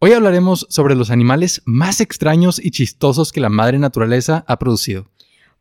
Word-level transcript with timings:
Hoy 0.00 0.12
hablaremos 0.12 0.64
sobre 0.70 0.94
los 0.94 1.10
animales 1.10 1.60
más 1.64 2.00
extraños 2.00 2.64
y 2.64 2.70
chistosos 2.70 3.32
que 3.32 3.40
la 3.40 3.48
madre 3.48 3.80
naturaleza 3.80 4.44
ha 4.46 4.56
producido. 4.56 5.10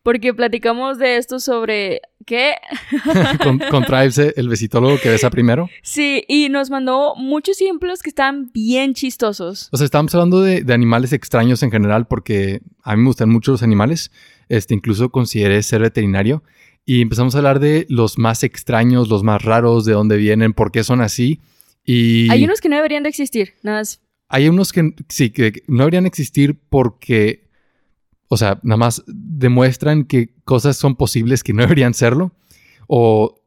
Porque 0.03 0.31
platicamos 0.31 0.99
de 0.99 1.17
esto 1.17 1.39
sobre 1.39 2.01
qué. 2.23 2.53
con, 3.43 3.57
con 3.57 3.83
Tribes, 3.83 4.19
el 4.19 4.47
besitólogo 4.47 4.99
que 5.01 5.09
besa 5.09 5.31
primero. 5.31 5.67
Sí, 5.81 6.23
y 6.27 6.49
nos 6.49 6.69
mandó 6.69 7.15
muchos 7.15 7.59
ejemplos 7.59 8.03
que 8.03 8.09
están 8.09 8.51
bien 8.53 8.93
chistosos. 8.93 9.69
O 9.71 9.77
sea, 9.77 9.85
estamos 9.85 10.13
hablando 10.13 10.41
de, 10.41 10.61
de, 10.61 10.71
animales 10.71 11.13
extraños 11.13 11.63
en 11.63 11.71
general 11.71 12.05
porque 12.05 12.61
a 12.83 12.95
mí 12.95 13.01
me 13.01 13.07
gustan 13.07 13.29
mucho 13.29 13.53
los 13.53 13.63
animales. 13.63 14.11
Este, 14.49 14.75
incluso 14.75 15.09
consideré 15.09 15.63
ser 15.63 15.81
veterinario. 15.81 16.43
Y 16.85 17.01
empezamos 17.01 17.33
a 17.33 17.39
hablar 17.39 17.59
de 17.59 17.87
los 17.89 18.19
más 18.19 18.43
extraños, 18.43 19.09
los 19.09 19.23
más 19.23 19.41
raros, 19.41 19.83
de 19.83 19.93
dónde 19.93 20.15
vienen, 20.15 20.53
por 20.53 20.71
qué 20.71 20.83
son 20.83 21.01
así. 21.01 21.41
Y... 21.83 22.29
Hay 22.29 22.43
unos 22.43 22.61
que 22.61 22.69
no 22.69 22.75
deberían 22.75 23.01
de 23.01 23.09
existir, 23.09 23.55
nada 23.63 23.79
más. 23.79 23.99
Hay 24.29 24.49
unos 24.49 24.73
que 24.73 24.93
sí, 25.09 25.29
que 25.29 25.63
no 25.67 25.79
deberían 25.79 26.05
existir 26.05 26.59
porque 26.69 27.47
o 28.29 28.37
sea, 28.37 28.59
nada 28.63 28.77
más 28.77 29.03
demuestran 29.07 30.05
que 30.05 30.33
cosas 30.43 30.77
son 30.77 30.95
posibles 30.95 31.43
que 31.43 31.53
no 31.53 31.61
deberían 31.63 31.93
serlo. 31.93 32.31
O 32.87 33.41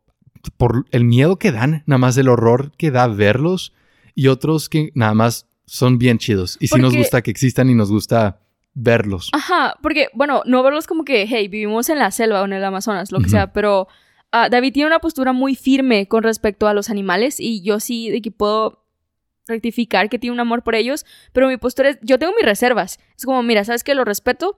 por 0.56 0.86
el 0.90 1.04
miedo 1.04 1.38
que 1.38 1.52
dan, 1.52 1.82
nada 1.86 1.98
más 1.98 2.16
el 2.16 2.28
horror 2.28 2.72
que 2.76 2.90
da 2.90 3.06
verlos. 3.08 3.72
Y 4.14 4.28
otros 4.28 4.68
que 4.68 4.90
nada 4.94 5.14
más 5.14 5.46
son 5.66 5.98
bien 5.98 6.18
chidos. 6.18 6.56
Y 6.60 6.66
sí 6.66 6.78
nos 6.78 6.96
gusta 6.96 7.22
que 7.22 7.30
existan 7.30 7.70
y 7.70 7.74
nos 7.74 7.90
gusta 7.90 8.40
verlos. 8.74 9.30
Ajá, 9.32 9.76
porque, 9.82 10.08
bueno, 10.14 10.42
no 10.44 10.62
verlos 10.62 10.86
como 10.86 11.04
que, 11.04 11.26
hey, 11.28 11.48
vivimos 11.48 11.88
en 11.88 11.98
la 11.98 12.10
selva 12.10 12.42
o 12.42 12.44
en 12.44 12.52
el 12.52 12.64
Amazonas, 12.64 13.12
lo 13.12 13.20
que 13.20 13.28
sea, 13.28 13.52
pero 13.52 13.86
uh, 14.32 14.50
David 14.50 14.72
tiene 14.72 14.88
una 14.88 14.98
postura 14.98 15.32
muy 15.32 15.54
firme 15.54 16.06
con 16.08 16.22
respecto 16.22 16.66
a 16.66 16.74
los 16.74 16.90
animales 16.90 17.38
y 17.38 17.62
yo 17.62 17.80
sí 17.80 18.10
de 18.10 18.20
que 18.20 18.30
puedo 18.30 18.79
rectificar 19.50 20.08
que 20.08 20.18
tiene 20.18 20.32
un 20.34 20.40
amor 20.40 20.62
por 20.62 20.74
ellos, 20.74 21.04
pero 21.32 21.48
mi 21.48 21.56
postura 21.56 21.90
es, 21.90 21.98
yo 22.02 22.18
tengo 22.18 22.32
mis 22.34 22.44
reservas. 22.44 22.98
Es 23.16 23.24
como, 23.24 23.42
mira, 23.42 23.64
¿sabes 23.64 23.84
que 23.84 23.94
Lo 23.94 24.04
respeto, 24.04 24.56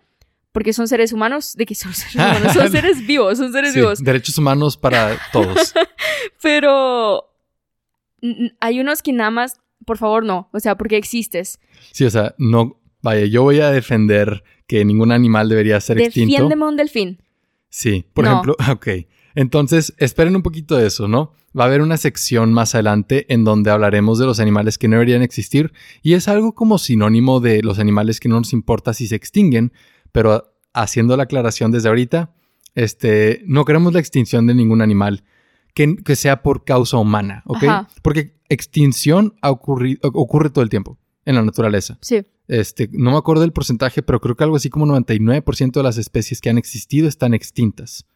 porque 0.53 0.73
son 0.73 0.87
seres 0.87 1.13
humanos, 1.13 1.57
de 1.57 1.67
que 1.67 1.75
son 1.75 1.93
seres 1.95 2.15
humanos, 2.15 2.53
son 2.53 2.71
seres 2.71 3.07
vivos, 3.07 3.39
son 3.39 3.53
seres 3.53 3.73
sí, 3.73 3.81
vivos. 3.81 4.05
Derechos 4.05 4.39
humanos 4.39 4.77
para 4.77 5.19
todos. 5.33 5.75
Pero 6.43 7.29
hay 8.61 8.81
unos 8.81 9.03
que 9.03 9.13
nada 9.13 9.31
más, 9.31 9.61
por 9.85 9.99
favor, 9.99 10.25
no, 10.25 10.49
o 10.53 10.61
sea, 10.61 10.77
porque 10.77 10.97
existes. 10.97 11.59
Sí, 11.91 12.05
o 12.05 12.11
sea, 12.11 12.35
no, 12.39 12.81
vaya, 13.01 13.27
yo 13.27 13.43
voy 13.43 13.61
a 13.61 13.71
defender 13.71 14.45
que 14.67 14.85
ningún 14.85 15.13
animal 15.13 15.49
debería 15.49 15.81
ser 15.81 16.01
extinto. 16.01 16.31
Defiéndeme 16.31 16.67
un 16.67 16.77
delfín. 16.77 17.23
Sí, 17.69 18.07
por 18.13 18.25
no. 18.25 18.31
ejemplo, 18.31 18.57
ok. 18.73 18.89
Entonces, 19.35 19.95
esperen 19.97 20.37
un 20.37 20.43
poquito 20.43 20.77
de 20.77 20.87
eso, 20.87 21.09
¿no? 21.09 21.33
Va 21.59 21.65
a 21.65 21.67
haber 21.67 21.83
una 21.83 21.97
sección 21.97 22.53
más 22.53 22.75
adelante 22.75 23.27
en 23.33 23.45
donde 23.45 23.71
hablaremos 23.71 24.19
de 24.19 24.27
los 24.27 24.41
animales 24.41 24.79
que 24.79 24.89
no 24.89 24.95
deberían 24.95 25.23
existir 25.23 25.73
y 26.03 26.15
es 26.15 26.29
algo 26.29 26.55
como 26.55 26.79
sinónimo 26.79 27.41
de 27.41 27.63
los 27.63 27.79
animales 27.79 28.21
que 28.21 28.29
no 28.29 28.39
nos 28.39 28.53
importa 28.53 28.95
si 28.95 29.07
se 29.07 29.17
extinguen, 29.17 29.73
pero 30.13 30.55
haciendo 30.73 31.17
la 31.17 31.25
aclaración 31.25 31.71
desde 31.71 31.89
ahorita, 31.89 32.35
este, 32.75 33.43
no 33.47 33.65
queremos 33.65 33.93
la 33.93 34.01
extinción 34.01 34.47
de 34.47 34.55
ningún 34.55 34.81
animal 34.81 35.25
que, 35.75 35.97
que 35.97 36.17
sea 36.17 36.43
por 36.43 36.65
causa 36.65 36.97
humana, 36.97 37.43
¿ok? 37.47 37.65
Ajá. 37.65 37.89
Porque 38.03 38.35
extinción 38.49 39.35
ocurre 39.43 40.51
todo 40.51 40.63
el 40.63 40.71
tiempo 40.71 40.99
en 41.25 41.35
la 41.35 41.43
naturaleza. 41.43 41.99
Sí. 42.01 42.25
Este, 42.49 42.89
no 42.93 43.13
me 43.13 43.17
acuerdo 43.17 43.43
del 43.43 43.53
porcentaje, 43.53 44.03
pero 44.03 44.21
creo 44.21 44.37
que 44.37 44.45
algo 44.45 44.57
así 44.57 44.69
como 44.69 44.87
99% 44.87 45.73
de 45.73 45.83
las 45.83 45.97
especies 45.97 46.41
que 46.41 46.51
han 46.51 46.59
existido 46.59 47.09
están 47.09 47.35
extintas. 47.35 48.07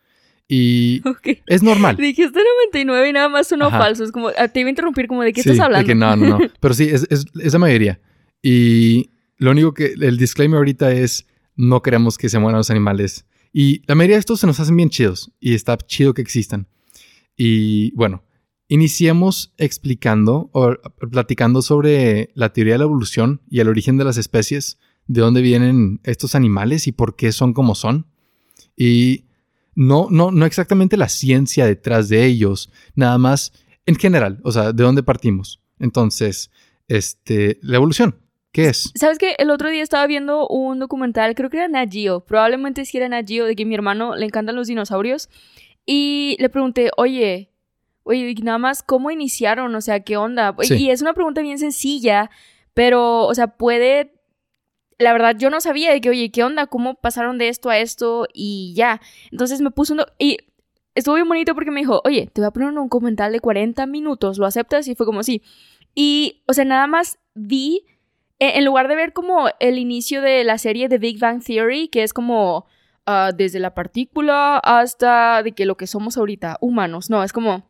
Y 0.49 1.03
okay. 1.09 1.43
es 1.47 1.63
normal. 1.63 1.97
Dijiste 1.97 2.39
99 2.73 3.09
y 3.09 3.13
nada 3.13 3.29
más 3.29 3.51
uno 3.53 3.71
falso. 3.71 4.05
Es 4.05 4.13
como, 4.13 4.31
te 4.31 4.61
iba 4.61 4.69
a 4.69 4.71
interrumpir 4.71 5.09
como 5.09 5.23
de 5.23 5.33
qué 5.33 5.43
sí, 5.43 5.51
estás 5.51 5.65
hablando. 5.65 5.87
De 5.87 5.93
que 5.93 5.99
no, 5.99 6.17
no, 6.17 6.39
no. 6.39 6.51
Pero 6.61 6.75
sí, 6.75 6.85
es, 6.85 7.07
es, 7.11 7.27
es 7.41 7.53
la 7.53 7.59
mayoría. 7.59 8.01
Y 8.43 9.11
lo 9.39 9.51
único 9.51 9.75
que, 9.75 9.95
el 10.01 10.17
disclaimer 10.17 10.59
ahorita 10.59 10.93
es, 10.93 11.27
no 11.57 11.83
queremos 11.83 12.17
que 12.17 12.29
se 12.29 12.39
mueran 12.39 12.59
los 12.59 12.71
animales. 12.71 13.27
Y 13.53 13.83
la 13.87 13.95
mayoría 13.95 14.17
de 14.17 14.21
estos 14.21 14.41
se 14.41 14.47
nos 14.47 14.61
hacen 14.61 14.77
bien 14.77 14.91
chidos 14.91 15.33
y 15.41 15.55
está 15.55 15.77
chido 15.79 16.15
que 16.15 16.23
existan. 16.23 16.69
Y 17.37 17.91
bueno, 17.93 18.25
iniciemos 18.69 19.55
explicando 19.59 20.51
o 20.53 20.75
platicando 21.11 21.63
sobre 21.63 22.31
la 22.35 22.53
teoría 22.53 22.75
de 22.75 22.79
la 22.79 22.85
evolución 22.85 23.43
y 23.51 23.61
el 23.61 23.69
origen 23.69 23.97
de 23.97 24.05
las 24.05 24.17
especies, 24.17 24.79
de 25.07 25.21
dónde 25.21 25.43
vienen 25.43 26.01
estos 26.05 26.35
animales 26.35 26.87
y 26.87 26.93
por 26.93 27.17
qué 27.17 27.33
son 27.33 27.53
como 27.53 27.75
son. 27.75 28.07
Y 28.77 29.26
no, 29.77 30.09
no, 30.11 30.33
no 30.33 30.47
exactamente 30.47 30.97
la 30.97 31.09
ciencia 31.09 31.67
detrás 31.67 32.09
de 32.09 32.25
ellos, 32.25 32.73
nada 32.97 33.19
más 33.19 33.53
en 33.85 33.95
general, 33.95 34.41
o 34.43 34.51
sea, 34.51 34.73
de 34.73 34.83
dónde 34.83 35.05
partimos. 35.05 35.61
Entonces, 35.79 36.51
este, 36.89 37.59
la 37.63 37.77
evolución. 37.77 38.19
¿Qué 38.51 38.71
es? 38.71 38.91
¿Sabes 38.95 39.19
qué? 39.19 39.37
El 39.39 39.51
otro 39.51 39.69
día 39.69 39.83
estaba 39.83 40.07
viendo 40.07 40.49
un 40.49 40.79
documental, 40.79 41.35
creo 41.35 41.51
que 41.51 41.59
era 41.59 41.69
Nat 41.69 41.93
Geo, 41.93 42.25
probablemente 42.25 42.87
sí 42.87 42.97
era 42.97 43.07
Nat 43.07 43.29
Geo, 43.29 43.45
de 43.45 43.55
que 43.55 43.65
a 43.65 43.67
mi 43.67 43.75
hermano 43.75 44.17
le 44.17 44.25
encantan 44.25 44.57
los 44.57 44.67
dinosaurios. 44.67 45.29
Y 45.85 46.37
le 46.41 46.49
pregunté, 46.49 46.91
oye, 46.97 47.53
oye, 48.03 48.35
nada 48.43 48.59
más, 48.59 48.83
¿cómo 48.83 49.11
iniciaron? 49.11 49.75
O 49.75 49.81
sea, 49.83 50.01
¿qué 50.01 50.17
onda? 50.17 50.57
Sí. 50.63 50.75
Y 50.75 50.91
es 50.91 51.03
una 51.03 51.13
pregunta 51.13 51.43
bien 51.43 51.59
sencilla, 51.59 52.31
pero, 52.75 53.27
o 53.27 53.35
sea, 53.35 53.49
puede... 53.49 54.15
La 54.99 55.13
verdad, 55.13 55.37
yo 55.39 55.51
no 55.51 55.61
sabía 55.61 55.93
de 55.93 56.01
que, 56.01 56.11
oye, 56.11 56.31
¿qué 56.31 56.43
onda? 56.43 56.67
¿Cómo 56.67 56.95
pasaron 56.95 57.39
de 57.39 57.49
esto 57.49 57.69
a 57.69 57.79
esto? 57.79 58.27
Y 58.33 58.73
ya. 58.75 59.01
Entonces 59.31 59.61
me 59.61 59.71
puso 59.71 59.95
un... 59.95 60.03
Y 60.19 60.39
estuvo 60.95 61.17
bien 61.17 61.29
bonito 61.29 61.55
porque 61.55 61.71
me 61.71 61.81
dijo, 61.81 62.01
oye, 62.05 62.31
te 62.33 62.41
voy 62.41 62.49
a 62.49 62.51
poner 62.51 62.69
un 62.71 62.77
documental 62.77 63.33
de 63.33 63.41
40 63.41 63.87
minutos, 63.87 64.39
¿lo 64.39 64.47
aceptas? 64.47 64.89
Y 64.89 64.95
fue 64.95 65.05
como, 65.05 65.23
sí. 65.23 65.43
Y, 65.95 66.43
o 66.47 66.55
sea, 66.55 66.65
nada 66.65 66.87
más 66.87 67.19
vi 67.35 67.85
en 68.39 68.65
lugar 68.65 68.89
de 68.89 68.97
ver 68.97 69.13
como 69.13 69.49
el 69.61 69.79
inicio 69.79 70.21
de 70.21 70.45
la 70.45 70.59
serie 70.59 70.89
de 70.89 70.99
Big 70.99 71.19
Bang 71.19 71.43
Theory, 71.43 71.89
que 71.89 72.03
es 72.03 72.13
como 72.13 72.67
uh, 73.07 73.35
desde 73.35 73.61
la 73.61 73.75
partícula 73.75 74.59
hasta 74.59 75.43
de 75.43 75.53
que 75.53 75.67
lo 75.67 75.77
que 75.77 75.87
somos 75.87 76.19
ahorita, 76.19 76.59
humanos, 76.61 77.09
no, 77.09 77.23
es 77.23 77.33
como, 77.33 77.69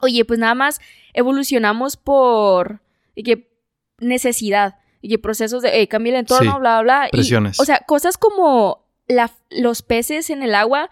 oye, 0.00 0.24
pues 0.24 0.38
nada 0.38 0.54
más 0.54 0.80
evolucionamos 1.12 1.96
por 1.96 2.80
de 3.14 3.22
que 3.22 3.52
necesidad, 3.98 4.76
y 5.02 5.16
procesos 5.18 5.62
de, 5.62 5.82
eh, 5.82 5.88
cambia 5.88 6.12
el 6.14 6.20
entorno, 6.20 6.52
Sí, 6.52 6.58
bla, 6.60 6.80
bla, 6.80 6.82
bla. 7.02 7.08
presiones. 7.12 7.58
Y, 7.58 7.62
o 7.62 7.64
sea, 7.64 7.80
cosas 7.80 8.16
como 8.16 8.86
la, 9.08 9.30
los 9.50 9.82
peces 9.82 10.30
en 10.30 10.42
el 10.42 10.54
agua 10.54 10.88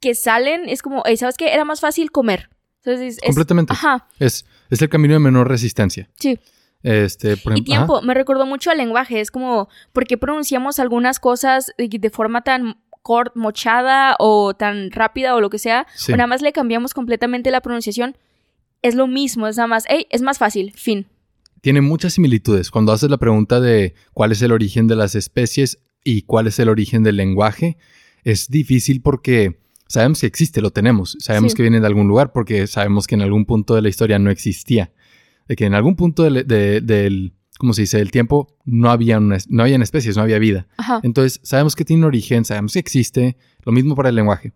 que 0.00 0.14
salen, 0.14 0.68
es 0.68 0.82
como, 0.82 1.02
hey, 1.06 1.16
¿sabes 1.16 1.36
qué? 1.36 1.54
Era 1.54 1.64
más 1.64 1.80
fácil 1.80 2.10
comer. 2.10 2.50
Entonces, 2.84 3.18
es, 3.22 3.26
Completamente. 3.26 3.72
Ajá, 3.72 4.08
Es, 4.18 4.44
es 4.68 4.82
el 4.82 4.88
camino 4.88 5.14
de 5.14 5.20
menor 5.20 5.48
resistencia. 5.48 6.10
sí. 6.18 6.38
Este, 6.84 7.36
por 7.36 7.56
Y 7.56 7.62
tiempo, 7.62 7.98
ajá. 7.98 8.04
me 8.06 8.12
recordó 8.12 8.44
mucho 8.44 8.72
al 8.72 8.78
lenguaje, 8.78 9.20
es 9.20 9.30
como, 9.30 9.68
¿por 9.92 10.04
qué 10.04 10.18
pronunciamos 10.18 10.80
algunas 10.80 11.20
cosas 11.20 11.72
de, 11.78 11.88
de 11.88 12.10
forma 12.10 12.42
tan 12.42 12.82
cort, 13.02 13.36
mochada 13.36 14.16
o 14.18 14.54
tan 14.54 14.90
rápida 14.90 15.36
o 15.36 15.40
lo 15.40 15.48
que 15.48 15.60
sea? 15.60 15.86
Sí. 15.94 16.12
O 16.12 16.16
nada 16.16 16.26
más 16.26 16.42
le 16.42 16.52
cambiamos 16.52 16.92
completamente 16.92 17.52
la 17.52 17.60
pronunciación. 17.60 18.16
Es 18.82 18.96
lo 18.96 19.06
mismo, 19.06 19.46
es 19.46 19.56
nada 19.58 19.68
más, 19.68 19.84
hey, 19.88 20.08
es 20.10 20.22
más 20.22 20.38
fácil, 20.38 20.72
fin. 20.74 21.06
Tiene 21.62 21.80
muchas 21.80 22.14
similitudes. 22.14 22.70
Cuando 22.70 22.92
haces 22.92 23.08
la 23.08 23.18
pregunta 23.18 23.60
de 23.60 23.94
cuál 24.12 24.32
es 24.32 24.42
el 24.42 24.52
origen 24.52 24.88
de 24.88 24.96
las 24.96 25.14
especies 25.14 25.78
y 26.04 26.22
cuál 26.22 26.48
es 26.48 26.58
el 26.58 26.68
origen 26.68 27.02
del 27.04 27.16
lenguaje, 27.16 27.78
es 28.24 28.48
difícil 28.48 29.00
porque 29.00 29.60
sabemos 29.86 30.20
que 30.20 30.26
existe, 30.26 30.60
lo 30.60 30.72
tenemos. 30.72 31.16
Sabemos 31.20 31.52
Sí. 31.52 31.56
que 31.56 31.62
viene 31.62 31.80
de 31.80 31.86
algún 31.86 32.08
lugar 32.08 32.32
porque 32.32 32.66
sabemos 32.66 33.06
que 33.06 33.14
en 33.14 33.22
algún 33.22 33.46
punto 33.46 33.74
de 33.76 33.82
la 33.82 33.88
historia 33.88 34.18
no 34.18 34.30
existía. 34.30 34.92
De 35.48 35.54
que 35.56 35.64
en 35.64 35.74
algún 35.74 35.94
punto 35.96 36.24
del, 36.24 36.46
de- 36.46 36.80
del 36.80 37.32
¿cómo 37.58 37.74
se 37.74 37.82
dice? 37.82 37.98
Del 37.98 38.10
tiempo 38.10 38.56
no 38.64 38.90
había, 38.90 39.18
una- 39.18 39.38
no 39.48 39.62
habían 39.62 39.82
especies, 39.82 40.16
no 40.16 40.22
había 40.22 40.40
vida. 40.40 40.66
Ajá. 40.78 40.98
Entonces, 41.04 41.38
sabemos 41.44 41.76
que 41.76 41.84
tiene 41.84 42.00
un 42.00 42.06
origen, 42.06 42.44
sabemos 42.44 42.72
que 42.72 42.80
existe, 42.80 43.36
lo 43.64 43.70
mismo 43.70 43.94
para 43.94 44.08
el 44.08 44.16
lenguaje. 44.16 44.52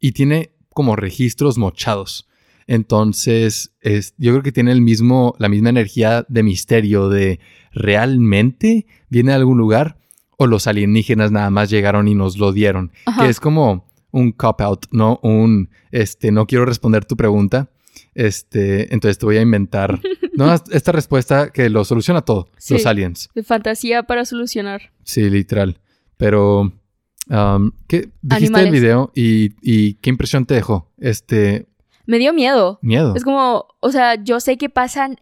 Y 0.00 0.12
tiene 0.12 0.52
como 0.70 0.96
registros 0.96 1.58
mochados. 1.58 2.26
Entonces, 2.66 3.74
es, 3.80 4.14
yo 4.18 4.32
creo 4.32 4.42
que 4.42 4.52
tiene 4.52 4.72
el 4.72 4.80
mismo, 4.80 5.34
la 5.38 5.48
misma 5.48 5.70
energía 5.70 6.26
de 6.28 6.42
misterio 6.42 7.08
de 7.08 7.40
¿realmente 7.72 8.86
viene 9.08 9.30
de 9.30 9.36
algún 9.36 9.58
lugar? 9.58 9.98
O 10.36 10.46
los 10.46 10.66
alienígenas 10.66 11.30
nada 11.30 11.50
más 11.50 11.70
llegaron 11.70 12.08
y 12.08 12.14
nos 12.14 12.38
lo 12.38 12.52
dieron. 12.52 12.92
Ajá. 13.06 13.24
Que 13.24 13.30
es 13.30 13.40
como 13.40 13.86
un 14.10 14.32
cop-out, 14.32 14.86
¿no? 14.90 15.20
Un, 15.22 15.70
este, 15.90 16.32
no 16.32 16.46
quiero 16.46 16.64
responder 16.64 17.04
tu 17.04 17.16
pregunta. 17.16 17.70
Este, 18.14 18.92
entonces 18.92 19.18
te 19.18 19.26
voy 19.26 19.36
a 19.38 19.42
inventar 19.42 20.00
no, 20.34 20.52
esta 20.70 20.92
respuesta 20.92 21.50
que 21.50 21.70
lo 21.70 21.84
soluciona 21.84 22.22
todo. 22.22 22.48
Sí. 22.58 22.74
Los 22.74 22.86
aliens. 22.86 23.30
De 23.34 23.42
fantasía 23.42 24.02
para 24.02 24.24
solucionar. 24.24 24.92
Sí, 25.04 25.30
literal. 25.30 25.78
Pero 26.16 26.72
Um, 27.28 27.72
¿Qué 27.88 28.10
dijiste 28.22 28.46
Animales. 28.46 28.66
el 28.66 28.72
video 28.72 29.12
y, 29.14 29.50
y 29.60 29.94
qué 29.94 30.10
impresión 30.10 30.46
te 30.46 30.54
dejó? 30.54 30.92
Este, 30.98 31.66
Me 32.06 32.18
dio 32.18 32.32
miedo. 32.32 32.78
miedo. 32.82 33.14
Es 33.16 33.24
como, 33.24 33.66
o 33.80 33.90
sea, 33.90 34.14
yo 34.22 34.40
sé 34.40 34.56
que 34.56 34.68
pasan 34.70 35.20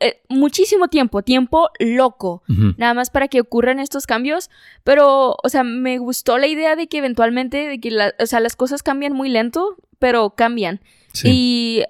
eh, 0.00 0.22
muchísimo 0.28 0.88
tiempo, 0.88 1.22
tiempo 1.22 1.70
loco, 1.80 2.42
nada 2.78 2.94
más 2.94 3.10
para 3.10 3.26
que 3.28 3.40
ocurran 3.40 3.80
estos 3.80 4.06
cambios, 4.06 4.48
pero, 4.84 5.36
o 5.42 5.48
sea, 5.48 5.64
me 5.64 5.98
gustó 5.98 6.38
la 6.38 6.46
idea 6.46 6.76
de 6.76 6.86
que 6.86 6.98
eventualmente, 6.98 7.66
de 7.68 7.80
que 7.80 7.90
la- 7.90 8.14
o 8.20 8.26
sea, 8.26 8.38
las 8.40 8.54
cosas 8.54 8.82
cambian 8.84 9.12
muy 9.12 9.28
lento, 9.28 9.76
pero 9.98 10.30
cambian. 10.36 10.80
Sí. 11.12 11.28
Y 11.32 11.82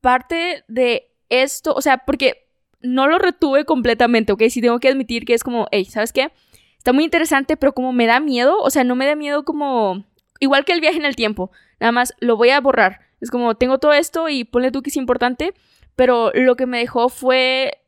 parte 0.00 0.64
de 0.68 1.10
esto, 1.28 1.72
o 1.74 1.80
sea, 1.82 1.98
porque 1.98 2.46
no 2.80 3.06
lo 3.06 3.18
retuve 3.18 3.64
completamente, 3.64 4.32
¿ok? 4.32 4.42
Sí 4.50 4.60
tengo 4.60 4.80
que 4.80 4.88
admitir 4.88 5.24
que 5.24 5.34
es 5.34 5.44
como, 5.44 5.66
hey, 5.70 5.84
¿sabes 5.84 6.12
qué? 6.12 6.32
Está 6.78 6.92
muy 6.92 7.04
interesante, 7.04 7.56
pero 7.56 7.72
como 7.74 7.92
me 7.92 8.06
da 8.06 8.18
miedo, 8.18 8.58
o 8.58 8.70
sea, 8.70 8.82
no 8.84 8.96
me 8.96 9.06
da 9.06 9.14
miedo 9.14 9.44
como... 9.44 10.04
Igual 10.40 10.64
que 10.64 10.72
el 10.72 10.80
viaje 10.80 10.96
en 10.98 11.04
el 11.04 11.14
tiempo, 11.14 11.52
nada 11.78 11.92
más 11.92 12.14
lo 12.18 12.36
voy 12.36 12.50
a 12.50 12.60
borrar. 12.60 13.02
Es 13.22 13.30
como, 13.30 13.54
tengo 13.54 13.78
todo 13.78 13.94
esto 13.94 14.28
y 14.28 14.44
ponle 14.44 14.70
tú 14.70 14.82
que 14.82 14.90
es 14.90 14.96
importante, 14.96 15.54
pero 15.96 16.30
lo 16.34 16.54
que 16.56 16.66
me 16.66 16.78
dejó 16.78 17.08
fue 17.08 17.78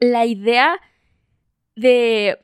la 0.00 0.24
idea 0.24 0.80
de... 1.76 2.38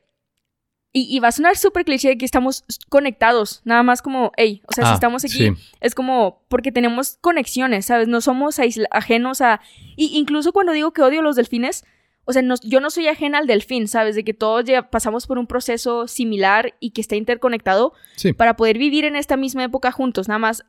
Y, 0.91 1.13
y 1.13 1.19
va 1.19 1.27
a 1.27 1.31
sonar 1.33 1.57
súper 1.57 1.83
cliché 1.83 2.07
de 2.09 2.17
que 2.17 2.23
estamos 2.23 2.63
conectados, 2.87 3.59
nada 3.65 3.83
más 3.83 4.01
como, 4.01 4.31
hey, 4.37 4.61
o 4.65 4.71
sea, 4.73 4.85
si 4.85 4.91
Ah, 4.91 4.93
estamos 4.93 5.25
aquí, 5.25 5.33
sí. 5.33 5.51
es 5.81 5.93
como 5.93 6.45
porque 6.47 6.71
tenemos 6.71 7.17
conexiones, 7.19 7.85
¿sabes? 7.87 8.07
No 8.07 8.21
somos 8.21 8.59
ajenos 8.91 9.41
a... 9.41 9.59
Y 9.97 10.17
incluso 10.17 10.53
cuando 10.53 10.71
digo 10.71 10.93
que 10.93 11.01
odio 11.01 11.21
los 11.21 11.35
delfines, 11.35 11.83
o 12.23 12.31
sea, 12.31 12.41
no- 12.43 12.55
yo 12.63 12.79
no 12.79 12.89
soy 12.91 13.07
ajena 13.09 13.39
al 13.39 13.45
delfín, 13.47 13.89
¿sabes? 13.89 14.15
De 14.15 14.23
que 14.23 14.33
todos 14.33 14.63
ya 14.63 14.89
pasamos 14.89 15.27
por 15.27 15.37
un 15.37 15.47
proceso 15.47 16.07
similar 16.07 16.75
y 16.79 16.91
que 16.91 17.01
está 17.01 17.17
interconectado 17.17 17.91
Sí. 18.15 18.31
para 18.31 18.55
poder 18.55 18.77
vivir 18.77 19.03
en 19.03 19.17
esta 19.17 19.35
misma 19.35 19.65
época 19.65 19.91
juntos. 19.91 20.29
Nada 20.29 20.39
más, 20.39 20.63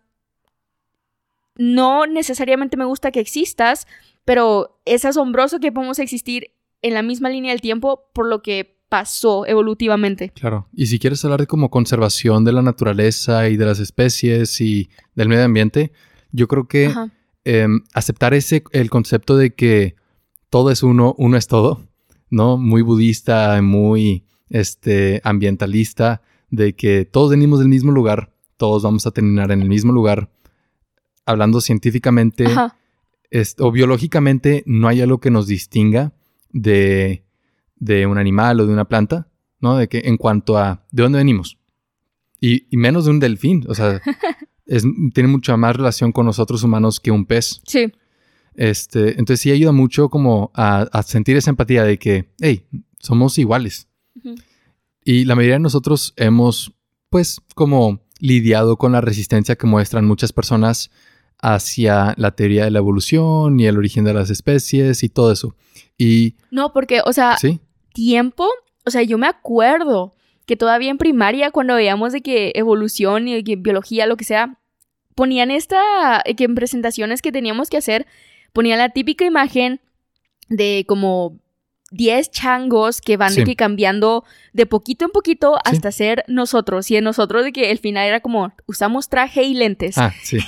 no 1.58 2.06
necesariamente 2.06 2.76
me 2.76 2.84
gusta 2.84 3.10
que 3.10 3.20
existas, 3.20 3.86
pero 4.24 4.80
es 4.84 5.04
asombroso 5.04 5.60
que 5.60 5.72
podamos 5.72 5.98
existir 5.98 6.50
en 6.82 6.94
la 6.94 7.02
misma 7.02 7.30
línea 7.30 7.52
del 7.52 7.60
tiempo 7.60 8.08
por 8.12 8.28
lo 8.28 8.42
que 8.42 8.76
pasó 8.88 9.46
evolutivamente. 9.46 10.30
Claro. 10.30 10.68
Y 10.72 10.86
si 10.86 10.98
quieres 10.98 11.24
hablar 11.24 11.40
de 11.40 11.46
como 11.46 11.70
conservación 11.70 12.44
de 12.44 12.52
la 12.52 12.62
naturaleza 12.62 13.48
y 13.48 13.56
de 13.56 13.66
las 13.66 13.80
especies 13.80 14.60
y 14.60 14.88
del 15.14 15.28
medio 15.28 15.44
ambiente, 15.44 15.92
yo 16.32 16.48
creo 16.48 16.68
que 16.68 16.92
em, 17.44 17.80
aceptar 17.94 18.34
ese, 18.34 18.62
el 18.72 18.90
concepto 18.90 19.36
de 19.36 19.54
que 19.54 19.96
todo 20.50 20.70
es 20.70 20.82
uno, 20.82 21.14
uno 21.18 21.36
es 21.36 21.46
todo, 21.46 21.82
¿no? 22.30 22.56
Muy 22.56 22.82
budista, 22.82 23.60
muy 23.62 24.24
este, 24.50 25.20
ambientalista, 25.24 26.22
de 26.50 26.74
que 26.74 27.04
todos 27.04 27.30
venimos 27.30 27.58
del 27.58 27.68
mismo 27.68 27.92
lugar, 27.92 28.32
todos 28.56 28.82
vamos 28.82 29.06
a 29.06 29.10
terminar 29.10 29.50
en 29.50 29.62
el 29.62 29.68
mismo 29.68 29.92
lugar. 29.92 30.30
Hablando 31.26 31.60
científicamente 31.60 32.46
es- 33.30 33.56
o 33.58 33.70
biológicamente, 33.72 34.62
no 34.66 34.88
hay 34.88 35.00
algo 35.02 35.18
que 35.20 35.30
nos 35.30 35.46
distinga 35.46 36.12
de, 36.50 37.24
de 37.76 38.06
un 38.06 38.16
animal 38.18 38.60
o 38.60 38.66
de 38.66 38.72
una 38.72 38.86
planta, 38.86 39.28
¿no? 39.60 39.76
De 39.76 39.88
que 39.88 40.02
en 40.06 40.16
cuanto 40.16 40.56
a 40.56 40.86
de 40.92 41.02
dónde 41.02 41.18
venimos. 41.18 41.58
Y, 42.40 42.66
y 42.70 42.76
menos 42.76 43.04
de 43.06 43.10
un 43.10 43.18
delfín, 43.20 43.64
o 43.68 43.74
sea, 43.74 44.00
es- 44.66 44.84
tiene 45.12 45.28
mucha 45.28 45.56
más 45.56 45.74
relación 45.76 46.12
con 46.12 46.26
nosotros 46.26 46.62
humanos 46.62 47.00
que 47.00 47.10
un 47.10 47.26
pez. 47.26 47.60
Sí. 47.66 47.92
Este, 48.54 49.10
entonces 49.18 49.40
sí 49.40 49.50
ayuda 49.50 49.72
mucho 49.72 50.08
como 50.08 50.50
a, 50.54 50.82
a 50.92 51.02
sentir 51.02 51.36
esa 51.36 51.50
empatía 51.50 51.82
de 51.84 51.98
que, 51.98 52.30
hey, 52.40 52.64
somos 52.98 53.36
iguales. 53.38 53.88
Y 55.04 55.24
la 55.24 55.34
mayoría 55.36 55.54
de 55.56 55.60
nosotros 55.60 56.14
hemos, 56.16 56.72
pues, 57.10 57.40
como 57.54 58.00
lidiado 58.18 58.76
con 58.76 58.92
la 58.92 59.00
resistencia 59.00 59.56
que 59.56 59.66
muestran 59.66 60.04
muchas 60.06 60.32
personas 60.32 60.90
hacia 61.40 62.14
la 62.16 62.32
teoría 62.32 62.64
de 62.64 62.70
la 62.70 62.78
evolución 62.78 63.60
y 63.60 63.66
el 63.66 63.78
origen 63.78 64.04
de 64.04 64.14
las 64.14 64.30
especies 64.30 65.02
y 65.02 65.08
todo 65.08 65.32
eso. 65.32 65.54
Y 65.98 66.36
No, 66.50 66.72
porque, 66.72 67.00
o 67.04 67.12
sea, 67.12 67.36
sí, 67.36 67.60
tiempo, 67.92 68.46
o 68.84 68.90
sea, 68.90 69.02
yo 69.02 69.18
me 69.18 69.26
acuerdo 69.26 70.12
que 70.46 70.56
todavía 70.56 70.90
en 70.90 70.98
primaria, 70.98 71.50
cuando 71.50 71.74
veíamos 71.74 72.12
de 72.12 72.22
que 72.22 72.52
evolución 72.54 73.28
y 73.28 73.34
de 73.34 73.44
que 73.44 73.56
biología, 73.56 74.06
lo 74.06 74.16
que 74.16 74.24
sea, 74.24 74.58
ponían 75.14 75.50
esta, 75.50 76.22
eh, 76.24 76.36
que 76.36 76.44
en 76.44 76.54
presentaciones 76.54 77.22
que 77.22 77.32
teníamos 77.32 77.68
que 77.68 77.78
hacer, 77.78 78.06
ponían 78.52 78.78
la 78.78 78.90
típica 78.90 79.24
imagen 79.24 79.80
de 80.48 80.84
como 80.86 81.40
10 81.92 82.30
changos 82.30 83.00
que 83.00 83.16
van 83.16 83.28
de 83.34 83.42
Sí. 83.42 83.44
que 83.44 83.56
cambiando 83.56 84.24
de 84.52 84.66
poquito 84.66 85.04
en 85.04 85.10
poquito 85.12 85.54
Sí. 85.54 85.60
hasta 85.72 85.92
ser 85.92 86.24
nosotros. 86.26 86.90
Y 86.90 86.96
en 86.96 87.04
nosotros 87.04 87.44
de 87.44 87.52
que 87.52 87.70
el 87.70 87.78
final 87.78 88.06
era 88.08 88.20
como, 88.20 88.52
usamos 88.66 89.08
traje 89.08 89.44
y 89.44 89.54
lentes. 89.54 89.96
ah, 89.98 90.12
sí, 90.22 90.38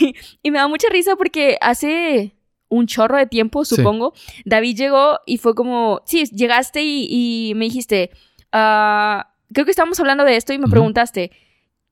Y 0.42 0.50
me 0.50 0.58
da 0.58 0.66
mucha 0.68 0.88
risa 0.90 1.14
porque 1.16 1.56
hace 1.60 2.32
un 2.68 2.86
chorro 2.86 3.16
de 3.16 3.26
tiempo, 3.26 3.64
supongo, 3.64 4.12
David 4.44 4.76
llegó 4.76 5.20
y 5.26 5.38
fue 5.38 5.54
como, 5.54 6.02
sí, 6.04 6.24
llegaste 6.26 6.82
y, 6.82 7.06
y 7.50 7.54
me 7.54 7.64
dijiste, 7.66 8.10
ah, 8.52 9.32
creo 9.52 9.64
que 9.64 9.70
estábamos 9.70 9.98
hablando 10.00 10.24
de 10.24 10.36
esto 10.36 10.52
y 10.52 10.58
me 10.58 10.66
preguntaste, 10.68 11.30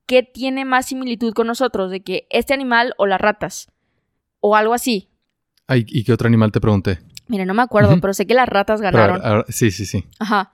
¿qué 0.05 0.21
tiene 0.23 0.65
más 0.65 0.85
similitud 0.87 1.33
con 1.33 1.47
nosotros? 1.47 1.89
De 1.89 2.01
que 2.01 2.27
este 2.29 2.53
animal 2.53 2.93
o 2.97 3.07
las 3.07 3.19
ratas 3.19 3.71
o 4.39 4.55
algo 4.55 4.73
así. 4.75 5.09
Ay, 5.65 5.83
¿y 5.87 6.03
qué 6.03 6.13
otro 6.13 6.27
animal 6.27 6.51
te 6.51 6.61
pregunté? 6.61 6.99
Mira, 7.27 7.45
no 7.45 7.53
me 7.53 7.61
acuerdo, 7.61 7.99
pero 8.01 8.13
sé 8.13 8.25
que 8.27 8.33
las 8.33 8.47
ratas 8.49 8.81
ganaron. 8.81 9.45
sí, 9.49 9.71
sí, 9.71 9.85
sí. 9.85 10.05
Ajá. 10.19 10.51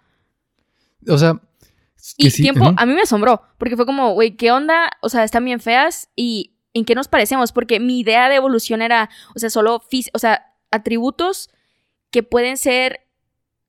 O 1.08 1.18
sea, 1.18 1.40
Y 2.18 2.32
sí, 2.32 2.42
tiempo, 2.42 2.74
a 2.76 2.86
mí 2.86 2.94
me 2.94 3.02
asombró, 3.02 3.42
porque 3.58 3.76
fue 3.76 3.86
como, 3.86 4.14
güey, 4.14 4.36
¿qué 4.36 4.52
onda? 4.52 4.90
O 5.02 5.10
sea, 5.10 5.24
están 5.24 5.46
bien 5.46 5.60
feas 5.60 6.10
y 6.16 6.56
¿en 6.74 6.86
qué 6.86 6.96
nos 6.96 7.08
parecemos? 7.08 7.52
Porque 7.52 7.80
mi 7.80 8.00
idea 8.00 8.30
de 8.30 8.36
evolución 8.36 8.82
era, 8.82 9.10
o 9.36 9.40
sea, 9.40 9.50
solo, 9.50 9.84
o 10.14 10.20
sea, 10.20 10.46
atributos 10.72 11.50
que 12.12 12.24
pueden 12.24 12.58
ser 12.58 13.02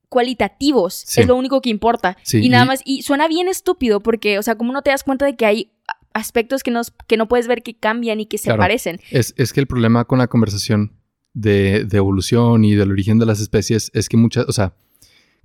cualitativos, 0.09 0.95
Sí. 1.07 1.21
es 1.23 1.27
lo 1.27 1.35
único 1.37 1.61
que 1.61 1.71
importa. 1.71 2.17
Sí, 2.23 2.39
y 2.45 2.49
nada 2.49 2.65
y- 2.65 2.69
más, 2.69 2.81
y 2.85 3.03
suena 3.03 3.27
bien 3.29 3.49
estúpido, 3.49 4.01
porque, 4.01 4.39
o 4.39 4.43
sea, 4.43 4.55
como 4.57 4.73
no 4.73 4.83
te 4.83 4.91
das 4.91 5.03
cuenta 5.03 5.25
de 5.27 5.35
que 5.37 5.45
hay 5.47 5.73
aspectos 6.13 6.63
que, 6.63 6.71
nos, 6.71 6.93
que 7.09 7.17
no 7.17 7.27
puedes 7.27 7.49
ver 7.49 7.63
que 7.63 7.75
cambian 7.77 8.21
y 8.21 8.27
que 8.27 8.39
se 8.39 8.45
Claro. 8.45 8.61
parecen. 8.61 9.01
Es, 9.11 9.35
es 9.37 9.53
que 9.53 9.61
el 9.61 9.67
problema 9.67 10.05
con 10.05 10.19
la 10.21 10.29
conversación 10.29 10.93
de, 11.35 11.85
de 11.85 11.97
evolución 11.99 12.65
y 12.65 12.75
del 12.75 12.91
origen 12.91 13.19
de 13.19 13.27
las 13.27 13.41
especies 13.41 13.91
es 13.95 14.09
que 14.09 14.17
muchas, 14.17 14.47
o 14.49 14.53
sea, 14.53 14.75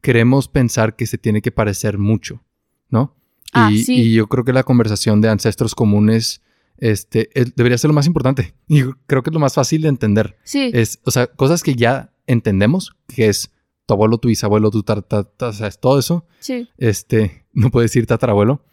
queremos 0.02 0.48
pensar 0.48 0.96
que 0.96 1.06
se 1.08 1.18
tiene 1.18 1.42
que 1.42 1.52
parecer 1.52 1.98
mucho, 1.98 2.42
¿no? 2.90 3.16
Ah, 3.52 3.72
y, 3.72 3.80
sí. 3.84 3.96
y 3.96 4.14
yo 4.14 4.28
creo 4.28 4.46
que 4.46 4.54
la 4.54 4.64
conversación 4.64 5.22
de 5.22 5.30
ancestros 5.30 5.74
comunes 5.76 6.42
este, 6.78 7.30
es- 7.34 7.56
debería 7.56 7.78
ser 7.78 7.90
lo 7.90 7.94
más 7.96 8.06
importante. 8.08 8.54
Y 8.68 8.84
creo 9.08 9.24
que 9.24 9.32
es 9.32 9.34
lo 9.34 9.40
más 9.40 9.56
fácil 9.56 9.82
de 9.82 9.90
entender. 9.90 10.38
Sí. 10.44 10.70
Es, 10.74 11.00
o 11.04 11.12
sea, 11.12 11.28
cosas 11.28 11.64
que 11.64 11.74
ya 11.76 12.14
entendemos, 12.28 12.96
que 13.08 13.28
es 13.28 13.52
tu 13.88 13.96
abuelo, 13.96 14.20
tu 14.20 14.28
bisabuelo, 14.28 14.70
tu 14.70 14.84
tarta, 14.84 15.28
o 15.40 15.52
sea, 15.54 15.68
es 15.68 15.80
todo 15.80 15.98
eso. 16.00 16.26
sí. 16.40 16.70
Este, 16.78 17.46
no 17.54 17.72
puedo 17.72 17.82
decir 17.82 18.06
tatarabuelo. 18.06 18.64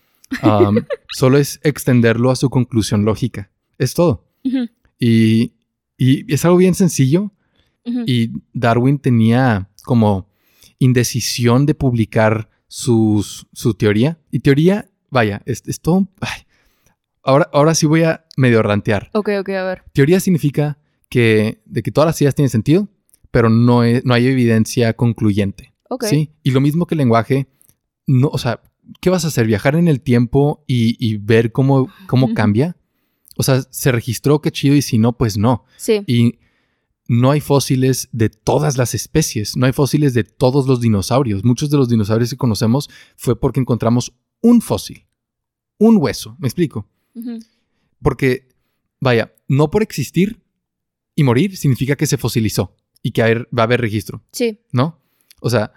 Um, 0.43 0.77
solo 1.09 1.39
es 1.39 1.59
extenderlo 1.63 2.31
a 2.31 2.37
su 2.37 2.51
conclusión 2.51 3.05
lógica. 3.07 3.51
Es 3.79 3.95
todo. 3.95 4.29
Y, 4.99 5.55
y 5.99 6.33
es 6.33 6.45
algo 6.45 6.57
bien 6.59 6.75
sencillo. 6.75 7.33
Y 8.05 8.33
Darwin 8.53 8.99
tenía 8.99 9.71
como 9.85 10.29
indecisión 10.81 11.67
de 11.67 11.75
publicar 11.75 12.51
sus- 12.67 13.47
su 13.53 13.75
teoría. 13.75 14.19
Y 14.31 14.41
teoría, 14.41 14.91
vaya, 15.11 15.43
es, 15.47 15.63
es 15.67 15.81
todo... 15.81 16.09
ay. 16.21 16.43
Ahora, 17.23 17.49
ahora 17.53 17.75
sí 17.75 17.87
voy 17.87 18.03
a 18.05 18.25
medio 18.37 18.63
rantear. 18.63 19.11
Ok, 19.13 19.31
ok, 19.41 19.49
a 19.51 19.65
ver. 19.65 19.83
Teoría 19.93 20.21
significa 20.21 20.79
que, 21.09 21.61
de 21.65 21.83
que 21.83 21.91
todas 21.91 22.07
las 22.07 22.21
ideas 22.21 22.35
tienen 22.35 22.51
sentido, 22.51 22.89
pero 23.31 23.49
no, 23.51 23.83
es- 23.85 24.05
no 24.05 24.15
hay 24.15 24.27
evidencia 24.27 24.93
concluyente. 24.95 25.73
Ok. 25.89 26.05
¿sí? 26.05 26.31
Y 26.43 26.51
lo 26.53 26.61
mismo 26.61 26.87
que 26.87 26.95
el 26.95 26.99
lenguaje, 26.99 27.47
no, 28.07 28.29
o 28.29 28.39
sea, 28.39 28.61
¿qué 29.01 29.11
vas 29.11 29.25
a 29.25 29.29
hacer? 29.29 29.47
¿Viajar 29.47 29.75
en 29.77 29.89
el 29.89 30.01
tiempo 30.01 30.65
y, 30.69 30.97
y 31.05 31.17
ver 31.19 31.51
cómo, 31.53 31.89
cómo 32.07 32.35
cambia? 32.35 32.77
O 33.37 33.43
sea, 33.43 33.63
se 33.71 33.93
registró, 33.93 34.41
qué 34.41 34.51
chido, 34.51 34.75
y 34.75 34.83
si 34.83 34.99
no, 34.99 35.17
pues 35.17 35.37
no. 35.37 35.65
Sí. 35.77 36.03
Y 36.07 36.39
no 37.09 37.31
hay 37.31 37.41
fósiles 37.41 38.09
de 38.13 38.31
todas 38.31 38.77
las 38.77 38.95
especies, 38.95 39.57
no 39.57 39.67
hay 39.67 39.73
fósiles 39.73 40.15
de 40.15 40.25
todos 40.25 40.67
los 40.67 40.81
dinosaurios. 40.81 41.45
Muchos 41.45 41.71
de 41.71 41.77
los 41.77 41.89
dinosaurios 41.89 42.31
que 42.31 42.37
conocemos 42.37 42.89
fue 43.17 43.39
porque 43.39 43.61
encontramos 43.61 44.13
un 44.41 44.61
fósil, 44.61 45.07
un 45.79 45.99
hueso, 45.99 46.37
me 46.39 46.49
explico. 46.49 46.89
Porque, 48.03 48.49
vaya, 49.01 49.35
no 49.49 49.71
por 49.71 49.83
existir 49.83 50.43
y 51.15 51.25
morir 51.25 51.57
significa 51.57 51.97
que 51.97 52.07
se 52.07 52.19
fosilizó 52.19 52.77
y 53.03 53.13
que 53.13 53.23
va 53.23 53.63
a 53.63 53.63
haber 53.63 53.81
registro. 53.81 54.23
Sí. 54.33 54.61
¿no? 54.73 55.01
O 55.41 55.51
sea, 55.51 55.73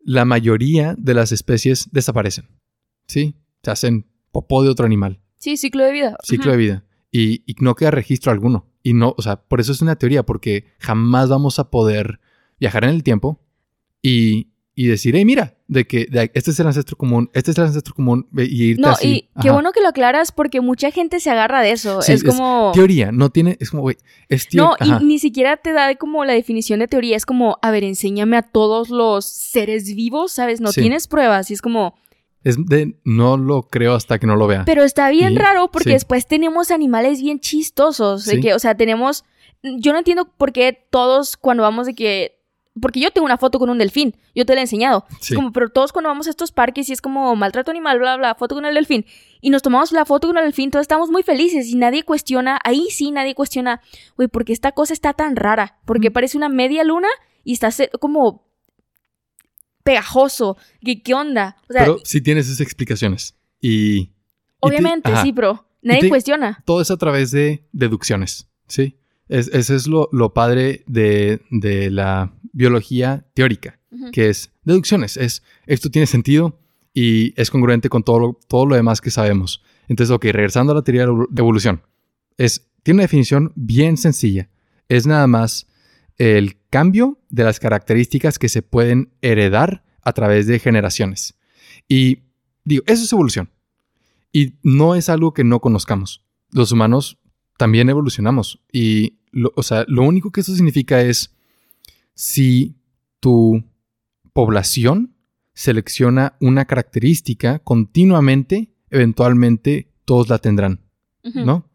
la 0.00 0.24
mayoría 0.24 0.94
de 0.96 1.14
las 1.14 1.32
especies 1.32 1.88
desaparecen, 1.92 2.48
¿sí? 3.06 3.34
Se 3.62 3.70
hacen 3.70 4.06
popó 4.32 4.62
de 4.62 4.70
otro 4.70 4.86
animal, 4.86 5.20
Sí, 5.40 5.56
ciclo 5.56 5.82
de 5.84 5.92
vida. 5.92 6.16
ciclo 6.22 6.52
de 6.52 6.56
vida, 6.58 6.84
y, 7.10 7.42
y 7.46 7.56
no 7.60 7.74
queda 7.74 7.90
registro 7.90 8.30
alguno. 8.30 8.66
Y 8.82 8.92
no, 8.94 9.14
o 9.18 9.22
sea, 9.22 9.36
por 9.36 9.60
eso 9.60 9.72
es 9.72 9.82
una 9.82 9.96
teoría, 9.96 10.22
porque 10.24 10.66
jamás 10.78 11.28
vamos 11.28 11.58
a 11.58 11.70
poder 11.70 12.20
viajar 12.60 12.84
en 12.84 12.90
el 12.90 13.02
tiempo 13.02 13.40
y, 14.02 14.48
y 14.74 14.86
decir, 14.86 15.14
hey, 15.16 15.24
mira, 15.24 15.56
de 15.68 15.86
que 15.86 16.06
de- 16.06 16.30
este 16.34 16.50
es 16.50 16.60
el 16.60 16.66
ancestro 16.66 16.96
común, 16.96 17.30
este 17.34 17.50
es 17.50 17.58
el 17.58 17.64
ancestro 17.64 17.94
común, 17.94 18.26
y 18.36 18.64
irte 18.70 18.82
No, 18.82 18.90
así. 18.90 19.28
y 19.36 19.40
qué 19.42 19.50
bueno 19.50 19.72
que 19.72 19.80
lo 19.82 19.88
aclaras 19.88 20.32
porque 20.32 20.60
mucha 20.60 20.90
gente 20.90 21.20
se 21.20 21.30
agarra 21.30 21.60
de 21.60 21.72
eso. 21.72 22.00
Sí, 22.02 22.12
es 22.12 22.24
como... 22.24 22.72
Teoría, 22.74 23.12
no 23.12 23.30
tiene, 23.30 23.56
es 23.60 23.70
como, 23.70 23.82
güey, 23.82 23.96
es 24.28 24.46
No, 24.54 24.74
teoría. 24.76 24.98
y 25.00 25.04
ni 25.04 25.18
siquiera 25.18 25.56
te 25.58 25.72
da 25.72 25.94
como 25.96 26.24
la 26.24 26.32
definición 26.32 26.80
de 26.80 26.88
teoría. 26.88 27.16
Es 27.16 27.26
como, 27.26 27.58
a 27.62 27.70
ver, 27.70 27.84
enséñame 27.84 28.36
a 28.38 28.42
todos 28.42 28.88
los 28.90 29.26
seres 29.26 29.94
vivos, 29.94 30.32
¿sabes? 30.32 30.60
No 30.60 30.72
Sí. 30.72 30.80
tienes 30.80 31.06
pruebas. 31.06 31.50
Y 31.50 31.54
es 31.54 31.60
como, 31.62 31.94
Es 32.44 32.56
de, 32.66 32.98
no 33.04 33.36
lo 33.36 33.62
creo 33.64 33.94
hasta 33.94 34.18
que 34.18 34.26
no 34.26 34.36
lo 34.36 34.46
vea. 34.46 34.64
pero 34.64 34.82
está 34.82 35.10
bien 35.10 35.32
Y- 35.34 35.36
raro 35.36 35.70
porque 35.70 35.90
sí. 35.90 35.94
después 35.94 36.26
tenemos 36.26 36.70
animales 36.70 37.20
bien 37.20 37.38
chistosos. 37.40 38.24
De 38.24 38.36
Sí. 38.36 38.40
que, 38.40 38.54
o 38.54 38.58
sea, 38.58 38.74
tenemos. 38.76 39.24
Yo 39.62 39.92
no 39.92 39.98
entiendo 39.98 40.24
por 40.24 40.52
qué 40.52 40.86
todos 40.90 41.36
cuando 41.36 41.62
vamos 41.62 41.86
de 41.86 41.94
que. 41.94 42.36
Porque 42.80 43.00
yo 43.00 43.10
tengo 43.10 43.24
una 43.26 43.36
foto 43.36 43.58
con 43.58 43.68
un 43.68 43.78
delfín, 43.78 44.16
yo 44.34 44.46
te 44.46 44.54
la 44.54 44.60
he 44.60 44.62
enseñado. 44.62 45.04
Sí. 45.20 45.34
Como, 45.34 45.52
pero 45.52 45.68
todos 45.70 45.92
cuando 45.92 46.08
vamos 46.08 46.28
a 46.28 46.30
estos 46.30 46.52
parques 46.52 46.88
y 46.88 46.92
es 46.92 47.02
como 47.02 47.34
maltrato 47.34 47.72
animal, 47.72 47.98
bla, 47.98 48.16
bla, 48.16 48.34
foto 48.36 48.54
con 48.54 48.64
el 48.64 48.74
delfín. 48.74 49.04
Y 49.40 49.50
nos 49.50 49.60
tomamos 49.60 49.90
la 49.92 50.04
foto 50.06 50.28
con 50.28 50.38
el 50.38 50.44
delfín, 50.44 50.70
todos 50.70 50.82
estamos 50.84 51.10
muy 51.10 51.22
felices 51.24 51.66
y 51.66 51.74
nadie 51.74 52.04
cuestiona, 52.04 52.58
ahí 52.64 52.86
sí 52.90 53.10
nadie 53.10 53.34
cuestiona, 53.34 53.82
güey, 54.16 54.28
porque 54.28 54.52
esta 54.52 54.70
cosa 54.72 54.92
está 54.94 55.12
tan 55.14 55.34
rara? 55.36 55.78
Porque 55.84 56.10
Mm. 56.10 56.12
parece 56.12 56.36
una 56.38 56.48
media 56.48 56.84
luna 56.84 57.08
y 57.44 57.52
está 57.54 57.70
como 57.98 58.46
pegajoso. 59.90 60.56
¿Qué, 60.84 61.02
qué 61.02 61.14
onda? 61.14 61.56
O 61.68 61.72
sea, 61.72 61.82
Pero 61.84 61.98
sí 62.04 62.20
tiene 62.20 62.42
sus 62.42 62.60
explicaciones. 62.60 63.34
Y. 63.60 63.70
y 63.98 64.04
te- 64.06 64.12
obviamente, 64.60 65.10
sí, 65.22 65.32
pero 65.32 65.66
nadie 65.82 66.02
te- 66.02 66.08
cuestiona. 66.08 66.62
Todo 66.64 66.80
es 66.80 66.90
a 66.90 66.96
través 66.96 67.30
de 67.30 67.64
deducciones, 67.72 68.48
¿sí? 68.68 68.96
Es, 69.28 69.48
ese 69.48 69.76
es 69.76 69.86
lo, 69.86 70.08
lo 70.12 70.32
padre 70.34 70.82
de, 70.86 71.40
de 71.50 71.90
la 71.90 72.32
biología 72.52 73.24
teórica, 73.34 73.78
Ujú. 73.92 74.10
que 74.10 74.28
es 74.28 74.50
deducciones. 74.64 75.16
Es, 75.16 75.42
esto 75.66 75.90
tiene 75.90 76.06
sentido 76.06 76.58
y 76.92 77.32
es 77.40 77.50
congruente 77.50 77.88
con 77.88 78.02
todo 78.02 78.18
lo, 78.18 78.40
todo 78.48 78.66
lo 78.66 78.74
demás 78.74 79.00
que 79.00 79.10
sabemos. 79.10 79.62
Entonces, 79.88 80.12
ok, 80.12 80.24
regresando 80.32 80.72
a 80.72 80.76
la 80.76 80.82
teoría 80.82 81.06
de 81.06 81.40
evolución. 81.40 81.82
Es, 82.36 82.66
tiene 82.82 82.96
una 82.96 83.02
definición 83.04 83.52
bien 83.54 83.96
sencilla. 83.96 84.48
Es 84.88 85.06
nada 85.06 85.26
más 85.26 85.66
el 86.20 86.58
cambio 86.68 87.18
de 87.30 87.44
las 87.44 87.60
características 87.60 88.38
que 88.38 88.50
se 88.50 88.60
pueden 88.60 89.10
heredar 89.22 89.82
a 90.02 90.12
través 90.12 90.46
de 90.46 90.58
generaciones. 90.58 91.34
Y 91.88 92.24
digo, 92.62 92.84
eso 92.86 93.04
es 93.04 93.12
evolución. 93.14 93.50
Y 94.30 94.52
no 94.62 94.94
es 94.96 95.08
algo 95.08 95.32
que 95.32 95.44
no 95.44 95.60
conozcamos. 95.60 96.22
Los 96.50 96.72
humanos 96.72 97.18
también 97.56 97.88
evolucionamos. 97.88 98.62
Y, 98.70 99.18
lo, 99.30 99.50
o 99.56 99.62
sea, 99.62 99.86
lo 99.88 100.02
único 100.02 100.30
que 100.30 100.42
eso 100.42 100.54
significa 100.54 101.00
es 101.00 101.34
si 102.12 102.76
tu 103.20 103.64
población 104.34 105.14
selecciona 105.54 106.36
una 106.38 106.66
característica 106.66 107.60
continuamente, 107.60 108.74
eventualmente 108.90 109.90
todos 110.04 110.28
la 110.28 110.36
tendrán. 110.36 110.80
¿no? 111.22 111.66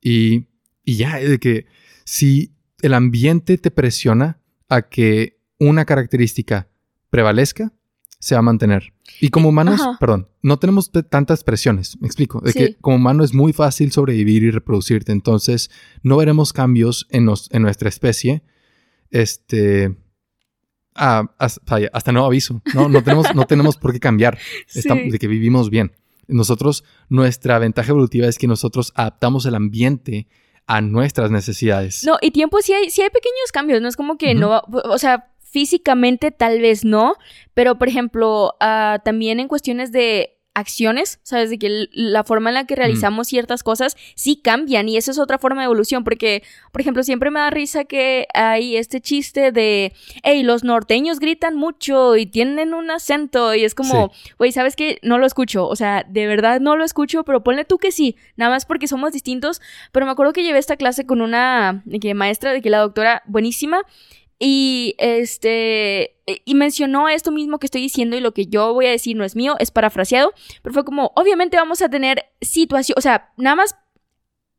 Y, 0.00 0.46
y 0.82 0.96
ya, 0.96 1.20
es 1.20 1.28
de 1.28 1.38
que 1.38 1.66
si 2.04 2.55
el 2.82 2.94
ambiente 2.94 3.58
te 3.58 3.70
presiona 3.70 4.40
a 4.68 4.82
que 4.82 5.38
una 5.58 5.84
característica 5.84 6.68
prevalezca, 7.10 7.72
se 8.18 8.34
va 8.34 8.40
a 8.40 8.42
mantener. 8.42 8.92
Y 9.20 9.28
como 9.30 9.48
humanos, 9.50 9.80
ajá. 9.80 9.96
perdón, 10.00 10.28
no 10.42 10.58
tenemos 10.58 10.90
tantas 11.08 11.44
presiones, 11.44 11.96
me 12.00 12.06
explico, 12.06 12.40
de 12.40 12.52
Sí. 12.52 12.58
que 12.58 12.74
como 12.76 12.96
humano 12.96 13.22
es 13.24 13.32
muy 13.34 13.52
fácil 13.52 13.92
sobrevivir 13.92 14.42
y 14.42 14.50
reproducirte, 14.50 15.12
entonces 15.12 15.70
no 16.02 16.16
veremos 16.16 16.52
cambios 16.52 17.06
en, 17.10 17.24
nos- 17.26 17.48
en 17.52 17.62
nuestra 17.62 17.88
especie, 17.88 18.42
este, 19.10 19.96
hasta, 20.94 22.12
nuevo 22.12 22.26
aviso, 22.26 22.62
¿no? 22.74 22.88
No 22.88 23.02
tenemos, 23.02 23.34
no 23.34 23.46
tenemos 23.46 23.76
por 23.76 23.92
qué 23.92 24.00
cambiar, 24.00 24.38
Estam- 24.74 25.02
Sí. 25.04 25.10
de 25.10 25.18
que 25.18 25.28
vivimos 25.28 25.70
bien. 25.70 25.92
Nosotros, 26.28 26.84
nuestra 27.08 27.58
ventaja 27.58 27.90
evolutiva 27.90 28.26
es 28.26 28.38
que 28.38 28.48
nosotros 28.48 28.92
adaptamos 28.96 29.46
el 29.46 29.54
ambiente 29.54 30.26
a 30.66 30.80
nuestras 30.80 31.30
necesidades. 31.30 32.04
No, 32.04 32.18
y 32.20 32.30
tiempo 32.30 32.60
sí 32.60 32.72
hay, 32.72 32.90
sí 32.90 33.02
hay 33.02 33.10
pequeños 33.10 33.52
cambios, 33.52 33.80
no 33.80 33.88
es 33.88 33.96
como 33.96 34.18
que 34.18 34.34
no, 34.34 34.62
o 34.68 34.98
sea, 34.98 35.30
físicamente 35.38 36.30
tal 36.30 36.60
vez 36.60 36.84
no, 36.84 37.14
pero 37.54 37.78
por 37.78 37.88
ejemplo, 37.88 38.54
ah, 38.60 39.00
también 39.04 39.40
en 39.40 39.48
cuestiones 39.48 39.92
de 39.92 40.35
acciones, 40.56 41.20
¿sabes? 41.22 41.50
De 41.50 41.58
que 41.58 41.86
la 41.92 42.24
forma 42.24 42.48
en 42.48 42.54
la 42.54 42.66
que 42.66 42.74
realizamos 42.74 43.28
ciertas 43.28 43.62
cosas 43.62 43.94
sí 44.14 44.40
cambian 44.42 44.88
y 44.88 44.96
eso 44.96 45.10
es 45.10 45.18
otra 45.18 45.38
forma 45.38 45.60
de 45.60 45.66
evolución, 45.66 46.02
porque, 46.02 46.42
por 46.72 46.80
ejemplo, 46.80 47.02
siempre 47.02 47.30
me 47.30 47.40
da 47.40 47.50
risa 47.50 47.84
que 47.84 48.26
hay 48.32 48.78
este 48.78 49.02
chiste 49.02 49.52
de, 49.52 49.92
hey, 50.22 50.42
los 50.42 50.64
norteños 50.64 51.20
gritan 51.20 51.56
mucho 51.56 52.16
y 52.16 52.24
tienen 52.24 52.72
un 52.72 52.90
acento 52.90 53.54
y 53.54 53.64
es 53.64 53.74
como, 53.74 54.10
güey, 54.38 54.50
¿sabes 54.50 54.76
qué? 54.76 54.98
No 55.02 55.18
lo 55.18 55.26
escucho, 55.26 55.68
o 55.68 55.76
sea, 55.76 56.06
de 56.08 56.26
verdad 56.26 56.58
no 56.58 56.74
lo 56.74 56.86
escucho, 56.86 57.22
pero 57.24 57.44
ponle 57.44 57.66
tú 57.66 57.76
que 57.76 57.92
sí, 57.92 58.16
nada 58.36 58.50
más 58.50 58.64
porque 58.64 58.88
somos 58.88 59.12
distintos, 59.12 59.60
pero 59.92 60.06
me 60.06 60.12
acuerdo 60.12 60.32
que 60.32 60.42
llevé 60.42 60.58
esta 60.58 60.78
clase 60.78 61.04
con 61.04 61.20
una 61.20 61.84
que 62.00 62.14
maestra, 62.14 62.54
de 62.54 62.62
que 62.62 62.70
la 62.70 62.78
doctora, 62.78 63.22
buenísima, 63.26 63.82
y 64.38 64.94
este, 64.98 66.16
y 66.44 66.54
mencionó 66.54 67.08
esto 67.08 67.30
mismo 67.30 67.58
que 67.58 67.66
estoy 67.66 67.80
diciendo 67.80 68.16
y 68.16 68.20
lo 68.20 68.32
que 68.32 68.46
yo 68.46 68.74
voy 68.74 68.86
a 68.86 68.90
decir 68.90 69.16
no 69.16 69.24
es 69.24 69.34
mío, 69.34 69.56
es 69.58 69.70
parafraseado, 69.70 70.32
pero 70.62 70.74
fue 70.74 70.84
como, 70.84 71.12
obviamente 71.16 71.56
vamos 71.56 71.80
a 71.80 71.88
tener 71.88 72.26
situación, 72.40 72.96
o 72.98 73.00
sea, 73.00 73.32
nada 73.36 73.56
más 73.56 73.76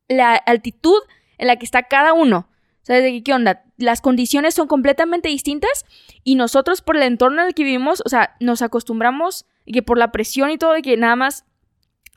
la 0.08 0.36
altitud 0.36 0.98
en 1.38 1.48
la 1.48 1.58
que 1.58 1.66
está 1.66 1.84
cada 1.84 2.14
uno. 2.14 2.50
¿Sabes 2.82 3.04
de 3.04 3.22
qué, 3.22 3.34
onda? 3.34 3.66
Las 3.76 4.00
condiciones 4.00 4.54
son 4.54 4.68
completamente 4.68 5.28
distintas 5.28 5.86
y 6.24 6.36
nosotros 6.36 6.82
por 6.82 6.96
el 6.96 7.04
entorno 7.04 7.42
en 7.42 7.50
el 7.50 7.54
que 7.54 7.66
vivimos, 7.66 8.02
o 8.06 8.10
sea, 8.10 8.38
nos 8.40 8.62
acostumbramos 8.62 9.46
y 9.66 9.74
que 9.74 9.84
por 9.84 9.98
la 9.98 10.14
presión 10.14 10.50
y 10.52 10.58
todo 10.58 10.72
de 10.72 10.82
que 10.82 10.96
nada 10.96 11.18
más 11.18 11.44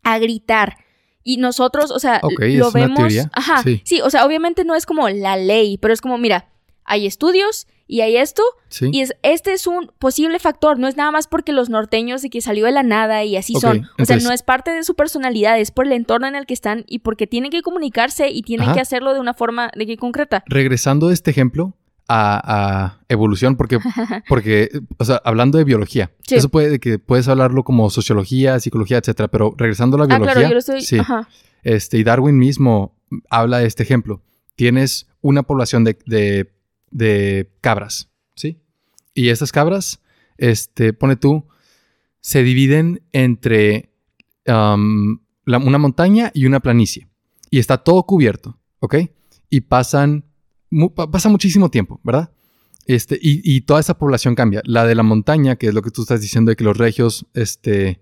a 0.05 0.19
gritar. 0.21 0.77
Y 1.25 1.39
nosotros, 1.39 1.91
o 1.91 1.99
sea, 1.99 2.21
lo 2.23 2.45
es 2.45 2.61
una 2.61 2.71
vemos. 2.71 2.99
teoría. 2.99 3.31
Ajá. 3.33 3.65
Sí. 3.65 3.83
Sí. 3.85 4.01
o 4.01 4.11
sea, 4.11 4.25
obviamente 4.25 4.65
no 4.65 4.77
es 4.77 4.87
como 4.87 5.09
la 5.09 5.37
ley, 5.37 5.77
pero 5.77 5.93
es 5.93 6.01
como, 6.01 6.19
mira, 6.19 6.49
hay 6.91 7.07
estudios 7.07 7.67
y 7.87 8.03
hay 8.03 8.17
esto, 8.17 8.43
¿Sí? 8.69 8.91
y 8.93 9.01
es, 9.01 9.15
este 9.23 9.53
es 9.53 9.67
un 9.67 9.91
posible 9.99 10.39
factor, 10.39 10.79
no 10.79 10.87
es 10.89 10.97
nada 10.97 11.11
más 11.11 11.27
porque 11.27 11.53
los 11.53 11.71
norteños 11.71 12.23
de 12.23 12.31
que 12.31 12.41
salió 12.41 12.67
de 12.67 12.73
la 12.73 12.83
nada 12.83 13.25
y 13.25 13.37
así 13.37 13.55
son. 13.55 13.89
O 13.99 14.05
sea, 14.05 14.17
no 14.19 14.31
es 14.31 14.43
parte 14.43 14.71
de 14.71 14.85
su 14.85 14.95
personalidad, 14.95 15.59
es 15.59 15.71
por 15.71 15.87
el 15.87 15.93
entorno 15.93 16.27
en 16.29 16.35
el 16.37 16.47
que 16.47 16.55
están 16.55 16.85
y 16.89 17.01
porque 17.01 17.27
tienen 17.27 17.51
que 17.51 17.63
comunicarse 17.63 18.31
y 18.31 18.43
tienen 18.43 18.67
Ajá. 18.67 18.75
que 18.75 18.81
hacerlo 18.81 19.13
de 19.15 19.21
una 19.21 19.35
forma 19.35 19.71
de 19.77 19.87
que 19.87 19.97
concreta. 19.97 20.45
Regresando 20.47 21.09
de 21.09 21.15
este 21.15 21.31
ejemplo 21.33 21.77
a, 22.09 22.41
a 22.99 23.01
evolución, 23.09 23.57
porque, 23.57 23.79
porque, 24.29 24.69
o 24.99 25.05
sea, 25.05 25.21
hablando 25.25 25.59
de 25.59 25.65
biología, 25.65 26.11
Sí. 26.27 26.37
eso 26.37 26.49
puede 26.49 26.79
que 26.81 26.99
puedes 27.01 27.27
hablarlo 27.29 27.65
como 27.65 27.91
sociología, 27.91 28.59
psicología, 28.61 28.99
etcétera, 28.99 29.29
pero 29.29 29.55
regresando 29.57 29.97
a 29.97 30.01
la 30.01 30.05
Ah, 30.05 30.19
biología, 30.19 30.33
claro, 30.35 30.49
yo 30.49 30.55
lo 30.55 30.59
estoy. 30.61 30.83
sí, 30.83 30.99
Ajá. 30.99 31.29
este, 31.65 31.99
y 31.99 32.05
Darwin 32.05 32.39
mismo 32.39 32.97
habla 33.31 33.59
de 33.59 33.67
este 33.67 33.83
ejemplo. 33.83 34.23
Tienes 34.55 35.09
una 35.23 35.43
población 35.43 35.83
de, 35.85 35.99
de, 36.07 36.53
de 36.91 37.51
cabras, 37.61 38.11
¿sí? 38.35 38.59
Y 39.15 39.29
estas 39.29 39.53
cabras, 39.53 40.01
este, 40.39 40.93
pone 40.93 41.17
tú, 41.17 41.47
se 42.21 42.43
dividen 42.43 43.03
entre 43.13 43.91
una 44.47 45.79
montaña 45.79 46.31
y 46.35 46.47
una 46.47 46.61
planicie. 46.61 47.09
Y 47.51 47.59
está 47.59 47.79
todo 47.79 48.03
cubierto, 48.05 48.59
¿ok? 48.81 48.97
Y 49.49 49.63
pasan, 49.63 50.25
pasa 51.11 51.29
muchísimo 51.29 51.71
tiempo, 51.71 52.01
¿verdad? 52.03 52.33
Este, 52.87 53.17
y, 53.21 53.41
y 53.45 53.61
toda 53.63 53.81
esa 53.81 53.99
población 53.99 54.35
cambia. 54.35 54.63
La 54.65 54.85
de 54.85 54.95
la 54.95 55.03
montaña, 55.03 55.57
que 55.57 55.69
es 55.69 55.75
lo 55.75 55.83
que 55.83 55.91
tú 55.91 56.03
estás 56.03 56.21
diciendo 56.21 56.51
de 56.51 56.57
que 56.57 56.65
los 56.65 56.77
regios, 56.77 57.27
este, 57.35 58.01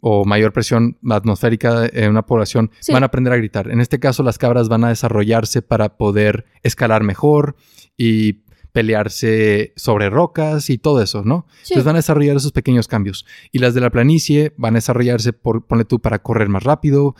o 0.00 0.24
mayor 0.24 0.52
presión 0.52 0.96
atmosférica 1.10 1.86
en 1.92 2.10
una 2.10 2.24
población, 2.26 2.70
Sí. 2.80 2.92
van 2.92 3.02
a 3.02 3.06
aprender 3.06 3.32
a 3.32 3.36
gritar. 3.36 3.70
En 3.70 3.80
este 3.80 3.98
caso, 4.00 4.22
las 4.22 4.38
cabras 4.38 4.68
van 4.68 4.84
a 4.84 4.88
desarrollarse 4.88 5.62
para 5.62 5.96
poder 5.96 6.46
escalar 6.62 7.02
mejor 7.02 7.56
y 7.96 8.44
pelearse 8.72 9.72
sobre 9.76 10.10
rocas 10.10 10.70
y 10.70 10.78
todo 10.78 11.02
eso, 11.02 11.22
¿no? 11.24 11.46
Sí. 11.62 11.74
Entonces 11.74 11.84
van 11.84 11.96
a 11.96 11.98
desarrollar 11.98 12.36
esos 12.36 12.52
pequeños 12.52 12.88
cambios. 12.88 13.26
Y 13.52 13.58
las 13.58 13.74
de 13.74 13.80
la 13.80 13.90
planicie 13.90 14.52
van 14.56 14.74
a 14.74 14.78
desarrollarse, 14.78 15.32
por, 15.32 15.66
ponle 15.66 15.84
tú, 15.84 15.98
para 16.00 16.20
correr 16.20 16.48
más 16.48 16.62
rápido, 16.62 17.14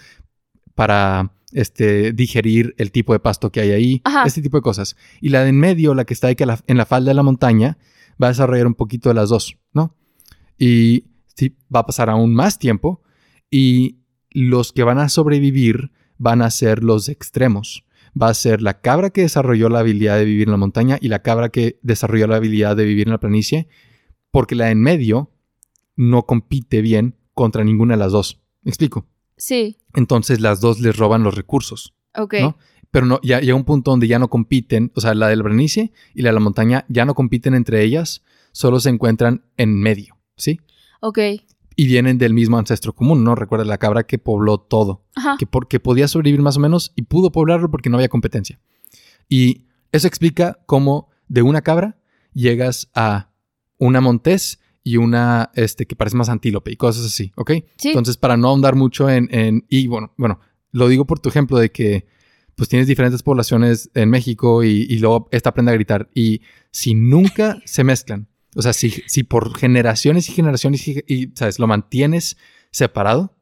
para 0.74 1.32
este, 1.52 2.12
digerir 2.12 2.74
el 2.78 2.92
tipo 2.92 3.12
de 3.12 3.18
pasto 3.20 3.50
que 3.50 3.60
hay 3.60 3.70
ahí, 3.72 4.00
Ajá. 4.04 4.22
este 4.24 4.40
tipo 4.42 4.56
de 4.58 4.62
cosas. 4.62 4.96
Y 5.20 5.30
la 5.30 5.42
de 5.42 5.50
en 5.50 5.58
medio, 5.58 5.94
la 5.94 6.04
que 6.04 6.14
está 6.14 6.28
ahí 6.28 6.36
que 6.36 6.46
la- 6.46 6.60
en 6.66 6.76
la 6.76 6.86
falda 6.86 7.10
de 7.10 7.14
la 7.14 7.22
montaña, 7.24 7.76
va 8.22 8.28
a 8.28 8.30
desarrollar 8.30 8.66
un 8.66 8.74
poquito 8.74 9.08
de 9.08 9.14
las 9.16 9.28
dos, 9.30 9.58
¿no? 9.72 9.96
Y 10.58 11.04
sí, 11.36 11.56
va 11.74 11.80
a 11.80 11.86
pasar 11.86 12.10
aún 12.10 12.34
más 12.34 12.58
tiempo 12.58 13.02
y 13.50 13.98
los 14.30 14.72
que 14.72 14.84
van 14.84 14.98
a 14.98 15.08
sobrevivir 15.08 15.92
van 16.18 16.42
a 16.42 16.50
ser 16.50 16.84
los 16.84 17.08
extremos. 17.08 17.84
Va 18.20 18.28
a 18.28 18.34
ser 18.34 18.60
la 18.60 18.80
cabra 18.80 19.10
que 19.10 19.22
desarrolló 19.22 19.68
la 19.68 19.80
habilidad 19.80 20.16
de 20.16 20.24
vivir 20.24 20.48
en 20.48 20.52
la 20.52 20.56
montaña 20.56 20.98
y 21.00 21.08
la 21.08 21.22
cabra 21.22 21.48
que 21.48 21.78
desarrolló 21.82 22.26
la 22.26 22.36
habilidad 22.36 22.76
de 22.76 22.84
vivir 22.84 23.06
en 23.06 23.12
la 23.12 23.20
planicie, 23.20 23.68
porque 24.30 24.54
la 24.54 24.66
de 24.66 24.72
en 24.72 24.82
medio 24.82 25.30
no 25.96 26.26
compite 26.26 26.82
bien 26.82 27.16
contra 27.34 27.64
ninguna 27.64 27.94
de 27.94 28.00
las 28.00 28.12
dos. 28.12 28.42
¿Me 28.62 28.70
explico? 28.70 29.06
Sí, 29.36 29.78
Entonces 29.94 30.40
las 30.40 30.60
dos 30.60 30.80
les 30.80 30.96
roban 30.96 31.22
los 31.22 31.34
recursos. 31.34 31.94
ok. 32.14 32.34
¿no? 32.40 32.56
pero 32.90 33.06
no, 33.06 33.20
ya 33.22 33.40
llega 33.40 33.54
un 33.54 33.64
punto 33.64 33.90
donde 33.90 34.08
ya 34.08 34.18
no 34.18 34.28
compiten, 34.28 34.92
o 34.94 35.00
sea, 35.00 35.14
la 35.14 35.28
del 35.28 35.42
planicie 35.42 35.92
y 36.14 36.22
la 36.22 36.30
de 36.30 36.34
la 36.34 36.40
montaña 36.40 36.84
ya 36.88 37.04
no 37.04 37.14
compiten 37.14 37.54
entre 37.54 37.82
ellas, 37.82 38.22
solo 38.52 38.80
se 38.80 38.90
encuentran 38.90 39.44
en 39.56 39.80
medio, 39.80 40.16
¿sí? 40.36 40.60
Ok. 41.00 41.18
Y 41.76 41.86
vienen 41.86 42.18
del 42.18 42.34
mismo 42.34 42.58
ancestro 42.58 42.92
común, 42.94 43.24
¿no? 43.24 43.34
Recuerda 43.34 43.64
la 43.64 43.78
cabra 43.78 44.02
que 44.04 44.18
pobló 44.18 44.58
todo, 44.58 45.04
Ajá. 45.14 45.36
que, 45.38 45.46
porque 45.46 45.80
podía 45.80 46.08
sobrevivir 46.08 46.42
más 46.42 46.56
o 46.56 46.60
menos 46.60 46.92
y 46.96 47.02
pudo 47.02 47.32
poblarlo 47.32 47.70
porque 47.70 47.88
no 47.90 47.96
había 47.96 48.08
competencia. 48.08 48.60
Y 49.28 49.66
eso 49.92 50.06
explica 50.06 50.58
cómo 50.66 51.08
de 51.28 51.42
una 51.42 51.62
cabra 51.62 51.98
llegas 52.34 52.90
a 52.94 53.30
una 53.78 54.00
montés 54.00 54.60
y 54.82 54.96
una 54.96 55.50
este, 55.54 55.86
que 55.86 55.96
parece 55.96 56.16
más 56.16 56.28
antílope 56.28 56.72
y 56.72 56.76
cosas 56.76 57.04
así, 57.06 57.32
¿ok? 57.36 57.52
Sí. 57.76 57.88
Entonces, 57.88 58.16
para 58.16 58.36
no 58.36 58.48
ahondar 58.48 58.74
mucho 58.76 59.08
en, 59.08 59.28
en- 59.32 59.64
Y 59.68 59.86
bueno, 59.86 60.12
bueno, 60.16 60.40
lo 60.72 60.88
digo 60.88 61.06
por 61.06 61.18
tu 61.20 61.28
ejemplo 61.28 61.58
de 61.58 61.70
que 61.70 62.06
pues 62.56 62.68
tienes 62.68 62.88
diferentes 62.88 63.22
poblaciones 63.22 63.90
en 63.94 64.10
México 64.10 64.62
y, 64.64 64.86
y 64.88 64.98
luego 64.98 65.28
esta 65.32 65.50
aprende 65.50 65.70
a 65.72 65.74
gritar. 65.74 66.10
Y 66.14 66.42
si 66.70 66.94
nunca 66.94 67.58
se 67.64 67.84
mezclan, 67.84 68.28
o 68.54 68.62
sea, 68.62 68.72
si, 68.72 68.90
si 69.06 69.22
por 69.22 69.56
generaciones 69.56 70.28
y 70.28 70.32
generaciones 70.32 70.86
y, 70.88 71.04
y, 71.06 71.30
¿sabes? 71.34 71.58
Lo 71.58 71.66
mantienes 71.66 72.36
separado, 72.70 73.36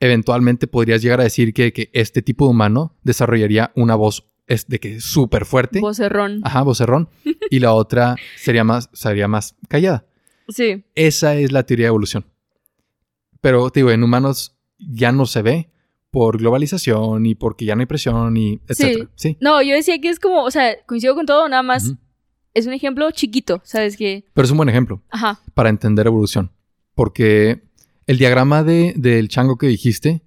eventualmente 0.00 0.66
podrías 0.66 1.02
llegar 1.02 1.20
a 1.20 1.24
decir 1.24 1.52
que, 1.54 1.72
que 1.72 1.90
este 1.92 2.22
tipo 2.22 2.44
de 2.44 2.50
humano 2.50 2.96
desarrollaría 3.02 3.72
una 3.74 3.94
voz 3.94 4.26
es 4.46 4.66
de 4.66 4.80
que 4.80 5.00
súper 5.00 5.44
fuerte. 5.44 5.80
Vocerrón. 5.80 6.40
Ajá, 6.42 6.62
vocerrón. 6.62 7.08
y 7.50 7.60
la 7.60 7.74
otra 7.74 8.16
sería 8.36 8.64
más, 8.64 8.88
sería 8.92 9.28
más 9.28 9.54
callada. 9.68 10.06
Sí. 10.48 10.84
Esa 10.94 11.36
es 11.36 11.52
la 11.52 11.64
teoría 11.64 11.84
de 11.84 11.88
evolución. 11.88 12.24
Pero 13.40 13.70
te 13.70 13.80
digo, 13.80 13.90
en 13.90 14.02
humanos 14.02 14.56
ya 14.78 15.12
no 15.12 15.26
se 15.26 15.42
ve 15.42 15.70
por 16.10 16.38
globalización 16.38 17.26
y 17.26 17.34
porque 17.34 17.66
ya 17.66 17.76
no 17.76 17.80
hay 17.80 17.86
presión 17.86 18.36
y 18.36 18.60
etcétera. 18.66 19.10
Sí. 19.14 19.36
No, 19.40 19.60
yo 19.62 19.74
decía 19.74 20.00
que 20.00 20.08
es 20.08 20.18
como, 20.18 20.42
o 20.42 20.50
sea, 20.50 20.74
coincido 20.86 21.14
con 21.14 21.26
todo, 21.26 21.48
nada 21.48 21.62
más 21.62 21.88
Ujú. 21.88 21.98
Es 22.54 22.66
un 22.66 22.72
ejemplo 22.72 23.10
chiquito, 23.10 23.60
¿sabes? 23.64 23.96
Que, 23.96 24.24
Pero 24.34 24.44
es 24.44 24.50
un 24.50 24.56
buen 24.56 24.68
ejemplo 24.68 25.02
ajá, 25.10 25.40
para 25.54 25.68
entender 25.68 26.06
evolución. 26.06 26.50
Porque 26.94 27.62
el 28.06 28.18
diagrama 28.18 28.62
de, 28.64 28.94
del 28.96 29.28
chango 29.28 29.56
que 29.58 29.66
dijiste 29.68 30.22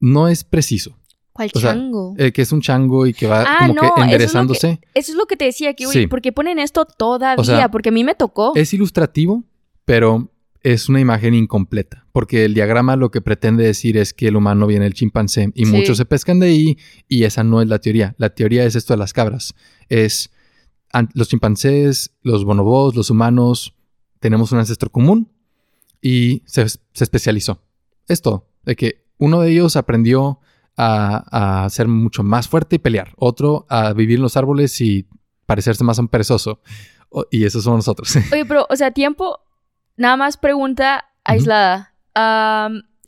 no 0.00 0.28
es 0.28 0.44
preciso. 0.44 0.96
¿cuál 1.32 1.50
O 1.54 1.60
sea, 1.60 1.72
chango? 1.72 2.14
Eh, 2.18 2.32
que 2.32 2.42
es 2.42 2.52
un 2.52 2.60
chango 2.60 3.06
y 3.06 3.14
que 3.14 3.26
va 3.26 3.42
Ah, 3.46 3.56
como 3.68 3.74
no, 3.74 3.80
que 3.82 3.86
eso 3.86 3.86
es 3.86 3.90
lo 3.90 3.94
que- 3.94 4.02
enderezándose. 4.02 4.80
Eso 4.94 5.12
es 5.12 5.16
lo 5.16 5.26
que 5.26 5.36
te 5.36 5.44
decía, 5.44 5.74
que, 5.74 5.86
oye, 5.86 6.00
Sí. 6.02 6.06
¿por 6.06 6.20
qué 6.20 6.32
ponen 6.32 6.58
esto 6.58 6.84
todavía? 6.84 7.40
O 7.40 7.44
sea, 7.44 7.70
Porque 7.70 7.90
a 7.90 7.92
mí 7.92 8.02
me 8.04 8.14
tocó. 8.14 8.52
Es 8.56 8.74
ilustrativo, 8.74 9.44
pero 9.84 10.30
es 10.62 10.88
una 10.88 11.00
imagen 11.00 11.32
incompleta. 11.34 12.06
Porque 12.12 12.44
el 12.44 12.52
diagrama 12.54 12.96
lo 12.96 13.10
que 13.10 13.20
pretende 13.20 13.64
decir 13.64 13.96
es 13.96 14.12
que 14.12 14.28
el 14.28 14.36
humano 14.36 14.66
viene 14.66 14.84
del 14.84 14.94
chimpancé 14.94 15.50
y 15.54 15.64
Sí. 15.66 15.70
muchos 15.72 15.96
se 15.96 16.04
pescan 16.04 16.40
de 16.40 16.48
ahí 16.48 16.78
y 17.08 17.22
esa 17.24 17.44
no 17.44 17.62
es 17.62 17.68
la 17.68 17.78
teoría. 17.78 18.14
La 18.18 18.30
teoría 18.30 18.64
es 18.64 18.74
esto 18.74 18.92
de 18.92 18.98
las 18.98 19.12
cabras. 19.12 19.54
Es 19.88 20.30
los 21.14 21.28
chimpancés, 21.28 22.12
los 22.22 22.44
bonobos, 22.44 22.94
los 22.96 23.10
humanos, 23.10 23.74
tenemos 24.18 24.52
un 24.52 24.58
ancestro 24.58 24.90
común 24.90 25.30
y 26.02 26.42
se, 26.46 26.68
se 26.68 26.78
especializó. 27.04 27.62
Es 28.08 28.22
todo. 28.22 28.48
De 28.64 28.76
que 28.76 29.04
uno 29.18 29.40
de 29.40 29.52
ellos 29.52 29.76
aprendió 29.76 30.40
a, 30.76 31.64
a 31.64 31.70
ser 31.70 31.88
mucho 31.88 32.22
más 32.22 32.48
fuerte 32.48 32.76
y 32.76 32.78
pelear. 32.78 33.12
Otro 33.16 33.66
a 33.68 33.92
vivir 33.92 34.16
en 34.16 34.22
los 34.22 34.36
árboles 34.36 34.80
y 34.80 35.06
parecerse 35.46 35.84
más 35.84 35.98
a 35.98 36.02
un 36.02 36.08
perezoso. 36.08 36.60
O- 37.10 37.26
Y 37.30 37.44
esos 37.44 37.64
somos 37.64 37.78
nosotros. 37.78 38.14
Oye, 38.32 38.44
pero, 38.46 38.66
o 38.70 38.76
sea, 38.76 38.90
tiempo, 38.90 39.40
nada 39.96 40.16
más 40.16 40.36
pregunta 40.36 41.04
aislada. 41.24 41.94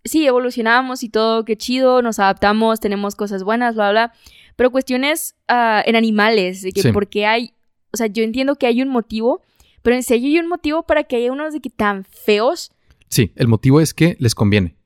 Sí, 0.04 0.26
evolucionamos 0.26 1.04
y 1.04 1.08
todo, 1.08 1.44
qué 1.44 1.56
chido, 1.56 2.02
nos 2.02 2.18
adaptamos, 2.18 2.80
tenemos 2.80 3.14
cosas 3.14 3.44
buenas, 3.44 3.76
bla, 3.76 3.90
bla. 3.92 4.12
Pero 4.56 4.72
cuestiones 4.72 5.36
ah, 5.48 5.80
en 5.86 5.94
animales, 5.94 6.62
de 6.62 6.72
que 6.72 6.82
Sí. 6.82 6.92
porque 6.92 7.24
hay, 7.26 7.54
o 7.92 7.96
sea, 7.96 8.06
yo 8.06 8.22
entiendo 8.22 8.56
que 8.56 8.66
hay 8.66 8.82
un 8.82 8.88
motivo, 8.88 9.42
pero 9.82 9.96
en 9.96 10.02
serio 10.02 10.28
hay 10.28 10.38
un 10.38 10.48
motivo 10.48 10.82
para 10.84 11.04
que 11.04 11.16
haya 11.16 11.32
unos 11.32 11.52
de 11.52 11.60
que 11.60 11.70
tan 11.70 12.04
feos. 12.04 12.72
Sí, 13.08 13.32
el 13.36 13.48
motivo 13.48 13.80
es 13.80 13.92
que 13.94 14.16
les 14.20 14.34
conviene. 14.34 14.76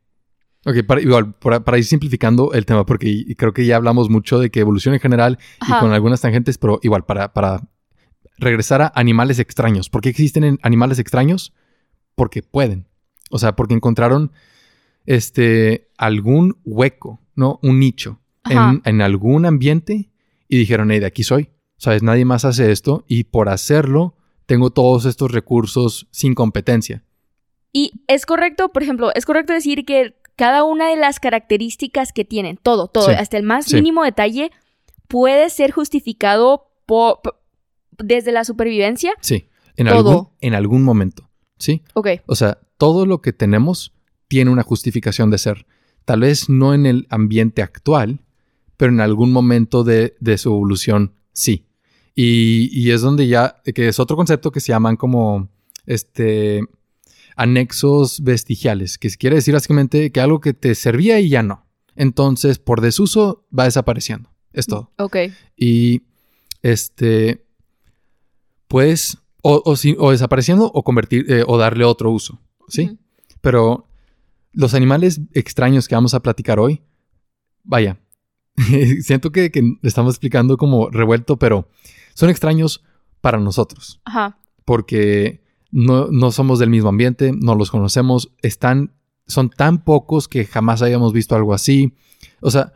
Ok, 0.65 0.85
para, 0.87 1.01
igual, 1.01 1.35
para, 1.35 1.61
para 1.65 1.79
ir 1.79 1.85
simplificando 1.85 2.53
el 2.53 2.67
tema, 2.67 2.85
porque 2.85 3.37
creo 3.37 3.53
que 3.53 3.65
ya 3.67 3.77
hablamos 3.77 4.11
mucho 4.11 4.41
de 4.41 4.51
que 4.51 4.59
evolución 4.61 4.95
en 4.95 5.01
general 5.01 5.39
Ajá. 5.61 5.77
y 5.77 5.81
con 5.81 5.93
algunas 5.93 6.21
tangentes, 6.21 6.59
pero 6.59 6.81
igual, 6.83 7.05
para, 7.05 7.33
para 7.33 7.63
regresar 8.39 8.83
a 8.83 8.93
animales 8.97 9.39
extraños. 9.39 9.89
¿Por 9.91 10.01
qué 10.01 10.09
existen 10.09 10.43
en- 10.43 10.59
animales 10.63 10.99
extraños? 10.99 11.53
Porque 12.17 12.43
pueden. 12.43 12.89
O 13.31 13.39
sea, 13.39 13.55
porque 13.55 13.75
encontraron 13.75 14.33
este, 15.05 15.89
algún 15.99 16.59
hueco, 16.65 17.21
¿no? 17.35 17.59
Un 17.63 17.79
nicho 17.79 18.21
en, 18.49 18.83
en 18.85 19.03
algún 19.03 19.47
ambiente 19.47 20.11
y 20.49 20.59
dijeron, 20.59 20.91
hey, 20.91 21.01
de 21.01 21.07
aquí 21.07 21.23
soy. 21.23 21.51
¿Sabes? 21.79 22.03
Nadie 22.03 22.25
más 22.25 22.45
hace 22.45 22.71
esto 22.73 23.05
y 23.07 23.25
por 23.25 23.49
hacerlo 23.49 24.15
tengo 24.47 24.71
todos 24.71 25.05
estos 25.05 25.31
recursos 25.33 26.07
sin 26.11 26.35
competencia. 26.35 27.05
Y 27.73 27.93
es 28.07 28.25
correcto, 28.27 28.71
por 28.71 28.83
ejemplo, 28.83 29.11
es 29.15 29.27
correcto 29.27 29.53
decir 29.53 29.85
que 29.85 30.17
cada 30.37 30.65
una 30.65 30.89
de 30.89 30.97
las 30.97 31.21
características 31.21 32.13
que 32.13 32.25
tienen, 32.25 32.59
todo, 32.63 32.89
todo, 32.89 33.07
Sí. 33.09 33.13
hasta 33.13 33.37
el 33.37 33.43
más 33.43 33.67
Sí. 33.67 33.77
mínimo 33.77 34.05
detalle, 34.05 34.51
puede 35.09 35.51
ser 35.51 35.71
justificado 35.73 36.71
po- 36.87 37.21
po- 37.23 37.37
desde 37.99 38.33
la 38.33 38.45
supervivencia. 38.45 39.13
Sí, 39.21 39.49
en, 39.77 39.87
Todo. 39.89 40.11
algún, 40.11 40.29
en 40.41 40.55
algún 40.55 40.83
momento. 40.85 41.29
¿Sí? 41.59 41.83
Ok, 41.95 42.09
O 42.27 42.35
sea, 42.35 42.59
todo 42.77 43.07
lo 43.07 43.23
que 43.23 43.33
tenemos 43.33 43.95
tiene 44.29 44.51
una 44.51 44.63
justificación 44.63 45.31
de 45.31 45.39
ser. 45.39 45.67
Tal 46.05 46.21
vez 46.21 46.49
no 46.51 46.75
en 46.75 46.85
el 46.87 47.07
ambiente 47.11 47.63
actual, 47.63 48.21
pero 48.77 48.93
en 48.93 49.01
algún 49.01 49.33
momento 49.33 49.83
de, 49.83 50.17
de 50.21 50.37
su 50.39 50.51
evolución 50.51 51.15
sí. 51.37 51.67
Y, 52.15 52.71
y 52.73 52.93
es 52.93 53.03
donde 53.03 53.29
ya, 53.29 53.61
que 53.75 53.89
es 53.89 54.01
otro 54.01 54.17
concepto 54.17 54.51
que 54.51 54.61
se 54.61 54.69
llaman 54.69 54.97
como 54.97 55.51
este 55.85 56.63
anexos 57.37 58.23
vestigiales, 58.23 58.97
que 58.97 59.11
quiere 59.11 59.37
decir 59.37 59.53
básicamente 59.53 60.11
que 60.11 60.21
algo 60.21 60.41
que 60.41 60.55
te 60.55 60.75
servía 60.75 61.21
y 61.21 61.29
ya 61.29 61.43
no. 61.43 61.67
Entonces, 61.95 62.59
por 62.59 62.81
desuso, 62.81 63.47
va 63.57 63.65
desapareciendo. 63.65 64.31
Es 64.55 64.67
todo. 64.67 64.91
ok. 64.97 65.17
Y 65.57 66.03
este, 66.63 67.45
pues, 68.69 69.19
o, 69.43 69.63
o, 69.65 69.77
si- 69.77 69.97
o 69.99 70.11
desapareciendo 70.11 70.71
o 70.73 70.83
convertir, 70.83 71.31
eh, 71.31 71.45
o 71.47 71.59
darle 71.59 71.85
otro 71.85 72.11
uso, 72.11 72.41
¿sí? 72.69 72.99
Pero 73.41 73.87
los 74.53 74.73
animales 74.75 75.21
extraños 75.33 75.87
que 75.89 75.95
vamos 75.95 76.15
a 76.15 76.21
platicar 76.21 76.59
hoy, 76.59 76.83
vaya, 77.63 77.99
siento 79.03 79.33
que, 79.33 79.51
que 79.51 79.63
estamos 79.83 80.15
explicando 80.15 80.57
como 80.57 80.91
revuelto, 80.91 81.37
pero 81.39 81.69
son 82.15 82.31
extraños 82.31 82.83
para 83.21 83.39
nosotros, 83.39 84.01
Ajá. 84.05 84.39
porque 84.65 85.43
no, 85.71 86.09
no 86.11 86.31
somos 86.31 86.59
del 86.59 86.71
mismo 86.71 86.89
ambiente, 86.89 87.33
no 87.35 87.55
los 87.55 87.71
conocemos, 87.71 88.31
están, 88.43 88.93
son 89.27 89.51
tan 89.51 89.83
pocos 89.85 90.29
que 90.29 90.45
jamás 90.45 90.83
hayamos 90.83 91.13
visto 91.13 91.35
algo 91.35 91.53
así. 91.55 91.93
O 92.41 92.51
sea, 92.51 92.73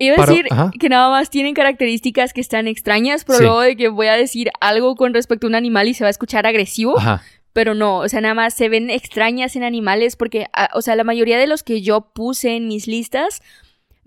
Iba 0.00 0.14
a 0.22 0.26
decir 0.26 0.46
ajá. 0.50 0.70
que 0.78 0.88
nada 0.88 1.10
más 1.10 1.28
tienen 1.28 1.54
características 1.54 2.32
que 2.32 2.40
están 2.40 2.68
extrañas, 2.68 3.24
pero 3.24 3.38
Sí. 3.38 3.44
luego 3.44 3.60
de 3.62 3.76
que 3.76 3.88
voy 3.88 4.06
a 4.06 4.14
decir 4.14 4.48
algo 4.60 4.94
con 4.94 5.12
respecto 5.12 5.46
a 5.46 5.50
un 5.50 5.56
animal 5.56 5.88
y 5.88 5.94
se 5.94 6.04
va 6.04 6.08
a 6.08 6.10
escuchar 6.10 6.46
agresivo, 6.46 6.96
ajá, 6.98 7.20
pero 7.52 7.74
no, 7.74 7.98
o 7.98 8.08
sea, 8.08 8.20
nada 8.20 8.34
más 8.34 8.54
se 8.54 8.68
ven 8.68 8.88
extrañas 8.90 9.56
en 9.56 9.64
animales 9.64 10.14
porque, 10.14 10.46
ah, 10.52 10.68
o 10.74 10.82
sea, 10.82 10.94
la 10.94 11.02
mayoría 11.02 11.36
de 11.38 11.48
los 11.48 11.64
que 11.64 11.82
yo 11.82 12.12
puse 12.14 12.54
en 12.54 12.68
mis 12.68 12.86
listas 12.86 13.42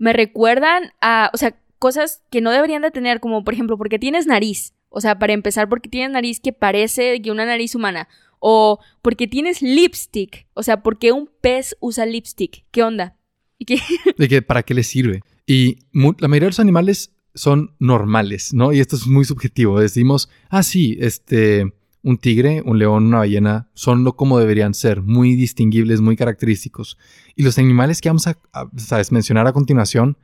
me 0.02 0.12
recuerdan 0.12 0.90
a, 1.00 1.30
o 1.32 1.36
sea, 1.36 1.56
cosas 1.78 2.22
que 2.28 2.40
no 2.40 2.50
deberían 2.50 2.82
de 2.82 2.90
tener, 2.90 3.20
como 3.20 3.44
por 3.44 3.54
ejemplo, 3.54 3.78
porque 3.78 4.00
tienes 4.00 4.26
nariz, 4.26 4.74
o 4.88 5.00
sea, 5.00 5.20
para 5.20 5.32
empezar, 5.32 5.68
porque 5.68 5.88
tienes 5.88 6.10
nariz 6.10 6.40
que 6.40 6.52
parece 6.52 7.22
que 7.22 7.30
una 7.30 7.46
nariz 7.46 7.76
humana, 7.76 8.08
o 8.40 8.80
porque 9.00 9.28
tienes 9.28 9.62
lipstick, 9.62 10.48
o 10.54 10.64
sea, 10.64 10.82
porque 10.82 11.12
un 11.12 11.30
pez 11.40 11.76
usa 11.78 12.04
lipstick, 12.04 12.64
¿qué 12.72 12.82
onda? 12.82 13.16
¿Y 13.58 13.64
qué? 13.64 13.78
de 14.18 14.28
que 14.28 14.42
para 14.42 14.64
qué 14.64 14.74
les 14.74 14.88
sirve. 14.88 15.20
Y 15.46 15.78
la 15.92 16.26
mayoría 16.26 16.46
de 16.46 16.50
los 16.50 16.58
animales 16.58 17.14
son 17.36 17.76
normales, 17.78 18.52
¿no? 18.52 18.72
Y 18.72 18.80
esto 18.80 18.96
es 18.96 19.06
muy 19.06 19.24
subjetivo. 19.24 19.78
Decimos, 19.78 20.28
ah, 20.50 20.64
sí, 20.64 20.96
este, 20.98 21.72
un 22.02 22.18
tigre, 22.18 22.62
un 22.64 22.78
león, 22.78 23.06
una 23.06 23.18
ballena, 23.18 23.68
son 23.74 24.04
lo 24.04 24.16
como 24.16 24.38
deberían 24.38 24.74
ser, 24.74 25.02
muy 25.02 25.34
distinguibles, 25.36 26.00
muy 26.00 26.16
característicos. 26.16 26.98
Y 27.36 27.42
los 27.42 27.58
animales 27.58 28.00
que 28.00 28.08
vamos 28.08 28.26
a, 28.26 28.38
a, 28.52 28.68
mencionar 29.10 29.46
a 29.46 29.52
continuación, 29.52 30.18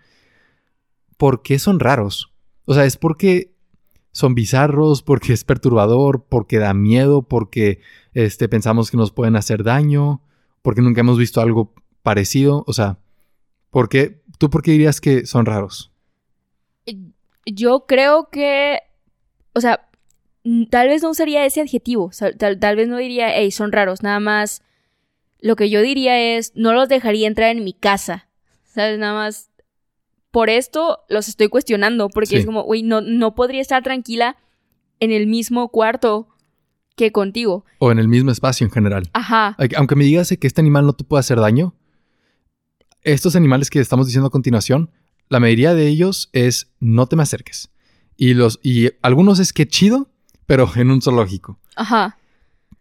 ¿por 1.16 1.42
qué 1.42 1.58
son 1.58 1.80
raros? 1.80 2.32
O 2.64 2.74
sea, 2.74 2.84
es 2.84 2.96
porque 2.96 3.54
son 4.12 4.34
bizarros, 4.34 5.02
porque 5.02 5.32
es 5.32 5.44
perturbador, 5.44 6.26
porque 6.28 6.58
da 6.58 6.74
miedo, 6.74 7.22
porque 7.22 7.80
este, 8.14 8.48
pensamos 8.48 8.90
que 8.90 8.96
nos 8.96 9.12
pueden 9.12 9.36
hacer 9.36 9.62
daño, 9.62 10.22
porque 10.62 10.82
nunca 10.82 11.02
hemos 11.02 11.18
visto 11.18 11.40
algo 11.40 11.72
parecido. 12.02 12.64
O 12.66 12.72
sea, 12.72 12.98
¿por 13.70 13.88
qué? 13.88 14.22
¿Tú 14.38 14.50
por 14.50 14.62
qué 14.62 14.72
dirías 14.72 15.00
que 15.00 15.24
son 15.26 15.46
raros? 15.46 15.92
Yo 17.46 17.86
creo 17.86 18.28
que, 18.30 18.80
o 19.54 19.60
sea, 19.60 19.87
tal 20.70 20.88
vez 20.88 21.02
no 21.02 21.10
usaría 21.10 21.44
ese 21.44 21.60
adjetivo, 21.60 22.10
tal, 22.38 22.58
tal 22.58 22.76
vez 22.76 22.88
no 22.88 22.96
diría, 22.98 23.30
hey, 23.34 23.50
son 23.50 23.72
raros, 23.72 24.02
nada 24.02 24.20
más. 24.20 24.62
Lo 25.40 25.54
que 25.56 25.70
yo 25.70 25.80
diría 25.82 26.36
es, 26.36 26.52
no 26.56 26.72
los 26.72 26.88
dejaría 26.88 27.26
entrar 27.28 27.50
en 27.56 27.62
mi 27.64 27.72
casa, 27.72 28.28
¿sabes? 28.64 28.98
Nada 28.98 29.14
más 29.14 29.50
por 30.30 30.50
esto 30.50 31.00
los 31.08 31.28
estoy 31.28 31.48
cuestionando, 31.48 32.08
porque 32.10 32.26
Sí. 32.30 32.36
es 32.36 32.46
como, 32.46 32.62
güey, 32.64 32.82
no, 32.82 33.00
no 33.00 33.34
podría 33.34 33.60
estar 33.60 33.82
tranquila 33.82 34.36
en 35.00 35.10
el 35.12 35.26
mismo 35.26 35.68
cuarto 35.68 36.28
que 36.96 37.12
contigo. 37.12 37.64
O 37.78 37.92
en 37.92 37.98
el 38.00 38.08
mismo 38.08 38.30
espacio 38.32 38.64
en 38.66 38.72
general. 38.72 39.08
Ajá. 39.12 39.56
Aunque 39.76 39.94
me 39.94 40.04
digas 40.04 40.34
que 40.38 40.46
este 40.46 40.60
animal 40.60 40.84
no 40.86 40.92
te 40.92 41.04
puede 41.04 41.20
hacer 41.20 41.38
daño, 41.40 41.74
estos 43.02 43.36
animales 43.36 43.70
que 43.70 43.78
estamos 43.80 44.06
diciendo 44.06 44.26
a 44.26 44.30
continuación, 44.30 44.90
la 45.28 45.40
mayoría 45.40 45.74
de 45.74 45.86
ellos 45.86 46.28
es 46.32 46.72
no 46.80 47.06
te 47.06 47.16
me 47.16 47.22
acerques. 47.22 47.70
Y, 48.16 48.34
los, 48.34 48.58
y 48.62 48.90
algunos 49.02 49.38
es 49.38 49.52
que 49.52 49.66
chido, 49.68 50.10
pero 50.48 50.68
en 50.74 50.90
un 50.90 51.00
zoológico. 51.00 51.60
Ajá. 51.76 52.18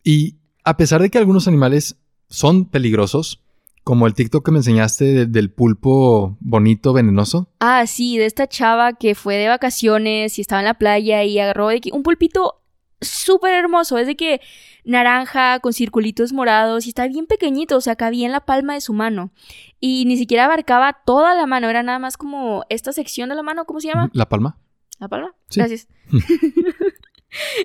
Y 0.03 0.38
a 0.63 0.75
pesar 0.77 1.01
de 1.03 1.12
que 1.12 1.19
algunos 1.19 1.47
animales 1.47 1.97
son 2.30 2.65
peligrosos, 2.65 3.43
como 3.84 4.08
el 4.08 4.13
TikTok 4.15 4.43
que 4.45 4.51
me 4.51 4.58
enseñaste 4.58 5.06
de- 5.06 5.25
del 5.27 5.51
pulpo 5.51 6.36
bonito, 6.39 6.91
venenoso, 6.93 7.47
Ah, 7.60 7.86
sí, 7.88 8.17
de 8.17 8.25
esta 8.25 8.47
chava 8.47 8.93
que 8.93 9.13
fue 9.15 9.36
de 9.36 9.47
vacaciones 9.47 10.38
y 10.38 10.41
estaba 10.41 10.62
en 10.62 10.65
la 10.65 10.73
playa 10.73 11.23
y 11.23 11.38
agarró 11.39 11.67
de 11.67 11.80
que 11.82 11.91
un 11.93 12.03
pulpito 12.03 12.62
súper 12.99 13.53
hermoso, 13.53 13.97
es 13.97 14.08
de 14.08 14.15
que 14.15 14.41
naranja 14.84 15.60
con 15.60 15.71
circulitos 15.71 16.34
morados 16.34 16.86
y 16.86 16.89
está 16.89 17.08
bien 17.08 17.27
pequeñito, 17.27 17.77
o 17.77 17.82
sea, 17.82 17.95
cabía 17.95 18.25
en 18.25 18.32
la 18.32 18.41
palma 18.45 18.73
de 18.73 18.82
su 18.82 18.91
mano. 18.93 19.32
Y 19.80 20.06
ni 20.06 20.17
siquiera 20.17 20.45
abarcaba 20.45 20.97
toda 21.06 21.36
la 21.36 21.45
mano, 21.45 21.69
era 21.69 21.84
nada 21.84 21.99
más 21.99 22.17
como 22.17 22.63
esta 22.69 22.91
sección 22.93 23.30
de 23.30 23.36
la 23.36 23.43
mano, 23.43 23.65
¿cómo 23.65 23.80
se 23.82 23.88
llama? 23.89 24.10
la 24.13 24.27
palma. 24.27 24.58
¿La 24.99 25.08
palma? 25.08 25.36
Sí. 25.49 25.60
Gracias. 25.60 25.88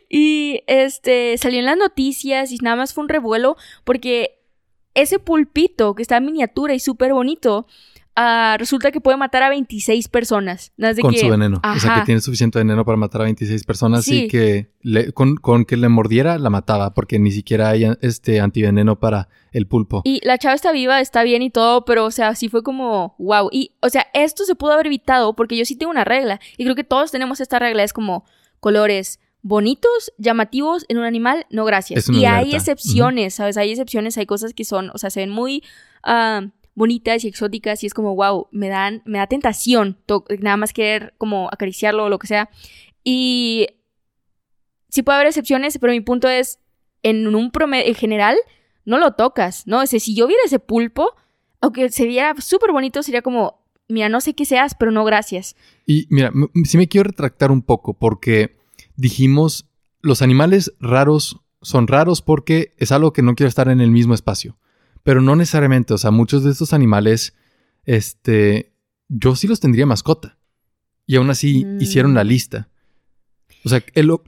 y 0.09 0.63
este 0.67 1.37
salió 1.39 1.59
en 1.61 1.67
las 1.67 1.77
noticias 1.77 2.51
y 2.53 2.57
nada 2.59 2.77
más 2.77 2.95
fue 2.95 3.03
un 3.05 3.09
revuelo 3.09 3.57
porque 3.85 4.39
ese 4.95 5.19
pulpito 5.19 5.95
que 5.95 6.03
está 6.03 6.17
en 6.19 6.27
miniatura 6.27 6.75
y 6.75 6.79
súper 6.81 7.15
bonito, 7.15 7.67
ah, 8.15 8.57
resulta 8.59 8.91
que 8.93 9.01
puede 9.01 9.17
matar 9.17 9.43
a 9.43 9.49
26 9.49 10.09
personas. 10.09 10.71
De 10.77 10.95
con 11.01 11.15
que- 11.15 11.21
su 11.21 11.29
veneno. 11.31 11.63
O 11.65 11.79
sea, 11.81 11.95
que 12.01 12.03
tiene 12.05 12.21
suficiente 12.21 12.59
veneno 12.59 12.85
para 12.85 12.99
matar 12.99 13.23
a 13.23 13.25
26 13.25 13.65
personas 13.65 14.05
Sí. 14.05 14.25
y 14.25 14.29
que 14.29 14.71
le- 14.83 15.13
con, 15.13 15.37
con 15.37 15.65
que 15.65 15.79
le 15.79 15.89
mordiera 15.89 16.39
la 16.39 16.51
mataba, 16.51 16.93
porque 16.93 17.19
ni 17.19 17.31
siquiera 17.31 17.71
hay 17.71 17.87
este 18.03 18.41
antiveneno 18.41 19.01
para 19.01 19.29
el 19.53 19.67
pulpo. 19.67 20.03
Y 20.05 20.21
la 20.27 20.37
chava 20.37 20.55
está 20.55 20.73
viva, 20.73 21.01
está 21.01 21.23
bien 21.23 21.41
y 21.41 21.49
todo, 21.49 21.87
pero 21.87 22.05
o 22.05 22.11
sea, 22.11 22.35
sí 22.35 22.51
fue 22.51 22.63
como, 22.63 23.15
wow. 23.19 23.49
Y, 23.51 23.73
o 23.81 23.89
sea, 23.89 24.09
esto 24.13 24.45
se 24.45 24.55
pudo 24.57 24.73
haber 24.73 24.89
evitado 24.89 25.35
porque 25.35 25.57
yo 25.57 25.65
sí 25.65 25.75
tengo 25.77 25.91
una 25.91 26.05
regla. 26.05 26.39
Y 26.59 26.65
creo 26.65 26.75
que 26.77 26.85
todos 26.85 27.11
tenemos 27.13 27.41
esta 27.41 27.59
regla. 27.59 27.83
Es 27.83 27.95
como 27.95 28.27
colores 28.61 29.21
bonitos, 29.43 30.13
llamativos 30.19 30.85
en 30.89 30.99
un 30.99 31.05
animal, 31.05 31.47
no 31.51 31.65
gracias. 31.65 32.09
Y 32.09 32.25
hay 32.25 32.55
excepciones, 32.55 33.35
¿sabes? 33.35 33.57
Hay 33.57 33.71
excepciones, 33.71 34.17
hay 34.17 34.27
cosas 34.27 34.55
que 34.55 34.65
son, 34.65 34.91
o 34.95 34.99
sea, 34.99 35.11
se 35.11 35.21
ven 35.21 35.31
muy 35.31 35.65
ah, 36.05 36.43
bonitas 36.75 37.25
y 37.25 37.29
exóticas 37.29 37.83
y 37.83 37.87
es 37.87 37.95
como, 37.95 38.15
wow, 38.15 38.49
me 38.53 38.69
dan, 38.69 39.03
me 39.05 39.19
da 39.19 39.27
tentación 39.27 39.99
nada 40.41 40.57
más 40.57 40.73
querer 40.73 41.15
como 41.19 41.49
acariciarlo 41.53 42.05
o 42.05 42.09
lo 42.09 42.19
que 42.19 42.29
sea. 42.29 42.51
Y 43.05 43.67
sí 44.89 45.03
puede 45.03 45.17
haber 45.17 45.29
excepciones, 45.29 45.79
pero 45.79 45.93
mi 45.93 46.01
punto 46.01 46.29
es, 46.29 46.61
en 47.03 47.35
un 47.35 47.51
promedio, 47.51 47.89
en 47.89 47.97
general, 47.97 48.37
no 48.85 48.99
lo 48.99 49.15
tocas, 49.15 49.67
¿no? 49.67 49.81
O 49.81 49.87
sea, 49.87 49.99
si 49.99 50.15
yo 50.15 50.29
viera 50.29 50.43
ese 50.45 50.61
pulpo, 50.61 51.17
aunque 51.61 51.91
se 51.91 52.07
viera 52.07 52.35
súper 52.39 52.71
bonito, 52.71 53.03
sería 53.03 53.23
como, 53.23 53.61
mira, 53.89 54.09
no 54.09 54.21
sé 54.21 54.35
qué 54.35 54.45
seas, 54.45 54.77
pero 54.77 54.93
no 54.93 55.05
gracias. 55.05 55.57
Y 55.85 56.07
mira, 56.11 56.33
sí 56.65 56.79
me 56.79 56.87
quiero 56.87 57.09
retractar 57.09 57.51
un 57.51 57.63
poco 57.63 57.95
porque 57.95 58.62
dijimos, 58.97 59.69
los 60.01 60.23
animales 60.23 60.73
raros 60.81 61.41
son 61.61 61.87
raros 61.87 62.23
porque 62.23 62.75
es 62.79 62.91
algo 62.93 63.13
que 63.13 63.23
no 63.23 63.35
quiero 63.35 63.49
estar 63.49 63.69
en 63.69 63.81
el 63.81 63.91
mismo 63.91 64.15
espacio. 64.15 64.59
Pero 65.03 65.21
no 65.21 65.37
necesariamente, 65.37 65.95
o 65.95 65.99
sea, 65.99 66.11
muchos 66.11 66.45
de 66.45 66.51
estos 66.51 66.73
animales, 66.73 67.35
este, 67.85 68.73
yo 69.09 69.37
sí 69.37 69.47
los 69.47 69.61
tendría 69.61 69.87
mascota. 69.87 70.39
Y 71.07 71.17
aún 71.17 71.31
así 71.31 71.65
Mm. 71.65 71.81
hicieron 71.81 72.15
la 72.15 72.25
lista. 72.25 72.69
O 73.65 73.69
sea, 73.69 73.83
el- 73.95 74.07
lo, 74.07 74.23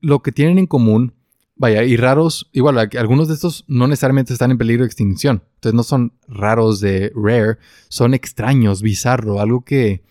lo- 0.00 0.22
que 0.22 0.32
tienen 0.32 0.58
en 0.58 0.66
común, 0.66 1.14
vaya, 1.56 1.84
y 1.84 1.96
raros, 1.96 2.48
igual, 2.52 2.78
algunos 2.78 3.28
de 3.28 3.34
estos 3.34 3.64
no 3.68 3.86
necesariamente 3.86 4.32
están 4.32 4.50
en 4.50 4.58
peligro 4.58 4.82
de 4.82 4.86
extinción. 4.86 5.42
Entonces 5.56 5.74
no 5.74 5.82
son 5.82 6.14
raros 6.26 6.80
de 6.80 7.12
rare, 7.14 7.58
son 7.88 8.14
extraños, 8.14 8.82
bizarro, 8.82 9.40
algo 9.40 9.64
que, 9.64 10.02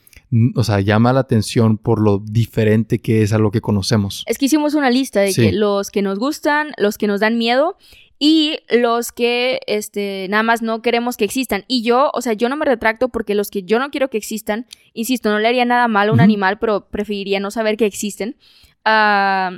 o 0.55 0.63
sea, 0.63 0.79
llama 0.79 1.11
la 1.13 1.21
atención 1.21 1.77
por 1.77 1.99
lo 2.01 2.19
diferente 2.19 2.99
que 2.99 3.23
es 3.23 3.33
a 3.33 3.39
lo 3.39 3.49
que 3.51 3.61
conocemos. 3.61 4.23
Es 4.27 4.37
que 4.37 4.45
hicimos 4.45 4.73
una 4.75 4.89
lista 4.91 5.21
de 5.21 5.31
Sí. 5.33 5.41
que 5.41 5.51
los 5.51 5.89
que 5.89 6.01
nos 6.01 6.19
gustan, 6.19 6.71
los 6.77 6.97
que 6.97 7.07
nos 7.07 7.19
dan 7.19 7.37
miedo 7.37 7.77
y 8.19 8.59
los 8.69 9.11
que 9.11 9.59
este 9.65 10.27
nada 10.29 10.43
más 10.43 10.61
no 10.61 10.81
queremos 10.81 11.17
que 11.17 11.25
existan. 11.25 11.63
Y 11.67 11.81
yo, 11.83 12.11
o 12.13 12.21
sea, 12.21 12.33
yo 12.33 12.47
no 12.49 12.57
me 12.57 12.65
retracto 12.65 13.09
porque 13.09 13.33
los 13.33 13.49
que 13.49 13.63
yo 13.63 13.79
no 13.79 13.89
quiero 13.91 14.09
que 14.09 14.17
existan, 14.17 14.67
insisto, 14.93 15.29
no 15.31 15.39
le 15.39 15.47
haría 15.47 15.65
nada 15.65 15.87
mal 15.87 16.09
a 16.09 16.11
un 16.11 16.19
animal, 16.19 16.59
pero 16.59 16.89
preferiría 16.89 17.39
no 17.39 17.49
saber 17.49 17.75
que 17.77 17.85
existen. 17.85 18.35
Ah, 18.85 19.51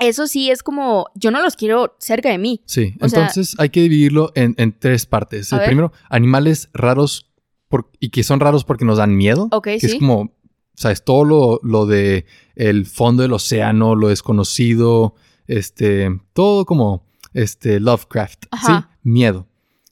eso 0.00 0.26
sí 0.28 0.50
es 0.50 0.62
como 0.62 1.06
yo 1.14 1.30
no 1.30 1.42
los 1.42 1.56
quiero 1.56 1.96
cerca 1.98 2.30
de 2.30 2.38
mí. 2.38 2.62
Sí, 2.66 2.94
O 3.00 3.08
sea- 3.08 3.20
entonces 3.20 3.54
hay 3.58 3.68
que 3.70 3.80
dividirlo 3.82 4.32
en, 4.34 4.54
en 4.58 4.76
tres 4.78 5.06
partes. 5.06 5.52
El 5.52 5.60
primero, 5.60 5.92
animales 6.08 6.70
raros 6.72 7.27
por- 7.68 7.90
y 8.00 8.10
que 8.10 8.24
son 8.24 8.40
raros 8.40 8.64
porque 8.64 8.84
nos 8.84 8.98
dan 8.98 9.16
miedo. 9.16 9.48
Ok, 9.52 9.64
que 9.64 9.80
sí. 9.80 9.86
es 9.86 9.94
como, 9.96 10.32
sabes, 10.74 11.04
todo 11.04 11.24
lo, 11.24 11.60
lo 11.62 11.86
de 11.86 12.24
el 12.56 12.86
fondo 12.86 13.22
del 13.22 13.32
océano, 13.32 13.94
lo 13.94 14.08
desconocido, 14.08 15.14
este, 15.46 16.08
todo 16.32 16.64
como, 16.64 17.04
este, 17.34 17.80
Lovecraft, 17.80 18.44
¿sí? 18.66 18.72
Miedo. 19.02 19.46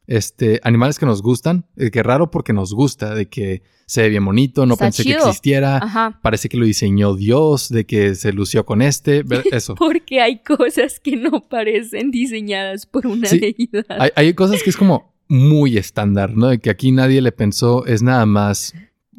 Este, 0.07 0.61
animales 0.63 0.99
que 1.01 1.07
nos 1.07 1.21
gustan, 1.21 1.67
eh, 1.77 1.91
que 1.91 2.03
raro 2.03 2.31
porque 2.31 2.53
nos 2.53 2.73
gusta, 2.73 3.15
de 3.15 3.29
que 3.29 3.63
se 3.87 4.03
ve 4.03 4.09
bien 4.11 4.25
bonito, 4.25 4.65
no 4.67 4.75
Está 4.75 4.87
pensé 4.87 5.05
que 5.05 5.13
existiera, 5.15 5.79
Ajá. 5.79 6.19
parece 6.23 6.49
que 6.49 6.57
lo 6.57 6.65
diseñó 6.65 7.15
Dios, 7.15 7.69
de 7.69 7.87
que 7.87 8.15
se 8.15 8.33
lució 8.33 8.65
con 8.65 8.83
este, 8.83 9.25
eso. 9.53 9.75
Porque 9.75 10.21
hay 10.21 10.43
cosas 10.43 11.01
que 11.01 11.17
no 11.17 11.41
parecen 11.49 12.11
diseñadas 12.13 12.87
por 12.87 13.07
una 13.07 13.29
Sí. 13.29 13.39
deidad. 13.41 13.85
Hay, 13.89 14.11
hay 14.15 14.35
cosas 14.35 14.63
que 14.63 14.71
es 14.71 14.77
como 14.77 15.13
muy 15.29 15.77
estándar, 15.77 16.37
¿no? 16.37 16.49
De 16.49 16.59
que 16.59 16.71
aquí 16.71 16.93
nadie 16.93 17.21
le 17.21 17.33
pensó, 17.33 17.87
es 17.87 18.03
nada 18.03 18.27
más, 18.27 18.75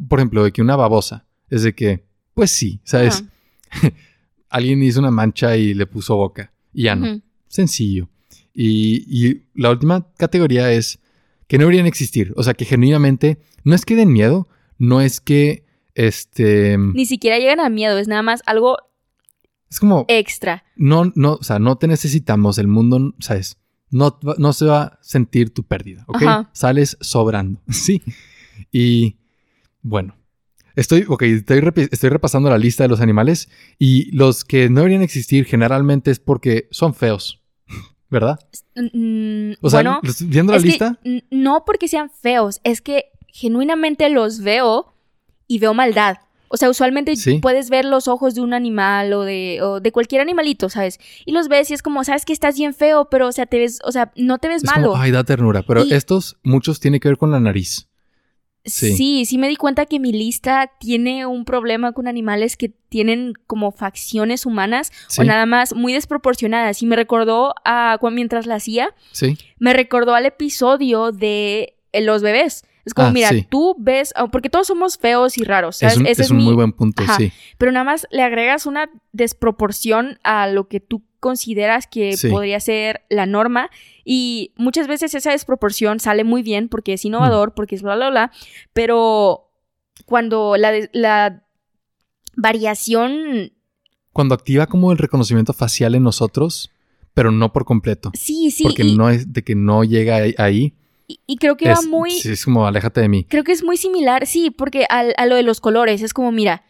por 0.08 0.20
ejemplo, 0.20 0.44
de 0.44 0.52
que 0.52 0.62
una 0.62 0.76
babosa, 0.76 1.26
es 1.50 1.64
de 1.64 1.74
que, 1.74 2.04
pues 2.34 2.52
sí, 2.52 2.80
¿sabes? 2.84 3.24
Alguien 4.50 4.82
hizo 4.84 5.00
una 5.00 5.12
mancha 5.12 5.58
y 5.58 5.74
le 5.74 5.86
puso 5.86 6.16
boca, 6.16 6.52
y 6.74 6.84
ya 6.84 6.96
no. 6.96 7.22
Sencillo. 7.48 8.10
Y, 8.54 9.06
y 9.08 9.44
la 9.54 9.72
última 9.72 10.08
categoría 10.18 10.72
es 10.72 11.00
que 11.48 11.58
no 11.58 11.64
deberían 11.64 11.86
existir, 11.86 12.34
o 12.36 12.44
sea, 12.44 12.54
que 12.54 12.66
genuinamente 12.66 13.40
no 13.64 13.76
es 13.76 13.86
que 13.86 13.96
den 13.96 14.12
miedo, 14.12 14.48
no 14.78 15.02
es 15.02 15.20
que, 15.20 15.66
este, 15.96 16.78
Ni 16.78 17.06
siquiera 17.06 17.40
llegan 17.40 17.60
a 17.60 17.70
miedo, 17.70 17.98
es 17.98 18.08
nada 18.08 18.22
más 18.22 18.42
algo 18.46 18.78
es 19.70 19.80
como, 19.80 20.06
extra. 20.08 20.64
no, 20.76 21.12
no, 21.16 21.34
o 21.34 21.44
sea, 21.44 21.60
no 21.60 21.78
te 21.78 21.88
necesitamos, 21.88 22.58
el 22.58 22.68
mundo, 22.68 23.14
¿sabes? 23.20 23.58
No, 23.90 24.20
no 24.38 24.54
se 24.54 24.66
va 24.66 24.82
a 24.84 25.00
sentir 25.02 25.54
tu 25.54 25.64
pérdida, 25.64 26.04
¿ok? 26.08 26.22
Ajá. 26.24 26.50
Sales 26.54 26.98
sobrando, 27.00 27.62
sí. 27.70 28.02
Y 28.72 29.18
bueno, 29.82 30.16
estoy, 30.76 31.06
ok, 31.08 31.22
estoy, 31.24 31.62
estoy 31.92 32.10
repasando 32.10 32.50
la 32.50 32.58
lista 32.58 32.84
de 32.84 32.90
los 32.90 33.02
animales 33.02 33.50
y 33.80 34.12
los 34.16 34.44
que 34.44 34.70
no 34.70 34.82
deberían 34.82 35.02
existir 35.02 35.46
generalmente 35.46 36.12
es 36.12 36.20
porque 36.20 36.68
son 36.72 36.94
feos, 36.94 37.42
¿verdad? 38.10 38.40
Mm, 38.76 39.54
O 39.62 39.70
sea, 39.70 39.82
bueno, 39.82 40.02
viendo 40.26 40.54
la 40.54 40.60
lista, 40.60 41.00
no 41.32 41.64
porque 41.66 41.88
sean 41.88 42.10
feos, 42.10 42.60
es 42.64 42.82
que 42.82 43.06
genuinamente 43.28 44.10
los 44.10 44.42
veo 44.42 44.94
y 45.48 45.60
veo 45.60 45.74
maldad. 45.74 46.18
O 46.50 46.58
sea, 46.58 46.70
usualmente 46.70 47.16
Sí. 47.16 47.40
puedes 47.40 47.70
ver 47.70 47.86
los 47.86 48.08
ojos 48.08 48.36
de 48.36 48.42
un 48.42 48.54
animal 48.54 49.14
o 49.14 49.24
de, 49.24 49.60
o 49.62 49.80
de 49.80 49.92
cualquier 49.92 50.22
animalito, 50.22 50.70
¿sabes? 50.70 51.00
Y 51.26 51.32
los 51.32 51.48
ves 51.48 51.70
y 51.72 51.74
es 51.74 51.82
como, 51.82 52.04
sabes 52.04 52.26
que 52.26 52.34
estás 52.34 52.58
bien 52.58 52.74
feo, 52.74 53.10
pero, 53.10 53.28
o 53.28 53.32
sea, 53.32 53.46
te 53.46 53.60
ves, 53.60 53.80
o 53.84 53.92
sea, 53.92 54.12
no 54.16 54.38
te 54.38 54.48
ves 54.48 54.64
es 54.64 54.70
malo. 54.70 54.90
como, 54.92 55.02
ay, 55.02 55.12
da 55.12 55.24
ternura, 55.24 55.64
pero 55.64 55.84
Y- 55.86 55.94
estos, 55.94 56.38
muchos 56.44 56.80
tienen 56.80 57.00
que 57.00 57.08
ver 57.10 57.18
con 57.18 57.32
la 57.32 57.40
nariz. 57.40 57.88
sí. 58.66 58.94
sí. 58.98 59.26
sí, 59.26 59.38
me 59.38 59.48
di 59.48 59.56
cuenta 59.56 59.86
que 59.86 59.98
mi 60.00 60.12
lista 60.12 60.72
tiene 60.80 61.26
un 61.26 61.46
problema 61.46 61.94
con 61.94 62.06
animales 62.08 62.58
que 62.58 62.68
tienen 62.90 63.34
como 63.48 63.72
facciones 63.72 64.46
humanas 64.46 64.92
Sí, 65.08 65.22
o 65.22 65.24
nada 65.24 65.46
más 65.46 65.74
muy 65.74 65.94
desproporcionadas. 65.94 66.82
Y 66.82 66.86
me 66.86 66.96
recordó 66.98 67.54
a 67.64 67.98
mientras 68.12 68.46
la 68.46 68.56
hacía, 68.56 68.94
sí, 69.14 69.38
me 69.60 69.72
recordó 69.74 70.16
al 70.16 70.26
episodio 70.26 71.12
de 71.14 71.76
eh, 71.94 72.02
los 72.02 72.22
bebés. 72.22 72.66
Es 72.88 72.94
como, 72.94 73.10
Ah, 73.10 73.12
mira, 73.12 73.30
sí. 73.30 73.46
tú 73.50 73.76
ves, 73.78 74.14
ah, 74.16 74.28
porque 74.28 74.50
todos 74.50 74.66
somos 74.66 74.98
feos 74.98 75.38
y 75.38 75.44
raros, 75.44 75.76
¿sabes? 75.78 75.94
es 75.96 76.00
un, 76.00 76.08
Ese 76.08 76.22
es 76.24 76.32
un 76.32 76.38
mi- 76.38 76.46
muy 76.46 76.56
buen 76.56 76.72
punto, 76.72 77.04
Ajá. 77.04 77.18
sí. 77.18 77.32
Pero 77.60 77.72
nada 77.72 77.84
más 77.84 78.08
le 78.10 78.24
agregas 78.24 78.66
una 78.66 78.90
desproporción 79.12 80.18
a 80.24 80.48
lo 80.48 80.68
que 80.68 80.80
tú 80.80 81.04
consideras 81.20 81.86
que 81.88 82.16
Sí. 82.16 82.30
podría 82.30 82.60
ser 82.60 83.02
la 83.10 83.26
norma 83.26 83.70
y 84.06 84.54
muchas 84.56 84.88
veces 84.88 85.14
esa 85.16 85.32
desproporción 85.32 86.00
sale 86.00 86.24
muy 86.24 86.44
bien 86.44 86.70
porque 86.70 86.94
es 86.94 87.04
Mm. 87.04 87.08
innovador, 87.08 87.54
porque 87.54 87.76
es 87.76 87.82
bla, 87.82 87.96
bla, 87.96 88.10
bla, 88.10 88.32
pero 88.74 89.50
cuando 90.06 90.56
la, 90.58 90.72
la 90.94 91.44
variación... 92.36 93.52
Cuando 94.14 94.34
activa 94.36 94.68
como 94.68 94.92
el 94.92 94.98
reconocimiento 94.98 95.54
facial 95.54 95.94
en 95.96 96.04
nosotros, 96.04 96.72
pero 97.14 97.32
no 97.32 97.52
por 97.52 97.66
completo. 97.66 98.12
Sí, 98.14 98.52
sí. 98.52 98.64
porque 98.64 98.84
y- 98.84 98.96
no 98.96 99.10
es 99.10 99.34
de 99.34 99.44
que 99.44 99.56
no 99.56 99.84
llega 99.84 100.20
ahí. 100.38 100.74
Y, 101.08 101.22
y 101.26 101.38
creo 101.38 101.56
que 101.56 101.72
es, 101.72 101.78
va 101.80 101.82
muy... 101.90 102.12
sí, 102.12 102.32
es 102.34 102.44
como 102.44 102.68
aléjate 102.68 103.00
de 103.02 103.08
mí. 103.08 103.24
Creo 103.24 103.44
que 103.44 103.54
es 103.54 103.64
muy 103.64 103.78
similar, 103.78 104.28
sí, 104.28 104.52
porque 104.52 104.86
al- 104.90 105.14
a, 105.18 105.26
lo 105.26 105.36
de 105.36 105.44
los 105.44 105.62
colores 105.62 106.02
es 106.02 106.14
como, 106.14 106.32
mira, 106.34 106.66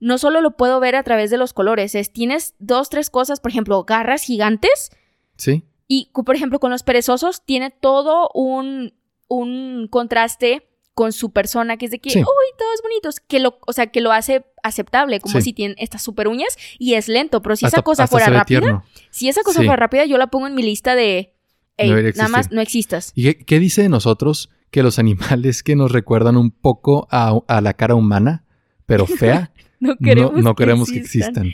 no 0.00 0.16
solo 0.18 0.40
lo 0.40 0.56
puedo 0.56 0.80
ver 0.80 0.96
a 0.96 1.02
través 1.02 1.30
de 1.30 1.36
los 1.36 1.52
colores, 1.52 1.94
es 1.94 2.12
tienes 2.12 2.54
dos, 2.58 2.88
tres 2.88 3.10
cosas, 3.10 3.38
por 3.40 3.50
ejemplo, 3.50 3.84
garras 3.84 4.22
gigantes 4.24 4.90
Sí, 5.36 5.64
y, 5.88 6.10
por 6.24 6.34
ejemplo, 6.34 6.58
con 6.58 6.70
los 6.70 6.82
perezosos 6.82 7.44
tiene 7.44 7.70
todo 7.70 8.30
un, 8.34 8.94
un 9.28 9.88
contraste 9.90 10.68
con 10.94 11.12
su 11.12 11.30
persona, 11.32 11.76
que 11.76 11.86
es 11.86 11.90
de 11.90 11.98
que, 12.00 12.10
Sí. 12.10 12.18
uy, 12.20 12.24
todos 12.58 12.82
bonitos, 12.82 13.20
que 13.20 13.40
lo, 13.40 13.58
o 13.66 13.72
sea, 13.72 13.86
que 13.88 14.00
lo 14.00 14.12
hace 14.12 14.44
aceptable, 14.62 15.20
como 15.20 15.34
Sí. 15.36 15.42
si 15.42 15.52
tienen 15.52 15.76
estas 15.78 16.02
super 16.02 16.28
uñas 16.28 16.56
y 16.78 16.94
es 16.94 17.08
lento, 17.08 17.40
pero 17.42 17.56
si 17.56 17.64
hasta, 17.66 17.78
esa 17.78 17.82
cosa 17.82 18.06
fuera 18.06 18.26
rápida, 18.26 18.60
tierno. 18.60 18.84
si 19.10 19.28
esa 19.28 19.42
cosa 19.42 19.60
Sí. 19.60 19.66
fuera 19.66 19.76
rápida, 19.80 20.04
yo 20.06 20.16
la 20.18 20.26
pongo 20.28 20.46
en 20.46 20.54
mi 20.54 20.62
lista 20.62 20.94
de, 20.94 21.34
"Ey, 21.76 21.90
No 21.90 21.96
nada 22.16 22.28
más 22.28 22.50
no 22.52 22.60
existas. 22.60 23.12
¿Y 23.14 23.22
qué, 23.24 23.38
qué 23.44 23.58
dice 23.60 23.82
de 23.82 23.88
nosotros 23.88 24.50
que 24.70 24.82
los 24.82 24.98
animales 24.98 25.62
que 25.62 25.76
nos 25.76 25.92
recuerdan 25.92 26.36
un 26.36 26.50
poco 26.50 27.06
a, 27.10 27.38
a 27.48 27.60
la 27.60 27.74
cara 27.74 27.94
humana, 27.94 28.44
pero 28.86 29.06
fea, 29.06 29.52
No 29.80 29.90
no, 29.90 29.96
queremos, 29.96 30.32
no 30.42 30.54
queremos 30.54 30.90
que 30.90 30.98
existan? 30.98 31.52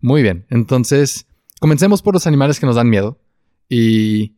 Muy 0.00 0.22
bien, 0.22 0.46
entonces 0.50 1.26
comencemos 1.60 2.02
por 2.02 2.14
los 2.14 2.26
animales 2.26 2.58
que 2.58 2.66
nos 2.66 2.76
dan 2.76 2.88
miedo. 2.88 3.20
Y 3.68 4.34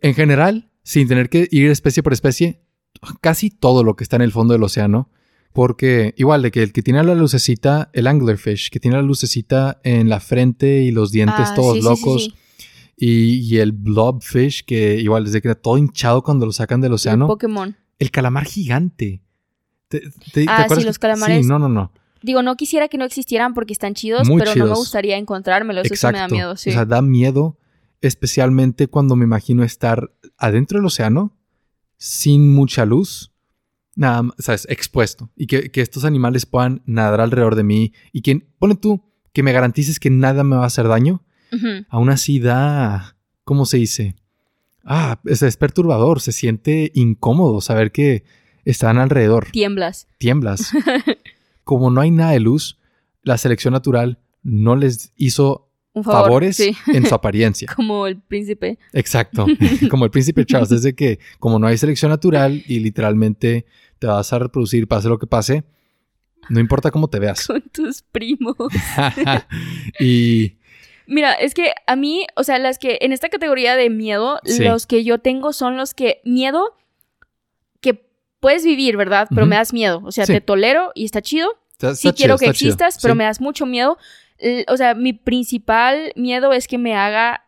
en 0.00 0.14
general, 0.14 0.70
sin 0.82 1.08
tener 1.08 1.28
que 1.28 1.48
ir 1.50 1.70
especie 1.70 2.02
por 2.02 2.12
especie, 2.12 2.62
casi 3.20 3.50
todo 3.50 3.84
lo 3.84 3.96
que 3.96 4.04
está 4.04 4.16
en 4.16 4.22
el 4.22 4.32
fondo 4.32 4.52
del 4.54 4.62
océano. 4.62 5.10
Porque 5.52 6.14
igual 6.16 6.40
de 6.40 6.50
que 6.50 6.62
el 6.62 6.72
que 6.72 6.80
tiene 6.82 7.04
la 7.04 7.14
lucecita, 7.14 7.90
el 7.92 8.06
anglerfish, 8.06 8.70
que 8.70 8.80
tiene 8.80 8.96
la 8.96 9.02
lucecita 9.02 9.80
en 9.84 10.08
la 10.08 10.18
frente 10.18 10.80
y 10.82 10.92
los 10.92 11.12
dientes 11.12 11.48
Ah, 11.50 11.52
todos 11.54 11.74
sí, 11.76 11.82
sí, 11.82 11.82
sí, 11.82 11.88
locos. 11.90 12.24
sí. 12.24 12.34
Y, 12.96 13.40
y 13.40 13.58
el 13.58 13.72
blobfish, 13.72 14.64
que 14.64 14.96
igual 15.00 15.24
desde 15.24 15.40
que 15.42 15.48
era 15.48 15.54
todo 15.54 15.78
hinchado 15.78 16.22
cuando 16.22 16.46
lo 16.46 16.52
sacan 16.52 16.80
del 16.80 16.90
El 16.90 16.94
océano. 16.94 17.26
Pokémon. 17.26 17.76
El 17.98 18.10
calamar 18.10 18.44
gigante. 18.44 19.22
¿Te, 19.88 20.00
te- 20.00 20.10
te 20.32 20.44
Ah, 20.48 20.58
sí, 20.58 20.62
acuerdas 20.64 20.84
los 20.84 20.98
calamares. 20.98 21.42
Sí, 21.44 21.48
no, 21.48 21.58
no, 21.58 21.68
no. 21.68 21.92
Digo, 22.22 22.42
no 22.42 22.54
quisiera 22.56 22.88
que 22.88 22.98
no 22.98 23.04
existieran 23.04 23.52
porque 23.54 23.72
están 23.72 23.94
chidos, 23.94 24.28
Muy 24.28 24.38
pero 24.40 24.54
no 24.54 24.66
me 24.66 24.74
gustaría 24.74 25.16
encontrármelos. 25.16 25.86
Eso 25.86 25.96
sí 26.08 26.12
me 26.12 26.18
da 26.20 26.28
miedo, 26.28 26.56
sí. 26.56 26.70
O 26.70 26.72
sea, 26.72 26.84
da 26.84 27.02
miedo, 27.02 27.58
especialmente 28.00 28.86
cuando 28.88 29.16
me 29.16 29.24
imagino 29.24 29.64
estar 29.64 30.12
adentro 30.38 30.78
del 30.78 30.86
océano, 30.86 31.36
sin 31.96 32.52
mucha 32.52 32.84
luz, 32.84 33.32
nada 33.96 34.22
más, 34.22 34.36
¿sabes? 34.38 34.66
Expuesto. 34.70 35.30
Y 35.36 35.46
que, 35.46 35.70
que 35.70 35.80
estos 35.80 36.04
animales 36.04 36.46
puedan 36.46 36.82
nadar 36.86 37.20
alrededor 37.20 37.54
de 37.56 37.62
mí. 37.64 37.92
Y 38.12 38.22
que, 38.22 38.36
pone 38.58 38.74
tú, 38.76 39.02
que 39.32 39.42
me 39.42 39.52
garantices 39.52 39.98
que 39.98 40.10
nada 40.10 40.44
me 40.44 40.56
va 40.56 40.64
a 40.64 40.66
hacer 40.66 40.86
daño. 40.88 41.22
Aún 41.88 42.08
así 42.10 42.38
da, 42.40 43.16
¿cómo 43.44 43.66
se 43.66 43.76
dice? 43.78 44.16
Ah, 44.84 45.20
es, 45.26 45.42
es 45.42 45.56
perturbador, 45.56 46.20
se 46.20 46.32
siente 46.32 46.90
incómodo 46.94 47.60
saber 47.60 47.92
que 47.92 48.24
están 48.64 48.98
alrededor. 48.98 49.48
Tiemblas. 49.52 50.08
Tiemblas. 50.18 50.72
Como 51.64 51.90
no 51.90 52.00
hay 52.00 52.10
nada 52.10 52.32
de 52.32 52.40
luz, 52.40 52.78
la 53.22 53.38
selección 53.38 53.72
natural 53.72 54.18
no 54.42 54.74
les 54.76 55.12
hizo 55.16 55.68
favor. 55.94 56.12
favores 56.12 56.56
Sí, 56.56 56.74
en 56.88 57.06
su 57.06 57.14
apariencia. 57.14 57.70
como 57.76 58.06
el 58.06 58.18
príncipe. 58.20 58.78
Exacto. 58.92 59.46
Como 59.90 60.04
el 60.06 60.10
príncipe 60.10 60.44
Charles, 60.46 60.70
desde 60.70 60.94
que 60.94 61.18
como 61.38 61.58
no 61.58 61.66
hay 61.68 61.76
selección 61.78 62.10
natural 62.10 62.64
y 62.66 62.80
literalmente 62.80 63.66
te 63.98 64.06
vas 64.08 64.32
a 64.32 64.38
reproducir, 64.40 64.88
pase 64.88 65.08
lo 65.08 65.18
que 65.18 65.26
pase, 65.28 65.64
no 66.48 66.58
importa 66.58 66.90
cómo 66.90 67.08
te 67.08 67.20
veas. 67.20 67.46
Con 67.46 67.62
tus 67.72 68.02
primos. 68.02 68.56
y 70.00 70.54
Mira, 71.12 71.32
es 71.34 71.54
que 71.54 71.72
a 71.86 71.94
mí, 71.96 72.26
o 72.36 72.42
sea, 72.44 72.58
las 72.58 72.78
que 72.78 72.98
en 73.02 73.12
esta 73.12 73.28
categoría 73.28 73.76
de 73.76 73.90
miedo, 73.90 74.40
Sí. 74.44 74.62
los 74.64 74.86
que 74.86 75.04
yo 75.04 75.18
tengo 75.18 75.52
son 75.52 75.76
los 75.76 75.94
que 75.94 76.20
miedo 76.24 76.76
que 77.80 78.04
puedes 78.40 78.64
vivir, 78.64 78.96
¿verdad? 78.96 79.28
Pero 79.34 79.46
me 79.46 79.56
das 79.56 79.72
miedo. 79.72 80.00
O 80.04 80.12
sea, 80.12 80.26
Sí. 80.26 80.32
te 80.32 80.40
tolero 80.40 80.92
y 80.94 81.04
está 81.04 81.20
chido. 81.22 81.48
está- 81.72 81.94
Sí 81.96 82.12
quiero 82.12 82.36
que 82.38 82.44
chido. 82.46 82.50
existas, 82.52 82.98
pero 83.02 83.14
me 83.16 83.24
das 83.24 83.40
mucho 83.40 83.66
miedo. 83.66 83.98
O 84.68 84.76
sea, 84.76 84.94
mi 84.94 85.12
principal 85.12 86.12
miedo 86.14 86.52
es 86.52 86.68
que 86.68 86.78
me 86.78 86.94
haga 86.94 87.44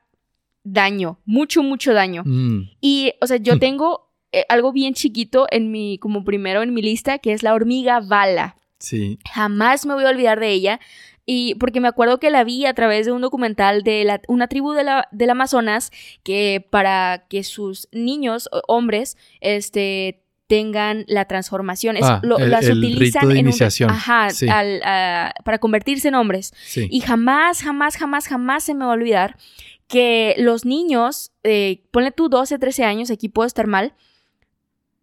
daño, 0.64 1.18
mucho, 1.24 1.62
mucho 1.62 1.92
daño. 1.92 2.22
Mm, 2.24 2.70
Y, 2.81 3.12
o 3.20 3.27
sea, 3.29 3.37
yo 3.37 3.55
Hmm. 3.57 3.59
tengo 3.61 4.11
eh, 4.33 4.44
algo 4.48 4.72
bien 4.72 4.94
chiquito 4.94 5.46
en 5.53 5.70
mi, 5.70 5.98
como 5.98 6.24
primero 6.24 6.62
en 6.64 6.74
mi 6.74 6.83
lista, 6.83 7.18
que 7.20 7.33
es 7.33 7.44
la 7.44 7.55
hormiga 7.55 8.00
bala. 8.00 8.57
sí. 8.81 9.18
Jamás 9.33 9.87
me 9.87 9.94
voy 9.94 10.05
a 10.05 10.09
olvidar 10.11 10.40
de 10.40 10.50
ella. 10.50 10.81
Y 11.26 11.54
porque 11.56 11.80
me 11.80 11.88
acuerdo 11.88 12.18
que 12.20 12.30
la 12.30 12.44
vi 12.44 12.66
a 12.66 12.74
través 12.74 13.06
de 13.06 13.12
un 13.12 13.22
documental 13.22 13.82
de 13.82 14.04
la- 14.04 14.20
una 14.28 14.46
tribu 14.48 14.72
de 14.72 14.84
la, 14.84 15.08
del 15.10 15.30
Amazonas 15.30 15.90
que 16.22 16.66
para 16.70 17.24
que 17.28 17.44
sus 17.44 17.88
niños, 17.92 18.48
hombres, 18.68 19.16
este 19.40 20.20
tengan 20.46 21.04
la 21.08 21.24
transformación. 21.24 21.96
Es- 21.96 22.04
Ah, 22.04 22.20
lo- 22.22 22.37
el- 22.38 22.50
las 22.50 22.66
el 22.66 22.76
utilizan 22.76 23.22
rito 23.22 23.32
de 23.32 23.40
en 23.40 23.46
un- 23.46 23.52
ajá, 23.90 24.28
Sí. 24.30 24.46
al- 24.48 24.82
a- 24.84 25.32
para 25.42 25.58
convertirse 25.58 26.08
en 26.08 26.14
hombres. 26.14 26.52
Sí. 26.66 26.87
Y 26.90 27.00
jamás, 27.00 27.62
jamás, 27.62 27.96
jamás, 27.96 28.28
jamás 28.28 28.62
se 28.64 28.74
me 28.74 28.84
va 28.84 28.90
a 28.90 28.94
olvidar 28.94 29.38
que 29.88 30.34
los 30.37 30.66
niños, 30.66 31.32
eh, 31.44 31.84
ponle 31.90 32.10
tú 32.12 32.28
12, 32.28 32.58
13 32.58 32.84
años, 32.84 33.10
aquí 33.10 33.30
puedo 33.30 33.46
estar 33.46 33.66
mal, 33.66 33.94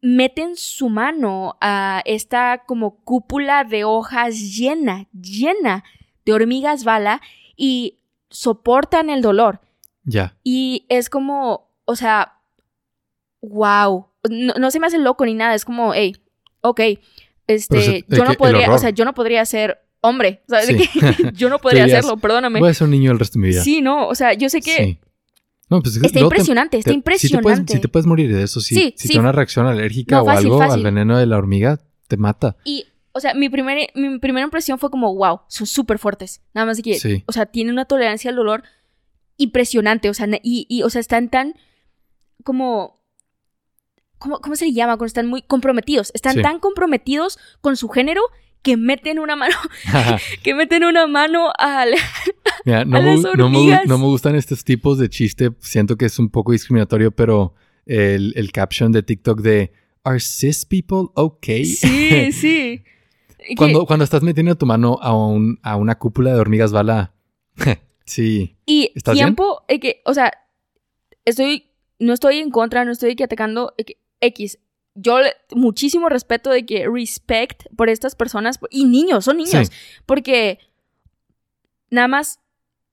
meten 0.01 0.55
su 0.55 0.89
mano 0.89 1.57
a 1.61 2.01
esta 2.05 2.63
como 2.65 2.97
cúpula 3.03 3.63
de 3.63 3.83
hojas 3.83 4.35
llena, 4.55 5.07
llena 5.11 5.83
de 6.31 6.35
hormigas 6.43 6.83
bala 6.83 7.21
y 7.55 7.97
soportan 8.29 9.09
el 9.09 9.21
dolor. 9.21 9.59
Ya. 10.03 10.35
Y 10.43 10.85
es 10.89 11.09
como, 11.09 11.69
o 11.85 11.95
sea, 11.95 12.33
wow. 13.41 14.07
No, 14.29 14.53
no 14.59 14.71
se 14.71 14.79
me 14.79 14.87
hace 14.87 14.97
loco 14.99 15.25
ni 15.25 15.33
nada, 15.33 15.55
es 15.55 15.65
como, 15.65 15.93
hey, 15.93 16.15
ok, 16.61 16.79
este, 17.47 17.75
de 17.75 18.05
yo 18.07 18.23
no 18.23 18.33
podría, 18.35 18.71
o 18.71 18.77
sea, 18.77 18.91
yo 18.91 19.03
no 19.05 19.13
podría 19.13 19.43
ser 19.45 19.79
hombre, 20.01 20.41
Sí. 20.65 20.75
que 20.77 21.31
yo 21.33 21.49
no 21.49 21.59
podría 21.59 21.85
hacerlo, 21.85 22.17
perdóname. 22.17 22.59
Voy 22.59 22.69
a 22.69 22.73
ser 22.73 22.85
un 22.85 22.91
niño 22.91 23.11
el 23.11 23.19
resto 23.19 23.37
de 23.39 23.41
mi 23.43 23.47
vida. 23.49 23.63
Sí, 23.63 23.81
no, 23.81 24.07
o 24.07 24.15
sea, 24.15 24.33
yo 24.33 24.49
sé 24.49 24.61
que 24.61 24.75
Sí. 24.77 24.97
No, 25.69 25.81
pues, 25.81 25.95
está 25.95 26.09
te- 26.09 26.19
impresionante, 26.19 26.77
está 26.77 26.89
te- 26.91 26.93
Si 26.93 26.99
te, 26.99 27.01
puedes, 27.03 27.23
impresionante. 27.33 27.73
si 27.73 27.79
te 27.79 27.87
puedes 27.87 28.05
morir 28.05 28.35
de 28.35 28.43
eso, 28.43 28.59
si, 28.59 28.75
Sí, 28.75 28.93
si 28.97 29.07
te 29.07 29.13
da 29.15 29.19
una 29.21 29.31
reacción 29.31 29.67
alérgica 29.67 30.17
No, 30.17 30.23
o 30.23 30.25
fácil, 30.25 30.47
algo 30.51 30.61
al 30.61 30.83
veneno 30.83 31.17
de 31.17 31.25
la 31.25 31.37
hormiga, 31.37 31.79
te 32.07 32.17
mata. 32.17 32.57
Y, 32.65 32.85
o 33.13 33.19
sea, 33.19 33.33
mi, 33.33 33.49
primer, 33.49 33.89
mi 33.95 34.19
primera 34.19 34.43
impresión 34.45 34.79
fue 34.79 34.89
como, 34.89 35.13
wow, 35.15 35.41
son 35.47 35.67
súper 35.67 35.97
fuertes. 35.99 36.41
Nada 36.53 36.65
más 36.65 36.77
de 36.77 36.83
que, 36.83 36.95
Sí. 36.95 37.23
o 37.27 37.31
sea, 37.31 37.45
tienen 37.45 37.73
una 37.73 37.85
tolerancia 37.85 38.29
al 38.29 38.35
dolor 38.35 38.63
impresionante, 39.37 40.09
o 40.09 40.13
sea, 40.13 40.27
y, 40.43 40.65
y, 40.69 40.83
o 40.83 40.89
sea, 40.89 41.01
están 41.01 41.29
tan 41.29 41.53
como... 42.43 42.99
¿Cómo, 44.17 44.39
cómo 44.39 44.55
se 44.55 44.65
le 44.65 44.73
llama? 44.73 44.97
Cuando 44.97 45.07
están 45.07 45.25
muy 45.25 45.41
comprometidos. 45.41 46.11
Están 46.13 46.35
Sí. 46.35 46.41
tan 46.43 46.59
comprometidos 46.59 47.39
con 47.59 47.75
su 47.75 47.89
género 47.89 48.21
que 48.61 48.77
meten 48.77 49.17
una 49.17 49.35
mano, 49.35 49.55
que 50.43 50.53
meten 50.53 50.83
una 50.83 51.07
mano 51.07 51.51
al... 51.57 51.95
Mira, 52.65 52.85
no, 52.85 52.97
A 52.99 53.01
me, 53.01 53.15
las 53.15 53.21
no, 53.35 53.49
me, 53.49 53.79
no 53.87 53.97
me 53.97 54.05
gustan 54.05 54.35
estos 54.35 54.63
tipos 54.63 54.99
de 54.99 55.09
chiste. 55.09 55.49
Siento 55.59 55.97
que 55.97 56.05
es 56.05 56.19
un 56.19 56.29
poco 56.29 56.51
discriminatorio, 56.51 57.09
pero 57.11 57.55
el, 57.87 58.33
el 58.35 58.51
caption 58.51 58.91
de 58.91 59.01
TikTok 59.01 59.41
de 59.41 59.73
¿Are 60.03 60.19
cis 60.19 60.65
people 60.65 61.09
okay? 61.15 61.65
Sí, 61.65 62.31
sí. 62.31 62.83
Cuando, 63.57 63.85
cuando 63.85 64.03
estás 64.03 64.21
metiendo 64.23 64.55
tu 64.55 64.65
mano 64.65 64.97
a, 65.01 65.15
un- 65.15 65.59
a 65.63 65.75
una 65.75 65.97
cúpula 65.97 66.33
de 66.33 66.39
hormigas 66.39 66.71
bala. 66.71 67.13
sí. 68.05 68.55
Y 68.65 68.91
¿Estás 68.95 69.13
bien? 69.15 69.27
tiempo, 69.27 69.63
eh, 69.67 69.79
que, 69.79 70.01
o 70.05 70.13
sea, 70.13 70.31
estoy, 71.25 71.71
no 71.99 72.13
estoy 72.13 72.37
en 72.39 72.51
contra, 72.51 72.85
no 72.85 72.91
estoy 72.91 73.15
que 73.15 73.23
atacando 73.23 73.73
eh, 73.77 73.85
que 73.85 73.97
X. 74.21 74.59
Yo 74.93 75.17
muchísimo 75.55 76.09
respeto 76.09 76.49
de 76.49 76.65
que 76.65 76.85
respect 76.87 77.63
por 77.77 77.89
estas 77.89 78.15
personas 78.15 78.59
y 78.69 78.85
niños, 78.85 79.25
son 79.25 79.37
niños, 79.37 79.67
Sí. 79.69 79.73
porque 80.05 80.59
nada 81.89 82.07
más 82.07 82.39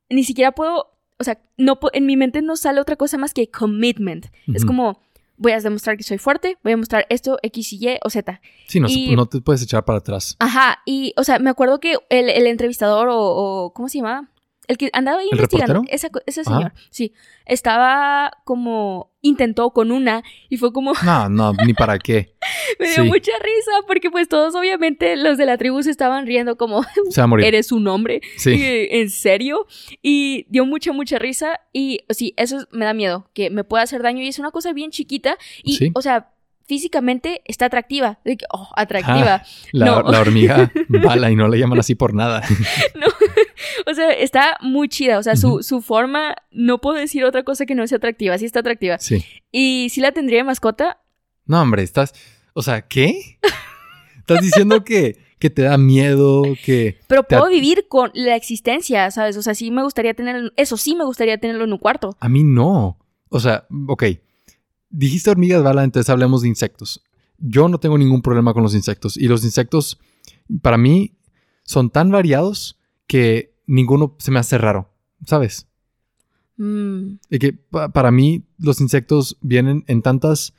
ni 0.08 0.24
siquiera 0.24 0.52
puedo, 0.52 0.96
o 1.18 1.24
sea, 1.24 1.40
no 1.56 1.78
en 1.92 2.06
mi 2.06 2.16
mente 2.16 2.40
no 2.40 2.56
sale 2.56 2.80
otra 2.80 2.96
cosa 2.96 3.18
más 3.18 3.34
que 3.34 3.50
commitment. 3.50 4.26
Es 4.54 4.62
Ujú. 4.62 4.68
como 4.68 5.00
voy 5.38 5.52
a 5.52 5.60
demostrar 5.60 5.96
que 5.96 6.02
soy 6.02 6.18
fuerte, 6.18 6.58
voy 6.62 6.72
a 6.72 6.76
mostrar 6.76 7.06
esto 7.08 7.38
X 7.42 7.72
y 7.72 7.76
Y 7.88 7.98
o 8.04 8.10
Z. 8.10 8.40
Sí, 8.66 8.80
no, 8.80 8.88
y- 8.88 9.16
no 9.16 9.26
te 9.26 9.40
puedes 9.40 9.62
echar 9.62 9.84
para 9.84 9.98
atrás. 9.98 10.36
Ajá, 10.38 10.78
y, 10.84 11.14
o 11.16 11.24
sea, 11.24 11.38
me 11.38 11.50
acuerdo 11.50 11.80
que 11.80 11.94
el, 12.10 12.28
el 12.28 12.46
entrevistador 12.46 13.08
o, 13.08 13.16
o- 13.18 13.72
¿cómo 13.72 13.88
se 13.88 13.98
llama? 13.98 14.28
El 14.68 14.76
que 14.78 14.90
andaba 14.92 15.18
ahí 15.20 15.28
¿El 15.32 15.38
investigando, 15.38 15.82
esa 15.88 16.08
ese 16.26 16.42
Ajá. 16.42 16.50
señor, 16.56 16.72
sí, 16.90 17.12
estaba 17.46 18.30
como, 18.44 19.10
intentó 19.22 19.70
con 19.70 19.90
una 19.90 20.22
y 20.48 20.58
fue 20.58 20.72
como, 20.72 20.92
No, 21.04 21.28
no, 21.28 21.52
ni 21.66 21.74
para 21.74 21.98
qué. 21.98 22.34
me 22.78 22.86
dio 22.86 23.02
Sí. 23.02 23.08
mucha 23.08 23.32
risa 23.42 23.70
porque 23.86 24.10
pues 24.10 24.28
todos 24.28 24.54
obviamente 24.54 25.16
los 25.16 25.38
de 25.38 25.46
la 25.46 25.56
tribu 25.58 25.82
se 25.82 25.90
estaban 25.90 26.26
riendo 26.26 26.56
como, 26.56 26.84
Se 27.10 27.20
va 27.20 27.24
a 27.24 27.26
morir. 27.26 27.46
eres 27.46 27.72
un 27.72 27.88
hombre, 27.88 28.20
Sí. 28.36 28.54
¿en 28.60 29.10
serio? 29.10 29.66
Y 30.02 30.46
dio 30.50 30.66
mucha, 30.66 30.92
mucha 30.92 31.18
risa 31.18 31.60
y 31.72 32.00
sí, 32.10 32.34
eso 32.36 32.58
es- 32.58 32.66
me 32.70 32.84
da 32.84 32.92
miedo, 32.94 33.30
que 33.34 33.50
me 33.50 33.64
pueda 33.64 33.82
hacer 33.84 34.02
daño 34.02 34.22
y 34.22 34.28
es 34.28 34.38
una 34.38 34.50
cosa 34.50 34.72
bien 34.72 34.90
chiquita 34.90 35.38
y, 35.64 35.74
Sí. 35.76 35.90
o 35.94 36.02
sea, 36.02 36.30
físicamente 36.68 37.40
está 37.46 37.66
atractiva, 37.66 38.20
de 38.24 38.36
que, 38.36 38.44
oh, 38.52 38.68
atractiva. 38.76 39.42
La, 39.72 39.86
No. 39.86 40.02
la 40.02 40.20
hormiga 40.20 40.70
bala 40.88 41.30
y 41.30 41.34
no 41.36 41.48
le 41.48 41.58
llaman 41.58 41.78
así 41.80 41.94
por 41.94 42.12
nada. 42.14 42.42
o 43.86 43.94
sea, 43.94 44.10
está 44.12 44.58
muy 44.60 44.88
chida. 44.88 45.18
O 45.18 45.22
sea, 45.22 45.34
su, 45.34 45.62
su 45.62 45.80
forma, 45.80 46.36
no 46.52 46.78
puedo 46.80 46.96
decir 46.98 47.24
otra 47.24 47.42
cosa 47.42 47.64
que 47.66 47.74
no 47.74 47.86
sea 47.86 47.96
atractiva. 47.96 48.36
Sí 48.38 48.44
está 48.44 48.60
atractiva. 48.60 48.98
Sí. 48.98 49.24
Y 49.50 49.88
si 49.90 50.00
la 50.02 50.12
tendría 50.12 50.38
de 50.40 50.44
mascota, 50.44 50.98
No, 51.46 51.62
hombre, 51.62 51.82
estás. 51.82 52.12
O 52.52 52.62
sea, 52.62 52.82
¿qué? 52.82 53.38
Estás 54.18 54.42
diciendo 54.42 54.84
que, 54.84 55.16
que 55.38 55.48
te 55.48 55.62
da 55.62 55.78
miedo, 55.78 56.42
que. 56.64 56.98
pero 57.06 57.22
puedo 57.22 57.48
vivir 57.48 57.86
con 57.88 58.10
la 58.12 58.36
existencia, 58.36 59.10
¿sabes? 59.10 59.38
O 59.38 59.42
sea, 59.42 59.54
sí 59.54 59.70
me 59.70 59.82
gustaría 59.82 60.12
tener, 60.12 60.52
eso 60.56 60.76
sí 60.76 60.94
me 60.94 61.04
gustaría 61.04 61.38
tenerlo 61.38 61.64
en 61.64 61.72
un 61.72 61.78
cuarto. 61.78 62.14
A 62.20 62.28
mí 62.28 62.42
no. 62.44 62.98
O 63.30 63.40
sea, 63.40 63.66
ok. 63.86 64.04
Dijiste 64.90 65.30
hormigas 65.30 65.62
bala, 65.62 65.84
entonces 65.84 66.08
hablemos 66.10 66.42
de 66.42 66.48
insectos. 66.48 67.02
Yo 67.38 67.68
no 67.68 67.78
tengo 67.78 67.98
ningún 67.98 68.22
problema 68.22 68.52
con 68.54 68.62
los 68.62 68.74
insectos. 68.74 69.16
Y 69.16 69.28
los 69.28 69.44
insectos, 69.44 69.98
para 70.62 70.76
mí, 70.78 71.14
son 71.64 71.90
tan 71.90 72.10
variados 72.10 72.78
que 73.06 73.54
ninguno 73.66 74.16
se 74.18 74.30
me 74.30 74.38
hace 74.38 74.58
raro. 74.58 74.90
¿Sabes? 75.26 75.66
Mm, 76.56 77.18
Y 77.30 77.38
que 77.38 77.52
pa- 77.52 77.88
para 77.90 78.10
mí 78.10 78.44
los 78.58 78.80
insectos 78.80 79.36
vienen 79.40 79.84
en 79.86 80.02
tantas 80.02 80.54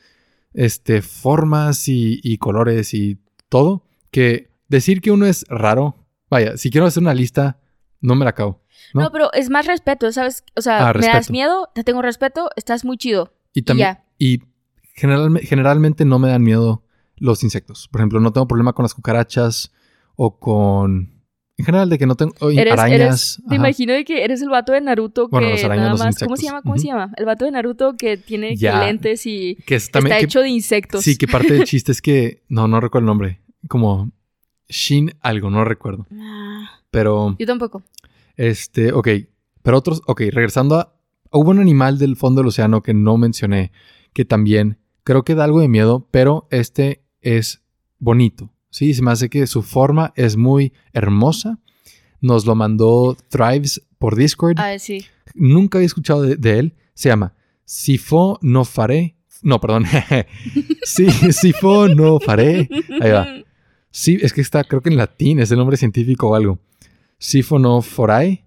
este, 0.54 1.02
formas 1.02 1.88
y, 1.88 2.20
y 2.24 2.38
colores 2.38 2.94
y 2.94 3.18
todo 3.50 3.84
que 4.12 4.50
decir 4.68 5.02
que 5.02 5.12
uno 5.12 5.26
es 5.26 5.46
raro, 5.50 5.96
vaya, 6.30 6.58
si 6.58 6.70
quiero 6.72 6.88
hacer 6.88 7.02
una 7.04 7.14
lista, 7.14 7.60
no 8.02 8.16
me 8.16 8.24
la 8.24 8.32
acabo. 8.32 8.62
¿No? 8.94 9.02
¿No? 9.02 9.12
pero 9.12 9.32
es 9.34 9.50
más 9.50 9.66
respeto, 9.68 10.12
¿sabes? 10.12 10.44
O 10.56 10.62
sea, 10.62 10.90
Ah, 10.90 10.94
me 10.94 11.06
das 11.08 11.30
miedo, 11.30 11.70
te 11.76 11.84
tengo 11.84 12.02
respeto, 12.02 12.50
estás 12.56 12.86
muy 12.86 12.98
chido. 12.98 13.34
Y 13.54 13.62
también, 13.64 13.90
ya. 13.90 14.06
Y 14.20 14.42
generalme- 14.96 15.42
generalmente 15.42 16.06
no 16.06 16.20
me 16.20 16.28
dan 16.30 16.44
miedo 16.44 16.84
los 17.18 17.44
insectos. 17.44 17.88
Por 17.88 18.02
ejemplo, 18.02 18.20
no 18.20 18.32
tengo 18.32 18.48
problema 18.48 18.74
con 18.74 18.84
las 18.84 18.94
cucarachas 18.94 19.72
o 20.16 20.38
con, 20.40 21.14
en 21.58 21.66
general, 21.66 21.90
de 21.90 21.98
que 21.98 22.06
no 22.06 22.16
tengo 22.16 22.34
Eres, 22.52 22.74
arañas. 22.74 23.00
eres, 23.00 23.42
te 23.50 23.56
imagino 23.56 23.94
de 23.94 24.06
que 24.06 24.24
eres 24.24 24.42
el 24.42 24.50
vato 24.50 24.72
de 24.74 24.82
Naruto 24.82 25.28
que 25.28 25.32
Bueno, 25.32 25.50
las 25.50 25.64
arañas, 25.64 25.86
nada 25.94 26.06
más, 26.06 26.20
¿cómo 26.20 26.36
se 26.38 26.44
llama? 26.46 26.62
¿Cómo 26.62 26.78
se 26.78 26.88
llama? 26.88 27.12
El 27.18 27.26
vato 27.26 27.46
de 27.46 27.52
Naruto 27.52 27.96
que 27.98 28.18
tiene 28.18 28.56
Ya. 28.56 28.86
lentes 28.86 29.26
y 29.26 29.56
que 29.66 29.76
es 29.76 29.90
también 29.90 30.14
está 30.14 30.20
que- 30.20 30.26
hecho 30.26 30.42
de 30.42 30.50
insectos. 30.50 31.04
Sí, 31.04 31.18
que 31.18 31.28
parte 31.28 31.54
del 31.54 31.64
chiste 31.66 31.92
es 31.92 32.02
que 32.02 32.44
no, 32.50 32.68
no 32.68 32.80
recuerdo 32.80 33.06
el 33.06 33.08
nombre. 33.08 33.42
Como 33.68 34.12
Shin 34.70 35.14
algo, 35.22 35.50
no 35.50 35.66
recuerdo. 35.66 36.06
Ah, 36.14 36.70
Pero 36.92 37.36
yo 37.40 37.46
tampoco. 37.46 37.82
Este, 38.38 38.94
ok. 38.94 39.08
Pero 39.62 39.78
otros, 39.78 40.02
ok, 40.08 40.22
regresando 40.32 40.76
a... 40.80 40.96
Hubo 41.32 41.52
un 41.52 41.60
animal 41.60 41.98
del 42.00 42.16
fondo 42.16 42.42
del 42.42 42.48
océano 42.48 42.82
que 42.82 42.94
no 42.94 43.18
mencioné, 43.18 43.72
que 44.14 44.26
también 44.26 44.78
creo 45.04 45.24
que 45.24 45.36
da 45.36 45.44
algo 45.44 45.60
de 45.60 45.68
miedo, 45.68 46.08
pero 46.12 46.48
este 46.52 47.04
es 47.22 47.62
bonito. 47.98 48.52
Sí, 48.70 48.94
se 48.94 49.02
me 49.02 49.12
hace 49.12 49.30
que 49.30 49.48
su 49.48 49.64
forma 49.64 50.14
es 50.16 50.38
muy 50.38 50.74
hermosa. 50.94 51.60
Nos 52.22 52.46
lo 52.46 52.56
mandó 52.56 53.18
Thrives 53.30 53.82
por 53.98 54.16
Discord. 54.16 54.58
Ah, 54.60 54.78
sí. 54.78 55.06
Nunca 55.34 55.78
había 55.78 55.88
escuchado 55.88 56.22
de, 56.22 56.36
de 56.36 56.60
él. 56.60 56.76
Se 56.94 57.10
llama 57.10 57.34
Sifo 57.66 58.40
no 58.42 58.66
faré. 58.66 59.16
No, 59.42 59.60
perdón. 59.60 59.86
sí, 60.84 61.10
Sifo 61.32 61.88
no 61.88 62.20
faré. 62.20 62.70
Ahí 63.02 63.12
va. 63.12 63.28
Sí, 63.92 64.18
es 64.22 64.34
que 64.34 64.42
está, 64.42 64.64
creo 64.64 64.82
que 64.82 64.90
en 64.90 64.98
latín, 64.98 65.40
es 65.40 65.52
el 65.52 65.58
nombre 65.58 65.78
científico 65.78 66.30
o 66.30 66.36
algo. 66.36 66.60
Siphonophorae. 67.18 68.46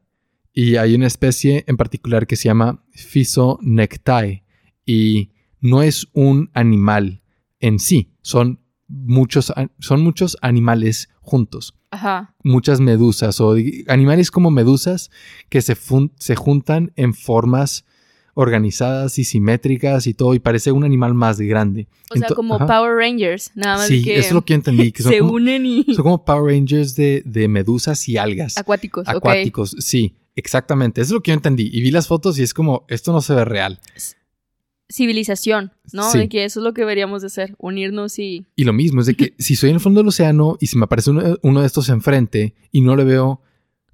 Y 0.52 0.76
hay 0.76 0.94
una 0.94 1.06
especie 1.06 1.64
en 1.66 1.76
particular 1.76 2.26
que 2.26 2.36
se 2.36 2.44
llama 2.44 2.84
Physonectae. 2.92 4.44
Y 4.84 5.30
no 5.62 5.82
es 5.82 6.08
un 6.12 6.50
animal 6.52 7.22
en 7.60 7.78
sí, 7.78 8.10
son 8.20 8.60
muchos, 8.88 9.50
son 9.78 10.02
muchos 10.02 10.36
animales 10.42 11.08
juntos. 11.22 11.74
Ajá. 11.90 12.34
Muchas 12.42 12.80
medusas 12.80 13.40
o 13.40 13.54
animales 13.88 14.30
como 14.30 14.50
medusas 14.50 15.10
que 15.48 15.62
se, 15.62 15.74
se 16.18 16.36
juntan 16.36 16.92
en 16.96 17.14
formas 17.14 17.84
organizadas 18.34 19.18
y 19.18 19.24
simétricas 19.24 20.06
y 20.06 20.14
todo, 20.14 20.34
y 20.34 20.38
parece 20.38 20.72
un 20.72 20.84
animal 20.84 21.12
más 21.14 21.38
grande. 21.38 21.86
O 22.10 22.16
sea, 22.16 22.28
como 22.28 22.54
ajá. 22.56 22.66
Power 22.66 22.96
Rangers, 22.96 23.50
nada 23.54 23.76
más 23.76 23.88
Sí, 23.88 24.02
que 24.02 24.16
eso 24.18 24.28
es 24.28 24.32
lo 24.34 24.44
que 24.44 24.54
entendí. 24.54 24.90
Que 24.90 25.02
son 25.02 25.12
se 25.12 25.18
como- 25.18 25.32
unen 25.34 25.66
y 25.66 25.84
son 25.94 26.02
como 26.02 26.24
Power 26.24 26.54
Rangers 26.54 26.94
de, 26.94 27.22
de 27.26 27.46
medusas 27.48 28.08
y 28.08 28.16
algas. 28.16 28.56
acuáticos. 28.56 29.06
Acuáticos, 29.06 29.76
sí, 29.80 30.16
exactamente. 30.34 31.02
Eso 31.02 31.08
es 31.10 31.12
lo 31.12 31.22
que 31.22 31.30
yo 31.30 31.34
entendí. 31.34 31.68
Y 31.72 31.82
vi 31.82 31.90
las 31.90 32.08
fotos 32.08 32.38
y 32.38 32.42
es 32.42 32.54
como, 32.54 32.84
esto 32.88 33.12
no 33.12 33.20
se 33.20 33.34
ve 33.34 33.44
real. 33.44 33.80
Civilización, 34.92 35.72
¿no? 35.92 36.10
Sí. 36.10 36.18
De 36.18 36.28
que 36.28 36.44
eso 36.44 36.60
es 36.60 36.64
lo 36.64 36.74
que 36.74 36.82
deberíamos 36.82 37.22
de 37.22 37.26
hacer, 37.28 37.54
unirnos 37.58 38.18
y... 38.18 38.46
Y 38.56 38.64
lo 38.64 38.72
mismo, 38.72 39.00
es 39.00 39.06
de 39.06 39.14
que 39.14 39.34
si 39.38 39.56
soy 39.56 39.70
en 39.70 39.76
el 39.76 39.80
fondo 39.80 40.00
del 40.00 40.08
océano 40.08 40.56
y 40.60 40.66
si 40.66 40.76
me 40.78 40.84
aparece 40.84 41.10
uno, 41.10 41.36
uno 41.42 41.60
de 41.60 41.66
estos 41.66 41.88
enfrente 41.88 42.54
y 42.70 42.80
no 42.82 42.94
le 42.96 43.04
veo 43.04 43.40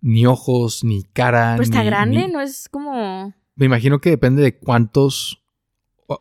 ni 0.01 0.27
ojos, 0.27 0.85
ni 0.85 1.03
cara. 1.05 1.53
Pero 1.57 1.63
está 1.65 1.83
grande, 1.83 2.27
ni- 2.27 2.33
¿no? 2.33 2.41
Es 2.41 2.69
como... 2.69 3.35
Me 3.57 3.67
imagino 3.67 4.01
que 4.01 4.11
depende 4.11 4.43
de 4.43 4.57
cuántos 4.57 5.43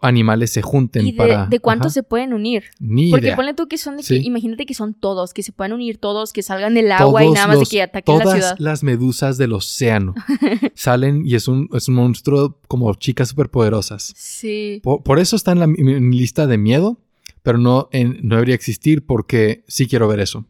animales 0.02 0.52
se 0.52 0.62
junten 0.62 1.08
¿Y 1.08 1.12
de, 1.14 1.18
para. 1.18 1.46
de 1.46 1.60
cuántos 1.60 1.94
se 1.94 2.04
pueden 2.04 2.34
unir? 2.34 2.66
Ni 2.80 3.10
Porque 3.10 3.28
idea. 3.28 3.36
ponle 3.38 3.54
tú 3.54 3.68
que 3.68 3.78
son 3.78 3.96
de 3.96 4.04
que... 4.04 4.08
Sí. 4.08 4.22
Imagínate 4.26 4.66
que 4.66 4.74
son 4.74 4.94
todos, 4.94 5.34
que 5.34 5.44
se 5.44 5.52
puedan 5.54 5.72
unir 5.74 5.98
todos, 5.98 6.34
que 6.34 6.44
salgan 6.44 6.74
del 6.74 6.92
agua 6.92 7.24
y 7.24 7.32
nada 7.32 7.48
más 7.48 7.60
los- 7.60 7.70
de 7.70 7.76
que 7.78 7.82
ataquen 7.84 8.18
la 8.18 8.24
Todas 8.24 8.38
ciudad. 8.38 8.56
las 8.60 8.84
medusas 8.84 9.38
del 9.38 9.54
océano 9.54 10.14
salen 10.76 11.26
y 11.26 11.36
es 11.36 11.48
un, 11.48 11.70
es 11.74 11.88
un 11.88 11.96
monstruo 11.96 12.60
como 12.68 12.94
chicas 12.96 13.30
superpoderosas. 13.30 14.14
Sí. 14.18 14.82
Por, 14.84 15.04
por 15.04 15.20
eso 15.20 15.36
está 15.36 15.54
en, 15.54 15.60
la, 15.60 15.68
lista 15.68 16.48
de 16.48 16.58
miedo, 16.58 16.98
pero 17.44 17.58
no, 17.58 17.88
en- 17.92 18.20
no 18.24 18.36
debería 18.36 18.56
existir 18.56 19.06
porque 19.06 19.64
sí 19.68 19.88
quiero 19.88 20.08
ver 20.10 20.20
eso. 20.20 20.46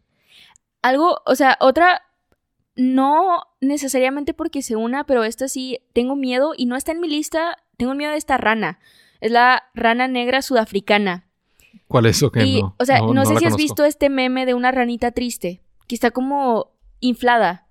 Algo, 0.82 1.18
o 1.26 1.34
sea, 1.34 1.56
otra... 1.60 2.02
No 2.80 3.42
necesariamente 3.60 4.34
porque 4.34 4.62
se 4.62 4.76
una, 4.76 5.02
pero 5.04 5.24
esta 5.24 5.48
sí 5.48 5.80
tengo 5.94 6.14
miedo 6.14 6.52
y 6.56 6.66
no 6.66 6.76
está 6.76 6.92
en 6.92 7.00
mi 7.00 7.08
lista. 7.08 7.56
Tengo 7.76 7.94
miedo 7.96 8.12
de 8.12 8.18
esta 8.18 8.36
rana. 8.36 8.78
Es 9.20 9.30
la 9.32 9.64
rana 9.74 10.08
negra 10.08 10.42
sudafricana. 10.42 11.26
¿Cuál 11.86 12.06
es 12.06 12.22
o 12.22 12.30
qué? 12.30 12.44
y, 12.44 12.60
no, 12.62 12.74
o 12.78 12.84
sea, 12.84 13.00
no, 13.00 13.24
sé 13.24 13.30
si 13.30 13.34
has 13.36 13.40
conozco. 13.54 13.56
visto 13.56 13.84
este 13.84 14.10
meme 14.10 14.46
de 14.46 14.54
una 14.54 14.70
ranita 14.70 15.10
triste, 15.12 15.62
que 15.86 15.94
está 15.94 16.10
como 16.10 16.72
inflada. 17.00 17.66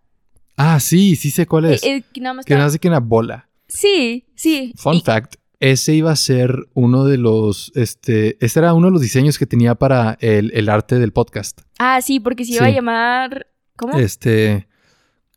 Ah, 0.56 0.80
sí, 0.80 1.16
sí 1.16 1.30
sé 1.32 1.46
cuál 1.46 1.66
es. 1.66 1.84
Eh, 1.84 1.98
eh, 1.98 2.04
que 2.14 2.22
nada 2.22 2.34
más 2.34 2.46
que 2.46 2.54
está- 2.54 2.80
que 2.80 2.88
una 2.88 3.00
bola. 3.00 3.50
Sí, 3.68 4.26
sí. 4.36 4.74
Fun 4.76 4.96
Y- 4.96 5.02
fact, 5.02 5.36
ese 5.60 5.94
iba 5.94 6.12
a 6.12 6.16
ser 6.16 6.68
uno 6.74 7.04
de 7.06 7.18
los, 7.18 7.72
este, 7.76 8.44
ese 8.44 8.60
era 8.60 8.74
uno 8.74 8.88
de 8.88 8.94
los 8.94 9.02
diseños 9.02 9.38
que 9.38 9.46
tenía 9.46 9.76
para 9.76 10.18
el, 10.20 10.52
el 10.54 10.70
arte 10.70 10.98
del 11.00 11.14
podcast. 11.14 11.62
Ah, 11.80 12.02
sí, 12.02 12.20
porque 12.20 12.44
se 12.46 12.54
iba 12.54 12.66
Sí. 12.66 12.72
a 12.72 12.76
llamar... 12.76 13.48
¿Cómo? 13.76 14.00
Este, 14.00 14.68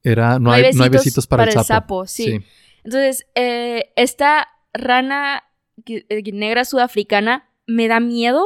era, 0.02 0.38
no, 0.38 0.50
hay, 0.52 0.72
no 0.72 0.84
hay 0.84 0.88
besitos 0.88 1.26
para, 1.26 1.44
el 1.44 1.52
sapo. 1.64 2.06
sí. 2.06 2.40
Entonces, 2.84 3.26
eh, 3.34 3.92
esta 3.96 4.48
rana 4.72 5.42
eh, 5.42 5.49
negra 6.32 6.64
sudafricana 6.64 7.48
me 7.66 7.88
da 7.88 8.00
miedo 8.00 8.44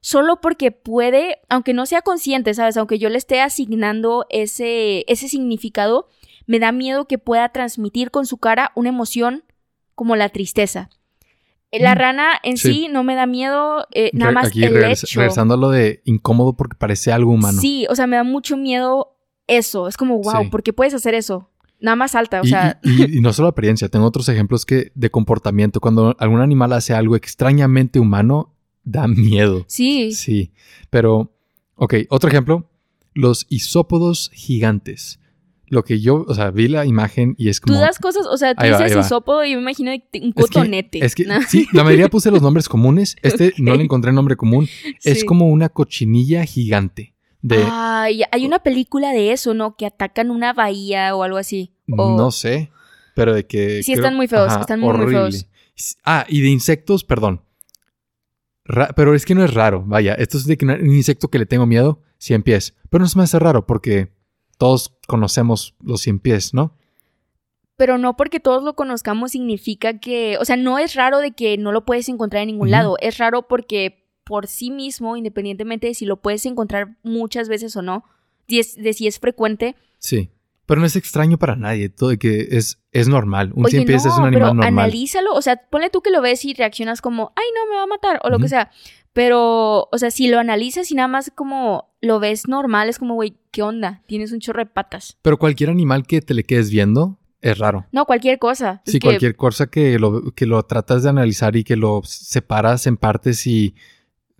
solo 0.00 0.40
porque 0.40 0.72
puede, 0.72 1.38
aunque 1.48 1.74
no 1.74 1.86
sea 1.86 2.02
consciente, 2.02 2.54
¿sabes? 2.54 2.76
Aunque 2.76 2.98
yo 2.98 3.08
le 3.08 3.18
esté 3.18 3.40
asignando 3.40 4.26
ese, 4.30 5.04
ese 5.06 5.28
significado, 5.28 6.08
me 6.46 6.58
da 6.58 6.72
miedo 6.72 7.06
que 7.06 7.18
pueda 7.18 7.48
transmitir 7.50 8.10
con 8.10 8.26
su 8.26 8.38
cara 8.38 8.72
una 8.74 8.88
emoción 8.88 9.44
como 9.94 10.16
la 10.16 10.28
tristeza. 10.30 10.90
Eh, 11.70 11.80
La 11.80 11.94
Mm, 11.94 11.98
rana 11.98 12.30
en 12.42 12.56
sí. 12.56 12.72
sí. 12.72 12.88
no 12.90 13.04
me 13.04 13.14
da 13.14 13.26
miedo, 13.26 13.86
eh, 13.92 14.10
nada 14.12 14.32
más 14.32 14.48
Aquí 14.48 14.64
el 14.64 14.74
regresa- 14.74 15.06
hecho. 15.06 15.20
regresando 15.20 15.54
a 15.54 15.56
lo 15.56 15.70
de 15.70 16.02
incómodo 16.04 16.54
porque 16.54 16.76
parece 16.76 17.12
algo 17.12 17.30
humano. 17.32 17.60
Sí, 17.60 17.86
o 17.88 17.94
sea, 17.94 18.06
me 18.06 18.16
da 18.16 18.24
mucho 18.24 18.56
miedo 18.56 19.16
eso. 19.46 19.86
Es 19.88 19.96
como, 19.96 20.18
wow, 20.18 20.42
Sí. 20.42 20.48
¿por 20.50 20.62
qué 20.62 20.72
puedes 20.72 20.92
hacer 20.94 21.14
eso? 21.14 21.48
Nada 21.82 21.96
más 21.96 22.14
alta, 22.14 22.40
o 22.40 22.44
Y, 22.44 22.48
sea, 22.48 22.80
y- 22.82 23.18
y 23.18 23.20
no 23.20 23.32
solo 23.34 23.48
apariencia, 23.48 23.88
tengo 23.88 24.06
otros 24.06 24.28
ejemplos 24.30 24.64
que 24.64 24.92
de 24.94 25.10
comportamiento. 25.10 25.80
Cuando 25.80 26.16
algún 26.18 26.40
animal 26.40 26.72
hace 26.72 26.94
algo 26.94 27.16
extrañamente 27.16 27.98
humano, 28.00 28.54
da 28.84 29.06
miedo. 29.08 29.64
sí. 29.68 30.12
Sí, 30.12 30.52
pero, 30.90 31.32
ok, 31.74 31.94
otro 32.08 32.30
ejemplo, 32.30 32.70
los 33.14 33.46
isópodos 33.50 34.30
gigantes. 34.32 35.18
Lo 35.66 35.84
que 35.84 36.00
yo, 36.00 36.24
o 36.28 36.34
sea, 36.34 36.50
vi 36.50 36.68
la 36.68 36.84
imagen 36.84 37.34
y 37.38 37.48
es 37.48 37.58
Tú 37.60 37.68
como... 37.72 37.80
das 37.80 37.98
cosas, 37.98 38.26
o 38.26 38.36
sea, 38.36 38.54
tú 38.54 38.62
dices 38.64 38.94
isópodo 38.94 39.42
y 39.44 39.52
yo 39.52 39.56
me 39.56 39.62
imagino 39.62 39.90
un 39.90 39.96
Es 39.96 40.10
que- 40.12 40.32
cotonete. 40.34 41.04
Es 41.04 41.14
que, 41.14 41.24
¿no? 41.24 41.40
sí, 41.48 41.66
la 41.72 41.82
mayoría 41.82 42.08
puse 42.10 42.30
los 42.30 42.42
nombres 42.42 42.68
comunes. 42.68 43.16
Este 43.22 43.54
no 43.58 43.74
le 43.74 43.82
encontré 43.84 44.12
nombre 44.12 44.36
común. 44.36 44.68
Es 45.02 45.24
como 45.24 45.48
una 45.48 45.68
cochinilla 45.70 46.44
gigante. 46.44 47.11
De, 47.42 47.66
Ay, 47.68 48.22
hay 48.30 48.46
una 48.46 48.60
película 48.60 49.10
de 49.10 49.32
eso, 49.32 49.52
¿no? 49.52 49.76
Que 49.76 49.84
atacan 49.86 50.30
una 50.30 50.52
bahía 50.52 51.14
o 51.14 51.22
algo 51.24 51.38
así. 51.38 51.74
O- 51.90 52.16
no 52.16 52.30
sé, 52.30 52.70
pero 53.14 53.34
de 53.34 53.46
que... 53.46 53.82
Sí, 53.82 53.92
están 53.92 54.14
muy 54.14 54.28
feos, 54.28 54.52
están 54.60 54.78
muy, 54.80 54.96
muy 54.96 55.12
feos. 55.12 55.46
Ah, 56.04 56.24
y 56.28 56.40
de 56.40 56.48
insectos, 56.48 57.02
perdón. 57.04 57.42
Ra- 58.64 58.90
pero 58.94 59.14
es 59.14 59.24
que 59.26 59.34
no 59.34 59.44
es 59.44 59.52
raro, 59.54 59.82
vaya. 59.84 60.14
Esto 60.14 60.38
es 60.38 60.46
de 60.46 60.56
que 60.56 60.64
un 60.64 60.94
insecto 60.94 61.28
que 61.28 61.38
le 61.40 61.46
tengo 61.46 61.66
miedo, 61.66 62.00
cien 62.18 62.42
pies. 62.44 62.74
Pero 62.90 63.02
no 63.02 63.08
se 63.08 63.18
me 63.18 63.24
hace 63.24 63.38
raro 63.40 63.66
porque 63.66 64.12
todos 64.56 64.94
conocemos 65.08 65.74
los 65.82 66.00
cien 66.02 66.20
pies, 66.20 66.54
¿no? 66.54 66.76
Pero 67.76 67.98
no 67.98 68.16
porque 68.16 68.38
todos 68.38 68.62
lo 68.62 68.76
conozcamos 68.76 69.32
significa 69.32 69.98
que, 69.98 70.38
o 70.38 70.44
sea, 70.44 70.56
no 70.56 70.78
es 70.78 70.94
raro 70.94 71.18
de 71.18 71.32
que 71.32 71.58
no 71.58 71.72
lo 71.72 71.84
puedes 71.84 72.08
encontrar 72.08 72.42
en 72.42 72.48
ningún 72.48 72.70
lado. 72.70 72.96
Es 73.00 73.18
raro 73.18 73.48
porque 73.48 74.01
por 74.32 74.46
sí 74.46 74.70
mismo, 74.70 75.14
independientemente 75.18 75.88
de 75.88 75.94
si 75.94 76.06
lo 76.06 76.16
puedes 76.16 76.46
encontrar 76.46 76.96
muchas 77.02 77.50
veces 77.50 77.76
o 77.76 77.82
no, 77.82 78.04
de, 78.48 78.60
es- 78.60 78.78
si 78.96 79.06
es 79.06 79.18
frecuente, 79.18 79.76
Sí. 79.98 80.30
Pero 80.64 80.80
no 80.80 80.86
es 80.86 80.96
extraño 80.96 81.36
para 81.38 81.54
nadie, 81.56 81.90
todo 81.90 82.08
de 82.10 82.18
que 82.18 82.48
es, 82.52 82.78
es 82.92 83.06
normal. 83.08 83.52
Un 83.54 83.66
cien 83.68 83.84
pies 83.84 84.04
no, 84.06 84.10
es 84.12 84.16
un 84.18 84.30
pero 84.30 84.46
animal 84.46 84.56
normal. 84.56 84.84
analízalo. 84.84 85.34
O 85.34 85.42
sea, 85.42 85.56
ponle 85.70 85.90
tú 85.90 86.00
que 86.00 86.10
lo 86.10 86.22
ves 86.22 86.44
y 86.46 86.54
reaccionas 86.54 87.02
como, 87.02 87.32
ay, 87.36 87.44
no, 87.54 87.70
me 87.70 87.76
va 87.76 87.82
a 87.82 87.86
matar, 87.86 88.20
o 88.24 88.30
lo 88.30 88.38
que 88.38 88.44
Ujú. 88.44 88.48
sea. 88.50 88.70
Pero, 89.12 89.88
o 89.92 89.98
sea, 89.98 90.10
si 90.10 90.28
lo 90.28 90.38
analizas 90.38 90.90
y 90.90 90.94
nada 90.94 91.08
más 91.08 91.30
como 91.34 91.90
lo 92.00 92.18
ves 92.20 92.48
normal, 92.48 92.88
es 92.88 92.98
como, 92.98 93.14
güey, 93.14 93.36
¿qué 93.50 93.62
onda? 93.62 94.02
Tienes 94.06 94.32
un 94.32 94.38
chorro 94.40 94.60
de 94.60 94.66
patas. 94.70 95.18
Pero 95.20 95.38
cualquier 95.38 95.68
animal 95.68 96.06
que 96.06 96.22
te 96.22 96.32
le 96.32 96.44
quedes 96.44 96.70
viendo 96.70 97.18
es 97.42 97.58
raro. 97.58 97.86
No, 97.92 98.06
cualquier 98.06 98.38
cosa. 98.38 98.82
Es 98.86 98.92
Sí, 98.92 98.98
que- 99.00 99.08
cualquier 99.08 99.36
cosa 99.36 99.66
que 99.66 99.98
lo, 99.98 100.32
que 100.32 100.46
lo 100.46 100.62
tratas 100.62 101.02
de 101.02 101.10
analizar 101.10 101.56
y 101.56 101.64
que 101.64 101.76
lo 101.76 102.00
separas 102.04 102.86
en 102.86 102.96
partes 102.96 103.46
y 103.46 103.74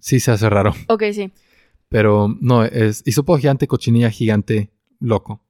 sí 0.03 0.19
se 0.21 0.33
hace 0.33 0.51
raro. 0.51 0.75
Ok, 0.89 1.05
sí. 1.15 1.33
Pero 1.89 2.35
no, 2.41 2.65
es 2.65 3.03
hisopo 3.07 3.37
gigante, 3.39 3.69
cochinilla 3.69 4.11
gigante, 4.11 4.71
loco. 4.99 5.41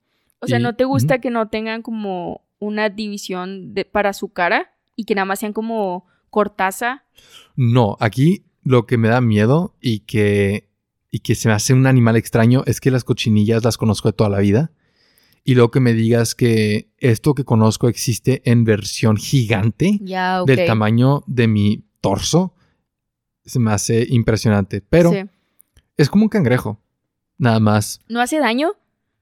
O 0.40 0.46
sea, 0.46 0.58
Y- 0.58 0.62
¿no 0.62 0.74
te 0.76 0.84
gusta 0.84 1.20
que 1.20 1.30
no 1.30 1.48
tengan 1.48 1.82
como 1.82 2.42
una 2.58 2.88
división 2.90 3.74
de, 3.74 3.84
para 3.84 4.12
su 4.12 4.28
cara 4.32 4.70
y 4.94 5.04
que 5.04 5.14
nada 5.14 5.24
más 5.24 5.38
sean 5.40 5.52
como 5.52 6.06
cortaza? 6.30 7.04
No, 7.56 7.96
aquí 8.00 8.44
lo 8.62 8.86
que 8.86 8.98
me 8.98 9.08
da 9.08 9.20
miedo 9.20 9.74
y 9.80 10.00
que, 10.00 10.68
y 11.10 11.20
que 11.20 11.34
se 11.34 11.48
me 11.48 11.54
hace 11.54 11.74
un 11.74 11.86
animal 11.86 12.16
extraño 12.16 12.62
es 12.66 12.80
que 12.80 12.90
las 12.90 13.04
cochinillas 13.04 13.64
las 13.64 13.78
conozco 13.78 14.08
de 14.08 14.12
toda 14.14 14.30
la 14.30 14.40
vida. 14.40 14.72
Y 15.44 15.54
luego 15.54 15.70
que 15.70 15.80
me 15.80 15.92
digas 15.92 16.34
que 16.34 16.90
esto 16.98 17.34
que 17.34 17.44
conozco 17.44 17.88
existe 17.88 18.42
en 18.50 18.64
versión 18.64 19.16
gigante 19.16 19.98
del 20.46 20.66
tamaño 20.66 21.22
de 21.26 21.48
mi 21.48 21.84
torso, 22.00 22.54
se 23.44 23.58
me 23.58 23.72
hace 23.72 24.06
impresionante. 24.08 24.80
Pero 24.88 25.10
Sí. 25.12 25.18
es 25.96 26.08
como 26.08 26.24
un 26.24 26.28
cangrejo. 26.28 26.80
Nada 27.38 27.58
más. 27.60 28.00
¿No 28.08 28.20
hace 28.20 28.38
daño? 28.38 28.72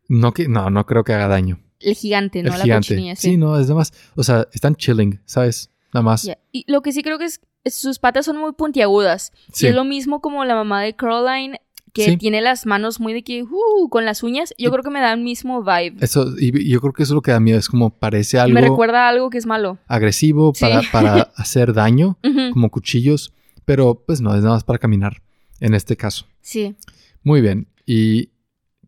No, 0.08 0.32
que, 0.32 0.48
no, 0.48 0.68
no 0.70 0.84
creo 0.86 1.04
que 1.04 1.12
haga 1.14 1.28
daño. 1.28 1.60
El 1.78 1.94
gigante, 1.94 2.42
no 2.42 2.52
el 2.52 2.58
la 2.58 2.64
gigante. 2.64 2.88
cochinilla. 2.88 3.16
sí. 3.16 3.36
no, 3.36 3.56
es 3.58 3.62
nada 3.68 3.76
más. 3.76 3.92
O 4.16 4.22
sea, 4.22 4.46
están 4.52 4.74
chilling, 4.76 5.20
¿sabes? 5.24 5.70
Nada 5.94 6.02
más. 6.04 6.28
Y 6.52 6.64
lo 6.70 6.82
que 6.82 6.92
sí 6.92 7.02
creo 7.02 7.18
que 7.18 7.24
es, 7.24 7.40
sus 7.66 7.98
patas 7.98 8.26
son 8.26 8.36
muy 8.36 8.52
puntiagudas. 8.52 9.32
Sí. 9.52 9.66
Y 9.66 9.68
es 9.70 9.74
lo 9.74 9.84
mismo 9.84 10.20
como 10.20 10.44
la 10.44 10.54
mamá 10.54 10.82
de 10.82 10.94
Caroline, 10.94 11.60
que 11.94 12.04
Sí. 12.04 12.16
tiene 12.18 12.40
las 12.42 12.66
manos 12.66 13.00
muy 13.00 13.12
de 13.14 13.22
que, 13.24 13.42
uh, 13.42 13.88
con 13.88 14.04
las 14.04 14.22
uñas. 14.22 14.52
Yo 14.58 14.68
Y- 14.68 14.72
creo 14.72 14.82
que 14.84 14.90
me 14.90 15.00
da 15.00 15.12
el 15.12 15.20
mismo 15.20 15.62
vibe. 15.62 15.96
Eso, 16.00 16.34
y 16.38 16.68
yo 16.68 16.80
creo 16.80 16.92
que 16.92 17.02
eso 17.04 17.12
es 17.12 17.16
lo 17.16 17.22
que 17.22 17.30
da 17.32 17.40
miedo. 17.40 17.58
Es 17.58 17.68
como 17.68 17.90
parece 17.90 18.38
algo 18.38 18.54
Me 18.54 18.60
recuerda 18.60 19.06
a 19.06 19.08
algo 19.08 19.30
que 19.30 19.38
es 19.38 19.46
malo. 19.46 19.78
agresivo 19.86 20.52
Sí. 20.54 20.60
para, 20.66 20.82
para 20.92 21.22
hacer 21.36 21.72
daño, 21.72 22.18
como 22.52 22.68
cuchillos. 22.70 23.32
Pero 23.70 24.02
pues 24.04 24.20
no, 24.20 24.34
es 24.34 24.42
nada 24.42 24.56
más 24.56 24.64
para 24.64 24.80
caminar 24.80 25.22
en 25.60 25.74
este 25.74 25.96
caso. 25.96 26.26
Sí. 26.40 26.74
Muy 27.22 27.40
bien. 27.40 27.68
Y 27.86 28.30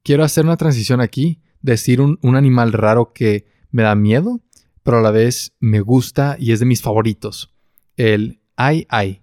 quiero 0.03 0.25
hacer 0.25 0.45
una 0.45 0.57
transición 0.57 1.01
aquí. 1.01 1.41
Decir 1.61 2.01
un, 2.01 2.19
un 2.21 2.35
animal 2.35 2.73
raro 2.73 3.13
que 3.13 3.47
me 3.71 3.85
da 3.85 3.95
miedo, 3.95 4.41
pero 4.83 4.99
a 4.99 5.01
la 5.01 5.13
vez 5.13 5.55
me 5.61 5.79
gusta 5.79 6.37
y 6.37 6.51
es 6.51 6.59
de 6.59 6.67
mis 6.67 6.83
favoritos. 6.83 7.55
El 7.97 8.41
ay 8.57 8.89
ay. 8.89 9.23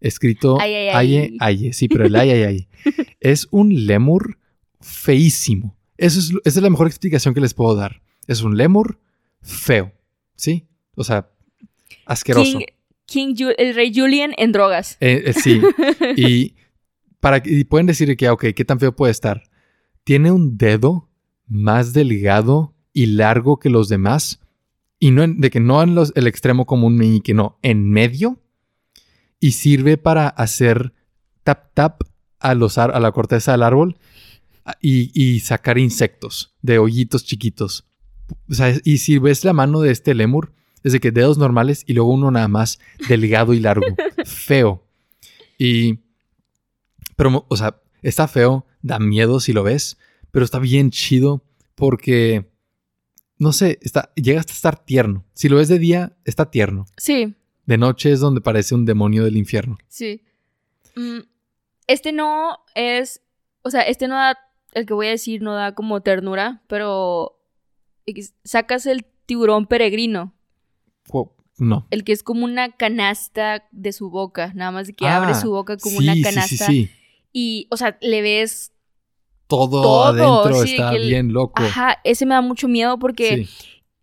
Escrito 0.00 0.60
Ay, 0.60 0.74
ay, 0.74 0.88
ay. 0.88 0.96
aye 0.96 1.36
aye. 1.38 1.72
Sí, 1.72 1.86
pero 1.86 2.04
el 2.06 2.16
ay 2.16 2.30
ay 2.30 2.42
ay. 2.42 2.68
es 3.20 3.46
un 3.52 3.86
lemur 3.86 4.38
feísimo. 4.80 5.78
Eso 5.98 6.18
es, 6.18 6.32
esa 6.44 6.58
es 6.58 6.62
la 6.64 6.70
mejor 6.70 6.88
explicación 6.88 7.32
que 7.32 7.40
les 7.40 7.54
puedo 7.54 7.76
dar. 7.76 8.02
Es 8.26 8.42
un 8.42 8.56
lemur 8.56 8.98
feo. 9.40 9.92
¿Sí? 10.34 10.66
O 10.96 11.04
sea, 11.04 11.30
asqueroso. 12.06 12.58
King 13.10 13.34
el 13.58 13.74
rey 13.74 13.92
Julian 13.94 14.32
en 14.38 14.52
drogas. 14.52 14.96
Eh, 15.00 15.22
eh, 15.26 15.32
sí. 15.32 15.60
y, 16.16 16.54
para, 17.20 17.42
y 17.44 17.64
pueden 17.64 17.86
decir 17.86 18.16
que, 18.16 18.28
ok, 18.30 18.46
¿qué 18.54 18.64
tan 18.64 18.78
feo 18.78 18.94
puede 18.94 19.10
estar? 19.10 19.42
Tiene 20.04 20.30
un 20.30 20.56
dedo 20.56 21.08
más 21.48 21.92
delgado 21.92 22.74
y 22.92 23.06
largo 23.06 23.58
que 23.58 23.68
los 23.68 23.88
demás. 23.88 24.40
Y 24.98 25.10
no 25.10 25.22
en- 25.24 25.40
de 25.40 25.50
que 25.50 25.60
no 25.60 25.82
en 25.82 25.94
los, 25.94 26.12
el 26.14 26.26
extremo 26.26 26.66
común 26.66 26.96
meñique, 26.96 27.34
no, 27.34 27.58
en 27.62 27.90
medio. 27.90 28.40
Y 29.40 29.52
sirve 29.52 29.96
para 29.96 30.28
hacer 30.28 30.92
tap 31.42 31.72
tap 31.74 32.02
a, 32.38 32.54
los, 32.54 32.78
a 32.78 33.00
la 33.00 33.10
corteza 33.12 33.52
del 33.52 33.62
árbol 33.64 33.96
a- 34.64 34.76
y, 34.80 35.10
y 35.14 35.40
sacar 35.40 35.78
insectos 35.78 36.54
de 36.62 36.78
hoyitos 36.78 37.24
chiquitos. 37.24 37.86
O 38.48 38.54
sea, 38.54 38.72
y 38.84 38.98
si 38.98 39.18
ves 39.18 39.44
la 39.44 39.52
mano 39.52 39.80
de 39.80 39.90
este 39.90 40.14
lemur, 40.14 40.52
es 40.82 40.92
de 40.92 41.00
que 41.00 41.10
dedos 41.10 41.38
normales 41.38 41.84
y 41.86 41.92
luego 41.94 42.12
uno 42.12 42.30
nada 42.30 42.48
más 42.48 42.78
delgado 43.08 43.54
y 43.54 43.60
largo. 43.60 43.86
feo. 44.24 44.84
Y. 45.58 46.00
Pero, 47.16 47.44
o 47.48 47.56
sea, 47.56 47.80
está 48.02 48.28
feo, 48.28 48.66
da 48.82 48.98
miedo 48.98 49.40
si 49.40 49.52
lo 49.52 49.62
ves, 49.62 49.98
pero 50.30 50.44
está 50.44 50.58
bien 50.58 50.90
chido 50.90 51.44
porque. 51.74 52.50
No 53.38 53.52
sé, 53.52 53.78
está, 53.80 54.12
llega 54.16 54.40
hasta 54.40 54.52
estar 54.52 54.84
tierno. 54.84 55.24
Si 55.32 55.48
lo 55.48 55.56
ves 55.56 55.68
de 55.68 55.78
día, 55.78 56.16
está 56.26 56.50
tierno. 56.50 56.84
Sí, 56.98 57.34
De 57.64 57.78
noche 57.78 58.12
es 58.12 58.20
donde 58.20 58.42
parece 58.42 58.74
un 58.74 58.84
demonio 58.84 59.24
del 59.24 59.36
infierno. 59.36 59.78
sí. 59.88 60.22
Mm, 60.96 61.20
este 61.86 62.12
no 62.12 62.58
es. 62.74 63.22
O 63.62 63.70
sea, 63.70 63.82
este 63.82 64.08
no 64.08 64.14
da. 64.14 64.38
El 64.72 64.86
que 64.86 64.94
voy 64.94 65.08
a 65.08 65.10
decir 65.10 65.42
no 65.42 65.54
da 65.54 65.74
como 65.74 66.00
ternura, 66.02 66.62
pero. 66.66 67.36
Sacas 68.44 68.86
el 68.86 69.04
tiburón 69.26 69.66
peregrino. 69.66 70.34
No. 71.58 71.86
El 71.90 72.04
que 72.04 72.12
es 72.12 72.22
como 72.22 72.44
una 72.44 72.70
canasta 72.72 73.64
de 73.70 73.92
su 73.92 74.08
boca. 74.10 74.52
Nada 74.54 74.70
más 74.70 74.86
de 74.86 74.94
que 74.94 75.06
Ah, 75.06 75.16
abre 75.18 75.34
su 75.34 75.50
boca 75.50 75.76
como 75.76 76.00
sí, 76.00 76.08
una 76.08 76.14
canasta. 76.22 76.48
Sí, 76.66 76.86
sí, 76.86 76.90
Y, 77.32 77.68
o 77.70 77.76
sea, 77.76 77.98
le 78.00 78.22
ves. 78.22 78.72
Todo, 79.46 79.82
Todo, 79.82 80.04
adentro 80.04 80.62
está 80.62 80.92
el- 80.94 81.08
bien 81.08 81.32
loco. 81.32 81.62
Ajá, 81.62 81.98
ese 82.04 82.24
me 82.24 82.34
da 82.34 82.40
mucho 82.40 82.66
miedo 82.68 82.98
porque. 82.98 83.44
Sí. 83.46 83.48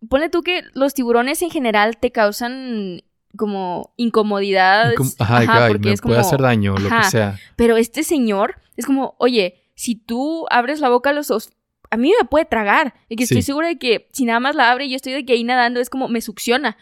Ponle 0.08 0.28
tú 0.28 0.42
que 0.42 0.62
los 0.74 0.94
tiburones 0.94 1.42
en 1.42 1.50
general 1.50 1.96
te 1.98 2.12
causan 2.12 3.02
como 3.36 3.92
incomodidad. 3.96 4.92
Incom- 4.92 5.14
Ajá, 5.18 5.40
de 5.40 5.46
que, 5.46 5.52
ay, 5.52 5.74
me 5.94 5.96
puede 5.96 6.20
hacer 6.20 6.40
daño, 6.40 6.76
lo 6.76 6.88
que 6.88 7.04
sea. 7.10 7.38
Pero 7.56 7.76
este 7.76 8.04
señor 8.04 8.56
es 8.76 8.86
como, 8.86 9.16
oye, 9.18 9.60
si 9.74 9.96
tú 9.96 10.46
abres 10.50 10.78
la 10.80 10.88
boca 10.88 11.10
a 11.10 11.12
los 11.12 11.26
dos, 11.28 11.50
a 11.90 11.96
mí 11.96 12.12
me 12.20 12.28
puede 12.28 12.44
tragar. 12.44 12.94
Y 13.08 13.16
que 13.16 13.24
estoy 13.24 13.42
segura 13.42 13.66
de 13.68 13.78
que 13.78 14.08
si 14.12 14.24
nada 14.24 14.38
más 14.38 14.54
la 14.54 14.70
abre 14.70 14.84
y 14.84 14.90
yo 14.90 14.96
estoy 14.96 15.12
de 15.14 15.24
que 15.24 15.32
ahí 15.32 15.42
nadando, 15.42 15.80
es 15.80 15.90
como 15.90 16.08
me 16.08 16.20
succiona. 16.20 16.76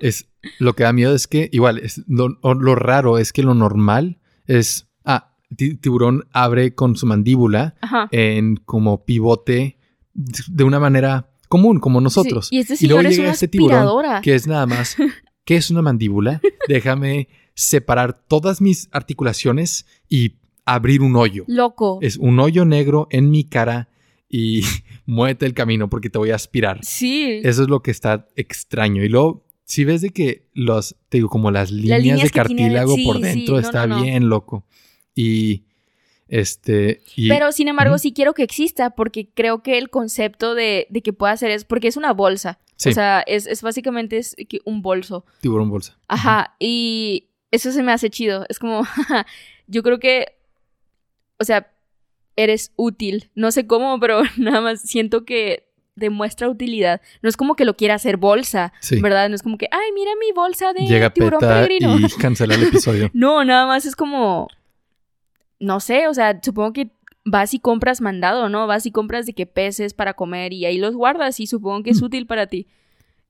Es, 0.00 0.28
lo 0.58 0.74
que 0.74 0.82
da 0.84 0.92
miedo 0.92 1.14
es 1.14 1.26
que, 1.26 1.48
igual, 1.52 1.78
es, 1.78 2.02
lo, 2.06 2.28
raro 2.74 3.18
es 3.18 3.32
que 3.32 3.42
lo 3.42 3.54
normal 3.54 4.18
es. 4.46 4.88
Ah, 5.04 5.32
ti- 5.56 5.74
tiburón 5.76 6.26
abre 6.32 6.74
con 6.74 6.96
su 6.96 7.06
mandíbula 7.06 7.74
Ajá. 7.80 8.08
en 8.12 8.56
como 8.56 9.04
pivote 9.04 9.78
de 10.12 10.64
una 10.64 10.78
manera 10.80 11.30
común, 11.48 11.80
como 11.80 12.00
nosotros. 12.00 12.48
Sí, 12.48 12.56
Y 12.56 12.58
este 12.60 12.76
Y 12.80 12.86
luego 12.88 13.00
señor 13.02 13.06
es 13.10 13.16
llega 13.16 13.28
una 13.28 13.34
este 13.34 13.48
tiburón 13.48 14.22
que 14.22 14.34
es 14.34 14.46
nada 14.46 14.66
más. 14.66 14.96
¿Qué 15.44 15.56
es 15.56 15.70
una 15.70 15.82
mandíbula? 15.82 16.40
Déjame 16.68 17.28
separar 17.54 18.20
todas 18.26 18.60
mis 18.60 18.88
articulaciones 18.92 19.86
y 20.08 20.34
abrir 20.64 21.00
un 21.02 21.16
hoyo. 21.16 21.44
Loco. 21.46 21.98
Es 22.02 22.16
un 22.16 22.38
hoyo 22.40 22.64
negro 22.64 23.06
en 23.10 23.30
mi 23.30 23.44
cara 23.44 23.88
y 24.36 24.60
muévete 25.06 25.46
el 25.46 25.54
camino 25.54 25.88
porque 25.88 26.10
te 26.10 26.18
voy 26.18 26.30
a 26.30 26.34
aspirar. 26.34 26.80
Sí. 26.84 27.40
Eso 27.42 27.62
es 27.62 27.68
lo 27.68 27.82
que 27.82 27.90
está 27.90 28.28
extraño. 28.36 29.02
Y 29.02 29.08
luego, 29.08 29.46
si 29.64 29.84
ves 29.84 30.02
de 30.02 30.10
que 30.10 30.48
los, 30.52 30.94
te 31.08 31.18
digo, 31.18 31.28
como 31.30 31.50
las 31.50 31.70
líneas, 31.70 32.00
líneas 32.00 32.22
de 32.22 32.28
tiene- 32.28 32.48
cartílago 32.48 32.94
sí, 32.94 33.04
por 33.04 33.16
sí, 33.16 33.22
dentro 33.22 33.54
no, 33.54 33.60
está 33.60 33.86
no, 33.86 33.96
no. 33.96 34.02
bien 34.02 34.28
loco. 34.28 34.66
Y 35.14 35.64
este. 36.28 37.02
Y, 37.14 37.28
Pero 37.28 37.50
sin 37.52 37.68
embargo, 37.68 37.96
sí 37.98 38.12
quiero 38.12 38.34
que 38.34 38.42
exista 38.42 38.90
porque 38.90 39.30
creo 39.32 39.62
que 39.62 39.78
el 39.78 39.88
concepto 39.88 40.54
de, 40.54 40.86
de 40.90 41.00
que 41.02 41.12
pueda 41.14 41.32
hacer 41.32 41.50
es 41.50 41.64
porque 41.64 41.88
es 41.88 41.96
una 41.96 42.12
bolsa. 42.12 42.58
Sí. 42.76 42.90
O 42.90 42.92
sea, 42.92 43.22
es, 43.26 43.46
es 43.46 43.62
básicamente 43.62 44.18
es 44.18 44.36
un 44.66 44.82
bolso. 44.82 45.24
tiburón 45.40 45.70
bolsa. 45.70 45.98
Ajá, 46.08 46.54
y 46.58 47.28
eso 47.50 47.72
se 47.72 47.82
me 47.82 47.92
hace 47.92 48.10
chido. 48.10 48.44
Es 48.50 48.58
como, 48.58 48.82
yo 49.66 49.82
creo 49.82 49.98
que, 49.98 50.26
o 51.38 51.44
sea, 51.44 51.72
eres 52.36 52.72
útil. 52.76 53.30
No 53.34 53.50
sé 53.50 53.66
cómo, 53.66 53.98
pero 54.00 54.22
nada 54.36 54.60
más 54.60 54.80
siento 54.82 55.24
que 55.24 55.64
demuestra 55.94 56.48
utilidad. 56.50 57.00
No 57.22 57.28
es 57.30 57.36
como 57.38 57.54
que 57.56 57.64
lo 57.64 57.74
quiera 57.76 57.94
hacer 57.94 58.18
bolsa, 58.18 58.72
Sí. 58.80 59.00
¿verdad? 59.00 59.28
No 59.30 59.34
es 59.34 59.42
como 59.42 59.56
que, 59.56 59.66
ay, 59.70 59.92
mira 59.94 60.10
mi 60.20 60.30
bolsa 60.32 60.72
de 60.74 60.86
Llega 60.86 61.08
tiburón 61.10 61.40
Peta 61.40 61.54
peregrino. 61.62 61.98
y 61.98 62.08
cancela 62.20 62.54
el 62.54 62.64
episodio. 62.64 63.10
No, 63.14 63.44
nada 63.44 63.66
más 63.66 63.86
es 63.86 63.96
como, 63.96 64.48
no 65.58 65.80
sé, 65.80 66.06
o 66.08 66.14
sea, 66.14 66.38
supongo 66.42 66.72
que 66.74 66.90
vas 67.24 67.54
y 67.54 67.58
compras 67.58 68.00
mandado, 68.02 68.48
¿no? 68.50 68.66
Vas 68.66 68.84
y 68.86 68.90
compras 68.92 69.24
de 69.26 69.32
que 69.32 69.46
peces 69.46 69.94
para 69.94 70.12
comer 70.14 70.52
y 70.52 70.66
ahí 70.66 70.76
los 70.78 70.94
guardas 70.94 71.40
y 71.40 71.46
supongo 71.46 71.82
que 71.82 71.90
es 71.90 72.02
Mm. 72.02 72.04
útil 72.04 72.26
para 72.26 72.46
ti. 72.46 72.66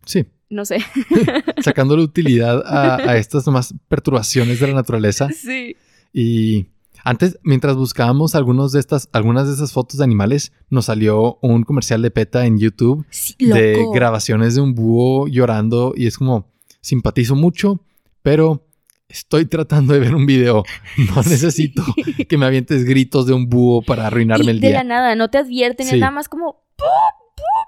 Sí. 0.04 0.26
No 0.50 0.64
sé. 0.64 0.78
Sacándole 1.62 2.02
utilidad 2.02 2.62
a, 2.66 2.96
a 2.96 3.16
estas 3.16 3.46
nomás 3.46 3.74
perturbaciones 3.88 4.58
de 4.60 4.66
la 4.68 4.74
naturaleza. 4.74 5.28
sí. 5.30 5.76
Y 6.12 6.66
antes, 7.08 7.38
mientras 7.42 7.76
buscábamos 7.76 8.34
algunos 8.34 8.72
de 8.72 8.80
estas, 8.80 9.08
algunas 9.12 9.46
de 9.46 9.54
esas 9.54 9.72
fotos 9.72 9.98
de 9.98 10.04
animales, 10.04 10.52
nos 10.70 10.86
salió 10.86 11.38
un 11.40 11.62
comercial 11.62 12.02
de 12.02 12.10
PETA 12.10 12.46
en 12.46 12.58
YouTube 12.58 13.06
Sí, 13.10 13.34
de 13.38 13.84
grabaciones 13.94 14.54
de 14.56 14.60
un 14.60 14.74
búho 14.74 15.28
llorando 15.28 15.92
y 15.96 16.06
es 16.06 16.18
como, 16.18 16.50
simpatizo 16.80 17.34
mucho, 17.36 17.80
pero 18.22 18.66
estoy 19.08 19.46
tratando 19.46 19.94
de 19.94 20.00
ver 20.00 20.14
un 20.14 20.26
video. 20.26 20.64
No 21.14 21.22
necesito 21.22 21.84
que 22.28 22.36
me 22.38 22.46
avientes 22.46 22.84
gritos 22.84 23.26
de 23.26 23.34
un 23.34 23.48
búho 23.48 23.82
para 23.82 24.08
arruinarme 24.08 24.44
Y 24.46 24.48
el 24.48 24.60
de 24.60 24.68
día. 24.68 24.78
la 24.78 24.84
nada, 24.84 25.14
no 25.14 25.30
te 25.30 25.38
advierten, 25.38 25.86
Sí. 25.86 25.94
es 25.94 26.00
nada 26.00 26.10
más 26.12 26.28
como... 26.28 26.64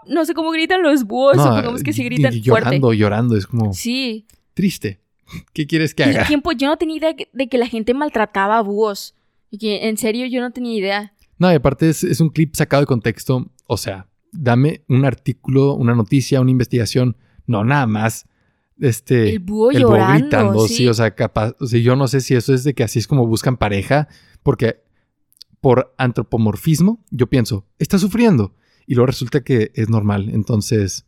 No 0.06 0.24
sé 0.24 0.34
cómo 0.34 0.50
gritan 0.50 0.82
los 0.82 1.04
búhos, 1.04 1.36
No, 1.36 1.44
supongamos 1.44 1.82
que 1.82 1.90
y- 1.90 2.04
gritan 2.04 2.32
fuerte. 2.32 2.40
llorando, 2.40 2.92
llorando. 2.92 3.36
Es 3.36 3.46
como 3.46 3.72
Sí. 3.72 4.26
triste. 4.54 5.00
¿Qué 5.52 5.66
quieres 5.66 5.94
que 5.94 6.04
haga? 6.04 6.26
tiempo, 6.26 6.52
yo 6.52 6.66
no 6.68 6.76
tenía 6.78 6.96
idea 6.96 7.14
de 7.32 7.48
que 7.48 7.58
la 7.58 7.66
gente 7.66 7.92
maltrataba 7.94 8.58
a 8.58 8.62
búhos. 8.62 9.14
Y 9.50 9.58
que 9.58 9.88
en 9.88 9.96
serio 9.96 10.26
yo 10.26 10.40
no 10.40 10.50
tenía 10.50 10.76
idea. 10.76 11.14
No, 11.38 11.50
y 11.50 11.54
aparte 11.54 11.88
es, 11.88 12.04
es 12.04 12.20
un 12.20 12.30
clip 12.30 12.54
sacado 12.54 12.82
de 12.82 12.86
contexto. 12.86 13.50
O 13.66 13.76
sea, 13.76 14.08
dame 14.32 14.82
un 14.88 15.04
artículo, 15.04 15.74
una 15.74 15.94
noticia, 15.94 16.40
una 16.40 16.50
investigación. 16.50 17.16
No, 17.46 17.64
nada 17.64 17.86
más. 17.86 18.26
Este. 18.80 19.30
El 19.30 19.40
búho 19.40 19.70
el 19.70 19.84
búho 19.84 19.98
gritando, 20.12 20.66
sí. 20.66 20.74
sí. 20.74 20.88
o 20.88 20.94
sea, 20.94 21.14
capaz. 21.14 21.54
O 21.60 21.66
sea, 21.66 21.80
yo 21.80 21.96
no 21.96 22.08
sé 22.08 22.20
si 22.20 22.34
eso 22.34 22.54
es 22.54 22.64
de 22.64 22.74
que 22.74 22.84
así 22.84 22.98
es 22.98 23.06
como 23.06 23.26
buscan 23.26 23.56
pareja. 23.56 24.08
Porque 24.42 24.82
por 25.60 25.94
antropomorfismo, 25.98 27.04
yo 27.10 27.28
pienso, 27.28 27.66
está 27.78 27.98
sufriendo. 27.98 28.54
Y 28.86 28.94
luego 28.94 29.06
resulta 29.06 29.42
que 29.42 29.70
es 29.74 29.88
normal. 29.88 30.30
Entonces, 30.32 31.06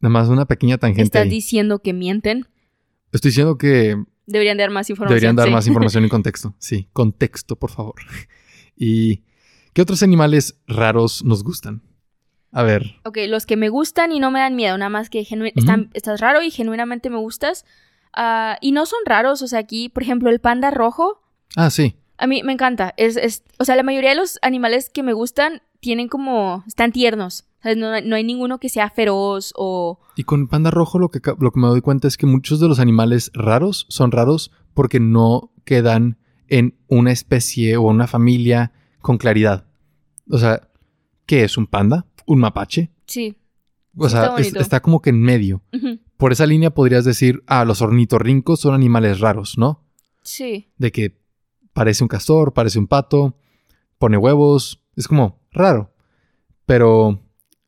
nada 0.00 0.12
más 0.12 0.28
una 0.28 0.46
pequeña 0.46 0.78
tangente. 0.78 1.02
Estás 1.02 1.22
ahí. 1.22 1.30
diciendo 1.30 1.80
que 1.80 1.92
mienten. 1.92 2.46
Estoy 3.12 3.30
diciendo 3.30 3.58
que 3.58 3.96
Deberían 4.32 4.56
dar 4.58 4.70
más 4.70 4.88
información. 4.90 5.14
Deberían 5.14 5.36
dar 5.36 5.46
sí. 5.48 5.52
más 5.52 5.66
información 5.66 6.04
y 6.04 6.08
contexto. 6.16 6.54
Sí, 6.58 6.88
contexto, 6.92 7.56
por 7.56 7.70
favor. 7.70 7.94
¿Y 8.76 9.22
qué 9.72 9.82
otros 9.82 10.02
animales 10.02 10.58
raros 10.66 11.24
nos 11.24 11.42
gustan? 11.44 11.82
A 12.52 12.62
ver, 12.64 12.96
Ok, 13.04 13.18
los 13.28 13.46
que 13.46 13.56
me 13.56 13.68
gustan 13.68 14.10
y 14.10 14.18
no 14.18 14.30
me 14.32 14.40
dan 14.40 14.56
miedo, 14.56 14.76
nada 14.76 14.88
más 14.88 15.08
que 15.08 15.24
genu- 15.24 15.52
están, 15.54 15.90
estás 15.94 16.20
raro 16.20 16.42
y 16.42 16.50
genuinamente 16.50 17.08
me 17.08 17.16
gustas. 17.18 17.64
Ah, 18.12 18.58
y 18.60 18.72
no 18.72 18.86
son 18.86 18.98
raros, 19.06 19.40
o 19.42 19.46
sea, 19.46 19.60
aquí, 19.60 19.88
por 19.88 20.02
ejemplo, 20.02 20.30
el 20.30 20.40
panda 20.40 20.72
rojo, 20.72 21.22
ah, 21.54 21.70
sí, 21.70 21.94
a 22.18 22.26
mí 22.26 22.42
me 22.42 22.52
encanta. 22.52 22.92
Es, 22.96 23.16
es, 23.16 23.44
o 23.60 23.64
sea, 23.64 23.76
la 23.76 23.84
mayoría 23.84 24.10
de 24.10 24.16
los 24.16 24.40
animales 24.42 24.90
que 24.90 25.04
me 25.04 25.12
gustan 25.12 25.62
tienen 25.80 26.08
como, 26.08 26.62
están 26.66 26.92
tiernos. 26.92 27.44
No, 27.76 28.00
no 28.00 28.16
hay 28.16 28.24
ninguno 28.24 28.58
que 28.58 28.70
sea 28.70 28.88
feroz 28.88 29.52
o... 29.54 29.98
y 30.16 30.24
con 30.24 30.48
panda 30.48 30.70
rojo 30.70 30.98
lo 30.98 31.10
que, 31.10 31.20
lo 31.38 31.50
que 31.50 31.60
me 31.60 31.66
doy 31.66 31.82
cuenta 31.82 32.08
es 32.08 32.16
que 32.16 32.24
muchos 32.24 32.58
de 32.58 32.68
los 32.68 32.78
animales 32.80 33.30
raros 33.34 33.84
son 33.90 34.12
raros 34.12 34.50
porque 34.72 34.98
no 34.98 35.52
quedan 35.64 36.16
en 36.48 36.78
una 36.88 37.12
especie 37.12 37.76
o 37.76 37.82
una 37.82 38.06
familia 38.06 38.72
con 39.02 39.18
claridad. 39.18 39.66
O 40.30 40.38
sea, 40.38 40.70
¿qué 41.26 41.44
es 41.44 41.58
un 41.58 41.66
panda? 41.66 42.06
¿Un 42.26 42.38
mapache? 42.38 42.92
Sí. 43.06 43.36
O 43.94 44.04
Sí, 44.08 44.12
sea, 44.12 44.22
está 44.22 44.36
es- 44.40 44.46
bonito. 44.46 44.60
está 44.60 44.80
como 44.80 45.02
que 45.02 45.10
en 45.10 45.20
medio. 45.20 45.62
Por 46.16 46.32
esa 46.32 46.46
línea 46.46 46.70
podrías 46.70 47.04
decir, 47.04 47.42
ah, 47.46 47.66
los 47.66 47.82
ornitorrincos 47.82 48.60
son 48.60 48.72
animales 48.74 49.20
raros, 49.20 49.58
¿no? 49.58 49.84
Sí. 50.22 50.68
de 50.78 50.92
que 50.92 51.20
parece 51.74 52.04
un 52.04 52.08
castor, 52.08 52.52
parece 52.54 52.78
un 52.78 52.86
pato, 52.86 53.36
pone 53.98 54.16
huevos, 54.16 54.82
es 54.96 55.08
como 55.08 55.39
raro. 55.52 55.92
Pero, 56.66 57.20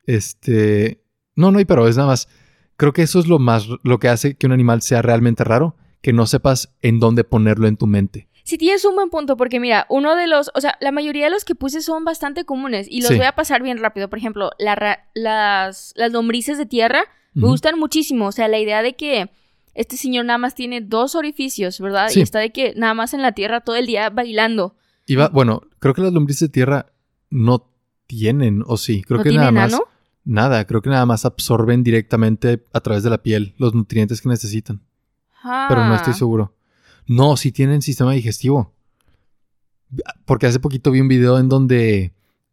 este, 0.07 1.03
no, 1.37 1.51
no 1.51 1.59
hay 1.59 1.65
pero, 1.65 1.89
es 1.89 1.97
nada 1.97 2.09
más, 2.09 2.29
creo 2.77 2.93
que 2.93 3.03
eso 3.03 3.19
es 3.19 3.27
lo 3.27 3.39
más, 3.39 3.67
lo 3.83 3.99
que 3.99 4.09
hace 4.09 4.35
que 4.37 4.47
un 4.47 4.53
animal 4.53 4.83
sea 4.83 5.03
realmente 5.03 5.45
raro, 5.45 5.77
que 6.01 6.13
no 6.13 6.27
sepas 6.27 6.75
en 6.83 7.01
dónde 7.01 7.25
ponerlo 7.25 7.67
en 7.69 7.77
tu 7.77 7.87
mente. 7.87 8.29
Sí, 8.45 8.59
tienes 8.59 8.85
un 8.85 8.97
buen 8.97 9.09
punto, 9.09 9.37
porque 9.37 9.61
mira, 9.61 9.87
uno 9.89 10.17
de 10.17 10.27
los, 10.27 10.51
o 10.55 10.61
sea, 10.61 10.77
la 10.81 10.91
mayoría 10.91 11.27
de 11.27 11.31
los 11.31 11.45
que 11.45 11.55
puse 11.55 11.81
son 11.81 12.05
bastante 12.05 12.45
comunes 12.45 12.89
y 12.91 13.01
los 13.01 13.11
Sí. 13.11 13.17
voy 13.17 13.27
a 13.27 13.33
pasar 13.37 13.63
bien 13.63 13.79
rápido. 13.79 14.09
Por 14.11 14.19
ejemplo, 14.19 14.51
la 14.59 14.99
las, 15.15 15.93
las 15.97 16.13
lombrices 16.13 16.59
de 16.59 16.67
tierra 16.67 17.05
me 17.35 17.47
gustan 17.47 17.79
muchísimo. 17.79 18.27
O 18.27 18.33
sea, 18.33 18.49
la 18.49 18.59
idea 18.59 18.83
de 18.83 18.95
que 18.97 19.31
este 19.75 19.97
señor 19.97 20.25
nada 20.25 20.39
más 20.39 20.57
tiene 20.57 20.81
dos 20.81 21.15
orificios, 21.15 21.79
¿verdad? 21.81 22.09
Sí. 22.09 22.19
Y 22.19 22.23
está 22.25 22.41
de 22.41 22.51
que 22.51 22.75
nada 22.77 22.95
más 22.95 23.15
en 23.15 23.23
la 23.23 23.31
tierra 23.31 23.61
todo 23.61 23.77
el 23.77 23.87
día 23.87 24.11
bailando. 24.11 24.75
Y 25.07 25.15
va- 25.15 25.29
bueno, 25.29 25.63
creo 25.79 25.95
que 25.95 26.03
las 26.03 26.13
lombrices 26.13 26.49
de 26.49 26.53
tierra 26.53 26.87
no 27.31 27.72
tienen, 28.17 28.63
o 28.67 28.77
sí, 28.77 29.03
creo 29.03 29.19
¿No 29.19 29.25
que 29.25 29.31
tiene 29.31 29.41
nada 29.45 29.53
más, 29.53 29.73
nano? 29.73 29.85
nada, 30.25 30.67
creo 30.67 30.83
que 30.83 30.91
nada 30.91 31.07
más 31.07 31.25
absorben 31.25 31.83
directamente 31.83 32.63
a 32.75 32.81
través 32.81 33.03
de 33.03 33.11
la 33.11 33.23
piel 33.23 33.55
los 33.57 33.75
nutrientes 33.75 34.21
que 34.21 34.29
necesitan. 34.29 34.83
pero 35.69 35.85
no 35.87 35.95
estoy 35.95 36.13
Ah. 36.13 36.17
seguro. 36.17 36.55
No, 37.07 37.37
sí 37.37 37.51
tienen 37.53 37.81
sistema 37.83 38.13
digestivo. 38.13 38.75
Porque 40.25 40.47
hace 40.47 40.61
poquito 40.61 40.91
vi 40.91 41.01
un 41.01 41.09
video 41.09 41.39
en 41.39 41.49
donde 41.49 42.13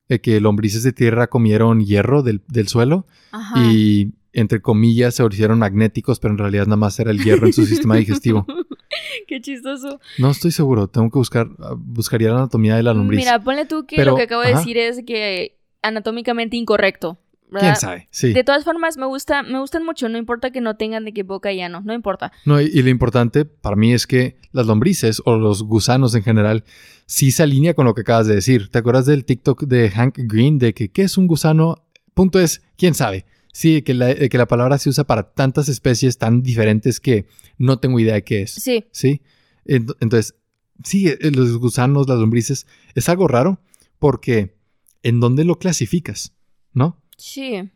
eh, 0.09 0.19
que 0.21 0.39
lombrices 0.41 0.83
de 0.83 0.91
tierra 0.93 1.27
comieron 1.27 1.81
hierro 1.81 2.23
del, 2.23 2.41
del 2.47 2.67
suelo 2.67 3.05
Ajá. 3.31 3.61
y 3.63 4.13
entre 4.33 4.61
comillas 4.61 5.15
se 5.15 5.25
hicieron 5.25 5.59
magnéticos, 5.59 6.19
pero 6.19 6.33
en 6.33 6.37
realidad 6.39 6.65
nada 6.65 6.77
más 6.77 6.99
era 6.99 7.11
el 7.11 7.23
hierro 7.23 7.45
en 7.47 7.53
su 7.53 7.65
sistema 7.65 7.95
digestivo. 7.95 8.45
Qué 9.27 9.41
chistoso. 9.41 9.99
No 10.17 10.31
estoy 10.31 10.51
seguro, 10.51 10.87
tengo 10.87 11.09
que 11.09 11.19
buscar, 11.19 11.47
ah, 11.59 11.75
buscaría 11.77 12.29
la 12.29 12.35
anatomía 12.35 12.75
de 12.75 12.83
la 12.83 12.93
lombriz. 12.93 13.19
Mira, 13.19 13.39
ponle 13.43 13.65
tú 13.65 13.85
que 13.85 13.95
Pero, 13.95 14.11
lo 14.11 14.17
que 14.17 14.23
acabo 14.23 14.41
de 14.41 14.55
decir 14.55 14.77
es 14.77 15.03
que 15.05 15.59
anatómicamente 15.81 16.57
incorrecto. 16.57 17.19
¿verdad? 17.51 17.69
¿Quién 17.69 17.75
sabe? 17.77 18.07
Sí. 18.11 18.33
De 18.33 18.43
todas 18.43 18.63
formas, 18.63 18.97
me 18.97 19.07
gusta, 19.07 19.41
me 19.41 19.59
gustan 19.59 19.83
mucho, 19.83 20.07
no 20.07 20.19
importa 20.19 20.51
que 20.51 20.61
no 20.61 20.75
tengan 20.75 21.03
de 21.03 21.13
qué 21.13 21.23
boca 21.23 21.51
ya 21.51 21.67
no, 21.67 21.81
no 21.81 21.93
importa. 21.93 22.31
No, 22.45 22.61
y, 22.61 22.65
y 22.65 22.83
lo 22.83 22.89
importante 22.89 23.43
para 23.43 23.75
mí 23.75 23.91
es 23.91 24.05
que 24.05 24.37
las 24.51 24.67
lombrices 24.67 25.21
o 25.25 25.35
los 25.35 25.63
gusanos 25.63 26.13
en 26.13 26.21
general 26.21 26.63
sí 27.07 27.31
se 27.31 27.41
alinea 27.41 27.73
con 27.73 27.85
lo 27.85 27.95
que 27.95 28.01
acabas 28.01 28.27
de 28.27 28.35
decir. 28.35 28.69
¿Te 28.69 28.77
acuerdas 28.77 29.07
del 29.07 29.25
TikTok 29.25 29.63
de 29.63 29.89
Hank 29.89 30.19
Green 30.19 30.59
de 30.59 30.75
que 30.75 30.91
qué 30.91 31.01
es 31.01 31.17
un 31.17 31.25
gusano? 31.25 31.83
Punto 32.13 32.39
es, 32.39 32.61
¿quién 32.77 32.93
sabe? 32.93 33.25
Sí, 33.51 33.81
que 33.81 33.93
la, 33.93 34.13
que 34.15 34.37
la 34.37 34.47
palabra 34.47 34.77
se 34.77 34.89
usa 34.89 35.05
para 35.05 35.31
tantas 35.33 35.69
especies 35.69 36.17
tan 36.17 36.43
diferentes 36.43 36.99
que 36.99 37.25
no 37.57 37.79
tengo 37.79 37.99
idea 37.99 38.13
de 38.13 38.23
qué 38.23 38.41
es. 38.43 38.51
Sí, 38.51 38.85
¿Sí? 38.91 39.21
Ent- 39.65 39.95
Entonces, 39.99 40.35
sí, 40.83 41.07
eh, 41.07 41.17
los 41.33 41.57
gusanos, 41.57 42.07
las 42.07 42.19
lombrices, 42.19 42.67
es 42.95 43.09
algo 43.09 43.27
raro 43.27 43.59
porque 43.97 44.55
¿en 45.03 45.19
dónde 45.19 45.43
lo 45.45 45.57
clasificas? 45.59 46.33
¿No? 46.73 47.01
sí. 47.17 47.69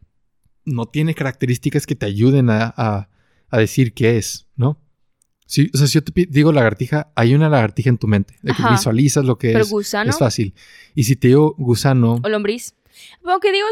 no 0.66 0.86
tiene 0.86 1.14
características 1.14 1.86
que 1.86 1.96
te 1.96 2.06
ayuden 2.06 2.50
a, 2.50 2.74
a- 2.78 3.10
a 3.50 3.58
decir 3.58 3.94
qué 3.94 4.18
es, 4.18 4.48
¿no? 4.56 4.80
Sí, 5.46 5.70
o 5.74 5.78
sea, 5.78 5.88
si 5.88 5.96
yo 5.96 6.04
te 6.04 6.26
digo 6.30 6.52
lagartija, 6.54 7.12
hay 7.16 7.36
una 7.36 7.50
lagartija 7.50 7.90
en 7.90 7.98
tu 7.98 8.08
mente. 8.08 8.36
De 8.42 8.54
que 8.54 8.64
visualizas 8.72 9.26
lo 9.26 9.38
que 9.38 9.50
Pero 9.52 9.66
es. 9.66 9.70
gusano 9.70 10.10
Es 10.10 10.18
fácil. 10.18 10.54
Y 10.96 11.04
si 11.04 11.16
te 11.18 11.28
digo 11.28 11.54
gusano, 11.58 12.22
o 12.24 12.30
lombriz. 12.30 12.74
Aunque 13.26 13.52
digo, 13.52 13.66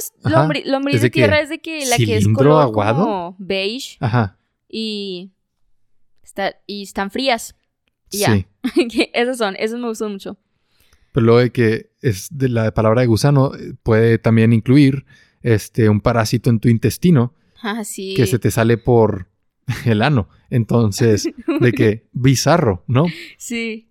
lombriz 0.66 0.96
¿Es 0.96 1.02
de 1.02 1.10
tierra 1.10 1.40
es 1.42 1.50
de 1.50 1.60
que 1.60 1.86
la 1.86 1.98
que 1.98 2.04
es 2.16 2.24
¿Cilindro 2.24 2.36
color 2.50 2.62
aguado? 2.64 3.04
como 3.04 3.36
beige 3.40 3.98
ajá, 4.00 4.38
y, 4.70 5.32
está, 6.24 6.56
y 6.68 6.84
están 6.84 7.12
frías. 7.12 7.56
Y 8.10 8.20
ya. 8.20 8.34
sí. 8.36 8.46
Esas 9.14 9.38
son, 9.38 9.56
esas 9.58 9.80
me 9.80 9.88
gustan 9.88 10.12
mucho. 10.12 10.38
Pero 11.12 11.26
luego 11.26 11.40
de 11.42 11.52
que 11.52 11.92
es 12.02 12.28
de 12.32 12.48
la 12.50 12.74
palabra 12.74 13.02
de 13.02 13.08
gusano 13.08 13.54
eh, 13.56 13.74
puede 13.84 14.18
también 14.18 14.54
incluir 14.54 15.06
este 15.42 15.90
un 15.90 16.00
parásito 16.02 16.50
en 16.50 16.60
tu 16.60 16.70
intestino 16.70 17.34
Ah, 17.62 17.84
sí. 17.84 18.14
que 18.16 18.26
se 18.28 18.40
te 18.40 18.50
sale 18.50 18.78
por 18.78 19.28
el 19.86 20.02
ano. 20.02 20.30
Entonces, 20.50 21.30
de 21.60 21.72
que 21.74 22.08
bizarro, 22.14 22.84
¿no? 22.88 23.06
Sí. 23.38 23.91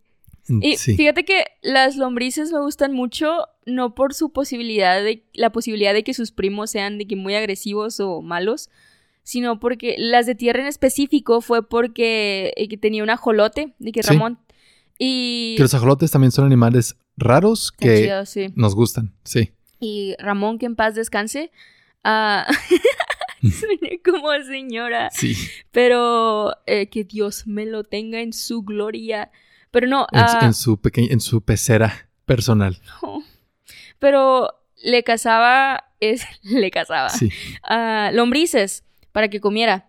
Y 0.63 0.77
Sí. 0.77 0.97
fíjate 0.97 1.25
que 1.25 1.45
las 1.63 1.97
lombrices 1.97 2.53
me 2.53 2.61
gustan 2.61 2.93
mucho, 2.93 3.47
no 3.67 3.95
por 3.95 4.15
su 4.15 4.31
posibilidad 4.33 5.03
de, 5.03 5.25
la 5.33 5.51
posibilidad 5.51 5.95
de 5.95 6.03
que 6.05 6.15
sus 6.15 6.33
primos 6.33 6.71
sean 6.71 6.99
de 6.99 7.07
que 7.07 7.17
muy 7.17 7.35
agresivos 7.35 8.01
o 8.01 8.21
malos, 8.23 8.71
sino 9.23 9.61
porque 9.61 9.97
las 9.99 10.27
de 10.27 10.35
tierra 10.35 10.61
en 10.61 10.67
específico 10.67 11.41
fue 11.41 11.69
porque 11.69 12.53
eh, 12.57 12.69
que 12.69 12.77
tenía 12.77 13.03
un 13.03 13.11
ajolote, 13.11 13.75
de 13.79 13.93
que 13.93 14.03
Sí. 14.03 14.11
Ramón. 14.13 14.39
Y, 14.99 15.55
Que 15.57 15.63
los 15.63 15.75
ajolotes 15.75 16.11
también 16.11 16.31
son 16.33 16.45
animales 16.45 16.97
raros 17.17 17.73
que 17.73 18.03
chido, 18.03 18.27
sí. 18.27 18.53
nos 18.55 18.75
gustan, 18.75 19.15
sí. 19.25 19.53
Y 19.79 20.15
Ramón, 20.19 20.59
que 20.59 20.67
en 20.67 20.77
paz 20.77 20.95
descanse. 20.95 21.51
Sueñé 23.43 24.01
como 24.05 24.31
señora. 24.47 25.11
Sí. 25.11 25.35
Pero 25.71 26.53
eh, 26.67 26.89
que 26.89 27.05
Dios 27.05 27.47
me 27.47 27.65
lo 27.67 27.85
tenga 27.85 28.21
en 28.21 28.33
su 28.33 28.63
gloria. 28.63 29.31
Pero 29.71 29.87
no, 29.87 30.07
En, 30.13 30.21
ah, 30.21 30.39
en 30.43 30.55
su 30.55 30.81
pequeña, 30.81 31.09
en 31.13 31.21
su 31.21 31.43
pecera 31.43 32.09
personal. 32.25 32.81
no. 33.03 33.23
Pero 33.99 34.51
le 34.83 35.03
cazaba, 35.05 35.85
es, 36.01 36.25
le 36.43 36.71
cazaba 36.71 37.09
Sí. 37.11 37.31
ah, 37.63 38.11
lombrices 38.13 38.85
para 39.13 39.29
que 39.29 39.41
comiera. 39.41 39.89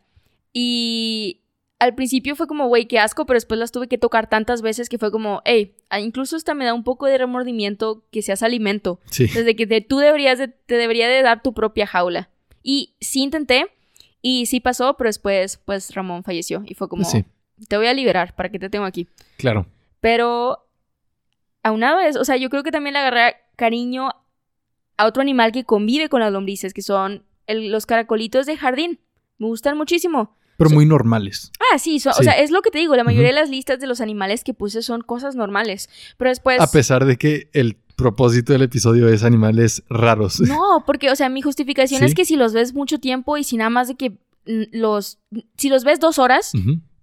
Y 0.53 1.41
al 1.79 1.95
principio 1.95 2.35
fue 2.35 2.45
como, 2.47 2.67
güey, 2.67 2.87
qué 2.87 2.99
asco, 2.99 3.25
pero 3.25 3.37
después 3.37 3.59
las 3.59 3.71
tuve 3.71 3.87
que 3.87 3.97
tocar 3.97 4.29
tantas 4.29 4.61
veces 4.61 4.89
que 4.89 4.97
fue 4.99 5.11
como, 5.11 5.41
hey, 5.45 5.75
incluso 5.99 6.35
hasta 6.35 6.53
me 6.53 6.65
da 6.65 6.73
un 6.73 6.83
poco 6.83 7.07
de 7.07 7.17
remordimiento 7.17 8.03
que 8.11 8.21
seas 8.21 8.43
alimento. 8.43 8.99
Sí. 9.09 9.25
Desde 9.27 9.55
que 9.55 9.65
te- 9.65 9.81
tú 9.81 9.97
deberías 9.97 10.37
de- 10.37 10.49
te 10.49 10.75
debería 10.75 11.07
de 11.07 11.21
dar 11.23 11.41
tu 11.41 11.53
propia 11.53 11.87
jaula. 11.87 12.29
Y 12.61 12.93
sí 12.99 13.21
intenté 13.23 13.65
y 14.21 14.45
sí 14.45 14.59
pasó, 14.59 14.95
pero 14.97 15.07
después 15.07 15.57
pues 15.65 15.95
Ramón 15.95 16.23
falleció 16.23 16.61
y 16.67 16.75
fue 16.75 16.87
como, 16.87 17.05
Sí, 17.05 17.25
te 17.67 17.77
voy 17.77 17.87
a 17.87 17.93
liberar, 17.93 18.35
¿para 18.35 18.49
qué 18.49 18.59
te 18.59 18.69
tengo 18.69 18.85
aquí? 18.85 19.07
claro. 19.37 19.65
Pero 19.99 20.57
a 21.63 22.07
eso, 22.07 22.19
o 22.21 22.25
sea, 22.25 22.37
yo 22.37 22.49
creo 22.49 22.63
que 22.63 22.71
también 22.71 22.93
le 22.93 22.99
agarré 22.99 23.35
cariño 23.55 24.09
a 24.97 25.05
otro 25.05 25.21
animal 25.21 25.51
que 25.51 25.63
convive 25.63 26.09
con 26.09 26.19
las 26.21 26.31
lombrices, 26.33 26.73
que 26.73 26.81
son 26.81 27.23
el- 27.47 27.71
los 27.71 27.85
caracolitos 27.85 28.45
de 28.47 28.57
jardín. 28.57 28.99
Me 29.37 29.47
gustan 29.47 29.77
muchísimo. 29.77 30.35
Pero 30.57 30.69
muy 30.71 30.85
normales. 30.85 31.51
Ah, 31.71 31.77
sí, 31.79 31.99
so- 31.99 32.11
o 32.11 32.23
sea, 32.23 32.33
es 32.33 32.51
lo 32.51 32.61
que 32.61 32.69
te 32.71 32.79
digo, 32.79 32.95
la 32.95 33.03
mayoría 33.03 33.27
de 33.29 33.33
las 33.35 33.49
listas 33.49 33.79
de 33.79 33.87
los 33.87 34.01
animales 34.01 34.43
que 34.43 34.53
puse 34.53 34.81
son 34.81 35.01
cosas 35.01 35.35
normales. 35.35 35.89
Pero 36.17 36.29
después... 36.29 36.59
A 36.59 36.67
pesar 36.71 37.05
de 37.05 37.17
que 37.17 37.49
el 37.53 37.77
propósito 37.95 38.53
del 38.53 38.63
episodio 38.63 39.07
es 39.09 39.23
animales 39.23 39.83
raros. 39.89 40.39
No, 40.39 40.83
porque, 40.85 41.09
o 41.11 41.15
sea, 41.15 41.29
mi 41.29 41.41
justificación 41.41 41.99
Sí. 41.99 42.05
es 42.05 42.15
que 42.15 42.25
si 42.25 42.35
los 42.35 42.53
ves 42.53 42.73
mucho 42.73 42.99
tiempo 42.99 43.37
y 43.37 43.43
si 43.43 43.57
nada 43.57 43.69
más 43.69 43.87
de 43.87 43.95
que 43.95 44.09
mm, 44.47 44.63
los. 44.73 45.19
Si 45.57 45.69
los 45.69 45.83
ves 45.83 45.99
dos 45.99 46.17
horas. 46.19 46.51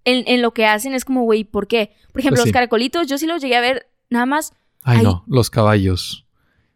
En, 0.09 0.23
en 0.27 0.41
lo 0.41 0.53
que 0.53 0.65
hacen 0.65 0.93
es 0.93 1.05
como, 1.05 1.23
güey, 1.23 1.43
¿por 1.43 1.67
qué? 1.67 1.93
Por 2.11 2.19
ejemplo, 2.21 2.37
Pues 2.37 2.43
sí. 2.43 2.49
los 2.49 2.53
caracolitos, 2.53 3.07
yo 3.07 3.17
sí 3.17 3.25
los 3.27 3.41
llegué 3.41 3.55
a 3.57 3.61
ver 3.61 3.89
nada 4.09 4.25
más. 4.25 4.53
Ay, 4.83 5.01
no, 5.03 5.23
los 5.27 5.49
caballos. 5.49 6.25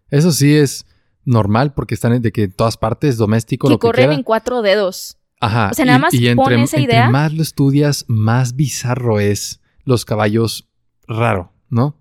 Eso 0.09 0.31
sí 0.31 0.55
es 0.55 0.85
normal 1.25 1.73
porque 1.73 1.93
están 1.95 2.21
de 2.21 2.31
que 2.31 2.43
en 2.43 2.51
todas 2.51 2.77
partes, 2.77 3.17
doméstico, 3.17 3.67
que 3.67 3.73
lo 3.73 3.79
que 3.79 3.87
corren 3.87 4.11
en 4.11 4.23
cuatro 4.23 4.61
dedos. 4.61 5.17
Ajá. 5.39 5.69
o 5.71 5.73
sea, 5.73 5.83
nada 5.85 5.99
más 5.99 6.13
entre, 6.13 6.35
pon 6.35 6.53
esa 6.53 6.77
entre 6.77 6.93
idea. 6.95 7.09
más 7.09 7.33
lo 7.33 7.41
estudias, 7.41 8.05
más 8.07 8.55
bizarro 8.55 9.19
es 9.19 9.59
los 9.83 10.05
caballos 10.05 10.69
raro, 11.05 11.51
¿no? 11.69 11.97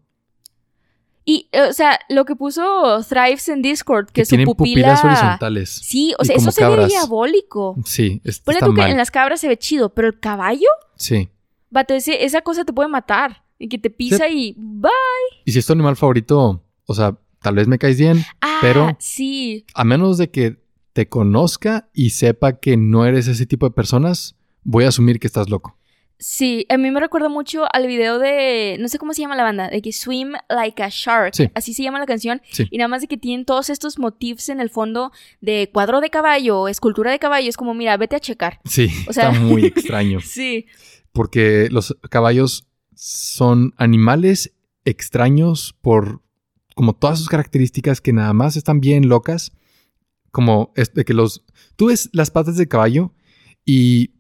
Y, 1.25 1.49
eh, 1.53 1.63
o 1.63 1.73
sea, 1.73 2.01
lo 2.09 2.25
que 2.25 2.35
puso 2.35 3.01
Thrives 3.09 3.49
en 3.49 3.63
Discord, 3.63 4.07
que, 4.07 4.13
Que 4.23 4.25
su 4.25 4.31
tienen 4.31 4.47
pupila. 4.47 4.95
pupilas 4.95 5.05
horizontales. 5.05 5.71
Sí, 5.71 6.15
o 6.19 6.23
y 6.25 6.27
sea, 6.27 6.37
eso 6.37 6.51
se 6.51 6.67
ve 6.69 6.87
diabólico. 6.87 7.77
Sí, 7.85 8.21
es- 8.25 8.41
Ponle 8.41 8.59
está 8.59 8.67
tú 8.67 8.75
que 8.75 8.81
mal. 8.83 8.91
en 8.91 8.97
las 8.97 9.11
cabras 9.13 9.41
se 9.41 9.47
ve 9.49 9.57
chido, 9.57 9.91
pero 9.95 10.09
el 10.09 10.19
caballo, 10.19 10.67
Sí. 11.03 11.29
vato, 11.71 11.95
ese- 11.95 12.25
esa 12.25 12.43
cosa 12.43 12.65
te 12.65 12.73
puede 12.73 12.89
matar. 12.89 13.43
Y 13.59 13.69
que 13.69 13.79
te 13.79 13.91
pisa 13.91 14.29
y. 14.29 14.55
¡Bye! 14.59 14.91
Y 15.45 15.53
si 15.53 15.59
es 15.61 15.67
tu 15.67 15.73
animal 15.73 15.95
favorito, 15.97 16.63
o 16.85 16.95
sea, 16.95 17.17
tal 17.41 17.55
vez 17.55 17.69
me 17.69 17.79
caes 17.79 17.99
bien, 17.99 18.25
Ah, 18.41 18.59
Pero- 18.61 18.97
sí. 18.99 19.65
a 19.75 19.85
menos 19.85 20.19
de 20.19 20.31
que 20.31 20.57
te 20.93 21.09
conozca 21.09 21.89
y 21.95 22.11
sepa 22.11 22.59
que 22.59 22.77
no 22.77 23.07
eres 23.07 23.29
ese 23.29 23.47
tipo 23.47 23.67
de 23.67 23.73
personas, 23.75 24.37
voy 24.65 24.85
a 24.85 24.89
asumir 24.89 25.19
que 25.21 25.27
estás 25.29 25.49
loco. 25.49 25.79
Sí, 26.19 26.67
a 26.69 26.77
mí 26.77 26.89
me 26.93 27.01
recuerda 27.01 27.29
mucho 27.29 27.65
al 27.73 27.87
video 27.89 28.21
de, 28.21 28.77
no 28.79 28.87
sé 28.89 28.99
cómo 28.99 29.13
se 29.13 29.23
llama 29.23 29.35
la 29.35 29.43
banda, 29.43 29.69
de 29.69 29.83
que 29.83 29.93
Swim 29.93 30.35
Like 30.49 30.81
a 30.83 30.89
Shark, 30.89 31.35
Sí. 31.35 31.51
así 31.55 31.75
se 31.75 31.83
llama 31.83 31.99
la 31.99 32.07
canción, 32.07 32.41
Sí. 32.51 32.69
y 32.71 32.79
nada 32.79 32.87
más 32.87 33.01
de 33.01 33.09
que 33.09 33.17
tienen 33.17 33.45
todos 33.45 33.71
estos 33.71 33.99
motifs 33.99 34.49
en 34.49 34.61
el 34.61 34.71
fondo 34.71 35.11
de 35.41 35.69
cuadro 35.73 36.01
de 36.01 36.11
caballo, 36.11 36.69
escultura 36.69 37.11
de 37.11 37.19
caballo, 37.19 37.49
es 37.49 37.57
como, 37.57 37.75
mira, 37.75 37.97
vete 37.97 38.15
a 38.17 38.21
checar. 38.21 38.61
Sí, 38.65 38.89
O 39.09 39.13
sea- 39.13 39.31
está 39.31 39.41
muy 39.41 39.65
extraño. 39.75 40.21
Sí, 40.21 40.67
Porque 41.13 41.69
los 41.71 41.97
caballos 42.11 42.67
son 42.95 43.75
animales 43.77 44.55
extraños 44.85 45.75
por 45.81 46.23
como 46.75 46.95
todas 46.95 47.19
sus 47.19 47.29
características 47.29 48.01
que 48.01 48.13
nada 48.13 48.33
más 48.33 48.57
están 48.57 48.81
bien 48.81 49.09
locas. 49.09 49.53
Como 50.31 50.73
que 50.75 51.15
los. 51.15 51.45
Tú 51.77 51.87
ves 51.87 52.09
las 52.13 52.31
patas 52.31 52.57
de 52.57 52.69
caballo 52.69 53.13
y 53.65 54.15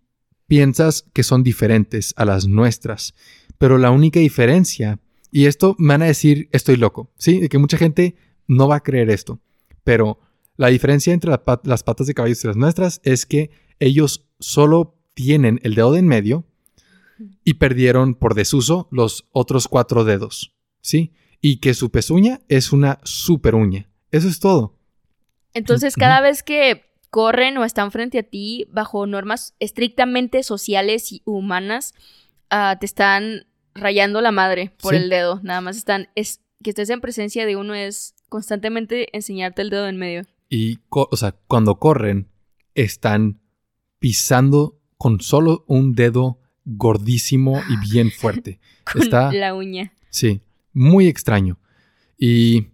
piensas 0.47 1.07
que 1.15 1.23
son 1.23 1.43
diferentes 1.43 2.13
a 2.17 2.25
las 2.25 2.47
nuestras. 2.47 3.15
Pero 3.57 3.79
la 3.79 3.91
única 3.91 4.21
diferencia, 4.21 4.99
y 5.31 5.47
esto 5.47 5.75
me 5.79 5.95
van 5.95 6.03
a 6.03 6.07
decir, 6.07 6.49
estoy 6.53 6.77
loco, 6.77 7.11
¿sí? 7.17 7.41
De 7.41 7.49
que 7.49 7.59
mucha 7.59 7.79
gente 7.79 8.17
no 8.47 8.69
va 8.69 8.77
a 8.77 8.83
creer 8.83 9.09
esto. 9.09 9.41
Pero 9.85 10.21
la 10.57 10.69
diferencia 10.69 11.15
entre 11.15 11.31
las 11.65 11.83
patas 11.83 12.07
de 12.07 12.15
caballo 12.15 12.35
y 12.41 12.47
las 12.47 12.57
nuestras 12.57 13.01
es 13.05 13.25
que 13.25 13.51
ellos 13.79 14.29
solo 14.39 14.99
tienen 15.15 15.61
el 15.63 15.75
dedo 15.75 15.93
de 15.93 16.01
en 16.01 16.09
medio 16.09 16.47
y 17.45 17.55
perdieron 17.55 18.15
por 18.15 18.35
desuso 18.35 18.89
los 18.91 19.27
otros 19.33 19.69
cuatro 19.69 20.05
dedos, 20.05 20.55
¿sí? 20.81 21.13
Y 21.41 21.57
que 21.59 21.75
su 21.75 21.91
pezuña 21.91 22.41
es 22.49 22.73
una 22.73 22.99
super 23.05 23.55
uña. 23.55 23.89
Eso 24.11 24.29
es 24.29 24.39
todo. 24.41 24.79
entonces 25.55 25.97
cada 25.97 26.21
vez 26.21 26.43
que 26.43 26.85
corren 27.11 27.59
o 27.59 27.65
están 27.65 27.91
frente 27.91 28.19
a 28.19 28.23
ti 28.23 28.67
bajo 28.71 29.07
normas 29.07 29.55
estrictamente 29.61 30.43
sociales 30.43 31.13
y 31.13 31.21
humanas, 31.27 31.93
ah, 32.49 32.77
te 32.81 32.87
están 32.87 33.47
rayando 33.75 34.21
la 34.23 34.33
madre 34.33 34.73
por 34.81 34.95
Sí. 34.95 35.03
el 35.03 35.11
dedo, 35.11 35.41
nada 35.43 35.61
más 35.61 35.77
están, 35.77 36.09
es 36.15 36.41
que 36.63 36.71
estés 36.71 36.89
en 36.91 37.01
presencia 37.03 37.45
de 37.45 37.57
uno 37.57 37.75
es 37.75 38.15
constantemente 38.29 39.15
enseñarte 39.17 39.61
el 39.63 39.69
dedo 39.71 39.89
en 39.89 39.97
medio. 39.99 40.23
Y, 40.49 40.79
o 40.91 41.17
sea, 41.17 41.33
cuando 41.49 41.77
corren, 41.79 42.29
están 42.75 43.41
pisando 43.99 44.79
con 44.97 45.21
solo 45.21 45.65
un 45.67 45.95
dedo 45.95 46.39
gordísimo 46.65 47.61
y 47.69 47.77
bien 47.91 48.11
fuerte. 48.19 48.61
Con 48.91 49.03
Está- 49.03 49.33
la 49.33 49.55
uña. 49.55 49.93
Sí, 50.11 50.41
muy 50.73 51.07
extraño. 51.07 51.59
Y 52.19 52.67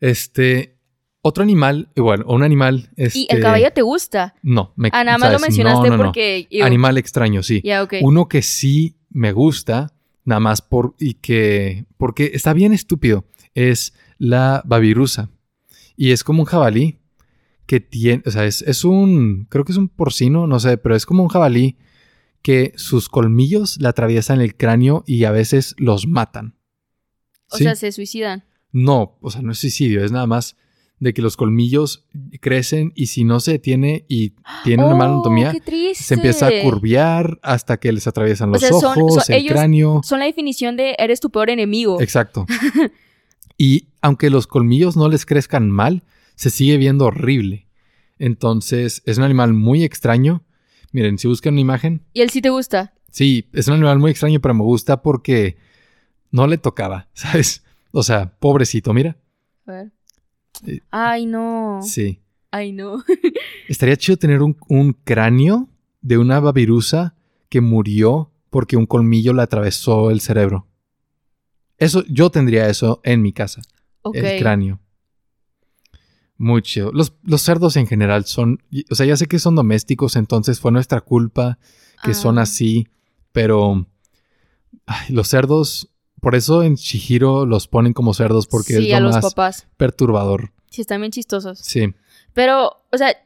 este 0.00 0.76
otro 1.22 1.42
animal, 1.42 1.88
igual, 1.96 2.22
un 2.26 2.42
animal, 2.42 2.90
este, 2.96 3.20
Y 3.20 3.26
el 3.30 3.40
caballo 3.40 3.70
te 3.72 3.80
gusta. 3.80 4.34
no, 4.42 4.72
me, 4.76 4.90
Ah, 4.92 5.04
nada 5.04 5.16
más 5.16 5.32
lo 5.32 5.38
mencionaste 5.38 5.88
No, 5.88 5.96
no, 5.96 5.96
no. 5.96 6.04
porque. 6.04 6.46
animal 6.62 6.98
extraño, 6.98 7.42
sí. 7.42 7.62
Uno 8.02 8.28
que 8.28 8.42
sí 8.42 8.96
me 9.10 9.32
gusta, 9.32 9.94
nada 10.24 10.40
más 10.40 10.60
por 10.60 10.94
y 10.98 11.14
que 11.14 11.86
porque 11.96 12.32
está 12.34 12.52
bien 12.52 12.72
estúpido, 12.74 13.24
es 13.54 13.94
la 14.18 14.62
babirusa. 14.66 15.30
Y 15.96 16.10
es 16.10 16.24
como 16.24 16.40
un 16.42 16.46
jabalí 16.46 16.98
que 17.66 17.80
tiene, 17.80 18.22
o 18.26 18.30
sea, 18.30 18.44
es, 18.44 18.60
es 18.62 18.84
un, 18.84 19.46
creo 19.48 19.64
que 19.64 19.72
es 19.72 19.78
un 19.78 19.88
porcino, 19.88 20.46
no 20.46 20.60
sé, 20.60 20.76
pero 20.76 20.94
es 20.94 21.06
como 21.06 21.22
un 21.22 21.28
jabalí 21.30 21.76
que 22.44 22.74
sus 22.76 23.08
colmillos 23.08 23.78
le 23.80 23.88
atraviesan 23.88 24.42
el 24.42 24.54
cráneo 24.54 25.02
y 25.06 25.24
a 25.24 25.30
veces 25.30 25.74
los 25.78 26.06
matan. 26.06 26.58
O 27.50 27.56
¿Sí? 27.56 27.64
sea, 27.64 27.74
se 27.74 27.90
suicidan. 27.90 28.44
No, 28.70 29.16
o 29.22 29.30
sea, 29.30 29.40
no 29.40 29.50
es 29.52 29.58
suicidio, 29.58 30.04
es 30.04 30.12
nada 30.12 30.26
más 30.26 30.54
de 31.00 31.14
que 31.14 31.22
los 31.22 31.38
colmillos 31.38 32.06
crecen 32.42 32.92
y 32.94 33.06
si 33.06 33.24
no 33.24 33.40
se 33.40 33.52
detiene 33.52 34.04
y 34.10 34.34
tiene 34.62 34.84
una 34.84 34.94
mala 34.94 35.12
Oh, 35.12 35.14
anatomía, 35.14 35.54
se 35.94 36.14
empieza 36.14 36.48
a 36.48 36.50
curviar 36.62 37.38
hasta 37.42 37.78
que 37.78 37.90
les 37.92 38.06
atraviesan 38.06 38.50
los 38.52 38.60
sea, 38.60 38.72
ojos, 38.74 39.24
son- 39.24 39.34
el 39.34 39.46
cráneo. 39.46 40.02
Son 40.04 40.18
la 40.18 40.26
definición 40.26 40.76
de 40.76 40.94
eres 40.98 41.20
tu 41.20 41.30
peor 41.30 41.48
enemigo. 41.48 41.98
Exacto. 42.02 42.44
y 43.56 43.88
aunque 44.02 44.28
los 44.28 44.46
colmillos 44.46 44.96
no 44.98 45.08
les 45.08 45.24
crezcan 45.24 45.70
mal, 45.70 46.02
se 46.34 46.50
sigue 46.50 46.76
viendo 46.76 47.06
horrible. 47.06 47.68
Entonces, 48.18 49.02
es 49.06 49.16
un 49.18 49.24
animal 49.24 49.54
muy 49.54 49.82
extraño. 49.82 50.44
Miren, 50.94 51.18
si 51.18 51.26
buscan 51.26 51.54
una 51.54 51.60
imagen, 51.60 52.02
Y 52.12 52.20
él 52.20 52.30
sí 52.30 52.40
te 52.40 52.50
gusta. 52.50 52.94
sí, 53.10 53.48
es 53.52 53.66
un 53.66 53.74
animal 53.74 53.98
muy 53.98 54.12
extraño, 54.12 54.40
pero 54.40 54.54
me 54.54 54.62
gusta 54.62 55.02
porque 55.02 55.56
no 56.30 56.46
le 56.46 56.56
tocaba, 56.56 57.08
¿sabes? 57.14 57.64
O 57.90 58.02
sea, 58.04 58.36
pobrecito, 58.38 58.94
mira. 58.94 59.16
A 59.66 59.72
ver. 59.72 59.92
Eh, 60.66 60.78
Ay, 60.92 61.26
no. 61.26 61.80
Sí. 61.82 62.20
Ay, 62.52 62.70
no. 62.72 63.02
Estaría 63.68 63.96
chido 63.96 64.16
tener 64.16 64.40
un, 64.40 64.56
un 64.68 64.92
cráneo 64.92 65.68
de 66.00 66.16
una 66.16 66.38
babirusa 66.38 67.16
que 67.48 67.60
murió 67.60 68.30
porque 68.50 68.76
un 68.76 68.86
colmillo 68.86 69.32
le 69.32 69.42
atravesó 69.42 70.12
el 70.12 70.20
cerebro. 70.20 70.68
Eso, 71.76 72.04
yo 72.08 72.30
tendría 72.30 72.68
eso 72.68 73.00
en 73.02 73.20
mi 73.20 73.32
casa, 73.32 73.62
Ok. 74.02 74.14
el 74.14 74.38
cráneo. 74.38 74.78
Muy 76.36 76.62
chido. 76.62 76.90
Los, 76.92 77.14
los 77.22 77.42
cerdos 77.42 77.76
en 77.76 77.86
general 77.86 78.24
son, 78.24 78.62
o 78.90 78.94
sea, 78.94 79.06
ya 79.06 79.16
sé 79.16 79.26
que 79.26 79.38
son 79.38 79.54
domésticos, 79.54 80.16
entonces 80.16 80.58
fue 80.60 80.72
nuestra 80.72 81.00
culpa 81.00 81.58
que 82.02 82.12
son 82.14 82.38
Ah. 82.38 82.42
así, 82.42 82.88
pero 83.32 83.86
ay, 84.86 85.06
los 85.14 85.28
cerdos, 85.28 85.90
por 86.20 86.34
eso 86.34 86.62
en 86.62 86.74
Shihiro 86.74 87.46
los 87.46 87.68
ponen 87.68 87.92
como 87.92 88.14
cerdos 88.14 88.46
porque 88.46 88.74
sí, 88.74 88.88
es 88.90 88.94
a 88.96 89.00
lo 89.00 89.06
los 89.06 89.16
más 89.16 89.24
papás. 89.34 89.68
perturbador. 89.76 90.52
Sí, 90.70 90.80
están 90.80 91.00
bien 91.00 91.12
chistosos. 91.12 91.58
Sí. 91.60 91.94
Pero, 92.32 92.82
o 92.92 92.98
sea, 92.98 93.16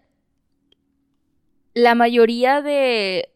la 1.74 1.94
mayoría 1.94 2.62
de. 2.62 3.30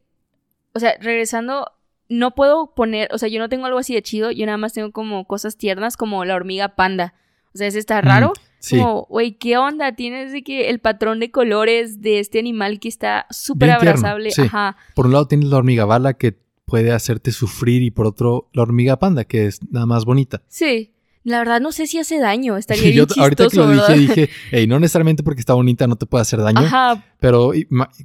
O 0.74 0.80
sea, 0.80 0.94
regresando, 1.00 1.70
no 2.08 2.34
puedo 2.34 2.74
poner. 2.74 3.08
O 3.12 3.18
sea, 3.18 3.28
yo 3.28 3.38
no 3.38 3.48
tengo 3.48 3.66
algo 3.66 3.78
así 3.78 3.94
de 3.94 4.02
chido. 4.02 4.30
Yo 4.30 4.44
nada 4.46 4.58
más 4.58 4.72
tengo 4.72 4.90
como 4.92 5.26
cosas 5.26 5.56
tiernas 5.56 5.96
como 5.96 6.24
la 6.24 6.34
hormiga 6.34 6.74
panda. 6.76 7.14
O 7.54 7.58
sea, 7.58 7.66
ese 7.66 7.78
está 7.78 8.00
raro. 8.00 8.28
Mm, 8.30 8.51
sí. 8.62 8.78
Como, 8.78 9.06
güey, 9.10 9.32
¿qué 9.32 9.58
onda? 9.58 9.92
Tienes 9.94 10.32
de 10.32 10.42
que 10.42 10.70
el 10.70 10.78
patrón 10.78 11.20
de 11.20 11.30
colores 11.30 12.00
de 12.00 12.18
este 12.20 12.38
animal 12.38 12.80
que 12.80 12.88
está 12.88 13.26
súper 13.30 13.70
abrazable. 13.70 14.30
sí. 14.30 14.42
Ajá. 14.42 14.76
Por 14.94 15.06
un 15.06 15.12
lado 15.12 15.26
tienes 15.28 15.48
la 15.48 15.58
hormiga 15.58 15.84
bala 15.84 16.14
que 16.14 16.38
puede 16.64 16.92
hacerte 16.92 17.32
sufrir 17.32 17.82
y 17.82 17.90
por 17.90 18.06
otro 18.06 18.48
la 18.54 18.62
hormiga 18.62 18.98
panda 18.98 19.24
que 19.24 19.46
es 19.46 19.60
nada 19.70 19.84
más 19.84 20.04
bonita. 20.04 20.42
Sí. 20.48 20.94
La 21.24 21.38
verdad 21.38 21.60
no 21.60 21.70
sé 21.70 21.86
si 21.86 21.98
hace 21.98 22.18
daño. 22.18 22.56
Estaría 22.58 22.84
bien 22.84 22.94
yo 22.96 23.22
ahorita 23.22 23.48
que 23.48 23.56
lo 23.56 23.68
dije 23.68 23.80
¿verdad? 23.82 23.94
dije, 23.96 24.30
hey, 24.50 24.66
no 24.66 24.80
necesariamente 24.80 25.22
porque 25.22 25.40
está 25.40 25.54
bonita 25.54 25.86
no 25.86 25.96
te 25.96 26.06
puede 26.06 26.22
hacer 26.22 26.40
daño, 26.40 26.60
Ajá. 26.60 27.04
pero 27.20 27.52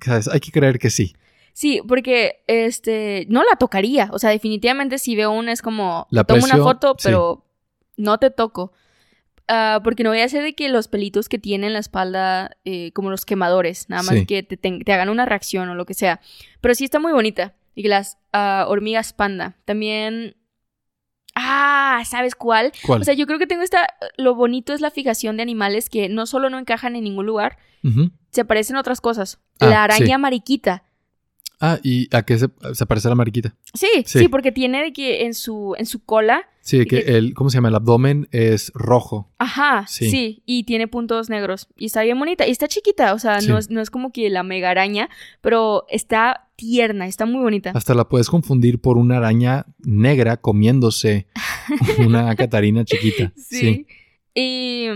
¿sabes? 0.03 0.27
hay 0.27 0.39
que 0.39 0.51
creer 0.51 0.79
que 0.79 0.89
sí. 0.89 1.15
Sí, 1.53 1.81
porque 1.87 2.43
este 2.45 3.25
no 3.29 3.41
la 3.43 3.55
tocaría. 3.57 4.09
O 4.11 4.19
sea, 4.19 4.29
definitivamente 4.29 4.99
si 4.99 5.15
veo 5.15 5.31
una 5.31 5.51
es 5.51 5.63
como 5.63 6.05
La 6.11 6.23
tomo 6.23 6.43
una 6.43 6.57
foto, 6.57 6.95
sí. 6.99 7.05
pero 7.05 7.45
no 7.95 8.19
te 8.19 8.29
toco. 8.29 8.73
Ah, 9.49 9.79
porque 9.83 10.03
no 10.03 10.09
voy 10.09 10.19
a 10.19 10.25
hacer 10.25 10.43
de 10.43 10.53
que 10.55 10.67
los 10.69 10.87
pelitos 10.89 11.29
que 11.29 11.39
tiene 11.39 11.67
en 11.67 11.73
la 11.73 11.79
espalda, 11.79 12.57
eh, 12.65 12.91
como 12.93 13.09
los 13.09 13.25
quemadores, 13.25 13.87
nada 13.89 14.03
más 14.03 14.15
Sí. 14.15 14.25
que 14.25 14.43
te, 14.43 14.57
te- 14.57 14.79
te 14.83 14.93
hagan 14.93 15.07
una 15.09 15.25
reacción 15.25 15.69
o 15.69 15.75
lo 15.75 15.85
que 15.85 15.93
sea. 15.93 16.19
Pero 16.59 16.75
sí 16.75 16.83
está 16.83 16.99
muy 16.99 17.13
bonita. 17.13 17.53
Y 17.73 17.83
que 17.83 17.89
las 17.89 18.17
ah, 18.33 18.65
hormigas 18.67 19.13
panda. 19.13 19.55
También. 19.65 20.35
Ah, 21.35 22.01
¿sabes 22.09 22.33
cuál? 22.35 22.71
¿Cuál? 22.85 23.01
O 23.01 23.03
sea, 23.05 23.13
yo 23.13 23.27
creo 23.27 23.37
que 23.39 23.45
tengo 23.47 23.61
esta. 23.61 23.87
Lo 24.17 24.33
bonito 24.35 24.73
es 24.73 24.81
la 24.81 24.89
fijación 24.91 25.37
de 25.37 25.43
animales 25.43 25.89
que 25.89 26.09
no 26.09 26.25
solo 26.25 26.49
no 26.49 26.57
encajan 26.57 26.95
en 26.95 27.03
ningún 27.03 27.25
lugar, 27.27 27.57
se 28.31 28.43
parecen 28.43 28.75
a 28.75 28.79
otras 28.81 28.99
cosas. 29.01 29.39
Ah, 29.59 29.67
la 29.67 29.83
araña 29.83 30.15
sí. 30.15 30.21
mariquita. 30.21 30.83
Ah, 31.59 31.79
¿y 31.81 32.07
a 32.15 32.21
qué 32.23 32.37
se, 32.37 32.49
se 32.73 32.85
parece 32.85 33.09
la 33.09 33.15
mariquita? 33.15 33.55
Sí, 33.73 33.87
Sí. 34.05 34.19
sí, 34.19 34.27
porque 34.27 34.51
tiene 34.51 34.83
de 34.83 34.93
que 34.93 35.25
en 35.25 35.33
su, 35.33 35.73
en 35.77 35.85
su 35.87 36.03
cola, 36.03 36.47
Sí, 36.61 36.79
¿Y 36.81 36.85
que 36.85 36.97
el, 36.97 37.33
¿cómo 37.33 37.49
se 37.49 37.55
llama? 37.57 37.69
El 37.69 37.75
abdomen 37.75 38.27
es 38.31 38.71
rojo. 38.75 39.31
ajá, 39.39 39.85
Sí. 39.87 40.09
sí. 40.11 40.43
y 40.45 40.63
tiene 40.65 40.87
puntos 40.89 41.29
negros. 41.29 41.69
Y 41.77 41.85
está 41.85 42.03
bien 42.03 42.19
bonita. 42.19 42.45
Y 42.45 42.51
está 42.51 42.67
chiquita, 42.67 43.13
o 43.13 43.19
sea, 43.19 43.39
Sí. 43.39 43.47
no, 43.47 43.57
es, 43.57 43.69
no 43.71 43.79
es 43.81 43.89
como 43.89 44.11
que 44.11 44.29
la 44.29 44.43
mega 44.43 44.69
araña, 44.69 45.09
pero 45.41 45.85
está 45.89 46.49
tierna, 46.57 47.07
está 47.07 47.25
muy 47.25 47.41
bonita. 47.41 47.71
Hasta 47.73 47.93
la 47.95 48.09
puedes 48.09 48.29
confundir 48.29 48.79
por 48.81 48.97
una 48.97 49.17
araña 49.17 49.65
negra 49.79 50.35
comiéndose 50.37 51.27
una 52.05 52.35
Catarina 52.35 52.83
chiquita. 52.83 53.31
Sí. 53.37 53.87
Y. 54.35 54.87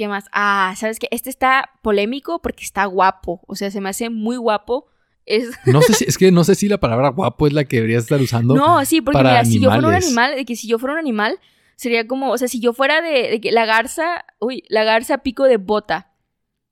¿Qué 0.00 0.08
más? 0.08 0.24
Ah, 0.32 0.72
¿sabes 0.78 0.98
qué? 0.98 1.08
Este 1.10 1.28
está 1.28 1.72
polémico 1.82 2.40
porque 2.40 2.64
está 2.64 2.86
guapo. 2.86 3.42
O 3.46 3.54
sea, 3.54 3.70
se 3.70 3.82
me 3.82 3.90
hace 3.90 4.08
muy 4.08 4.38
guapo. 4.38 4.86
Es. 5.26 5.50
No 5.66 5.82
sé 5.82 5.92
si, 5.92 6.04
es 6.08 6.16
que 6.16 6.32
no 6.32 6.42
sé 6.42 6.54
si 6.54 6.70
la 6.70 6.80
palabra 6.80 7.10
guapo 7.10 7.46
es 7.46 7.52
la 7.52 7.66
que 7.66 7.76
deberías 7.76 8.04
estar 8.04 8.18
usando. 8.18 8.54
No, 8.54 8.82
sí, 8.86 9.02
porque 9.02 9.18
para 9.18 9.28
mira, 9.28 9.44
si 9.44 9.60
yo 9.60 9.68
fuera 9.70 9.88
un 9.88 9.92
animal, 9.94 10.36
de 10.36 10.46
que 10.46 10.56
si 10.56 10.66
yo 10.68 10.78
fuera 10.78 10.94
un 10.94 10.98
animal, 11.00 11.38
sería 11.76 12.06
como, 12.06 12.30
o 12.30 12.38
sea, 12.38 12.48
si 12.48 12.60
yo 12.60 12.72
fuera 12.72 13.02
de, 13.02 13.28
de 13.28 13.40
que 13.42 13.52
la 13.52 13.66
garza, 13.66 14.24
uy, 14.38 14.64
la 14.70 14.84
garza 14.84 15.18
pico 15.18 15.44
de 15.44 15.58
bota. 15.58 16.14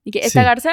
Y 0.05 0.11
que 0.11 0.21
esta 0.21 0.41
Sí. 0.41 0.47
garza, 0.47 0.73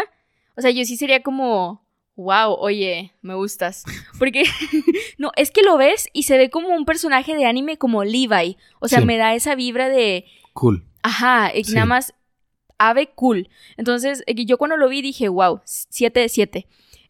o 0.55 0.61
sea, 0.61 0.71
yo 0.71 0.85
sí 0.85 0.95
sería 0.95 1.23
como, 1.23 1.85
wow, 2.15 2.53
oye, 2.57 3.11
me 3.21 3.33
gustas. 3.35 3.83
Porque, 4.17 4.43
no, 5.17 5.31
es 5.35 5.51
que 5.51 5.61
lo 5.61 5.75
ves 5.77 6.07
y 6.13 6.23
se 6.23 6.37
ve 6.37 6.49
como 6.49 6.69
un 6.69 6.85
personaje 6.85 7.35
de 7.35 7.47
anime 7.47 7.77
como 7.77 8.05
Levi. 8.05 8.55
O 8.79 8.87
sea, 8.87 8.99
Sí. 9.01 9.05
me 9.05 9.17
da 9.17 9.35
esa 9.35 9.55
vibra 9.55 9.89
de, 9.89 10.23
Cool. 10.53 10.85
ajá, 11.03 11.51
y 11.53 11.65
Sí. 11.65 11.73
nada 11.73 11.85
más 11.85 12.13
ave 12.77 13.11
cool. 13.15 13.49
Entonces, 13.77 14.23
eh, 14.27 14.45
yo 14.45 14.57
cuando 14.57 14.77
lo 14.77 14.89
vi 14.89 15.01
dije, 15.01 15.27
wow, 15.29 15.61
7 15.65 16.19
de 16.19 16.29
7. 16.29 16.67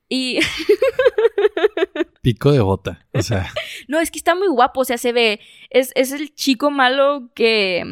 Y 0.10 0.40
Pico 2.22 2.52
de 2.52 2.60
bota. 2.62 3.06
O 3.14 3.22
sea, 3.22 3.52
No, 3.88 4.00
es 4.00 4.12
que 4.12 4.18
está 4.18 4.36
muy 4.36 4.48
guapo, 4.48 4.82
o 4.82 4.86
sea, 4.86 4.98
se 4.98 5.12
ve. 5.12 5.40
Es, 5.70 5.92
es 5.96 6.12
el 6.12 6.34
chico 6.34 6.72
malo 6.72 7.32
que 7.36 7.84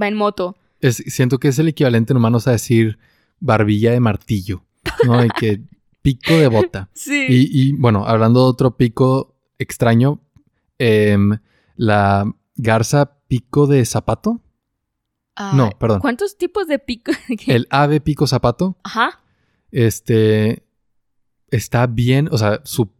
va 0.00 0.08
en 0.08 0.14
moto. 0.14 0.56
es- 0.80 1.02
siento 1.08 1.38
que 1.38 1.48
es 1.48 1.58
el 1.58 1.68
equivalente 1.68 2.12
en 2.12 2.16
humanos 2.18 2.46
a 2.48 2.52
decir 2.52 2.98
barbilla 3.40 3.92
de 3.92 4.00
martillo. 4.00 4.64
¿No? 5.04 5.24
Y 5.24 5.28
que 5.30 5.60
pico 6.02 6.34
de 6.34 6.48
bota. 6.48 6.88
Sí. 6.94 7.26
Y, 7.28 7.48
y, 7.68 7.72
bueno, 7.72 8.04
hablando 8.06 8.40
de 8.40 8.46
otro 8.50 8.76
pico 8.76 9.36
extraño, 9.58 10.20
em, 10.78 11.38
la 11.76 12.24
garza 12.56 13.18
pico 13.28 13.66
de 13.66 13.84
zapato. 13.84 14.40
No, 15.54 15.70
perdón. 15.78 16.00
¿Cuántos 16.00 16.36
tipos 16.36 16.66
de 16.66 16.78
pico? 16.78 17.12
El 17.46 17.66
ave 17.70 18.00
pico 18.00 18.26
zapato. 18.26 18.76
Ajá. 18.84 19.20
Este 19.70 20.64
está 21.50 21.86
bien, 21.86 22.28
o 22.30 22.38
sea, 22.38 22.60
su 22.64 22.90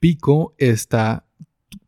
pico 0.00 0.54
está 0.58 1.24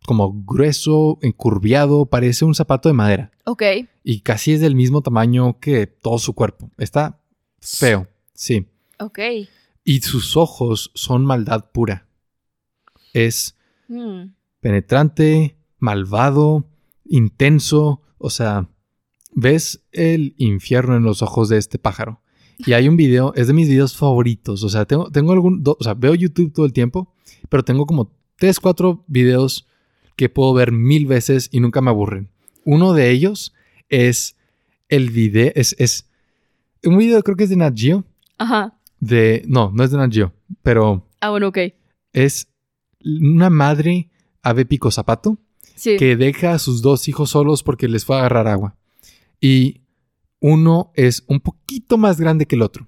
como 0.06 0.32
grueso, 0.44 1.18
encurviado, 1.22 2.06
parece 2.06 2.44
un 2.44 2.54
zapato 2.54 2.88
de 2.88 2.94
madera. 2.94 3.30
Ok. 3.44 3.62
Y 4.02 4.20
casi 4.22 4.52
es 4.52 4.60
del 4.60 4.74
mismo 4.74 5.02
tamaño 5.02 5.60
que 5.60 5.86
todo 5.86 6.18
su 6.18 6.34
cuerpo. 6.34 6.70
Está 6.78 7.20
feo, 7.60 8.08
sí. 8.34 8.66
Ok. 8.98 9.18
Y 9.84 10.00
sus 10.00 10.36
ojos 10.36 10.90
son 10.94 11.24
maldad 11.24 11.70
pura. 11.72 12.06
Es 13.12 13.56
Mm. 13.88 14.34
penetrante, 14.60 15.56
malvado, 15.78 16.64
intenso. 17.04 18.02
O 18.18 18.30
sea, 18.30 18.68
ves 19.32 19.82
el 19.92 20.34
infierno 20.38 20.96
en 20.96 21.02
los 21.02 21.22
ojos 21.22 21.48
de 21.48 21.58
este 21.58 21.78
pájaro. 21.78 22.20
Y 22.58 22.72
hay 22.74 22.88
un 22.88 22.96
video, 22.96 23.32
es 23.36 23.46
de 23.46 23.52
mis 23.54 23.68
videos 23.68 23.96
favoritos. 23.96 24.62
O 24.64 24.68
sea, 24.68 24.84
tengo, 24.84 25.10
tengo 25.10 25.32
algún, 25.32 25.62
do- 25.62 25.76
o 25.80 25.84
sea, 25.84 25.94
veo 25.94 26.14
YouTube 26.14 26.52
todo 26.52 26.66
el 26.66 26.72
tiempo, 26.74 27.14
pero 27.48 27.64
tengo 27.64 27.86
como 27.86 28.12
tres, 28.36 28.60
cuatro 28.60 29.04
videos 29.06 29.66
que 30.16 30.28
puedo 30.28 30.52
ver 30.52 30.70
mil 30.72 31.06
veces 31.06 31.48
y 31.52 31.60
nunca 31.60 31.80
me 31.80 31.88
aburren. 31.90 32.28
Uno 32.64 32.92
de 32.92 33.10
ellos 33.10 33.54
es 33.88 34.36
el 34.90 35.10
video, 35.10 35.52
es, 35.54 35.74
es 35.78 36.10
un 36.84 36.98
video 36.98 37.22
creo 37.22 37.36
que 37.36 37.44
es 37.44 37.50
de 37.50 37.56
Nat 37.56 37.74
Geo, 37.78 38.04
Ajá. 38.36 38.78
de, 38.98 39.42
no, 39.46 39.70
no 39.74 39.82
es 39.82 39.90
de 39.90 39.96
Nat 39.96 40.12
Geo, 40.12 40.34
pero 40.62 41.06
Ah, 41.20 41.30
bueno, 41.30 41.48
ok. 41.48 41.58
es 42.12 42.48
una 43.02 43.48
madre 43.48 44.10
ave 44.42 44.66
pico 44.66 44.90
zapato 44.90 45.38
Sí. 45.76 45.96
que 45.96 46.16
deja 46.16 46.52
a 46.52 46.58
sus 46.58 46.82
dos 46.82 47.08
hijos 47.08 47.30
solos 47.30 47.62
porque 47.62 47.88
les 47.88 48.04
fue 48.04 48.16
a 48.16 48.18
agarrar 48.20 48.48
agua. 48.48 48.76
Y 49.40 49.82
uno 50.40 50.92
es 50.94 51.24
un 51.26 51.40
poquito 51.40 51.98
más 51.98 52.20
grande 52.20 52.46
que 52.46 52.56
el 52.56 52.62
otro. 52.62 52.86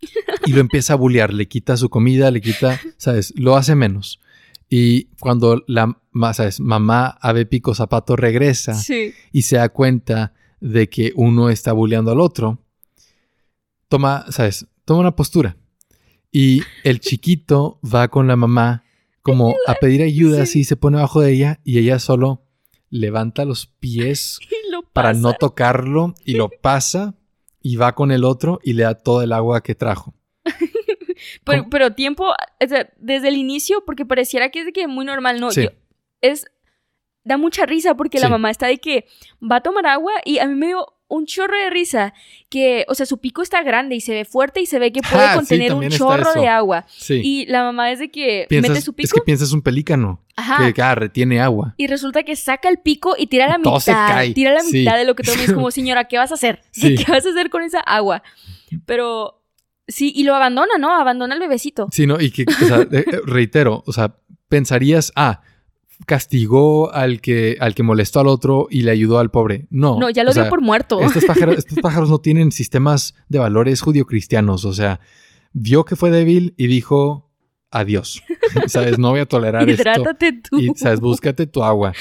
Y 0.46 0.52
lo 0.52 0.60
empieza 0.60 0.94
a 0.94 0.96
bullear, 0.96 1.34
le 1.34 1.46
quita 1.48 1.76
su 1.76 1.90
comida, 1.90 2.30
le 2.30 2.40
quita, 2.40 2.80
¿sabes? 2.96 3.32
Lo 3.36 3.56
hace 3.56 3.74
menos. 3.74 4.20
Y 4.70 5.04
cuando 5.20 5.62
la 5.66 6.00
¿sabes? 6.32 6.60
mamá 6.60 7.08
ave 7.20 7.44
pico 7.44 7.74
zapato 7.74 8.16
regresa 8.16 8.74
Sí. 8.74 9.12
y 9.32 9.42
se 9.42 9.56
da 9.56 9.68
cuenta 9.68 10.32
de 10.60 10.88
que 10.88 11.12
uno 11.14 11.50
está 11.50 11.72
bulleando 11.72 12.10
al 12.12 12.20
otro, 12.20 12.64
toma, 13.88 14.24
¿sabes? 14.30 14.66
Toma 14.84 15.00
una 15.00 15.16
postura. 15.16 15.56
Y 16.32 16.62
el 16.84 17.00
chiquito 17.00 17.78
va 17.84 18.08
con 18.08 18.26
la 18.26 18.36
mamá 18.36 18.84
como 19.22 19.54
a 19.66 19.74
pedir 19.74 20.02
ayuda, 20.02 20.36
Sí. 20.38 20.42
así 20.42 20.64
se 20.64 20.76
pone 20.76 20.96
abajo 20.98 21.20
de 21.20 21.32
ella 21.32 21.60
y 21.64 21.78
ella 21.78 21.98
solo 21.98 22.46
levanta 22.88 23.44
los 23.44 23.66
pies 23.66 24.38
para 25.02 25.12
no 25.14 25.32
tocarlo 25.34 26.14
y 26.24 26.34
lo 26.34 26.48
pasa 26.48 27.14
y 27.62 27.76
va 27.76 27.94
con 27.94 28.10
el 28.10 28.24
otro 28.24 28.60
y 28.62 28.72
le 28.74 28.84
da 28.84 28.94
todo 28.94 29.22
el 29.22 29.32
agua 29.32 29.62
que 29.62 29.74
trajo. 29.74 30.14
Pero, 31.70 31.92
tiempo, 31.94 32.30
o 32.30 32.68
sea, 32.68 32.90
desde 32.98 33.28
el 33.28 33.36
inicio, 33.36 33.84
porque 33.84 34.06
pareciera 34.06 34.50
que 34.50 34.60
es 34.60 34.66
de 34.66 34.72
que 34.72 34.86
muy 34.86 35.04
normal, 35.04 35.40
¿no? 35.40 35.50
Sí. 35.50 35.64
Yo- 35.64 35.70
es. 36.20 36.46
Da 37.22 37.36
mucha 37.36 37.66
risa 37.66 37.94
porque 37.94 38.18
la 38.18 38.30
mamá 38.30 38.50
está 38.50 38.66
de 38.66 38.78
que 38.78 39.04
va 39.42 39.56
a 39.56 39.60
tomar 39.60 39.86
agua 39.86 40.12
y 40.24 40.38
a 40.38 40.46
mí 40.46 40.54
me 40.54 40.68
dio 40.68 40.86
un 41.10 41.26
chorro 41.26 41.54
de 41.58 41.68
risa. 41.68 42.14
Que, 42.48 42.86
o 42.88 42.94
sea, 42.94 43.04
su 43.04 43.18
pico 43.18 43.42
está 43.42 43.62
grande 43.62 43.94
y 43.96 44.00
se 44.00 44.12
ve 44.14 44.24
fuerte 44.24 44.60
y 44.62 44.66
se 44.66 44.78
ve 44.78 44.90
que 44.92 45.02
puede 45.02 45.22
Ah, 45.24 45.32
sí, 45.32 45.36
contener 45.38 45.74
un 45.74 45.88
chorro 45.90 46.32
de 46.32 46.48
agua. 46.48 46.86
Sí. 46.88 47.20
Y 47.22 47.46
la 47.46 47.62
mamá 47.64 47.92
es 47.92 47.98
de 47.98 48.10
que 48.10 48.46
Piensas- 48.48 48.70
mete 48.70 48.80
su 48.80 48.92
es 48.92 48.96
pico. 48.96 49.14
que 49.16 49.20
piensas 49.24 49.52
un 49.52 49.60
pelícano 49.60 50.24
Ajá. 50.36 50.72
que 50.72 50.80
ah, 50.82 50.94
retiene 50.94 51.40
agua. 51.40 51.74
Y 51.76 51.86
resulta 51.88 52.22
que 52.22 52.34
saca 52.36 52.68
el 52.70 52.78
pico 52.78 53.14
y 53.18 53.26
tira 53.26 53.46
la 53.48 53.58
todo 53.60 53.78
se 53.80 53.90
mitad. 53.90 54.08
cae. 54.08 54.32
Tira 54.32 54.52
la 54.54 54.60
Sí. 54.60 54.78
mitad 54.78 54.96
de 54.96 55.04
lo 55.04 55.14
que 55.14 55.22
todo 55.22 55.34
es 55.34 55.52
como, 55.52 55.70
señora, 55.70 56.04
¿qué 56.04 56.16
vas 56.16 56.30
a 56.30 56.34
hacer? 56.34 56.62
Sí. 56.70 56.94
¿Qué 57.04 57.04
vas 57.12 57.26
a 57.26 57.28
hacer 57.30 57.50
con 57.50 57.62
esa 57.62 57.80
agua? 57.80 58.22
Pero 58.86 59.42
sí, 59.88 60.12
y 60.14 60.22
lo 60.24 60.34
abandona, 60.34 60.78
¿no? 60.78 60.94
Abandona 60.94 61.34
al 61.34 61.40
bebecito. 61.40 61.88
Sí, 61.92 62.06
¿no? 62.06 62.20
Y 62.20 62.30
que, 62.30 62.44
o 62.48 62.66
sea, 62.66 62.86
eh, 62.92 63.04
reitero, 63.26 63.82
o 63.86 63.92
sea, 63.92 64.14
pensarías, 64.48 65.12
ah, 65.16 65.42
castigó 66.06 66.92
al 66.92 67.20
que, 67.20 67.56
al 67.60 67.74
que 67.74 67.82
molestó 67.82 68.20
al 68.20 68.28
otro 68.28 68.66
y 68.70 68.82
le 68.82 68.90
ayudó 68.90 69.18
al 69.18 69.30
pobre. 69.30 69.66
No. 69.70 69.98
No, 69.98 70.10
ya 70.10 70.24
lo 70.24 70.32
dio 70.32 70.42
sea, 70.42 70.50
por 70.50 70.60
muerto. 70.60 71.00
Estos 71.00 71.24
pájaros, 71.24 71.58
estos 71.58 71.78
pájaros 71.78 72.10
no 72.10 72.18
tienen 72.18 72.52
sistemas 72.52 73.14
de 73.28 73.38
valores 73.38 73.80
judio-cristianos. 73.80 74.64
O 74.64 74.72
sea, 74.72 75.00
vio 75.52 75.84
que 75.84 75.96
fue 75.96 76.10
débil 76.10 76.54
y 76.56 76.66
dijo 76.66 77.30
adiós. 77.70 78.22
¿Sabes? 78.66 78.98
No 78.98 79.10
voy 79.10 79.20
a 79.20 79.26
tolerar 79.26 79.68
esto. 79.68 79.82
Hidrátate 79.82 80.32
tú. 80.32 80.58
Y, 80.58 80.72
¿sabes? 80.76 81.00
Búscate 81.00 81.46
tu 81.46 81.62
agua. 81.62 81.92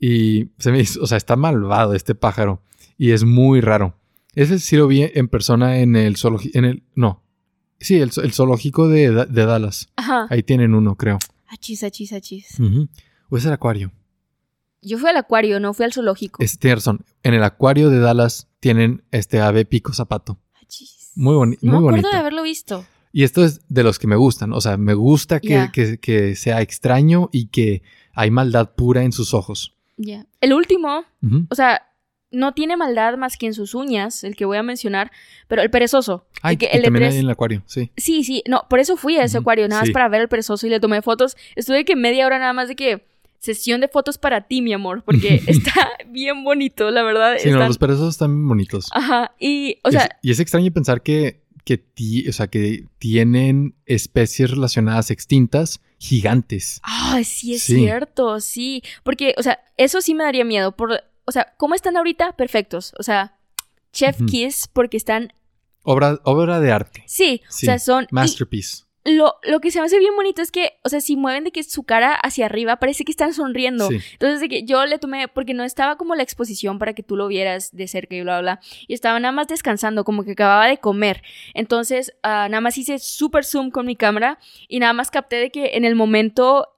Y 0.00 0.50
se 0.58 0.70
me 0.70 0.80
hizo, 0.80 1.02
o 1.02 1.06
sea, 1.06 1.16
está 1.16 1.36
malvado 1.36 1.94
este 1.94 2.14
pájaro. 2.14 2.62
Y 2.96 3.10
es 3.10 3.24
muy 3.24 3.60
raro. 3.60 3.96
Ese 4.34 4.58
sí 4.58 4.76
lo 4.76 4.86
vi 4.86 5.02
en 5.14 5.28
persona 5.28 5.78
en 5.78 5.96
el 5.96 6.16
zoológico, 6.16 6.58
en 6.58 6.64
el, 6.64 6.82
no. 6.94 7.22
Sí, 7.80 7.96
el, 7.96 8.10
el 8.22 8.32
zoológico 8.32 8.88
de, 8.88 9.26
de 9.26 9.46
Dallas. 9.46 9.88
Ajá. 9.96 10.26
Ahí 10.30 10.42
tienen 10.42 10.74
uno, 10.74 10.96
creo. 10.96 11.18
Achis, 11.48 11.84
achis, 11.84 12.12
achis. 12.12 12.58
Ujú. 12.58 12.88
O 13.34 13.36
es 13.36 13.44
el 13.46 13.52
acuario. 13.52 13.90
Yo 14.80 14.96
fui 14.96 15.10
al 15.10 15.16
acuario, 15.16 15.58
no 15.58 15.74
fui 15.74 15.84
al 15.84 15.92
zoológico. 15.92 16.40
Es, 16.40 16.56
razón. 16.62 17.04
En 17.24 17.34
el 17.34 17.42
acuario 17.42 17.90
de 17.90 17.98
Dallas 17.98 18.46
tienen 18.60 19.02
este 19.10 19.40
ave 19.40 19.64
pico 19.64 19.92
zapato. 19.92 20.38
Achis. 20.62 21.10
Muy, 21.16 21.34
boni- 21.34 21.58
No 21.60 21.72
muy 21.72 21.80
me 21.80 21.88
acuerdo 21.88 21.90
bonito. 21.90 22.08
de 22.10 22.16
haberlo 22.16 22.42
visto. 22.44 22.86
Y 23.12 23.24
esto 23.24 23.44
es 23.44 23.60
de 23.68 23.82
los 23.82 23.98
que 23.98 24.06
me 24.06 24.14
gustan. 24.14 24.52
O 24.52 24.60
sea, 24.60 24.76
me 24.76 24.94
gusta 24.94 25.40
que, 25.40 25.68
que- 25.72 25.98
que 25.98 26.36
sea 26.36 26.60
extraño 26.60 27.28
y 27.32 27.46
que 27.48 27.82
hay 28.12 28.30
maldad 28.30 28.70
pura 28.76 29.02
en 29.02 29.10
sus 29.10 29.34
ojos. 29.34 29.74
Ya. 29.96 30.26
El 30.40 30.52
último, 30.52 31.04
o 31.50 31.54
sea, 31.56 31.82
no 32.30 32.52
tiene 32.54 32.76
maldad 32.76 33.16
más 33.16 33.36
que 33.36 33.46
en 33.46 33.54
sus 33.54 33.74
uñas, 33.74 34.22
el 34.22 34.36
que 34.36 34.44
voy 34.44 34.58
a 34.58 34.62
mencionar, 34.62 35.10
pero 35.48 35.60
el 35.62 35.70
perezoso. 35.70 36.26
Ay, 36.42 36.54
el 36.54 36.58
que, 36.58 36.66
el 36.66 36.82
también 36.84 37.04
hay 37.06 37.14
en 37.14 37.24
el 37.24 37.30
acuario, 37.30 37.62
sí. 37.66 37.90
Sí, 37.96 38.22
sí, 38.22 38.44
no, 38.48 38.64
por 38.70 38.78
eso 38.80 38.96
fui 38.96 39.16
a 39.16 39.24
ese 39.24 39.38
acuario, 39.38 39.66
nada 39.66 39.82
sí. 39.82 39.88
más 39.88 39.92
para 39.94 40.08
ver 40.08 40.20
el 40.22 40.28
perezoso 40.28 40.66
y 40.66 40.70
le 40.70 40.78
tomé 40.78 41.00
fotos. 41.02 41.36
Estuve 41.56 41.84
que 41.84 41.96
media 41.96 42.26
hora 42.26 42.38
nada 42.38 42.52
más 42.52 42.68
de 42.68 42.76
que 42.76 43.06
sesión 43.44 43.80
de 43.80 43.88
fotos 43.88 44.18
para 44.18 44.42
ti, 44.48 44.60
mi 44.62 44.72
amor, 44.72 45.02
porque 45.04 45.40
está 45.46 45.90
bien 46.08 46.42
bonito, 46.44 46.90
la 46.90 47.02
verdad. 47.02 47.36
Sí, 47.38 47.50
no, 47.50 47.58
los 47.66 47.78
perezosos 47.78 48.14
están 48.14 48.32
bien 48.34 48.48
bonitos. 48.48 48.88
Ajá, 48.92 49.32
y, 49.38 49.78
o 49.84 49.90
Y 49.90 49.96
es- 49.96 50.02
sea, 50.02 50.18
y 50.22 50.30
es 50.32 50.40
extraño 50.40 50.72
pensar 50.72 51.02
que, 51.02 51.42
que, 51.64 51.78
ti- 51.78 52.28
o 52.28 52.32
sea, 52.32 52.48
que 52.48 52.84
tienen 52.98 53.74
especies 53.86 54.50
relacionadas 54.50 55.10
extintas 55.10 55.80
gigantes. 55.98 56.80
ay, 56.82 57.24
sí 57.24 57.54
es 57.54 57.62
Sí. 57.62 57.76
cierto, 57.76 58.40
sí, 58.40 58.82
porque, 59.02 59.34
o 59.38 59.42
sea, 59.42 59.60
eso 59.76 60.00
sí 60.02 60.14
me 60.14 60.24
daría 60.24 60.44
miedo, 60.44 60.72
por, 60.76 60.92
o 61.24 61.32
sea, 61.32 61.54
¿cómo 61.56 61.74
están 61.74 61.96
ahorita? 61.96 62.36
Perfectos, 62.36 62.92
o 62.98 63.02
sea, 63.02 63.36
Chef. 63.92 64.18
Kiss, 64.26 64.68
porque 64.72 64.96
están 64.96 65.32
Obra, 65.86 66.18
obra 66.24 66.60
de 66.60 66.72
arte. 66.72 67.04
Sí, 67.06 67.42
Sí, 67.50 67.66
o 67.66 67.70
sea, 67.70 67.78
son... 67.78 68.04
y 68.04 68.14
Masterpiece. 68.14 68.83
Lo, 69.04 69.36
lo 69.42 69.60
que 69.60 69.70
se 69.70 69.80
me 69.80 69.84
hace 69.86 69.98
bien 69.98 70.16
bonito 70.16 70.40
es 70.40 70.50
que, 70.50 70.78
o 70.82 70.88
sea, 70.88 71.00
si 71.00 71.14
mueven 71.16 71.44
de 71.44 71.50
que 71.52 71.62
su 71.62 71.82
cara 71.82 72.14
hacia 72.14 72.46
arriba, 72.46 72.76
parece 72.76 73.04
que 73.04 73.12
están 73.12 73.34
sonriendo. 73.34 73.88
Sí. 73.88 73.98
Entonces, 74.12 74.40
de 74.40 74.48
que 74.48 74.62
yo 74.64 74.86
le 74.86 74.98
tomé, 74.98 75.28
porque 75.28 75.52
no 75.52 75.62
estaba 75.64 75.96
como 75.96 76.14
la 76.14 76.22
exposición 76.22 76.78
para 76.78 76.94
que 76.94 77.02
tú 77.02 77.14
lo 77.14 77.28
vieras 77.28 77.70
de 77.76 77.86
cerca 77.86 78.14
y 78.14 78.22
bla, 78.22 78.40
bla. 78.40 78.60
Y 78.88 78.94
estaba 78.94 79.20
nada 79.20 79.32
más 79.32 79.46
descansando, 79.48 80.04
como 80.04 80.24
que 80.24 80.32
acababa 80.32 80.66
de 80.66 80.78
comer. 80.78 81.22
Entonces, 81.52 82.14
ah, 82.22 82.48
nada 82.50 82.62
más 82.62 82.78
hice 82.78 82.98
súper 82.98 83.44
zoom 83.44 83.70
con 83.70 83.84
mi 83.86 83.94
cámara 83.96 84.38
y 84.68 84.78
nada 84.78 84.94
más 84.94 85.10
capté 85.10 85.36
de 85.36 85.50
que 85.50 85.76
en 85.76 85.84
el 85.84 85.94
momento 85.96 86.68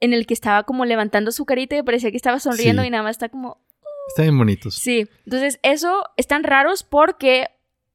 en 0.00 0.12
el 0.12 0.26
que 0.26 0.34
estaba 0.34 0.64
como 0.64 0.84
levantando 0.84 1.32
su 1.32 1.44
carita 1.46 1.76
y 1.76 1.82
parecía 1.82 2.10
que 2.10 2.16
estaba 2.16 2.40
sonriendo 2.40 2.82
Sí. 2.82 2.88
y 2.88 2.90
nada 2.90 3.02
más 3.04 3.12
está 3.12 3.28
como, 3.28 3.58
Están 4.08 4.24
bien 4.26 4.38
bonitos. 4.38 4.74
sí. 4.74 5.06
Entonces, 5.24 5.58
eso 5.62 6.04
están 6.16 6.42
raros 6.44 6.82
porque, 6.82 7.48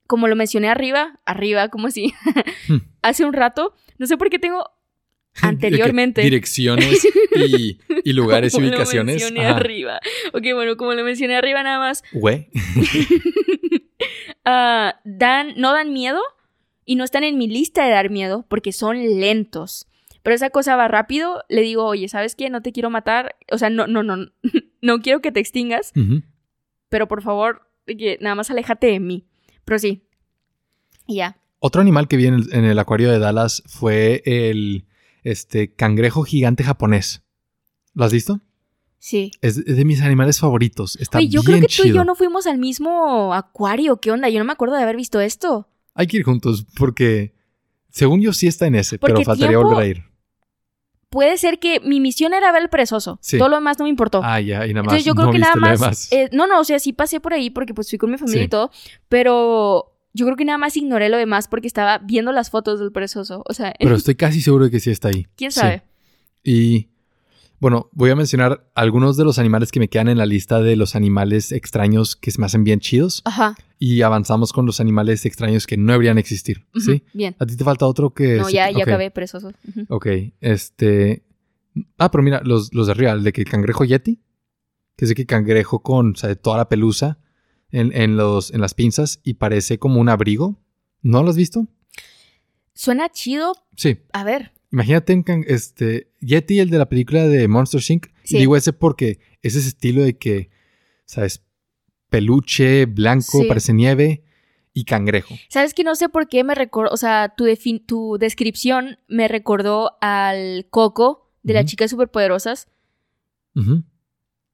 como 0.08 0.28
lo 0.28 0.36
mencioné 0.36 0.70
arriba, 0.70 1.20
arriba, 1.26 1.70
como 1.70 1.90
si 1.92 2.14
Hmm. 2.68 2.78
hace 3.02 3.26
un 3.26 3.34
rato, 3.34 3.74
no 3.98 4.08
sé 4.08 4.18
por 4.18 4.30
qué 4.30 4.40
tengo 4.40 4.70
anteriormente. 5.42 6.22
Direcciones 6.22 7.06
y, 7.36 7.80
y 8.04 8.14
lugares 8.14 8.54
y 8.54 8.58
Como 8.58 8.68
lo 8.68 8.72
ubicaciones. 8.72 9.16
mencioné 9.16 9.46
Ajá. 9.48 9.58
arriba. 9.58 10.00
Ok, 10.34 10.44
bueno, 10.54 10.78
como 10.78 10.94
lo 10.94 11.04
mencioné 11.04 11.36
arriba 11.36 11.62
nada 11.64 11.80
más, 11.80 12.04
Güey. 12.14 12.48
ah, 14.46 15.00
dan, 15.04 15.54
no 15.58 15.74
dan 15.74 15.94
miedo 15.94 16.22
y 16.86 16.96
no 16.96 17.04
están 17.04 17.24
en 17.24 17.38
mi 17.38 17.48
lista 17.48 17.84
de 17.86 17.92
dar 17.92 18.10
miedo 18.10 18.46
porque 18.48 18.72
son 18.72 18.98
lentos. 19.20 19.88
Pero 20.24 20.36
esa 20.36 20.50
cosa 20.50 20.76
va 20.76 20.88
rápido, 20.88 21.44
le 21.50 21.62
digo, 21.62 21.86
oye, 21.86 22.08
¿sabes 22.08 22.36
qué? 22.36 22.50
No 22.50 22.62
te 22.62 22.72
quiero 22.72 22.90
matar. 22.90 23.36
O 23.52 23.58
sea, 23.60 23.70
no, 23.70 23.86
no, 23.86 24.02
no, 24.02 24.32
no 24.82 25.02
quiero 25.02 25.22
que 25.22 25.32
te 25.32 25.40
extingas, 25.40 25.94
pero 26.90 27.08
por 27.08 27.22
favor, 27.22 27.70
nada 28.22 28.34
más 28.36 28.50
aléjate 28.50 28.88
de 28.88 29.00
mí. 29.00 29.28
Pero 29.66 29.80
sí. 29.80 30.04
Y 31.08 31.18
ya. 31.18 31.38
Otro 31.60 31.82
animal 31.82 32.08
que 32.08 32.18
vi 32.18 32.28
en 32.28 32.36
el, 32.36 32.54
en 32.54 32.66
el 32.66 32.78
acuario 32.80 33.12
de 33.12 33.20
Dallas 33.20 33.64
fue 33.66 34.22
el 34.26 34.86
este, 35.24 35.74
cangrejo 35.74 36.24
gigante 36.24 36.64
japonés. 36.64 37.24
¿Lo 37.94 38.06
has 38.06 38.14
visto? 38.14 38.40
Sí. 39.00 39.32
Es, 39.42 39.58
es 39.58 39.78
de 39.78 39.86
mis 39.86 40.02
animales 40.02 40.40
favoritos. 40.40 40.96
Está 40.98 41.18
Oye, 41.20 41.28
yo 41.28 41.42
bien 41.42 41.60
creo 41.60 41.68
que 41.68 41.76
tú 41.76 41.88
y 41.88 41.94
yo 41.94 42.04
no 42.04 42.16
fuimos 42.16 42.48
al 42.48 42.58
mismo 42.58 43.34
acuario. 43.34 43.98
¿Qué 43.98 44.12
onda? 44.12 44.30
Yo 44.30 44.40
no 44.40 44.46
me 44.46 44.54
acuerdo 44.54 44.76
de 44.76 44.84
haber 44.84 44.96
visto 44.96 45.20
esto. 45.20 45.68
Hay 45.94 46.08
que 46.08 46.18
ir 46.18 46.24
juntos 46.24 46.66
porque, 46.78 47.34
según 47.90 48.22
yo, 48.22 48.34
sí 48.34 48.48
está 48.48 48.68
en 48.68 48.76
ese, 48.76 49.00
pero 49.00 49.16
faltaría 49.24 49.48
tiempo- 49.50 49.70
volver 49.70 49.84
a 49.84 49.88
ir. 49.88 50.04
Puede 51.10 51.38
ser 51.38 51.60
que 51.60 51.80
mi 51.80 52.00
misión 52.00 52.34
era 52.34 52.52
ver 52.52 52.64
el 52.64 52.70
perezoso. 52.70 53.20
Sí. 53.22 53.38
Todo 53.38 53.48
lo 53.50 53.56
demás 53.56 53.80
no 53.80 53.84
me 53.86 53.90
importó. 53.90 54.22
Ah, 54.24 54.42
ya, 54.42 54.66
y 54.68 54.74
nada 54.74 54.84
más. 54.84 54.94
Entonces 54.94 55.06
yo 55.06 55.14
creo 55.16 55.28
no 55.28 55.32
que 55.32 55.40
nada 55.40 55.56
más. 55.56 56.12
eh, 56.12 56.30
no, 56.34 56.46
no, 56.48 56.60
o 56.60 56.64
sea, 56.64 56.78
sí 56.80 56.92
pasé 56.94 57.20
por 57.20 57.34
ahí 57.34 57.50
porque 57.50 57.74
pues 57.74 57.90
fui 57.90 57.98
con 57.98 58.12
mi 58.12 58.18
familia 58.18 58.42
Sí. 58.42 58.46
y 58.46 58.50
todo. 58.50 58.72
Pero 59.08 59.94
yo 60.14 60.26
creo 60.26 60.36
que 60.38 60.46
nada 60.46 60.58
más 60.58 60.76
ignoré 60.78 61.10
lo 61.10 61.18
demás 61.18 61.48
porque 61.48 61.68
estaba 61.68 62.00
viendo 62.00 62.32
las 62.32 62.50
fotos 62.50 62.80
del 62.80 62.92
perezoso. 62.92 63.44
O 63.48 63.54
sea, 63.54 63.74
Pero 63.80 63.96
estoy 63.96 64.16
casi 64.16 64.42
seguro 64.42 64.66
de 64.66 64.72
que 64.72 64.80
sí 64.80 64.92
está 64.92 65.08
ahí. 65.10 65.28
quién 65.36 65.52
Sí. 65.52 65.60
sabe. 65.60 65.84
Y 66.44 66.90
bueno, 67.60 67.90
voy 67.94 68.10
a 68.12 68.16
mencionar 68.16 68.70
algunos 68.76 69.18
de 69.18 69.24
los 69.24 69.40
animales 69.40 69.72
que 69.72 69.80
me 69.80 69.88
quedan 69.88 70.08
en 70.10 70.18
la 70.18 70.26
lista 70.26 70.62
de 70.62 70.76
los 70.76 70.96
animales 70.96 71.52
extraños 71.52 72.16
que 72.16 72.32
se 72.32 72.40
me 72.40 72.46
hacen 72.46 72.64
bien 72.64 72.80
chidos. 72.80 73.22
Ajá. 73.26 73.56
Y 73.80 74.02
avanzamos 74.02 74.54
con 74.54 74.66
los 74.66 74.80
animales 74.80 75.26
extraños 75.26 75.66
que 75.68 75.78
no 75.78 75.94
deberían 75.94 76.18
existir. 76.18 76.66
¿Sí? 76.76 77.04
Bien. 77.14 77.36
¿A 77.40 77.46
ti 77.46 77.56
te 77.56 77.64
falta 77.64 77.86
otro 77.88 78.14
que.? 78.14 78.38
No, 78.38 78.46
se- 78.46 78.54
ya, 78.54 78.70
ya 78.72 78.78
ok, 78.78 78.84
acabé 78.84 79.12
perezoso. 79.12 79.52
Ujú. 79.70 79.86
Ok, 79.90 80.08
este. 80.42 81.24
Ah, 81.98 82.10
pero 82.12 82.24
mira, 82.24 82.42
los, 82.44 82.74
los 82.74 82.88
de 82.88 82.92
arriba, 82.94 83.12
el 83.12 83.24
de 83.24 83.34
que 83.34 83.42
el 83.42 83.50
cangrejo 83.50 83.84
yeti, 83.84 84.22
que 84.96 85.06
es 85.06 85.10
de 85.10 85.16
que 85.16 85.26
cangrejo 85.26 85.80
con 85.82 86.12
o 86.12 86.16
sea, 86.16 86.34
toda 86.36 86.58
la 86.58 86.70
pelusa 86.70 87.20
en, 87.72 87.92
en 87.94 88.16
los, 88.16 88.52
en 88.54 88.62
las 88.62 88.74
pinzas 88.74 89.20
y 89.24 89.34
parece 89.36 89.78
como 89.80 90.00
un 90.00 90.08
abrigo. 90.10 90.58
¿No 91.02 91.22
lo 91.24 91.30
has 91.30 91.36
visto? 91.38 91.68
Suena 92.74 93.10
chido. 93.10 93.54
Sí. 93.76 93.98
A 94.14 94.24
ver. 94.24 94.52
Imagínate 94.72 95.24
can- 95.24 95.46
este 95.48 96.12
Yeti, 96.26 96.60
el 96.60 96.70
de 96.70 96.78
la 96.78 96.90
película 96.90 97.28
de 97.28 97.48
Monster 97.48 97.82
Inc. 97.90 98.08
Sí. 98.24 98.38
Digo 98.38 98.56
ese 98.58 98.74
porque 98.74 99.20
es 99.42 99.56
ese 99.56 99.68
estilo 99.70 100.04
de 100.04 100.18
que, 100.18 100.50
¿sabes? 101.06 101.44
Peluche, 102.10 102.86
blanco, 102.86 103.42
Sí. 103.42 103.46
parece 103.48 103.74
nieve 103.74 104.24
y 104.74 104.86
cangrejo. 104.86 105.36
¿Sabes 105.50 105.74
que 105.74 105.84
no 105.84 105.96
sé 105.96 106.10
por 106.10 106.28
qué 106.28 106.44
me 106.44 106.56
recordó? 106.56 106.90
O 106.92 106.98
sea, 106.98 107.34
tu, 107.36 107.46
tu 107.86 108.18
descripción 108.20 108.98
me 109.08 109.28
recordó 109.28 109.92
al 110.02 110.68
Coco 110.70 111.32
de 111.44 111.54
las 111.54 111.66
chicas 111.66 111.92
superpoderosas. 111.92 112.68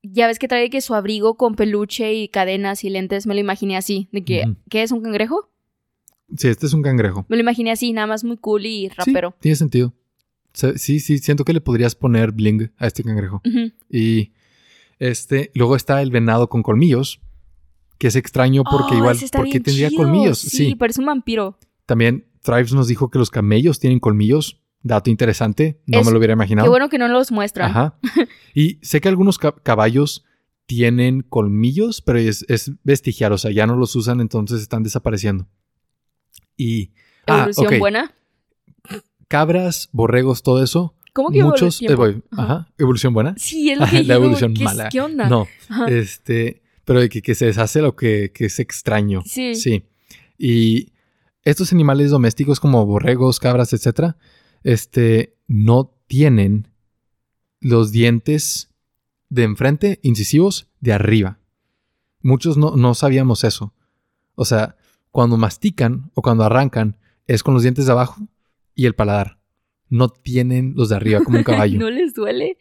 Ya 0.04 0.28
ves 0.28 0.40
que 0.40 0.48
trae 0.48 0.70
que 0.70 0.82
su 0.82 0.96
abrigo 0.96 1.38
con 1.38 1.56
peluche 1.56 2.14
y 2.14 2.28
cadenas 2.28 2.84
y 2.84 2.90
lentes, 2.90 3.28
me 3.28 3.34
lo 3.36 3.40
imaginé 3.40 3.78
así. 3.78 4.10
De 4.12 4.24
que. 4.24 4.56
¿qué 4.70 4.84
es 4.84 4.92
un 4.92 5.02
cangrejo? 5.02 5.52
Sí, 6.38 6.48
este 6.48 6.66
es 6.66 6.74
un 6.74 6.82
cangrejo. 6.82 7.26
Me 7.30 7.36
lo 7.36 7.42
imaginé 7.42 7.72
así, 7.72 7.92
nada 7.94 8.08
más 8.08 8.24
muy 8.24 8.38
cool 8.38 8.66
y 8.66 8.90
rapero. 8.90 9.32
Sí, 9.32 9.38
tiene 9.42 9.56
sentido. 9.56 9.94
Sí, 10.54 11.00
sí, 11.00 11.18
siento 11.20 11.46
que 11.46 11.54
le 11.54 11.62
podrías 11.62 11.96
poner 11.96 12.32
bling 12.32 12.72
a 12.78 12.88
este 12.88 13.04
cangrejo. 13.04 13.42
Y 13.90 14.34
este, 15.00 15.52
luego 15.56 15.76
está 15.76 16.02
el 16.02 16.12
venado 16.12 16.50
con 16.50 16.62
colmillos, 16.64 17.22
que 17.98 18.08
es 18.08 18.16
extraño 18.16 18.64
porque 18.64 18.96
Oh, 18.96 18.98
igual, 18.98 19.16
ese 19.16 19.26
está 19.26 19.38
¿por 19.40 19.46
qué 19.46 19.52
bien 19.54 19.64
tendría 19.64 19.90
chido. 19.90 20.04
colmillos? 20.04 20.40
Sí, 20.40 20.50
Sí. 20.50 20.76
parece 20.76 21.00
un 21.00 21.08
vampiro. 21.08 21.58
También 21.86 22.26
Thrives 22.42 22.74
nos 22.74 22.88
dijo 22.88 23.10
que 23.10 23.20
los 23.20 23.30
camellos 23.30 23.80
tienen 23.80 24.00
colmillos. 24.00 24.58
Dato 24.84 25.12
interesante, 25.12 25.80
no 25.86 26.00
Es- 26.00 26.06
me 26.08 26.12
lo 26.12 26.18
hubiera 26.18 26.34
imaginado. 26.34 26.66
Qué 26.66 26.70
bueno 26.70 26.90
que 26.90 26.98
no 26.98 27.08
los 27.08 27.32
muestran. 27.32 27.70
Ajá. 27.70 28.00
Y 28.56 28.80
sé 28.82 29.00
que 29.00 29.08
algunos 29.08 29.38
ca- 29.38 29.56
caballos 29.64 30.26
tienen 30.66 31.22
colmillos, 31.22 32.02
pero 32.02 32.18
es, 32.20 32.44
es 32.50 32.72
vestigial, 32.84 33.32
o 33.34 33.38
sea, 33.38 33.52
ya 33.52 33.66
no 33.68 33.76
los 33.78 33.96
usan, 33.96 34.20
entonces 34.22 34.62
están 34.62 34.84
desapareciendo. 34.84 35.48
Y 36.58 36.92
ah, 37.28 37.48
Evolución 37.50 37.80
buena. 37.80 38.14
Cabras, 39.32 39.88
borregos, 39.94 40.44
todo 40.44 40.62
eso. 40.62 40.94
¿Cómo 41.14 41.30
que 41.30 41.42
muchos, 41.42 41.82
eh, 41.82 41.96
voy, 41.96 42.22
Ajá. 42.32 42.44
ajá, 42.44 42.74
evolución 42.78 43.14
buena. 43.14 43.34
Sí, 43.38 43.72
es 43.72 43.80
lo 43.80 43.86
que 43.88 44.04
La 44.04 44.16
evolución 44.16 44.54
¿qué, 44.54 44.66
mala. 44.66 44.90
¿Qué 44.90 45.00
onda? 45.00 45.30
No, 45.30 45.48
Ajá. 45.70 45.88
este, 45.88 46.62
pero 46.84 47.00
que 47.08 47.34
se 47.34 47.46
deshace 47.46 47.82
lo 47.82 47.96
que, 47.96 48.34
que 48.34 48.46
es 48.46 48.60
extraño. 48.60 49.22
Sí. 49.26 49.56
Sí. 49.56 49.86
Y 50.38 50.92
estos 51.44 51.72
animales 51.72 52.12
domésticos 52.12 52.60
como 52.60 52.86
borregos, 52.86 53.40
cabras, 53.40 53.72
etcétera, 53.72 54.18
este, 54.64 55.38
no 55.48 55.96
tienen 56.08 56.68
los 57.62 57.94
dientes 57.94 58.70
de 59.30 59.44
enfrente, 59.44 60.00
incisivos, 60.04 60.68
de 60.82 60.92
arriba. 60.92 61.40
Muchos 62.22 62.58
no, 62.58 62.76
no 62.76 62.96
sabíamos 62.96 63.46
eso. 63.46 63.74
O 64.36 64.44
sea, 64.44 64.76
cuando 65.10 65.38
mastican 65.38 66.12
o 66.16 66.22
cuando 66.22 66.44
arrancan, 66.44 66.98
es 67.28 67.44
con 67.44 67.54
los 67.54 67.64
dientes 67.64 67.86
de 67.86 67.94
abajo 67.94 68.28
y 68.76 68.86
el 68.86 68.94
paladar. 68.96 69.38
No 69.90 70.10
tienen 70.10 70.74
los 70.76 70.90
de 70.90 70.96
arriba 70.96 71.22
como 71.24 71.38
un 71.38 71.44
caballo. 71.44 71.80
¿No 71.80 71.90
les 71.90 72.14
duele? 72.14 72.58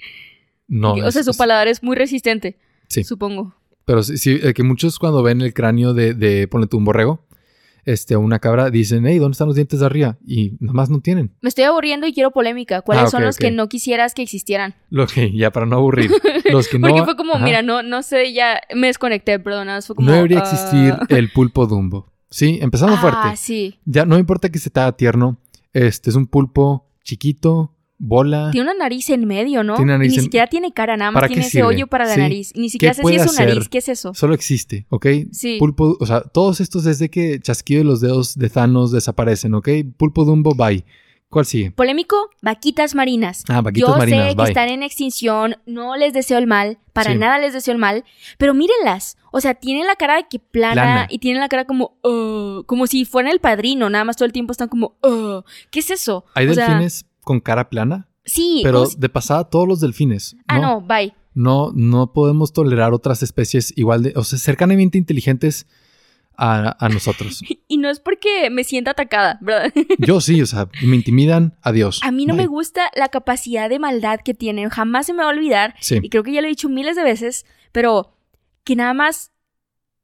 no, 0.69 0.95
o 0.95 1.11
sea, 1.11 1.21
es- 1.21 1.27
su 1.27 1.35
paladar 1.37 1.69
es 1.69 1.83
muy 1.83 1.97
resistente. 1.97 2.59
Sí. 2.89 3.05
Supongo. 3.05 3.55
Pero 3.85 4.03
sí, 4.03 4.19
sí, 4.19 4.39
eh, 4.43 4.53
que 4.55 4.63
muchos 4.63 4.99
cuando 4.99 5.23
ven 5.23 5.41
el 5.41 5.53
cráneo 5.55 5.95
de, 5.95 6.15
de 6.15 6.47
ponle 6.49 6.67
tú 6.67 6.77
un 6.79 6.85
borrego, 6.85 7.27
este, 7.85 8.15
una 8.17 8.39
cabra, 8.41 8.71
dicen, 8.71 9.07
hey, 9.07 9.19
¿dónde 9.19 9.33
están 9.33 9.47
los 9.49 9.57
dientes 9.57 9.81
de 9.81 9.87
arriba? 9.87 10.19
Y 10.27 10.53
nada 10.61 10.75
más 10.75 10.91
no 10.91 11.01
tienen. 11.01 11.35
Me 11.41 11.49
estoy 11.49 11.65
aburriendo 11.65 12.07
y 12.07 12.13
quiero 12.13 12.31
polémica. 12.31 12.83
¿Cuáles 12.83 13.05
Ah, 13.05 13.11
son 13.11 13.25
los 13.25 13.37
que 13.39 13.51
no 13.51 13.69
quisieras 13.69 14.13
que 14.15 14.23
existieran? 14.23 14.75
Lo 14.91 15.07
que, 15.07 15.33
ya 15.33 15.51
para 15.51 15.67
no 15.67 15.77
aburrir. 15.77 16.11
Los 16.53 16.69
que 16.69 16.79
no. 16.81 16.89
Porque 16.89 17.05
fue 17.05 17.17
como, 17.17 17.35
ajá, 17.35 17.45
mira, 17.45 17.63
no, 17.63 17.83
no 17.83 18.03
sé, 18.03 18.33
ya 18.33 18.61
me 18.75 18.89
desconecté, 18.89 19.39
perdona. 19.41 19.81
Fue 19.83 19.97
como, 19.97 20.09
no 20.09 20.15
debería 20.15 20.41
ah, 20.41 20.43
existir 20.43 20.95
el 21.17 21.31
pulpo 21.33 21.67
Dumbo. 21.67 22.13
Sí, 22.29 22.59
empezando 22.61 22.95
Ah, 22.97 23.01
fuerte. 23.01 23.37
sí. 23.37 23.81
Ya 23.87 24.05
no 24.05 24.19
importa 24.19 24.51
que 24.51 24.59
se 24.59 24.71
te 24.71 24.79
haga 24.79 24.93
tierno. 24.93 25.41
Este 25.73 26.11
es 26.11 26.17
un 26.17 26.27
pulpo 26.27 26.87
chiquito, 27.05 27.77
bola. 27.99 28.51
Tiene 28.51 28.71
una 28.71 28.79
nariz 28.85 29.11
en 29.11 29.27
medio, 29.27 29.63
¿no? 29.63 29.75
Tiene 29.77 29.93
una 29.93 29.99
nariz 29.99 30.13
y 30.13 30.17
ni 30.17 30.19
en- 30.19 30.25
siquiera 30.25 30.47
tiene 30.49 30.73
cara, 30.73 30.97
nada 30.97 31.11
más 31.11 31.21
¿Para 31.21 31.29
qué 31.29 31.35
tiene 31.35 31.47
ese 31.47 31.59
sirve? 31.59 31.67
hoyo 31.67 31.87
para 31.87 32.07
la 32.07 32.15
Sí. 32.15 32.21
nariz. 32.21 32.53
Y 32.55 32.61
ni 32.61 32.71
siquiera 32.71 32.95
sé 32.95 33.03
si 33.05 33.15
es 33.15 33.31
su 33.31 33.37
nariz. 33.39 33.69
¿Qué 33.69 33.79
es 33.79 33.89
eso? 33.89 34.15
Solo 34.15 34.35
existe, 34.35 34.87
¿ok? 34.89 35.07
Sí. 35.33 35.57
Pulpo, 35.59 35.97
o 36.01 36.07
sea, 36.07 36.23
todos 36.23 36.61
estos 36.61 36.85
desde 36.85 37.11
que 37.11 37.41
chasquido 37.41 37.81
de 37.81 37.85
los 37.85 38.01
dedos 38.01 38.37
de 38.37 38.49
Thanos 38.51 38.91
desaparecen, 38.91 39.55
¿ok? 39.55 39.69
Pulpo 39.97 40.25
Dumbo, 40.25 40.55
bye. 40.55 40.85
¿Cuál 41.31 41.47
sigue? 41.47 41.71
Polémico, 41.71 42.17
vaquitas 42.43 42.97
marinas. 42.97 43.45
Ah, 43.49 43.61
vaquitas 43.61 43.89
Yo 43.89 43.97
marinas, 43.97 44.23
sé 44.25 44.29
que 44.31 44.35
bye. 44.43 44.49
están 44.51 44.69
en 44.69 44.83
extinción, 44.83 45.57
no 45.65 45.97
les 45.97 46.13
deseo 46.13 46.39
el 46.39 46.49
mal, 46.49 46.79
para 46.93 47.13
Sí. 47.13 47.19
nada 47.19 47.39
les 47.39 47.53
deseo 47.53 47.73
el 47.73 47.79
mal, 47.79 48.05
pero 48.37 48.53
mírenlas. 48.53 49.17
O 49.31 49.41
sea, 49.41 49.55
tienen 49.55 49.87
la 49.87 49.95
cara 49.95 50.17
de 50.17 50.27
que 50.29 50.41
plana, 50.41 50.73
Plana. 50.75 51.07
y 51.09 51.21
tienen 51.21 51.41
la 51.41 51.49
cara 51.49 51.67
como, 51.67 51.97
"Ugh", 52.03 52.67
como 52.67 52.89
si 52.89 53.05
fueran 53.05 53.31
el 53.31 53.39
padrino, 53.39 53.89
nada 53.89 54.03
más 54.05 54.17
todo 54.17 54.27
el 54.27 54.33
tiempo 54.33 54.51
están 54.51 54.69
como, 54.69 54.97
"Ugh". 55.05 55.45
¿qué 55.71 55.79
es 55.79 55.91
eso? 55.93 56.25
Hay 56.35 56.49
O 56.49 56.55
sea, 56.55 56.67
delfines 56.67 57.07
con 57.23 57.39
cara 57.39 57.71
plana, 57.71 58.09
sí, 58.25 58.61
pero 58.65 58.87
de 58.87 59.09
pasada 59.09 59.45
todos 59.45 59.69
los 59.69 59.79
delfines. 59.81 60.35
Ah, 60.49 60.59
no, 60.59 60.81
bye. 60.81 61.15
No, 61.33 61.71
no 61.77 62.13
podemos 62.13 62.53
tolerar 62.53 62.93
otras 62.93 63.23
especies 63.23 63.73
igual 63.77 64.03
de, 64.03 64.13
o 64.17 64.25
sea, 64.25 64.37
cercanamente 64.37 64.99
inteligentes 64.99 65.69
a, 66.37 66.77
a 66.85 66.89
nosotros. 66.89 67.43
Y 67.69 67.77
no 67.79 67.89
es 67.89 68.01
porque 68.01 68.51
me 68.51 68.65
sienta 68.65 68.91
atacada, 68.93 69.39
¿verdad? 69.41 69.73
Yo 69.99 70.21
sí, 70.21 70.43
o 70.43 70.47
sea, 70.47 70.69
me 70.83 70.97
intimidan, 70.97 71.57
adiós. 71.63 72.01
A 72.03 72.11
mí 72.11 72.27
no 72.27 72.35
Bye. 72.35 72.43
me 72.45 72.47
gusta 72.49 72.91
la 72.97 73.09
capacidad 73.09 73.69
de 73.71 73.79
maldad 73.79 74.19
que 74.25 74.35
tienen, 74.35 74.69
jamás 74.71 75.07
se 75.07 75.13
me 75.13 75.21
va 75.23 75.27
a 75.27 75.33
olvidar, 75.33 75.75
Sí, 75.81 75.99
y 76.03 76.09
creo 76.09 76.23
que 76.25 76.33
ya 76.33 76.41
lo 76.41 76.47
he 76.49 76.51
dicho 76.51 76.69
miles 76.69 76.97
de 76.97 77.05
veces, 77.05 77.47
pero 77.73 78.13
que 78.65 78.75
nada 78.75 78.93
más 78.93 79.31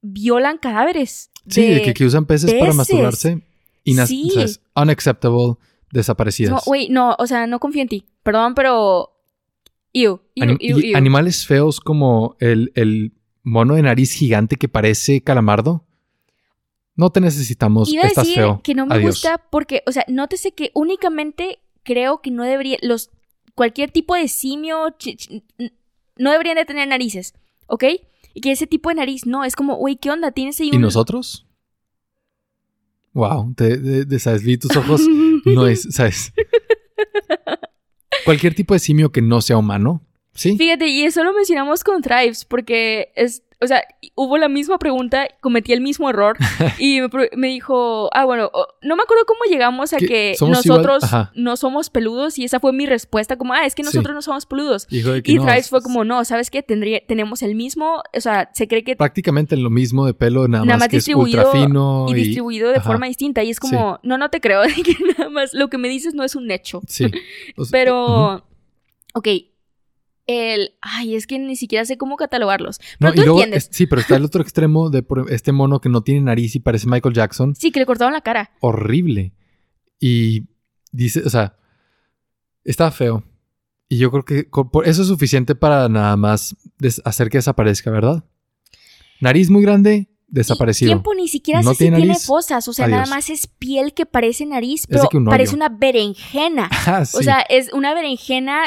violan 0.02 0.58
cadáveres. 0.58 1.30
Sí, 1.48 1.66
de, 1.66 1.82
que, 1.82 1.94
que, 1.94 2.04
usan 2.04 2.24
peces, 2.26 2.52
para 2.54 2.72
masturbarse. 2.72 3.42
Inas 3.84 4.08
Sí. 4.08 4.28
o 4.30 4.34
sea, 4.34 4.44
es 4.44 4.60
unacceptable, 4.74 5.54
desaparecidas. 5.92 6.52
No, 6.52 6.60
güey, 6.66 6.88
no, 6.88 7.14
o 7.18 7.26
sea, 7.26 7.46
no 7.46 7.58
confío 7.60 7.82
en 7.82 7.88
ti. 7.88 8.04
Perdón, 8.22 8.54
pero. 8.54 9.12
Ew, 9.92 10.20
ew, 10.34 10.44
Anim- 10.44 10.58
ew, 10.60 10.78
y 10.80 10.90
ew. 10.92 10.96
animales 10.96 11.46
feos 11.46 11.80
como 11.80 12.36
el, 12.40 12.70
el 12.74 13.12
mono 13.42 13.74
de 13.76 13.82
nariz 13.82 14.12
gigante 14.12 14.56
que 14.56 14.68
parece 14.68 15.22
calamardo. 15.22 15.85
No 16.96 17.10
te 17.10 17.20
necesitamos, 17.20 17.90
Iba 17.92 18.04
a 18.04 18.06
estás 18.08 18.24
decir 18.26 18.42
feo. 18.42 18.60
que 18.64 18.74
no 18.74 18.86
me 18.86 18.94
Adiós. 18.94 19.16
gusta 19.16 19.38
porque, 19.50 19.82
o 19.86 19.92
sea, 19.92 20.04
nótese 20.08 20.52
que 20.52 20.70
únicamente 20.74 21.58
creo 21.82 22.20
que 22.22 22.30
no 22.30 22.42
debería. 22.44 22.78
Los. 22.82 23.10
Cualquier 23.54 23.90
tipo 23.90 24.14
de 24.14 24.28
simio. 24.28 24.86
ch- 24.98 25.16
ch- 25.16 25.42
n- 25.58 25.72
no 26.18 26.30
deberían 26.32 26.56
de 26.56 26.64
tener 26.64 26.88
narices, 26.88 27.34
¿ok? 27.66 27.84
Y 28.34 28.40
que 28.40 28.50
ese 28.52 28.66
tipo 28.66 28.88
de 28.88 28.94
nariz 28.96 29.26
no, 29.26 29.44
es 29.44 29.54
como, 29.56 29.76
güey, 29.76 29.96
¿qué 29.96 30.10
onda? 30.10 30.30
Tienes 30.30 30.58
ahí 30.60 30.70
¿Y 30.72 30.76
un. 30.76 30.82
nosotros? 30.82 31.46
Wow, 33.12 33.54
te, 33.54 33.76
de, 33.78 34.04
de- 34.04 34.18
sabes, 34.18 34.42
vi 34.42 34.56
tus 34.58 34.74
ojos. 34.76 35.02
No 35.46 35.66
es, 35.68 35.86
¿sabes? 35.90 36.32
Cualquier 38.24 38.54
tipo 38.54 38.74
de 38.74 38.80
simio 38.80 39.12
que 39.12 39.22
no 39.22 39.40
sea 39.40 39.56
humano, 39.58 40.02
¿sí? 40.34 40.56
Fíjate, 40.56 40.88
y 40.88 41.04
eso 41.04 41.22
lo 41.22 41.32
mencionamos 41.32 41.84
con 41.84 42.02
Tribes, 42.02 42.44
porque 42.44 43.12
es, 43.14 43.42
o 43.60 43.66
sea, 43.66 43.82
hubo 44.14 44.36
la 44.38 44.48
misma 44.48 44.78
pregunta, 44.78 45.26
cometí 45.40 45.72
el 45.72 45.80
mismo 45.80 46.10
error, 46.10 46.36
y 46.78 47.00
me, 47.36 47.48
dijo, 47.48 48.10
ah, 48.12 48.24
bueno, 48.24 48.50
no 48.82 48.96
me 48.96 49.02
acuerdo 49.02 49.24
cómo 49.26 49.40
llegamos 49.48 49.92
a 49.92 49.96
Que 49.98 50.34
nosotros 50.40 51.04
no 51.34 51.56
somos 51.56 51.88
peludos, 51.90 52.38
y 52.38 52.44
esa 52.44 52.60
fue 52.60 52.72
mi 52.72 52.86
respuesta, 52.86 53.36
como, 53.36 53.54
ah, 53.54 53.64
es 53.64 53.74
que 53.74 53.82
Sí. 53.82 53.86
nosotros 53.86 54.14
no 54.14 54.22
somos 54.22 54.44
peludos. 54.46 54.86
Que 54.86 55.22
Y 55.24 55.36
no, 55.36 55.44
fue 55.44 55.56
es- 55.58 55.70
como, 55.82 56.04
no, 56.04 56.24
¿sabes 56.24 56.50
qué? 56.50 56.62
Tendría, 56.62 57.00
tenemos 57.06 57.42
el 57.42 57.54
mismo, 57.54 58.02
o 58.14 58.20
sea, 58.20 58.50
se 58.52 58.68
cree 58.68 58.84
que 58.84 58.96
prácticamente 58.96 59.56
lo 59.56 59.70
mismo 59.70 60.04
de 60.06 60.14
pelo, 60.14 60.48
nada, 60.48 60.64
Nada 60.64 60.78
más, 60.78 60.88
que 60.88 60.96
es 60.98 61.04
distribuido 61.04 61.42
ultra 61.46 61.60
fino 61.66 62.06
y 62.08 62.12
y, 62.12 62.14
distribuido 62.14 62.68
de 62.70 62.76
ajá. 62.78 62.86
forma 62.90 63.06
distinta, 63.06 63.42
y 63.42 63.50
es 63.50 63.58
como, 63.60 64.00
no, 64.02 64.18
no 64.18 64.28
te 64.30 64.40
creo, 64.40 64.62
que 64.84 64.94
nada 65.16 65.30
más 65.30 65.54
lo 65.54 65.68
que 65.68 65.78
me 65.78 65.88
dices 65.88 66.14
no 66.14 66.24
es 66.24 66.34
un 66.36 66.50
hecho. 66.50 66.82
sí. 66.86 67.06
O 67.56 67.64
sea, 67.64 67.70
Pero, 67.72 68.34
ujú. 68.34 68.42
ok, 69.14 69.28
el, 70.26 70.74
ay, 70.80 71.14
es 71.14 71.26
que 71.26 71.38
ni 71.38 71.56
siquiera 71.56 71.84
sé 71.84 71.96
cómo 71.96 72.16
catalogarlos. 72.16 72.80
No, 72.98 73.12
y 73.12 73.16
luego, 73.16 73.38
entiendes. 73.38 73.68
es- 73.70 73.76
sí, 73.76 73.86
pero 73.86 74.00
está 74.00 74.16
el 74.16 74.24
otro 74.24 74.42
extremo 74.42 74.90
de 74.90 75.02
por- 75.02 75.32
este 75.32 75.52
mono 75.52 75.80
que 75.80 75.88
no 75.88 76.02
tiene 76.02 76.20
nariz 76.22 76.54
y 76.56 76.60
parece 76.60 76.86
Michael 76.88 77.14
Jackson. 77.14 77.54
Sí, 77.54 77.70
que 77.70 77.80
le 77.80 77.86
cortaron 77.86 78.12
la 78.12 78.20
cara. 78.22 78.50
Horrible. 78.60 79.32
Y 80.00 80.44
dice, 80.92 81.22
o 81.24 81.30
sea, 81.30 81.56
está 82.64 82.90
feo. 82.90 83.22
Y 83.88 83.98
yo 83.98 84.10
creo 84.10 84.24
que 84.24 84.44
por- 84.44 84.88
eso 84.88 85.02
es 85.02 85.08
suficiente 85.08 85.54
para 85.54 85.88
nada 85.88 86.16
más 86.16 86.56
hacer 87.04 87.28
que 87.30 87.38
desaparezca, 87.38 87.90
¿verdad? 87.90 88.24
Nariz 89.20 89.48
muy 89.48 89.62
grande, 89.62 90.08
desaparecido. 90.26 90.90
Tiempo 90.90 91.14
ni 91.14 91.28
siquiera 91.28 91.62
No 91.62 91.70
sé 91.70 91.74
si 91.76 91.78
tiene 91.84 91.96
tiene 91.98 92.12
nariz, 92.14 92.26
fosas. 92.26 92.66
O 92.66 92.72
sea, 92.72 92.86
adiós. 92.86 92.98
nada 92.98 93.10
más 93.14 93.30
es 93.30 93.46
piel 93.46 93.94
que 93.94 94.06
parece 94.06 94.44
nariz, 94.44 94.86
pero 94.88 95.08
un 95.14 95.24
parece 95.26 95.54
una 95.54 95.68
berenjena. 95.68 96.68
Ah, 96.86 97.04
sí. 97.04 97.16
O 97.18 97.22
sea, 97.22 97.40
es 97.48 97.72
una 97.72 97.94
berenjena 97.94 98.64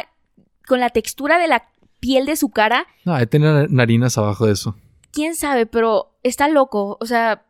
con 0.69 0.79
la 0.79 0.89
textura 0.91 1.37
de 1.39 1.47
la 1.49 1.67
piel 1.99 2.25
de 2.25 2.37
su 2.37 2.49
cara. 2.49 2.87
no, 3.03 3.13
que 3.13 3.27
tener 3.27 3.69
narinas 3.69 4.17
abajo 4.17 4.45
de 4.45 4.53
eso. 4.53 4.77
Quién 5.11 5.35
sabe, 5.35 5.65
pero 5.65 6.17
está 6.23 6.47
loco. 6.47 6.97
O 7.01 7.05
sea. 7.05 7.43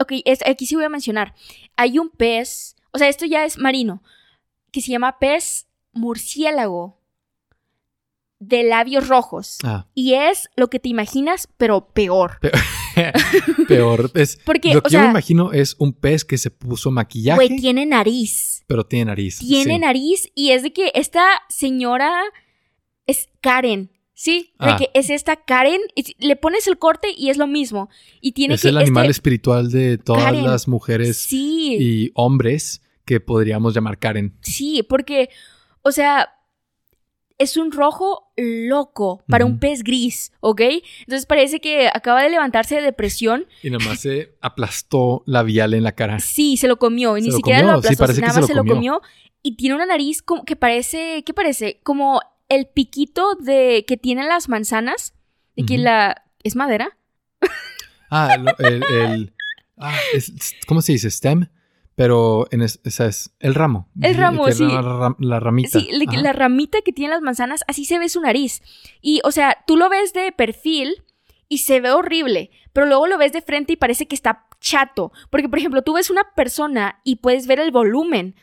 Ok, 0.00 0.12
es- 0.24 0.44
aquí 0.46 0.66
sí 0.66 0.74
voy 0.74 0.84
a 0.84 0.88
mencionar. 0.88 1.34
Hay 1.76 1.98
un 2.00 2.08
pez. 2.10 2.74
O 2.92 2.98
sea, 2.98 3.08
esto 3.08 3.26
ya 3.26 3.44
es 3.44 3.58
marino. 3.58 4.02
Que 4.72 4.80
se 4.80 4.90
llama 4.90 5.18
pez 5.20 5.66
murciélago. 5.92 6.98
De 8.40 8.64
labios 8.64 9.06
rojos. 9.08 9.58
Ah, 9.64 9.86
Y 9.94 10.14
es 10.14 10.50
lo 10.56 10.68
que 10.68 10.80
te 10.80 10.88
imaginas, 10.88 11.48
pero 11.56 11.86
peor. 11.88 12.38
peor. 12.40 12.54
Es, 14.14 14.38
Porque, 14.44 14.72
lo 14.72 14.78
o 14.80 14.82
que 14.82 14.90
yo 14.90 15.00
me 15.00 15.06
imagino 15.06 15.52
es 15.52 15.76
un 15.78 15.92
pez 15.92 16.24
que 16.24 16.38
se 16.38 16.50
puso 16.50 16.90
maquillaje, 16.90 17.36
güey, 17.46 17.56
tiene 17.60 17.86
nariz. 17.86 18.64
pero 18.66 18.84
tiene 18.84 19.06
nariz. 19.06 19.38
Tiene 19.38 19.74
sí. 19.74 19.78
nariz 19.78 20.30
y 20.34 20.50
es 20.50 20.62
de 20.62 20.72
que 20.72 20.92
esta 20.94 21.24
señora 21.48 22.12
es 23.06 23.28
Karen. 23.40 23.90
Sí, 24.16 24.52
de 24.60 24.66
Ah. 24.70 24.76
que 24.78 24.90
es 24.94 25.10
esta 25.10 25.34
Karen, 25.36 25.80
le 26.18 26.36
pones 26.36 26.68
el 26.68 26.78
corte 26.78 27.08
y 27.16 27.30
es 27.30 27.36
lo 27.36 27.48
mismo. 27.48 27.88
Y 28.20 28.30
tiene 28.32 28.54
Es 28.54 28.62
que 28.62 28.68
el 28.68 28.78
animal 28.78 29.04
este- 29.06 29.10
espiritual 29.12 29.70
de 29.72 29.98
todas 29.98 30.22
Karen. 30.22 30.44
las 30.46 30.68
mujeres 30.68 31.16
Sí, 31.16 31.76
y 31.80 32.10
hombres 32.14 32.80
que 33.04 33.18
podríamos 33.18 33.74
llamar 33.74 33.98
Karen. 33.98 34.36
sí, 34.42 34.84
porque, 34.88 35.30
o 35.82 35.90
sea, 35.90 36.28
es 37.38 37.56
un 37.56 37.72
rojo 37.72 38.32
loco 38.36 39.24
para 39.28 39.44
un 39.44 39.58
pez 39.58 39.82
gris, 39.82 40.32
¿ok? 40.40 40.60
Entonces 41.00 41.26
parece 41.26 41.60
que 41.60 41.88
acaba 41.92 42.22
de 42.22 42.30
levantarse 42.30 42.76
de 42.76 42.82
depresión. 42.82 43.46
Y 43.62 43.70
nada 43.70 43.84
más 43.84 44.00
se 44.00 44.36
aplastó 44.40 45.22
labial 45.26 45.74
en 45.74 45.82
la 45.82 45.92
cara. 45.92 46.20
Sí, 46.20 46.56
se 46.56 46.68
lo 46.68 46.78
comió, 46.78 47.16
y 47.18 47.22
ni 47.22 47.30
lo 47.30 47.36
siquiera 47.36 47.60
comió, 47.60 47.72
lo 47.76 47.82
sí, 47.82 47.88
aplastó, 47.94 48.14
que 48.14 48.20
nada 48.20 48.32
se 48.34 48.40
más 48.40 48.42
lo 48.42 48.46
se 48.46 48.54
lo 48.54 48.60
comió. 48.60 48.74
comió. 48.74 49.02
Y 49.42 49.56
tiene 49.56 49.74
una 49.74 49.86
nariz 49.86 50.22
como 50.22 50.44
que 50.44 50.56
parece, 50.56 51.22
¿qué 51.24 51.34
parece? 51.34 51.80
Como 51.82 52.20
el 52.48 52.66
piquito 52.66 53.34
de 53.40 53.84
que 53.86 53.96
tienen 53.96 54.28
las 54.28 54.48
manzanas, 54.48 55.14
de 55.56 55.64
que 55.66 55.76
la 55.78 56.24
es 56.42 56.56
madera. 56.56 56.96
Ah, 58.10 58.36
el, 58.58 58.82
el- 58.90 59.34
ah, 59.76 59.98
es- 60.14 60.32
¿cómo 60.66 60.82
se 60.82 60.92
dice? 60.92 61.10
Stem. 61.10 61.48
Pero 61.96 62.46
en 62.50 62.62
es, 62.62 62.80
esa 62.84 63.06
es 63.06 63.34
el 63.38 63.54
ramo. 63.54 63.88
El 64.00 64.16
ramo, 64.16 64.50
sí. 64.50 64.66
La, 64.66 64.82
ra- 64.82 65.16
la 65.20 65.38
ramita. 65.40 65.78
Sí, 65.78 65.88
Ajá. 66.08 66.20
la 66.20 66.32
ramita 66.32 66.78
que 66.84 66.92
tienen 66.92 67.12
las 67.12 67.22
manzanas, 67.22 67.62
así 67.68 67.84
se 67.84 67.98
ve 67.98 68.08
su 68.08 68.20
nariz. 68.20 68.62
Y, 69.00 69.20
o 69.24 69.30
sea, 69.30 69.58
tú 69.66 69.76
lo 69.76 69.88
ves 69.88 70.12
de 70.12 70.32
perfil 70.32 71.04
y 71.48 71.58
se 71.58 71.80
ve 71.80 71.92
horrible, 71.92 72.50
pero 72.72 72.86
luego 72.86 73.06
lo 73.06 73.16
ves 73.18 73.32
de 73.32 73.42
frente 73.42 73.74
y 73.74 73.76
parece 73.76 74.06
que 74.06 74.16
está 74.16 74.46
chato. 74.60 75.12
Porque, 75.30 75.48
por 75.48 75.58
ejemplo, 75.60 75.82
tú 75.82 75.92
ves 75.92 76.10
una 76.10 76.24
persona 76.34 77.00
y 77.04 77.16
puedes 77.16 77.46
ver 77.46 77.60
el 77.60 77.70
volumen, 77.70 78.34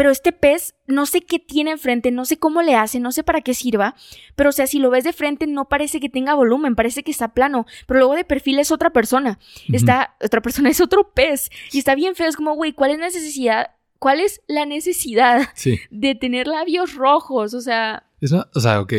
pero 0.00 0.10
este 0.10 0.32
pez, 0.32 0.72
no 0.86 1.04
sé 1.04 1.20
qué 1.20 1.38
tiene 1.38 1.72
enfrente, 1.72 2.10
no 2.10 2.24
sé 2.24 2.38
cómo 2.38 2.62
le 2.62 2.74
hace, 2.74 3.00
no 3.00 3.12
sé 3.12 3.22
para 3.22 3.42
qué 3.42 3.52
sirva, 3.52 3.94
pero, 4.34 4.48
o 4.48 4.52
sea, 4.52 4.66
si 4.66 4.78
lo 4.78 4.88
ves 4.88 5.04
de 5.04 5.12
frente 5.12 5.46
no 5.46 5.68
parece 5.68 6.00
que 6.00 6.08
tenga 6.08 6.32
volumen, 6.32 6.74
parece 6.74 7.02
que 7.02 7.10
está 7.10 7.34
plano, 7.34 7.66
pero 7.86 7.98
luego 8.00 8.14
de 8.14 8.24
perfil 8.24 8.58
es 8.60 8.70
otra 8.72 8.88
persona. 8.94 9.38
Está, 9.70 10.16
otra 10.24 10.40
persona 10.40 10.70
es 10.70 10.80
otro 10.80 11.12
pez 11.12 11.50
y 11.70 11.78
está 11.80 11.94
bien 11.94 12.14
feo, 12.14 12.28
es 12.28 12.36
como, 12.36 12.54
güey, 12.54 12.72
¿cuál 12.72 12.92
es 12.92 12.98
la 12.98 13.04
necesidad? 13.08 13.66
¿Cuál 13.98 14.20
es 14.20 14.40
la 14.48 14.64
necesidad 14.64 15.48
Sí. 15.54 15.78
de 15.90 16.14
tener 16.14 16.46
labios 16.46 16.94
rojos, 16.94 17.52
o 17.52 17.60
sea, 17.60 18.04
Es 18.22 18.32
una- 18.32 18.48
o 18.54 18.60
sea, 18.60 18.80
ok. 18.80 18.94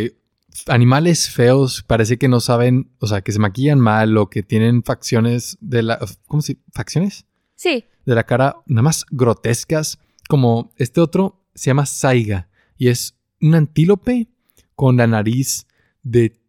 Animales 0.67 1.31
feos 1.31 1.83
parece 1.87 2.17
que 2.19 2.27
no 2.27 2.41
saben, 2.41 2.91
o 2.99 3.07
sea, 3.07 3.21
que 3.21 3.31
se 3.31 3.39
maquillan 3.39 3.79
mal 3.79 4.15
o 4.17 4.29
que 4.29 4.43
tienen 4.43 4.83
facciones 4.83 5.57
de 5.61 5.81
la. 5.81 5.99
¿Cómo 6.27 6.41
se 6.43 6.57
¿Facciones? 6.73 7.25
sí, 7.55 7.85
De 8.05 8.13
la 8.13 8.23
cara 8.23 8.57
nada 8.67 8.83
más 8.83 9.05
grotescas. 9.09 9.97
Como 10.31 10.71
este 10.77 11.01
otro 11.01 11.43
se 11.53 11.71
llama 11.71 11.85
Saiga 11.85 12.47
y 12.77 12.87
es 12.87 13.17
un 13.41 13.53
antílope 13.53 14.29
con 14.75 14.95
la 14.95 15.05
nariz 15.05 15.67
de 16.03 16.39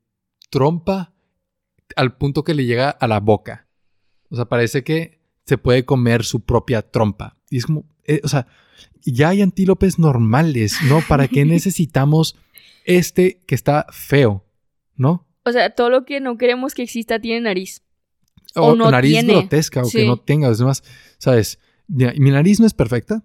trompa 0.51 1.13
al 1.97 2.17
punto 2.17 2.45
que 2.45 2.55
le 2.55 2.65
llega 2.65 2.91
a 2.91 3.09
la 3.09 3.19
boca. 3.19 3.67
O 4.31 4.37
sea, 4.37 4.45
parece 4.45 4.85
que 4.85 5.19
se 5.47 5.59
puede 5.59 5.85
comer 5.85 6.23
su 6.23 6.45
propia 6.45 6.83
trompa. 6.83 7.37
Y 7.51 7.57
es 7.57 7.67
como, 7.67 7.85
eh, 8.05 8.21
o 8.23 8.29
sea, 8.29 8.47
ya 9.01 9.31
hay 9.31 9.43
antílopes 9.43 9.99
normales, 9.99 10.77
¿no? 10.89 11.01
¿Para 11.09 11.27
qué 11.27 11.45
necesitamos 11.45 12.37
este 12.85 13.41
que 13.49 13.57
está 13.57 13.87
feo, 13.91 14.47
¿no? 14.95 15.27
o 15.45 15.51
sea, 15.51 15.71
todo 15.71 15.91
lo 15.91 16.05
que 16.05 16.21
no 16.21 16.39
queremos 16.39 16.75
que 16.75 16.85
exista 16.85 17.19
tiene 17.19 17.41
nariz. 17.41 17.83
O, 18.55 18.69
O 18.69 18.77
no 18.77 18.93
nariz 18.93 19.11
tiene. 19.11 19.33
grotesca 19.33 19.83
o 19.83 19.91
que 19.91 20.07
no 20.07 20.19
tenga. 20.19 20.53
Es 20.53 20.61
más, 20.61 20.85
¿sabes? 21.19 21.59
Mi 21.89 22.31
nariz 22.31 22.61
no 22.61 22.67
es 22.69 22.75
perfecta, 22.75 23.25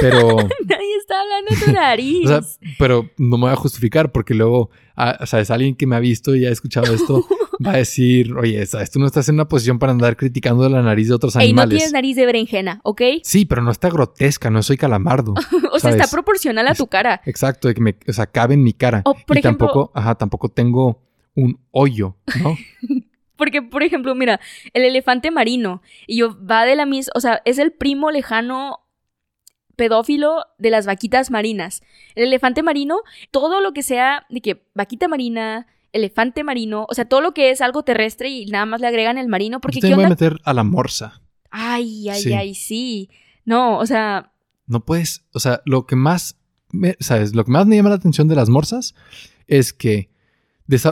pero, 0.00 0.36
Nadie 0.66 0.96
está 0.98 1.20
hablando 1.20 1.50
de 1.50 1.56
tu 1.66 1.72
nariz. 1.72 2.24
o 2.30 2.42
sea, 2.42 2.42
pero 2.78 3.08
no 3.18 3.36
me 3.38 3.42
voy 3.42 3.52
a 3.52 3.56
justificar 3.56 4.12
porque 4.12 4.34
luego, 4.34 4.70
ah, 4.96 5.24
¿sabes? 5.26 5.50
Alguien 5.50 5.74
que 5.76 5.86
me 5.86 5.96
ha 5.96 6.00
visto 6.00 6.34
y 6.34 6.46
ha 6.46 6.50
escuchado 6.50 6.92
esto 6.94 7.24
va 7.66 7.72
a 7.72 7.76
decir, 7.78 8.34
oye, 8.34 8.64
¿sabes? 8.66 8.90
Tú 8.90 8.98
no 8.98 9.06
estás 9.06 9.28
en 9.28 9.36
una 9.36 9.48
posición 9.48 9.78
para 9.78 9.92
andar 9.92 10.16
criticando 10.16 10.68
la 10.68 10.82
nariz 10.82 11.08
de 11.08 11.14
otros 11.14 11.34
Ey, 11.36 11.52
no 11.52 11.62
animales. 11.62 11.70
tienes 11.78 11.92
nariz 11.92 12.16
de 12.16 12.26
berenjena, 12.26 12.80
¿ok? 12.84 13.02
Sí, 13.22 13.44
pero 13.44 13.62
no 13.62 13.70
está 13.70 13.88
grotesca, 13.90 14.50
no 14.50 14.62
soy 14.62 14.76
calamardo. 14.76 15.32
o 15.72 15.78
sea, 15.78 15.90
¿sabes? 15.90 15.96
está 15.96 16.08
proporcional 16.10 16.66
a 16.68 16.74
tu 16.74 16.86
cara. 16.86 17.20
Exacto, 17.24 17.72
que 17.72 17.80
me, 17.80 17.96
o 18.06 18.12
sea, 18.12 18.26
cabe 18.26 18.54
en 18.54 18.62
mi 18.62 18.72
cara. 18.72 19.02
O, 19.04 19.14
por 19.14 19.36
y 19.36 19.40
ejemplo- 19.40 19.66
tampoco, 19.68 19.92
ajá, 19.94 20.14
tampoco 20.16 20.48
tengo 20.48 21.02
un 21.34 21.60
hoyo, 21.70 22.16
¿no? 22.42 22.56
Porque, 23.36 23.62
por 23.62 23.84
ejemplo, 23.84 24.16
mira, 24.16 24.40
el 24.74 24.82
elefante 24.84 25.30
marino, 25.30 25.80
y 26.08 26.18
yo 26.18 26.36
va 26.44 26.64
de 26.64 26.74
la 26.74 26.86
misma, 26.86 27.12
o 27.14 27.20
sea, 27.20 27.40
es 27.44 27.58
el 27.58 27.70
primo 27.70 28.10
lejano 28.10 28.80
pedófilo 29.78 30.44
de 30.58 30.70
las 30.70 30.86
vaquitas 30.86 31.30
marinas. 31.30 31.82
El 32.16 32.24
elefante 32.24 32.62
marino, 32.64 32.98
todo 33.30 33.60
lo 33.60 33.72
que 33.72 33.84
sea 33.84 34.26
de 34.28 34.40
que 34.40 34.66
vaquita 34.74 35.06
marina, 35.06 35.68
elefante 35.92 36.42
marino, 36.42 36.84
o 36.90 36.94
sea, 36.94 37.06
todo 37.06 37.20
lo 37.20 37.32
que 37.32 37.50
es 37.50 37.60
algo 37.60 37.84
terrestre 37.84 38.28
y 38.28 38.46
nada 38.46 38.66
más 38.66 38.80
le 38.80 38.88
agregan 38.88 39.16
el 39.18 39.28
marino, 39.28 39.60
porque 39.60 39.76
Yo 39.76 39.82
¿qué 39.82 39.88
también 39.90 39.96
voy 39.96 40.04
a 40.06 40.08
meter 40.10 40.40
a 40.44 40.52
la 40.52 40.64
morsa. 40.64 41.22
Ay, 41.50 42.08
ay, 42.10 42.22
Sí. 42.22 42.32
ay, 42.34 42.54
sí. 42.54 43.10
No, 43.44 43.78
o 43.78 43.86
sea, 43.86 44.32
No 44.66 44.84
puedes, 44.84 45.24
o 45.32 45.38
sea, 45.40 45.62
lo 45.64 45.86
que 45.86 45.96
más, 45.96 46.36
me- 46.70 46.96
¿sabes? 47.00 47.34
Lo 47.34 47.44
que 47.44 47.52
más 47.52 47.66
me 47.66 47.76
llama 47.76 47.88
la 47.88 47.94
atención 47.94 48.28
de 48.28 48.34
las 48.34 48.50
morsas 48.50 48.94
es 49.46 49.72
que 49.72 50.10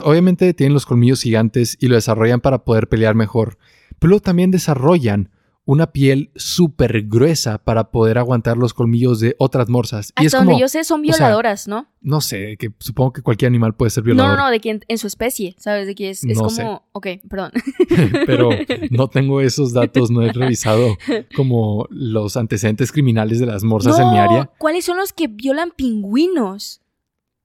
obviamente 0.03 0.51
tienen 0.55 0.73
los 0.73 0.85
colmillos 0.87 1.21
gigantes 1.21 1.77
y 1.79 1.87
lo 1.87 1.95
desarrollan 1.95 2.39
para 2.41 2.63
poder 2.63 2.87
pelear 2.89 3.13
mejor, 3.13 3.59
pero 3.99 4.09
luego 4.09 4.21
también 4.23 4.49
desarrollan 4.49 5.29
una 5.69 5.91
piel 5.91 6.31
súper 6.37 7.03
gruesa 7.07 7.57
para 7.57 7.91
poder 7.91 8.17
aguantar 8.17 8.55
los 8.57 8.73
colmillos 8.73 9.19
de 9.19 9.35
otras 9.37 9.67
morsas. 9.67 10.13
Y 10.17 10.21
es 10.25 10.27
Hasta 10.27 10.37
donde 10.37 10.53
como, 10.53 10.61
yo 10.61 10.69
sé 10.69 10.85
son 10.85 11.03
sea, 11.05 11.17
violadoras, 11.17 11.67
¿no? 11.67 11.87
no 11.99 12.21
sé, 12.21 12.55
que 12.57 12.71
supongo 12.79 13.11
que 13.11 13.21
cualquier 13.21 13.49
animal 13.49 13.75
puede 13.75 13.89
ser 13.89 14.03
No, 14.03 14.05
violador. 14.13 14.37
no, 14.37 14.45
no, 14.45 14.49
de 14.49 14.61
que 14.61 14.69
en, 14.69 14.85
en 14.87 14.97
su 14.97 15.07
especie, 15.07 15.55
¿sabes? 15.59 15.85
De 15.85 15.93
que 15.93 16.09
es, 16.09 16.23
es 16.23 16.37
No 16.37 16.45
como... 16.45 16.49
sé. 16.49 16.65
Ok, 16.93 17.07
perdón. 17.29 17.51
pero 18.25 18.49
no 18.91 19.09
tengo 19.09 19.41
esos 19.41 19.73
datos, 19.73 20.09
no 20.09 20.21
he 20.21 20.31
revisado 20.33 20.95
como 21.35 21.85
los 21.89 22.37
antecedentes 22.37 22.93
criminales 22.93 23.39
de 23.41 23.45
las 23.47 23.65
morsas 23.65 23.99
en 23.99 24.09
mi 24.09 24.19
área. 24.19 24.49
¿Cuáles 24.57 24.85
son 24.85 24.95
los 24.95 25.11
que 25.11 25.27
violan 25.27 25.71
pingüinos? 25.75 26.81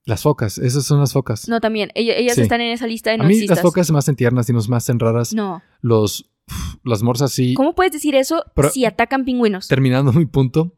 Las 0.04 0.22
focas, 0.22 0.58
esas 0.58 0.84
son 0.84 0.98
las 1.00 1.12
focas. 1.12 1.48
No, 1.48 1.60
también. 1.60 1.90
Ellas, 1.94 2.16
ellas 2.18 2.34
Sí. 2.34 2.40
están 2.42 2.60
en 2.60 2.72
esa 2.72 2.86
lista 2.86 3.10
de 3.10 3.14
a 3.14 3.18
no 3.18 3.24
mí 3.24 3.46
las 3.46 3.60
focas 3.60 3.86
se 3.86 3.92
me 3.92 3.98
hacen 4.00 4.16
tiernas 4.16 4.48
y 4.48 4.52
no 4.52 4.60
se 4.60 4.68
me 4.70 4.76
hacen 4.76 4.98
raras. 4.98 5.32
No. 5.32 5.62
Los, 5.80 6.28
las 6.84 7.02
morsas 7.02 7.32
sí. 7.32 7.54
¿Cómo 7.54 7.74
puedes 7.74 7.92
decir 7.92 8.14
eso 8.14 8.44
Pero- 8.54 8.70
si 8.70 8.84
atacan 8.84 9.24
pingüinos? 9.24 9.68
Terminando 9.68 10.12
mi 10.12 10.26
punto, 10.26 10.74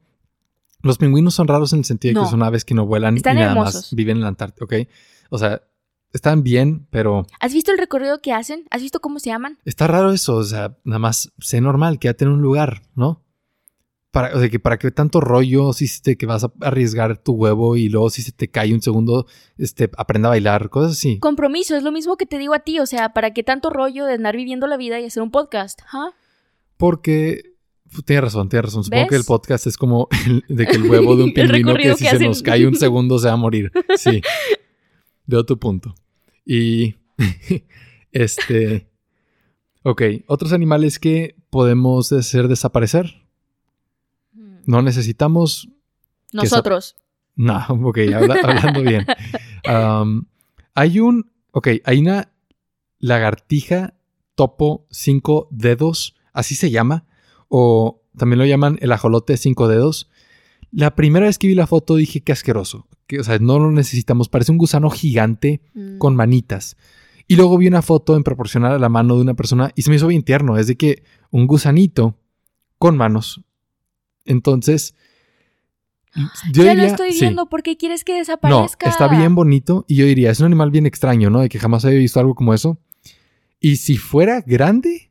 los 0.82 0.98
pingüinos 0.98 1.34
son 1.34 1.48
raros 1.48 1.72
en 1.72 1.80
el 1.80 1.84
sentido 1.84 2.10
de 2.12 2.14
No. 2.20 2.24
que 2.24 2.30
son 2.30 2.42
aves 2.42 2.64
que 2.64 2.74
no 2.74 2.86
vuelan 2.86 3.16
Están 3.16 3.36
y 3.36 3.40
nada 3.40 3.52
hermosos. 3.52 3.74
más 3.74 3.94
viven 3.94 4.18
en 4.18 4.22
la 4.22 4.28
Antártida, 4.28 4.64
¿ok? 4.64 4.74
O 5.30 5.38
sea, 5.38 5.62
están 6.12 6.42
bien, 6.44 6.86
pero 6.90 7.26
¿Has 7.40 7.52
visto 7.54 7.72
el 7.72 7.78
recorrido 7.78 8.20
que 8.20 8.32
hacen? 8.32 8.66
¿Has 8.70 8.82
visto 8.82 9.00
cómo 9.00 9.18
se 9.18 9.30
llaman? 9.30 9.58
está 9.64 9.86
raro 9.86 10.12
eso, 10.12 10.36
o 10.36 10.44
sea, 10.44 10.76
nada 10.84 10.98
más 11.00 11.32
sé 11.38 11.60
normal, 11.60 11.98
quédate 11.98 12.24
en 12.24 12.30
un 12.32 12.42
lugar, 12.42 12.82
¿no? 12.94 13.23
Para, 14.14 14.32
o 14.36 14.38
sea, 14.38 14.48
que 14.48 14.60
para 14.60 14.78
que 14.78 14.92
tanto 14.92 15.20
rollo, 15.20 15.72
si 15.72 15.88
te, 16.00 16.16
que 16.16 16.24
vas 16.24 16.44
a 16.44 16.52
arriesgar 16.60 17.18
tu 17.18 17.32
huevo 17.32 17.74
y 17.74 17.88
luego 17.88 18.10
si 18.10 18.22
se 18.22 18.30
te 18.30 18.48
cae 18.48 18.72
un 18.72 18.80
segundo, 18.80 19.26
este, 19.58 19.90
aprenda 19.98 20.28
a 20.28 20.30
bailar, 20.30 20.70
cosas 20.70 20.92
así. 20.92 21.18
Compromiso, 21.18 21.74
es 21.76 21.82
lo 21.82 21.90
mismo 21.90 22.16
que 22.16 22.24
te 22.24 22.38
digo 22.38 22.54
a 22.54 22.60
ti. 22.60 22.78
O 22.78 22.86
sea, 22.86 23.12
¿para 23.12 23.32
qué 23.32 23.42
tanto 23.42 23.70
rollo 23.70 24.06
de 24.06 24.14
andar 24.14 24.36
viviendo 24.36 24.68
la 24.68 24.76
vida 24.76 25.00
y 25.00 25.06
hacer 25.06 25.20
un 25.20 25.32
podcast? 25.32 25.80
¿Ah? 25.92 26.10
Porque 26.76 27.42
tienes 28.06 28.22
razón, 28.22 28.48
tienes 28.48 28.66
razón. 28.66 28.84
Supongo 28.84 29.02
¿Ves? 29.02 29.10
que 29.10 29.16
el 29.16 29.24
podcast 29.24 29.66
es 29.66 29.76
como 29.76 30.06
el- 30.26 30.44
de 30.48 30.64
que 30.66 30.76
el 30.76 30.88
huevo 30.88 31.16
de 31.16 31.24
un 31.24 31.34
pingüino 31.34 31.74
que 31.74 31.82
si 31.94 32.04
que 32.04 32.10
se 32.10 32.16
hacen. 32.16 32.28
nos 32.28 32.40
cae 32.42 32.68
un 32.68 32.76
segundo 32.76 33.18
se 33.18 33.26
va 33.26 33.32
a 33.32 33.36
morir. 33.36 33.72
Sí. 33.96 34.22
Veo 35.26 35.44
tu 35.44 35.58
punto. 35.58 35.92
Y 36.46 36.94
este. 38.12 38.88
Ok, 39.82 40.02
otros 40.28 40.52
animales 40.52 41.00
que 41.00 41.34
podemos 41.50 42.12
hacer 42.12 42.46
desaparecer. 42.46 43.23
No 44.66 44.82
necesitamos. 44.82 45.68
Nosotros. 46.32 46.96
No, 47.36 47.64
ok, 47.68 47.98
habla- 48.14 48.36
hablando 48.42 48.82
bien. 48.82 49.06
Um, 49.68 50.24
hay 50.74 51.00
un. 51.00 51.30
Ok, 51.52 51.68
hay 51.84 51.98
una 52.00 52.30
lagartija 52.98 53.94
topo 54.34 54.86
cinco 54.90 55.48
dedos, 55.50 56.16
así 56.32 56.54
se 56.54 56.70
llama, 56.70 57.06
o 57.48 58.02
también 58.16 58.38
lo 58.38 58.46
llaman 58.46 58.78
el 58.80 58.92
ajolote 58.92 59.36
cinco 59.36 59.68
dedos. 59.68 60.10
La 60.72 60.96
primera 60.96 61.26
vez 61.26 61.38
que 61.38 61.46
vi 61.46 61.54
la 61.54 61.66
foto 61.68 61.94
dije 61.94 62.20
que 62.22 62.32
asqueroso, 62.32 62.88
que, 63.06 63.20
o 63.20 63.24
sea, 63.24 63.38
no 63.38 63.58
lo 63.60 63.70
necesitamos, 63.70 64.28
parece 64.28 64.50
un 64.50 64.58
gusano 64.58 64.90
gigante 64.90 65.60
Mm. 65.74 65.98
con 65.98 66.16
manitas. 66.16 66.76
Y 67.28 67.36
luego 67.36 67.56
vi 67.56 67.68
una 67.68 67.80
foto 67.82 68.16
en 68.16 68.24
proporcional 68.24 68.72
a 68.72 68.78
la 68.78 68.88
mano 68.88 69.14
de 69.16 69.22
una 69.22 69.34
persona 69.34 69.70
y 69.76 69.82
se 69.82 69.90
me 69.90 69.96
hizo 69.96 70.08
bien 70.08 70.24
tierno, 70.24 70.58
es 70.58 70.66
de 70.66 70.76
que 70.76 71.04
un 71.30 71.46
gusanito 71.46 72.18
con 72.78 72.96
manos. 72.96 73.42
Entonces, 74.24 74.94
yo 76.52 76.62
ya 76.64 76.74
lo 76.74 76.84
estoy 76.84 77.12
sí. 77.12 77.20
viendo. 77.20 77.46
¿Por 77.48 77.62
qué 77.62 77.76
quieres 77.76 78.04
que 78.04 78.12
No, 78.12 78.18
desaparezca? 78.18 78.88
está 78.88 79.08
bien 79.08 79.34
bonito 79.34 79.84
y 79.88 79.96
yo 79.96 80.06
diría, 80.06 80.30
es 80.30 80.40
un 80.40 80.46
animal 80.46 80.70
bien 80.70 80.86
extraño, 80.86 81.28
¿no? 81.30 81.40
De 81.40 81.48
que 81.48 81.58
jamás 81.58 81.84
había 81.84 81.98
visto 81.98 82.20
algo 82.20 82.34
como 82.34 82.54
eso. 82.54 82.78
Y 83.60 83.76
si 83.76 83.96
fuera 83.96 84.42
grande, 84.46 85.10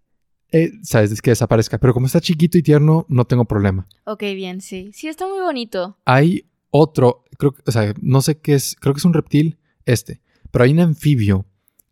eh, 0.52 0.72
sabes, 0.84 1.12
es 1.12 1.22
que 1.22 1.32
desaparezca. 1.32 1.78
Pero 1.80 1.94
como 1.94 2.06
está 2.06 2.22
chiquito 2.22 2.58
y 2.58 2.64
tierno, 2.64 3.06
no 3.10 3.26
tengo 3.26 3.46
problema. 3.46 3.88
Ok, 4.06 4.22
bien, 4.22 4.62
sí. 4.62 4.92
Sí, 4.94 5.08
está 5.08 5.28
muy 5.28 5.40
bonito. 5.40 5.98
Hay 6.06 6.46
otro, 6.70 7.24
creo 7.38 7.52
que, 7.54 7.62
o 7.66 7.72
sea, 7.72 7.94
no 8.02 8.22
sé 8.22 8.40
qué 8.40 8.54
es, 8.54 8.76
creo 8.80 8.94
que 8.94 9.00
es 9.00 9.06
un 9.06 9.14
reptil, 9.14 9.58
este. 9.86 10.22
Pero 10.52 10.66
hay 10.66 10.72
un 10.72 10.80
anfibio 10.80 11.46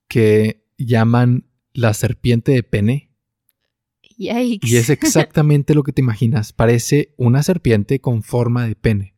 que 0.08 0.64
llaman 0.78 1.46
la 1.74 1.94
serpiente 1.94 2.52
de 2.52 2.64
pene. 2.64 3.10
Y 4.62 4.76
es 4.78 4.90
exactamente 4.90 5.74
lo 5.76 5.84
que 5.84 5.94
te 5.94 6.02
imaginas. 6.02 6.54
Parece 6.54 7.14
una 7.18 7.44
serpiente 7.44 8.00
con 8.02 8.24
forma 8.24 8.66
de 8.68 8.76
pene. 8.76 9.16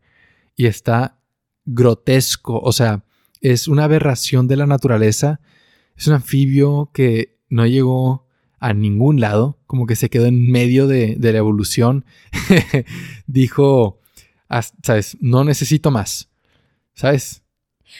Y 0.56 0.68
está 0.68 1.20
grotesco. 1.66 2.60
O 2.60 2.72
sea, 2.72 3.04
es 3.42 3.68
una 3.68 3.86
aberración 3.86 4.48
de 4.48 4.58
la 4.58 4.68
naturaleza. 4.68 5.40
Es 5.98 6.08
un 6.08 6.14
anfibio 6.14 6.90
que 6.94 7.38
no 7.50 7.66
llegó 7.66 8.28
a 8.60 8.74
ningún 8.74 9.20
lado. 9.20 9.60
Como 9.68 9.86
que 9.88 9.96
se 9.96 10.10
quedó 10.10 10.26
en 10.26 10.50
medio 10.52 10.88
de, 10.88 11.16
de 11.18 11.32
la 11.34 11.40
evolución. 11.40 12.06
Dijo, 13.28 14.00
"As- 14.48 14.74
¿sabes? 14.84 15.18
No 15.22 15.44
necesito 15.44 15.92
más. 15.92 16.30
¿Sabes? 16.94 17.43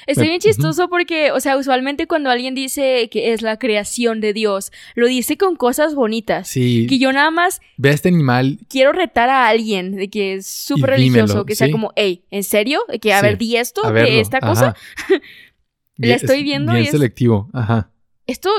Estoy 0.08 0.28
bien 0.28 0.40
chistoso 0.40 0.90
porque, 0.90 1.32
o 1.32 1.40
sea, 1.40 1.56
usualmente 1.58 2.08
cuando 2.08 2.30
alguien 2.30 2.56
dice 2.56 3.10
que 3.10 3.34
es 3.34 3.42
la 3.42 3.58
creación 3.60 4.22
de 4.22 4.34
Dios, 4.34 4.72
lo 4.96 5.08
dice 5.08 5.38
con 5.38 5.56
cosas 5.56 5.94
bonitas. 5.96 6.48
Sí. 6.48 6.88
Que 6.90 6.98
yo 7.00 7.12
nada 7.14 7.30
más 7.32 7.62
Ve 7.78 7.90
a 7.90 7.94
este 7.94 8.10
animal. 8.10 8.60
quiero 8.70 8.92
retar 8.92 9.30
a 9.30 9.48
alguien 9.48 9.96
de 9.96 10.10
que 10.10 10.34
es 10.36 10.48
súper 10.48 10.96
dímelo, 10.98 11.24
religioso, 11.26 11.46
que 11.46 11.56
sea 11.56 11.68
sí. 11.68 11.72
como, 11.74 11.92
hey, 11.96 12.24
¿en 12.32 12.44
serio? 12.44 12.82
De 12.88 13.00
que, 13.00 13.14
a 13.14 13.20
Sí, 13.20 13.26
ver, 13.26 13.38
di 13.38 13.56
esto 13.58 13.92
de 13.92 14.20
esta 14.20 14.40
cosa. 14.40 14.76
La 15.98 16.16
estoy 16.16 16.40
es 16.40 16.44
viendo 16.44 16.72
Bien 16.72 16.84
y 16.84 16.88
es- 16.88 16.92
selectivo. 16.92 17.50
Ajá. 17.54 17.92
Esto, 18.26 18.50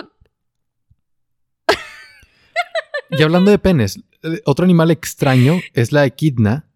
Y 3.10 3.22
hablando 3.22 3.50
de 3.50 3.58
penes, 3.58 3.98
eh, 4.22 4.40
otro 4.44 4.64
animal 4.64 4.90
extraño 4.90 5.60
es 5.72 5.92
la 5.92 6.04
equidna. 6.04 6.68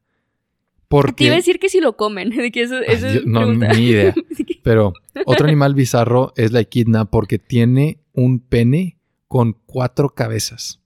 Porque. 0.89 1.13
te 1.13 1.25
iba 1.25 1.35
a 1.35 1.37
decir 1.37 1.59
que 1.59 1.69
si 1.69 1.81
lo 1.81 1.97
comen, 1.97 2.31
de 2.37 2.51
que 2.51 2.63
eso, 2.63 2.79
eso 2.81 3.09
yo- 3.13 3.21
no, 3.27 3.47
ni 3.53 3.83
idea. 3.89 4.15
Pero 4.63 4.93
otro 5.27 5.47
animal 5.47 5.75
bizarro 5.75 6.33
es 6.37 6.53
la 6.53 6.61
equidna 6.61 7.05
porque 7.07 7.39
tiene 7.39 8.01
un 8.13 8.41
pene 8.41 8.99
con 9.29 9.53
cuatro 9.67 10.11
cabezas. 10.11 10.81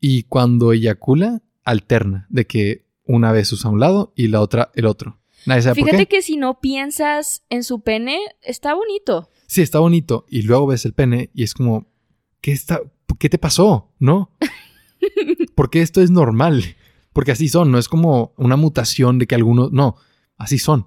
Y 0.00 0.24
cuando 0.24 0.72
eyacula, 0.72 1.42
alterna, 1.64 2.26
de 2.28 2.46
que 2.46 2.84
una 3.04 3.32
vez 3.32 3.52
usa 3.52 3.70
un 3.70 3.80
lado 3.80 4.12
y 4.16 4.28
la 4.28 4.40
otra 4.40 4.70
el 4.74 4.86
otro. 4.86 5.18
Nadie 5.46 5.62
sabe 5.62 5.74
por 5.80 5.84
Fíjate 5.86 6.06
qué. 6.06 6.16
que 6.16 6.22
si 6.22 6.36
no 6.36 6.60
piensas 6.60 7.44
en 7.50 7.64
su 7.64 7.80
pene, 7.80 8.18
está 8.42 8.74
bonito. 8.74 9.28
Sí, 9.46 9.60
está 9.62 9.78
bonito. 9.80 10.24
Y 10.28 10.42
luego 10.42 10.66
ves 10.68 10.84
el 10.84 10.92
pene 10.92 11.30
y 11.34 11.42
es 11.42 11.54
como, 11.54 11.86
¿qué, 12.40 12.52
está, 12.52 12.80
¿qué 13.18 13.28
te 13.28 13.38
pasó? 13.38 13.92
¿No? 13.98 14.30
Porque 15.54 15.82
esto 15.82 16.00
es 16.00 16.10
normal. 16.10 16.76
Porque 17.12 17.32
así 17.32 17.48
son, 17.48 17.70
no 17.70 17.78
es 17.78 17.88
como 17.88 18.32
una 18.36 18.56
mutación 18.56 19.18
de 19.18 19.26
que 19.26 19.34
algunos. 19.34 19.72
No, 19.72 19.96
así 20.38 20.58
son. 20.58 20.86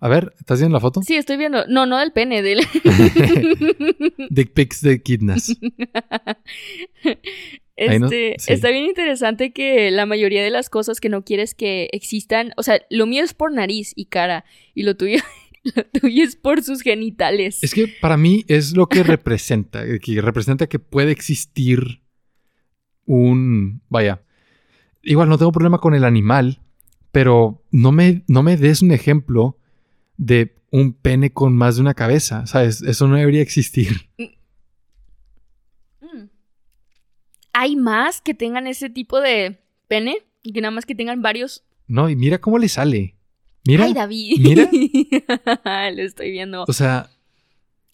A 0.00 0.08
ver, 0.08 0.34
¿estás 0.38 0.58
viendo 0.60 0.76
la 0.76 0.80
foto? 0.80 1.00
Sí, 1.02 1.14
estoy 1.16 1.36
viendo. 1.38 1.66
No, 1.68 1.86
no 1.86 1.98
del 1.98 2.12
pene, 2.12 2.42
del. 2.42 2.60
Dick 4.30 4.52
pics 4.54 4.80
de 4.82 5.02
kidnas. 5.02 5.56
No- 5.58 7.16
Este, 7.76 8.36
sí. 8.38 8.52
Está 8.54 8.70
bien 8.70 8.84
interesante 8.86 9.52
que 9.52 9.90
la 9.90 10.06
mayoría 10.06 10.42
de 10.42 10.50
las 10.50 10.70
cosas 10.70 10.98
que 10.98 11.10
no 11.10 11.24
quieres 11.24 11.54
que 11.54 11.90
existan, 11.92 12.52
o 12.56 12.62
sea, 12.62 12.80
lo 12.88 13.06
mío 13.06 13.22
es 13.22 13.34
por 13.34 13.52
nariz 13.52 13.92
y 13.94 14.06
cara, 14.06 14.46
y 14.74 14.82
lo 14.82 14.96
tuyo, 14.96 15.18
lo 15.76 15.84
tuyo 16.00 16.24
es 16.24 16.36
por 16.36 16.62
sus 16.62 16.80
genitales. 16.80 17.62
Es 17.62 17.74
que 17.74 17.86
para 18.00 18.16
mí 18.16 18.44
es 18.48 18.74
lo 18.74 18.86
que 18.88 19.02
representa, 19.02 19.84
que 20.00 20.22
representa 20.22 20.68
que 20.68 20.78
puede 20.78 21.10
existir 21.12 22.00
un, 23.04 23.82
vaya, 23.90 24.22
igual 25.06 25.28
no 25.28 25.38
tengo 25.38 25.52
problema 25.52 25.78
con 25.78 25.94
el 25.94 26.04
animal, 26.04 26.60
pero 27.12 27.62
no 27.70 27.92
me, 27.92 28.22
no 28.28 28.42
me 28.42 28.56
des 28.56 28.82
un 28.82 28.92
ejemplo 28.92 29.56
de 30.18 30.54
un 30.70 30.92
pene 30.92 31.32
con 31.32 31.56
más 31.56 31.76
de 31.76 31.82
una 31.82 31.94
cabeza, 31.94 32.46
¿sabes? 32.46 32.82
Eso 32.82 33.06
no 33.08 33.16
debería 33.16 33.40
existir. 33.42 34.08
Mm. 36.02 36.24
¿Hay 37.52 37.76
más 37.76 38.20
que 38.20 38.34
tengan 38.34 38.66
ese 38.66 38.90
tipo 38.90 39.20
de 39.20 39.58
pene? 39.88 40.18
Y 40.42 40.52
que 40.52 40.60
nada 40.60 40.70
más 40.72 40.84
que 40.86 40.94
tengan 40.94 41.22
varios. 41.22 41.64
No, 41.86 42.08
y 42.10 42.16
mira 42.16 42.38
cómo 42.40 42.58
le 42.58 42.68
sale. 42.68 43.16
Mira, 43.66 43.84
Ay, 43.84 43.94
David. 43.94 44.38
mira. 44.38 44.70
lo 45.92 46.02
estoy 46.02 46.30
viendo. 46.30 46.64
o 46.68 46.72
sea, 46.72 47.10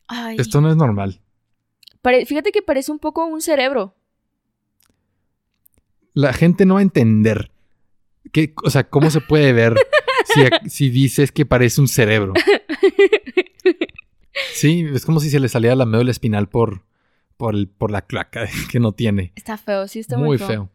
Ay. 0.06 0.36
esto 0.38 0.60
no 0.60 0.68
es 0.70 0.76
normal. 0.76 1.20
Pare- 2.02 2.26
Fíjate 2.26 2.52
que 2.52 2.60
parece 2.62 2.90
un 2.92 2.98
poco 2.98 3.24
un 3.24 3.40
cerebro. 3.40 3.94
La 6.14 6.32
gente 6.32 6.66
no 6.66 6.74
va 6.74 6.80
a 6.80 6.84
entender. 6.84 7.50
¿Qué, 8.32 8.54
o 8.64 8.70
sea, 8.70 8.88
¿cómo 8.88 9.10
se 9.10 9.20
puede 9.20 9.52
ver 9.52 9.76
si, 10.34 10.40
si 10.70 10.90
dices 10.90 11.32
que 11.32 11.46
parece 11.46 11.80
un 11.80 11.88
cerebro? 11.88 12.34
Sí, 14.54 14.86
es 14.92 15.04
como 15.04 15.20
si 15.20 15.30
se 15.30 15.40
le 15.40 15.48
saliera 15.48 15.76
la 15.76 15.86
médula 15.86 16.10
espinal 16.10 16.48
por, 16.48 16.82
por, 17.36 17.54
el- 17.54 17.68
por 17.68 17.90
la 17.90 18.02
cloaca 18.02 18.48
que 18.70 18.80
no 18.80 18.92
tiene. 18.92 19.32
Está 19.36 19.56
feo, 19.58 19.86
sí 19.88 19.98
está 19.98 20.16
muy, 20.16 20.28
Muy 20.28 20.38
feo. 20.38 20.70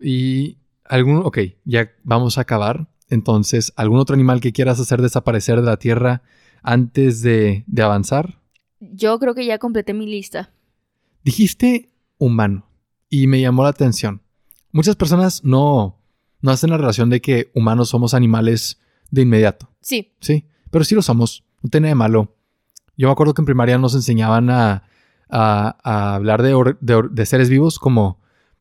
Y 0.00 0.58
algún, 0.84 1.18
ok, 1.24 1.38
ya 1.64 1.92
vamos 2.02 2.38
a 2.38 2.42
acabar. 2.42 2.88
Entonces, 3.10 3.72
¿algún 3.76 4.00
otro 4.00 4.14
animal 4.14 4.40
que 4.40 4.52
quieras 4.52 4.80
hacer 4.80 5.02
desaparecer 5.02 5.56
de 5.60 5.66
la 5.66 5.76
Tierra 5.76 6.22
antes 6.62 7.20
de, 7.22 7.64
de 7.66 7.82
avanzar? 7.82 8.40
Yo 8.80 9.18
creo 9.18 9.34
que 9.34 9.46
ya 9.46 9.58
completé 9.58 9.94
mi 9.94 10.06
lista. 10.06 10.50
Dijiste 11.22 11.90
humano 12.18 12.66
y 13.08 13.26
me 13.26 13.40
llamó 13.40 13.62
la 13.62 13.68
atención. 13.70 14.20
Muchas 14.74 14.96
personas 14.96 15.42
no, 15.44 15.98
no 16.42 16.50
hacen 16.50 16.68
la 16.70 16.76
relación 16.76 17.08
de 17.08 17.20
que 17.22 17.50
humanos 17.54 17.88
somos 17.88 18.12
animales 18.12 18.80
de 19.10 19.22
inmediato. 19.22 19.70
Sí. 19.80 20.12
Sí, 20.20 20.44
pero 20.70 20.84
sí 20.84 20.94
lo 20.94 21.00
somos. 21.02 21.44
No 21.62 21.70
tiene 21.70 21.88
de 21.88 21.94
malo. 21.94 22.36
Yo 22.96 23.08
me 23.08 23.12
acuerdo 23.12 23.32
que 23.34 23.40
en 23.42 23.46
primaria 23.46 23.78
nos 23.78 23.94
enseñaban 23.94 24.50
a, 24.50 24.82
a- 25.30 25.76
a 25.82 26.14
hablar 26.16 26.42
de, 26.42 26.54
or- 26.54 26.78
de 26.80 26.94
or- 26.94 27.10
de 27.12 27.24
seres 27.24 27.48
vivos 27.48 27.78
como 27.78 28.20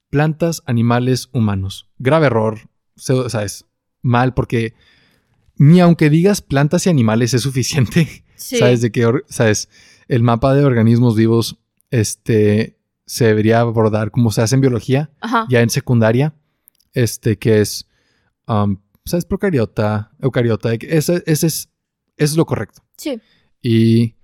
plantas, 0.10 0.62
animales, 0.68 1.30
humanos. 1.34 1.90
Grave 1.98 2.28
error. 2.28 2.60
O 3.10 3.30
sea, 3.30 3.42
es 3.44 3.66
mal 4.04 4.34
porque 4.36 4.76
ni 5.58 5.80
aunque 5.82 6.10
digas 6.12 6.42
plantas 6.42 6.86
y 6.86 6.90
animales 6.92 7.34
es 7.34 7.42
suficiente. 7.42 8.24
Sí. 8.36 8.58
¿Sabes 8.58 8.82
de 8.82 8.92
qué? 8.92 9.10
¿Sabes? 9.30 9.70
El 10.10 10.22
mapa 10.22 10.54
de 10.54 10.66
organismos 10.66 11.16
vivos 11.16 11.60
este, 11.92 12.78
se 13.06 13.26
debería 13.26 13.60
abordar 13.60 14.12
como 14.12 14.32
se 14.32 14.42
hace 14.42 14.56
en 14.56 14.62
biología, 14.62 15.12
Ajá. 15.20 15.46
ya 15.50 15.62
en 15.62 15.70
secundaria, 15.70 16.34
este, 16.94 17.38
que 17.38 17.62
es, 17.62 17.88
um, 18.48 18.78
¿sabes? 19.06 19.26
Procariota, 19.26 20.12
eucariota. 20.20 20.74
Ese, 20.74 21.24
ese 21.26 21.48
es, 21.48 21.70
eso 22.18 22.34
es 22.34 22.38
lo 22.38 22.46
correcto. 22.46 22.84
Sí. 22.98 23.20
Y 23.62 24.16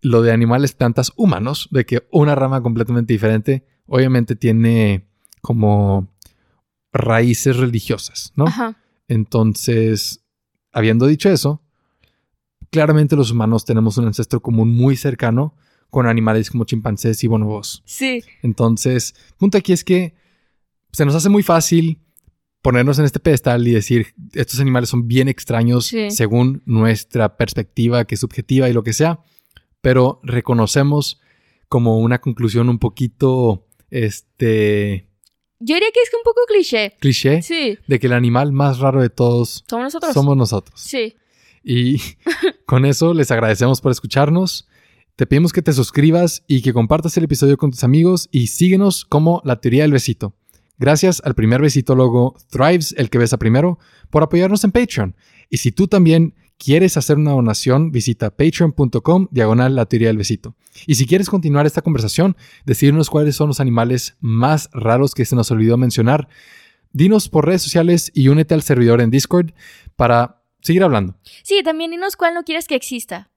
lo 0.00 0.22
de 0.22 0.32
animales, 0.32 0.72
plantas, 0.72 1.12
humanos, 1.16 1.68
de 1.70 1.84
que 1.84 2.06
una 2.10 2.34
rama 2.34 2.62
completamente 2.62 3.12
diferente, 3.12 3.66
obviamente 3.86 4.36
tiene 4.36 5.08
como 5.40 6.08
raíces 6.92 7.56
religiosas, 7.56 8.32
¿no? 8.36 8.46
Ajá. 8.46 8.76
Entonces, 9.08 10.24
habiendo 10.72 11.06
dicho 11.06 11.30
eso, 11.30 11.62
claramente 12.70 13.16
los 13.16 13.30
humanos 13.30 13.64
tenemos 13.64 13.98
un 13.98 14.06
ancestro 14.06 14.40
común 14.40 14.70
muy 14.70 14.96
cercano 14.96 15.54
con 15.90 16.06
animales 16.06 16.50
como 16.50 16.64
chimpancés 16.64 17.22
y 17.24 17.26
bonobos. 17.26 17.82
Sí. 17.86 18.22
Entonces, 18.42 19.14
punto 19.38 19.58
aquí 19.58 19.72
es 19.72 19.84
que 19.84 20.14
se 20.92 21.04
nos 21.04 21.14
hace 21.14 21.28
muy 21.28 21.42
fácil 21.42 22.00
ponernos 22.62 22.98
en 22.98 23.04
este 23.04 23.20
pedestal 23.20 23.66
y 23.68 23.70
decir, 23.72 24.08
estos 24.32 24.58
animales 24.60 24.88
son 24.88 25.06
bien 25.06 25.28
extraños 25.28 25.86
Sí. 25.86 26.10
según 26.10 26.62
nuestra 26.66 27.36
perspectiva, 27.36 28.04
que 28.06 28.16
es 28.16 28.20
subjetiva 28.20 28.68
y 28.68 28.72
lo 28.72 28.82
que 28.82 28.92
sea, 28.92 29.20
pero 29.80 30.20
reconocemos 30.24 31.20
como 31.68 31.98
una 32.00 32.20
conclusión 32.20 32.68
un 32.68 32.78
poquito, 32.78 33.66
este, 33.90 35.08
Yo 35.60 35.74
diría 35.74 35.90
que 35.92 36.00
es 36.00 36.10
un 36.12 36.22
poco 36.24 36.40
cliché. 36.48 36.94
cliché 37.00 37.40
Sí. 37.42 37.78
de 37.86 37.98
que 38.00 38.06
el 38.08 38.12
animal 38.12 38.52
más 38.52 38.78
raro 38.78 39.00
de 39.00 39.10
todos 39.10 39.64
Somos 39.68 39.84
nosotros. 39.84 40.12
somos 40.12 40.36
nosotros. 40.36 40.80
Sí. 40.80 41.14
Y 41.62 42.00
con 42.66 42.84
eso 42.84 43.14
les 43.14 43.30
agradecemos 43.30 43.80
por 43.80 43.92
escucharnos. 43.92 44.68
Te 45.16 45.24
pedimos 45.24 45.54
que 45.54 45.62
te 45.62 45.72
suscribas 45.72 46.44
y 46.46 46.60
que 46.60 46.74
compartas 46.74 47.16
el 47.16 47.24
episodio 47.24 47.56
con 47.56 47.70
tus 47.70 47.82
amigos 47.84 48.28
y 48.32 48.48
síguenos 48.48 49.06
como 49.06 49.40
La 49.46 49.62
Teoría 49.62 49.80
del 49.80 49.92
Besito. 49.92 50.34
Gracias 50.76 51.22
al 51.24 51.34
primer 51.34 51.62
besitólogo 51.62 52.36
Thrives, 52.50 52.94
el 52.98 53.08
que 53.08 53.16
besa 53.16 53.38
primero, 53.38 53.78
por 54.10 54.22
apoyarnos 54.22 54.62
en 54.64 54.72
Patreon. 54.72 55.16
Y 55.48 55.56
si 55.56 55.72
tú 55.72 55.88
también 55.88 56.34
quieres 56.58 56.98
hacer 56.98 57.16
una 57.16 57.30
donación, 57.30 57.92
visita 57.92 58.28
patreon.com 58.28 59.28
diagonal 59.30 59.74
La 59.74 59.86
Teoría 59.86 60.08
del 60.08 60.18
Besito. 60.18 60.54
Y 60.86 60.96
si 60.96 61.06
quieres 61.06 61.30
continuar 61.30 61.64
esta 61.64 61.80
conversación, 61.80 62.36
decirnos 62.66 63.08
cuáles 63.08 63.36
son 63.36 63.48
los 63.48 63.60
animales 63.60 64.18
más 64.20 64.68
raros 64.74 65.14
que 65.14 65.24
se 65.24 65.34
nos 65.34 65.50
olvidó 65.50 65.78
mencionar, 65.78 66.28
dinos 66.92 67.30
por 67.30 67.46
redes 67.46 67.62
sociales 67.62 68.12
y 68.12 68.28
únete 68.28 68.52
al 68.52 68.60
servidor 68.60 69.00
en 69.00 69.10
Discord 69.10 69.52
para 69.96 70.42
seguir 70.60 70.82
hablando. 70.82 71.16
Sí, 71.42 71.62
también 71.64 71.90
dinos 71.90 72.16
cuál 72.16 72.34
no 72.34 72.44
quieres 72.44 72.68
que 72.68 72.74
exista. 72.74 73.30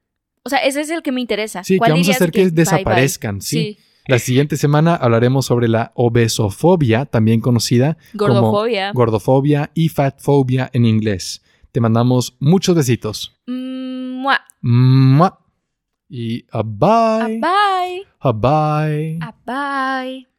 O 0.50 0.58
sea, 0.58 0.66
ese 0.66 0.82
es 0.82 0.90
el 0.90 1.04
que 1.04 1.12
me 1.12 1.22
interesa. 1.22 1.64
Sí, 1.64 1.76
que 1.76 1.78
¿Cuál 1.78 1.92
vamos 1.92 2.10
a 2.10 2.12
hacer 2.14 2.32
que, 2.32 2.40
bye, 2.40 2.50
bye? 2.50 2.56
desaparezcan, 2.56 3.40
¿sí? 3.40 3.78
Sí. 3.78 3.78
La 4.08 4.18
siguiente 4.18 4.58
semana 4.58 4.96
hablaremos 4.96 5.46
sobre 5.46 5.68
la 5.68 5.92
obesofobia, 5.94 7.06
también 7.06 7.42
conocida 7.42 7.96
Gordofobia. 8.16 8.88
como 8.90 8.98
gordofobia 8.98 9.70
y 9.76 9.90
fatfobia 9.90 10.72
en 10.74 10.86
inglés. 10.88 11.44
Te 11.72 11.80
mandamos 11.80 12.36
muchos 12.40 12.76
besitos. 12.76 13.40
Mm, 13.46 14.22
mua. 14.24 14.42
Mua. 14.62 15.40
Y 16.10 16.44
a 16.50 16.64
bye. 16.64 17.40
bye. 17.40 18.08
A 18.20 18.32
bye. 18.32 19.20
Ah, 19.22 19.36
bye. 19.46 20.39